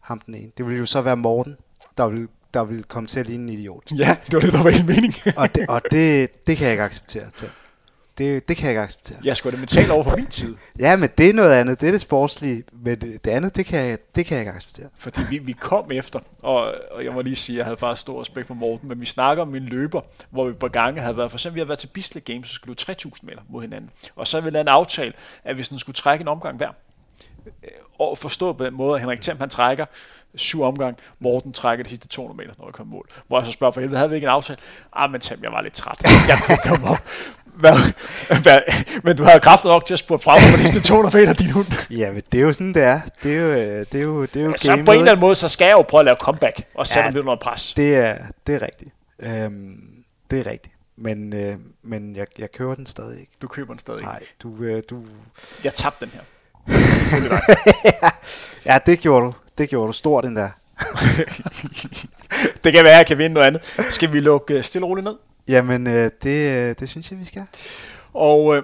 Ham 0.00 0.20
den 0.20 0.34
ene. 0.34 0.50
Det 0.58 0.66
ville 0.66 0.78
jo 0.78 0.86
så 0.86 1.00
være 1.00 1.16
Morten, 1.16 1.56
der 1.98 2.08
ville, 2.08 2.28
der 2.54 2.64
ville 2.64 2.82
komme 2.82 3.06
til 3.06 3.20
at 3.20 3.26
ligne 3.26 3.52
en 3.52 3.58
idiot. 3.58 3.82
Ja, 3.98 4.16
det 4.26 4.34
var 4.34 4.40
det, 4.40 4.52
der 4.52 4.62
var 4.62 4.70
en 4.70 4.86
mening. 4.86 5.14
og 5.36 5.54
det, 5.54 5.68
og 5.68 5.82
det, 5.90 6.30
det 6.46 6.56
kan 6.56 6.64
jeg 6.64 6.72
ikke 6.72 6.82
acceptere 6.82 7.30
til 7.36 7.48
det, 8.20 8.48
det 8.48 8.56
kan 8.56 8.64
jeg 8.64 8.70
ikke 8.70 8.80
acceptere. 8.80 9.18
Jeg 9.24 9.36
skulle 9.36 9.50
det 9.50 9.60
mentalt 9.60 9.90
over 9.90 10.02
for 10.02 10.16
min 10.16 10.26
tid. 10.26 10.56
ja, 10.78 10.96
men 10.96 11.08
det 11.18 11.30
er 11.30 11.34
noget 11.34 11.52
andet. 11.52 11.80
Det 11.80 11.86
er 11.86 11.90
det 11.90 12.00
sportslige. 12.00 12.64
Men 12.72 13.00
det, 13.00 13.24
det 13.24 13.30
andet, 13.30 13.56
det 13.56 13.66
kan, 13.66 13.78
jeg, 13.86 13.98
det 14.14 14.26
kan 14.26 14.34
jeg 14.34 14.42
ikke 14.42 14.52
acceptere. 14.52 14.86
Fordi 14.96 15.20
vi, 15.30 15.38
vi 15.38 15.52
kom 15.52 15.92
efter, 15.92 16.20
og, 16.42 16.74
og 16.90 17.04
jeg 17.04 17.12
må 17.12 17.22
lige 17.22 17.36
sige, 17.36 17.56
at 17.56 17.58
jeg 17.58 17.64
havde 17.64 17.76
faktisk 17.76 18.00
stor 18.00 18.20
respekt 18.20 18.46
for 18.46 18.54
Morten, 18.54 18.88
men 18.88 19.00
vi 19.00 19.06
snakker 19.06 19.42
om 19.42 19.54
en 19.54 19.62
løber, 19.62 20.00
hvor 20.30 20.44
vi 20.44 20.52
på 20.52 20.68
gange 20.68 21.00
havde 21.00 21.16
været, 21.16 21.30
for 21.30 21.38
eksempel 21.38 21.54
vi 21.54 21.60
havde 21.60 21.68
været 21.68 21.78
til 21.78 21.86
Bislett 21.86 22.26
Games, 22.26 22.48
så 22.48 22.54
skulle 22.54 22.72
vi 22.72 22.76
3000 22.76 23.28
meter 23.30 23.42
mod 23.48 23.62
hinanden. 23.62 23.90
Og 24.16 24.26
så 24.26 24.40
ville 24.40 24.58
vi 24.58 24.60
en 24.60 24.68
aftale, 24.68 25.12
at 25.44 25.56
vi 25.56 25.62
sådan 25.62 25.78
skulle 25.78 25.96
trække 25.96 26.22
en 26.22 26.28
omgang 26.28 26.56
hver. 26.56 26.70
Og 27.98 28.18
forstå 28.18 28.52
på 28.52 28.64
den 28.64 28.74
måde, 28.74 28.94
at 28.94 29.00
Henrik 29.00 29.20
Thiem, 29.20 29.38
han 29.38 29.48
trækker 29.48 29.86
syv 30.34 30.62
omgang, 30.62 30.96
Morten 31.18 31.52
trækker 31.52 31.82
de 31.82 31.88
sidste 31.88 32.08
200 32.08 32.36
meter, 32.36 32.54
når 32.58 32.66
vi 32.66 32.72
kommer 32.72 32.94
mål. 32.94 33.08
Hvor 33.28 33.38
jeg 33.38 33.46
så 33.46 33.52
spørger 33.52 33.72
for 33.72 33.80
helvede, 33.80 33.98
havde 33.98 34.10
vi 34.10 34.14
ikke 34.14 34.24
en 34.24 34.30
aftale? 34.30 34.58
Ah, 34.92 35.10
men 35.10 35.20
Thiem, 35.20 35.42
jeg 35.42 35.52
var 35.52 35.60
lidt 35.60 35.74
træt. 35.74 36.00
Jeg 36.28 36.38
kunne 36.46 36.58
komme 36.64 36.88
op 36.88 36.98
hvad, 37.54 37.72
hvad, 38.42 38.60
men 39.02 39.16
du 39.16 39.24
har 39.24 39.38
kraft 39.38 39.64
nok 39.64 39.86
til 39.86 39.92
at 39.92 39.98
spurgte 39.98 40.24
fra 40.24 40.34
på 40.34 40.56
de 40.56 40.62
sidste 40.62 40.88
200 40.88 41.16
meter, 41.16 41.32
din 41.32 41.50
hund. 41.50 41.66
Ja, 41.98 42.12
men 42.12 42.22
det 42.32 42.40
er 42.40 42.42
jo 42.42 42.52
sådan, 42.52 42.74
det 42.74 42.82
er. 42.82 43.00
Det 43.22 43.36
er 43.36 43.40
jo, 43.40 43.46
øh, 43.46 43.86
det 43.92 43.94
er 43.94 44.02
jo, 44.02 44.22
det 44.22 44.36
er 44.36 44.44
jo 44.44 44.54
Så 44.56 44.82
på 44.86 44.92
en 44.92 44.98
eller 44.98 45.12
anden 45.12 45.20
måde, 45.20 45.34
så 45.34 45.48
skal 45.48 45.64
jeg 45.64 45.72
jo 45.72 45.82
prøve 45.82 45.98
at 46.00 46.04
lave 46.04 46.16
comeback, 46.16 46.62
og 46.74 46.86
sætte 46.86 47.08
ja, 47.08 47.10
lidt 47.10 47.24
noget 47.24 47.40
pres. 47.40 47.72
Det 47.76 47.96
er, 47.96 48.16
det 48.46 48.54
er 48.54 48.62
rigtigt. 48.62 48.90
Øhm, 49.22 49.76
det 50.30 50.46
er 50.46 50.50
rigtigt. 50.50 50.74
Men, 50.96 51.32
øh, 51.32 51.56
men 51.82 52.16
jeg, 52.16 52.26
jeg 52.38 52.52
køber 52.52 52.74
den 52.74 52.86
stadig 52.86 53.20
ikke. 53.20 53.32
Du 53.42 53.48
køber 53.48 53.72
den 53.72 53.78
stadig 53.78 54.00
ikke? 54.00 54.06
Nej, 54.06 54.22
du... 54.42 54.62
Øh, 54.62 54.82
du... 54.90 55.02
Jeg 55.64 55.74
tabte 55.74 56.04
den 56.04 56.12
her. 56.14 56.20
ja, 58.72 58.78
det 58.86 59.00
gjorde 59.00 59.26
du. 59.26 59.32
Det 59.58 59.68
gjorde 59.68 59.86
du. 59.86 59.92
Stort 59.92 60.24
den 60.24 60.36
der. 60.36 60.50
det 62.64 62.72
kan 62.72 62.84
være, 62.84 62.92
at 62.92 62.98
jeg 62.98 63.06
kan 63.06 63.18
vinde 63.18 63.34
noget 63.34 63.46
andet. 63.46 63.62
Skal 63.90 64.12
vi 64.12 64.20
lukke 64.20 64.58
øh, 64.58 64.64
stille 64.64 64.84
og 64.84 64.90
roligt 64.90 65.04
ned? 65.04 65.14
Jamen, 65.50 65.86
øh, 65.86 66.10
det, 66.22 66.56
øh, 66.56 66.74
det 66.78 66.88
synes 66.88 67.10
jeg, 67.10 67.18
vi 67.18 67.24
skal. 67.24 67.46
Og 68.12 68.56
øh, 68.56 68.62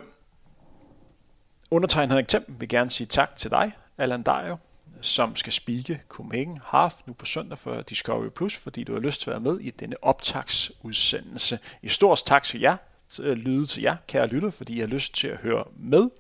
undertegnet 1.71 2.11
Henrik 2.11 2.29
Thiem 2.29 2.45
vil 2.49 2.69
gerne 2.69 2.91
sige 2.91 3.07
tak 3.07 3.37
til 3.37 3.51
dig, 3.51 3.73
Allan 3.99 4.23
Dario, 4.23 4.57
som 5.01 5.37
skal 5.37 5.53
spike 5.53 6.01
Copenhagen 6.09 6.61
Half 6.67 6.95
nu 7.07 7.13
på 7.13 7.27
søndag 7.27 7.59
for 7.59 7.83
Discovery 7.83 8.29
Plus, 8.29 8.57
fordi 8.57 8.85
du 8.85 8.93
har 8.93 9.01
lyst 9.01 9.23
til 9.23 9.31
at 9.31 9.45
være 9.45 9.53
med 9.53 9.61
i 9.61 9.71
denne 9.71 9.97
optagsudsendelse. 10.03 11.59
I 11.83 11.89
stort 11.89 12.23
tak 12.27 12.43
til 12.43 12.61
jer, 12.61 12.77
øh, 13.21 13.37
lyde 13.37 13.67
til 13.67 13.83
jer, 13.83 13.97
kære 14.07 14.27
lytter, 14.27 14.51
fordi 14.51 14.77
I 14.77 14.81
har 14.81 14.87
lyst 14.87 15.15
til 15.15 15.29
at 15.29 15.37
høre 15.37 15.65
med. 15.77 16.11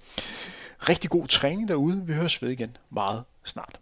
Rigtig 0.89 1.11
god 1.11 1.27
træning 1.27 1.69
derude. 1.69 2.03
Vi 2.07 2.13
høres 2.13 2.43
ved 2.43 2.51
igen 2.51 2.77
meget 2.91 3.25
snart. 3.45 3.81